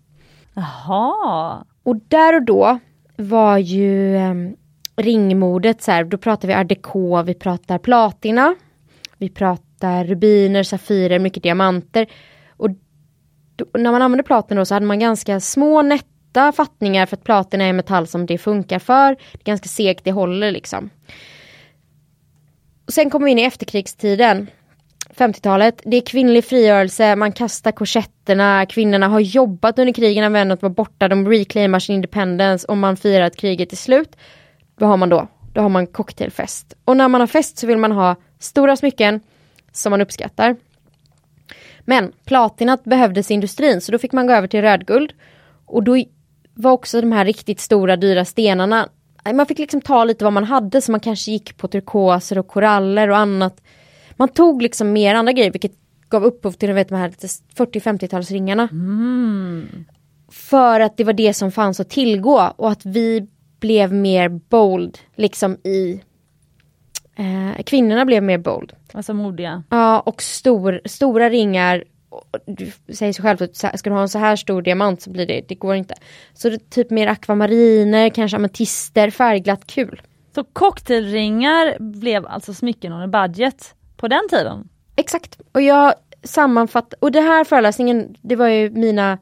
Jaha. 0.54 1.66
Och 1.84 1.96
där 2.08 2.36
och 2.36 2.44
då 2.44 2.80
var 3.16 3.58
ju 3.58 4.18
ringmordet, 5.02 5.06
ringmodet 5.06 5.82
så 5.82 5.92
här, 5.92 6.04
då 6.04 6.18
pratar 6.18 6.48
vi 6.48 6.54
art 6.54 6.70
déco, 6.70 7.24
vi 7.24 7.34
pratar 7.34 7.78
platina. 7.78 8.56
Vi 9.18 9.30
pratar 9.30 10.04
rubiner, 10.04 10.64
safirer, 10.64 11.20
mycket 11.20 11.44
diamanter. 11.44 12.08
Och 12.50 12.70
då, 13.56 13.66
när 13.74 13.92
man 13.92 14.02
använde 14.02 14.24
platina 14.24 14.62
då 14.62 14.66
så 14.66 14.74
hade 14.74 14.86
man 14.86 15.00
ganska 15.00 15.40
små 15.40 15.82
nätta 15.82 16.52
fattningar 16.52 17.06
för 17.06 17.18
att 17.18 17.24
platina 17.24 17.64
är 17.64 17.70
en 17.70 17.76
metall 17.76 18.08
som 18.08 18.26
det 18.26 18.38
funkar 18.38 18.80
för. 18.80 19.16
Det 19.32 19.42
är 19.42 19.46
ganska 19.46 19.68
segt, 19.68 20.04
det 20.04 20.12
håller 20.12 20.52
liksom. 20.52 20.90
Och 22.86 22.94
sen 22.94 23.10
kommer 23.10 23.26
vi 23.26 23.32
in 23.32 23.40
i 23.40 23.44
efterkrigstiden. 23.44 24.48
50-talet. 25.16 25.82
Det 25.86 25.98
är 25.98 26.02
kvinnlig 26.02 26.46
frigörelse, 26.46 27.16
man 27.16 27.32
kastar 27.32 27.72
korsetterna, 27.72 28.66
kvinnorna 28.66 29.08
har 29.08 29.20
jobbat 29.20 29.80
under 29.80 29.94
krigen 29.94 30.34
när 30.34 30.62
var 30.62 30.70
borta, 30.70 31.08
de 31.08 31.28
reclaimar 31.28 31.80
sin 31.80 31.96
independence 31.96 32.68
och 32.68 32.78
man 32.78 32.98
firar 32.98 33.26
att 33.26 33.36
kriget 33.36 33.72
är 33.72 33.78
slut. 33.78 34.16
Vad 34.80 34.90
har 34.90 34.98
man 34.98 35.10
då? 35.10 35.28
Då 35.54 35.62
har 35.62 35.70
man 35.70 35.88
cocktailfest. 35.88 36.74
Och 36.86 36.98
när 36.98 37.08
man 37.08 37.22
har 37.22 37.28
fest 37.28 37.58
så 37.58 37.68
vill 37.68 37.78
man 37.78 37.92
ha 37.92 38.16
stora 38.40 38.76
smycken 38.76 39.20
som 39.72 39.92
man 39.92 40.02
uppskattar. 40.02 40.56
Men 41.82 42.12
platinat 42.26 42.84
behövdes 42.84 43.32
i 43.32 43.34
industrin 43.34 43.82
så 43.82 43.92
då 43.92 43.98
fick 43.98 44.12
man 44.12 44.28
gå 44.28 44.34
över 44.34 44.48
till 44.48 44.62
rödguld. 44.62 45.14
Och 45.66 45.84
då 45.84 46.04
var 46.54 46.72
också 46.72 47.02
de 47.02 47.12
här 47.12 47.26
riktigt 47.26 47.60
stora 47.60 47.96
dyra 47.96 48.26
stenarna, 48.26 48.90
man 49.34 49.46
fick 49.46 49.60
liksom 49.60 49.82
ta 49.82 50.04
lite 50.04 50.24
vad 50.24 50.34
man 50.34 50.44
hade 50.44 50.82
så 50.82 50.92
man 50.92 51.00
kanske 51.00 51.32
gick 51.32 51.58
på 51.58 51.68
turkoser 51.68 52.38
och 52.38 52.48
koraller 52.48 53.10
och 53.10 53.18
annat 53.18 53.62
man 54.20 54.28
tog 54.28 54.62
liksom 54.62 54.92
mer 54.92 55.16
andra 55.16 55.34
grejer 55.34 55.52
vilket 55.52 55.72
gav 56.10 56.26
upphov 56.26 56.52
till 56.52 56.74
vet, 56.74 56.90
de 56.90 56.96
här 56.96 57.10
40-50-talsringarna. 57.10 58.72
Mm. 58.72 59.86
För 60.30 60.80
att 60.80 60.98
det 60.98 61.04
var 61.04 61.14
det 61.14 61.34
som 61.34 61.52
fanns 61.52 61.80
att 61.80 61.90
tillgå 61.90 62.54
och 62.56 62.72
att 62.72 62.86
vi 62.86 63.28
blev 63.60 63.94
mer 63.94 64.30
bold 64.30 64.98
liksom 65.16 65.58
i 65.64 66.02
eh, 67.16 67.64
Kvinnorna 67.64 68.06
blev 68.06 68.24
mer 68.24 68.38
bold. 68.38 68.74
Alltså 68.94 69.14
modiga. 69.14 69.64
Ja 69.70 70.00
och 70.00 70.22
stor, 70.22 70.82
stora 70.86 71.30
ringar 71.30 71.84
du 72.46 72.72
säger 72.94 73.14
så 73.14 73.22
själv 73.22 73.44
att 73.44 73.56
ska 73.56 73.90
du 73.90 73.96
ha 73.96 74.02
en 74.02 74.10
så 74.10 74.20
här 74.20 74.36
stor 74.36 74.62
diamant 74.62 75.02
så 75.02 75.10
blir 75.10 75.26
det, 75.26 75.46
det 75.48 75.56
går 75.56 75.76
inte. 75.76 75.96
Så 76.34 76.50
det 76.50 76.70
typ 76.70 76.90
mer 76.90 77.08
akvamariner, 77.08 78.10
kanske 78.10 78.38
ametister, 78.38 79.10
färgglatt 79.10 79.68
kul. 79.68 80.02
Så 80.36 80.44
cocktailringar 80.44 81.78
blev 81.80 82.26
alltså 82.26 82.54
smycken 82.54 82.94
on 82.94 83.12
budget? 83.12 83.76
på 84.00 84.08
den 84.08 84.30
tiden. 84.30 84.70
Exakt. 84.96 85.40
Och 85.52 85.62
jag 85.62 85.94
sammanfattar, 86.24 87.00
och 87.02 87.12
det 87.12 87.22
här 87.22 87.44
föreläsningen, 87.44 88.16
det 88.22 88.36
var 88.36 88.48
ju 88.48 88.70
mina 88.70 89.18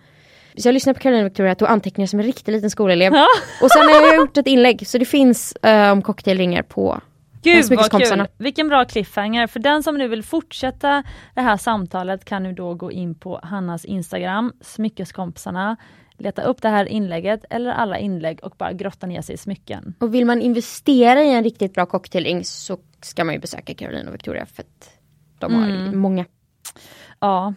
så 0.57 0.67
jag 0.67 0.73
lyssnade 0.73 0.99
på 0.99 1.03
Carolina 1.03 1.23
Victoria, 1.23 1.55
tog 1.55 1.67
anteckningar 1.67 2.07
som 2.07 2.19
en 2.19 2.25
riktig 2.25 2.51
liten 2.51 2.69
skolelev. 2.69 3.13
Ja. 3.13 3.27
Och 3.61 3.71
sen 3.71 3.81
har 3.81 4.01
jag 4.01 4.15
gjort 4.21 4.37
ett 4.37 4.47
inlägg, 4.47 4.87
så 4.87 4.97
det 4.97 5.05
finns 5.05 5.53
uh, 5.65 5.91
om 5.91 6.01
cocktailringar 6.01 6.61
på 6.61 7.01
Gud 7.41 7.65
vad 7.69 7.91
kul! 7.91 8.27
Vilken 8.37 8.67
bra 8.67 8.85
cliffhanger. 8.85 9.47
För 9.47 9.59
den 9.59 9.83
som 9.83 9.97
nu 9.97 10.07
vill 10.07 10.23
fortsätta 10.23 11.03
det 11.33 11.41
här 11.41 11.57
samtalet 11.57 12.25
kan 12.25 12.43
nu 12.43 12.53
då 12.53 12.73
gå 12.73 12.91
in 12.91 13.15
på 13.15 13.39
Hannas 13.43 13.85
Instagram, 13.85 14.53
Smyckeskompisarna, 14.61 15.77
leta 16.17 16.41
upp 16.41 16.61
det 16.61 16.69
här 16.69 16.85
inlägget 16.85 17.45
eller 17.49 17.71
alla 17.71 17.99
inlägg 17.99 18.39
och 18.43 18.55
bara 18.57 18.73
grotta 18.73 19.07
ner 19.07 19.21
sig 19.21 19.35
i 19.35 19.37
smycken. 19.37 19.93
Och 19.99 20.13
vill 20.13 20.25
man 20.25 20.41
investera 20.41 21.23
i 21.23 21.33
en 21.33 21.43
riktigt 21.43 21.73
bra 21.73 21.85
cocktailring 21.85 22.45
så 22.45 22.77
ska 23.01 23.23
man 23.23 23.33
ju 23.33 23.39
besöka 23.39 23.73
Caroline 23.73 24.07
och 24.07 24.13
Victoria 24.13 24.45
för 24.45 24.63
att 24.63 24.89
de 25.39 25.53
har 25.53 25.69
mm. 25.69 25.99
många. 25.99 26.25
Ja. 27.19 27.53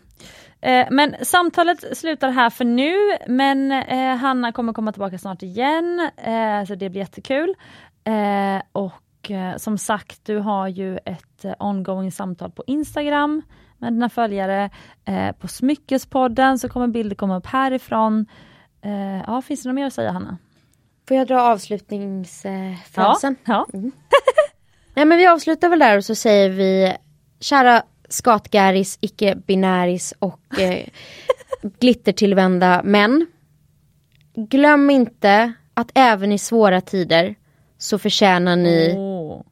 Eh, 0.62 0.86
men 0.90 1.16
samtalet 1.22 1.96
slutar 1.98 2.30
här 2.30 2.50
för 2.50 2.64
nu 2.64 2.94
men 3.26 3.72
eh, 3.72 4.16
Hanna 4.16 4.52
kommer 4.52 4.72
komma 4.72 4.92
tillbaka 4.92 5.18
snart 5.18 5.42
igen 5.42 6.10
eh, 6.16 6.64
så 6.64 6.74
det 6.74 6.90
blir 6.90 7.00
jättekul. 7.00 7.54
Och 8.72 9.30
som 9.56 9.78
sagt 9.78 10.24
du 10.24 10.38
har 10.38 10.68
ju 10.68 10.98
ett 11.04 11.44
ongoing 11.58 12.12
samtal 12.12 12.50
på 12.50 12.64
Instagram 12.66 13.42
med 13.78 13.92
dina 13.92 14.08
följare. 14.08 14.70
på 15.38 15.48
Smyckespodden 15.48 16.58
så 16.58 16.68
kommer 16.68 16.86
bilder 16.86 17.16
komma 17.16 17.36
upp 17.36 17.46
härifrån. 17.46 18.26
ja, 19.26 19.42
finns 19.42 19.62
det 19.62 19.68
något 19.68 19.74
mer 19.74 19.86
att 19.86 19.92
säga 19.92 20.12
Hanna? 20.12 20.38
Får 21.08 21.16
jag 21.16 21.26
dra 21.26 21.42
avslutningsfrasen? 21.42 23.36
Ja. 23.44 23.66
ja. 23.72 23.78
Mm. 23.78 23.92
Nej 24.94 25.04
men 25.04 25.18
vi 25.18 25.26
avslutar 25.26 25.68
väl 25.68 25.78
där 25.78 25.96
och 25.96 26.04
så 26.04 26.14
säger 26.14 26.50
vi 26.50 26.96
kära 27.40 27.82
skatgäris, 28.10 28.98
icke-binäris 29.00 30.14
och 30.18 30.58
eh, 30.60 30.86
glittertillvända 31.80 32.82
män. 32.84 33.26
Glöm 34.34 34.90
inte 34.90 35.52
att 35.74 35.90
även 35.94 36.32
i 36.32 36.38
svåra 36.38 36.80
tider 36.80 37.34
så 37.78 37.98
förtjänar 37.98 38.56
ni 38.56 38.94
oh, 38.96 39.42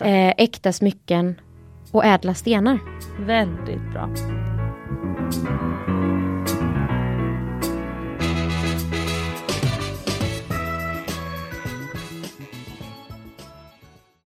eh, 0.00 0.34
äkta 0.36 0.72
smycken 0.72 1.40
och 1.92 2.04
ädla 2.04 2.34
stenar. 2.34 2.78
Väldigt 3.18 3.92
bra. 3.92 4.10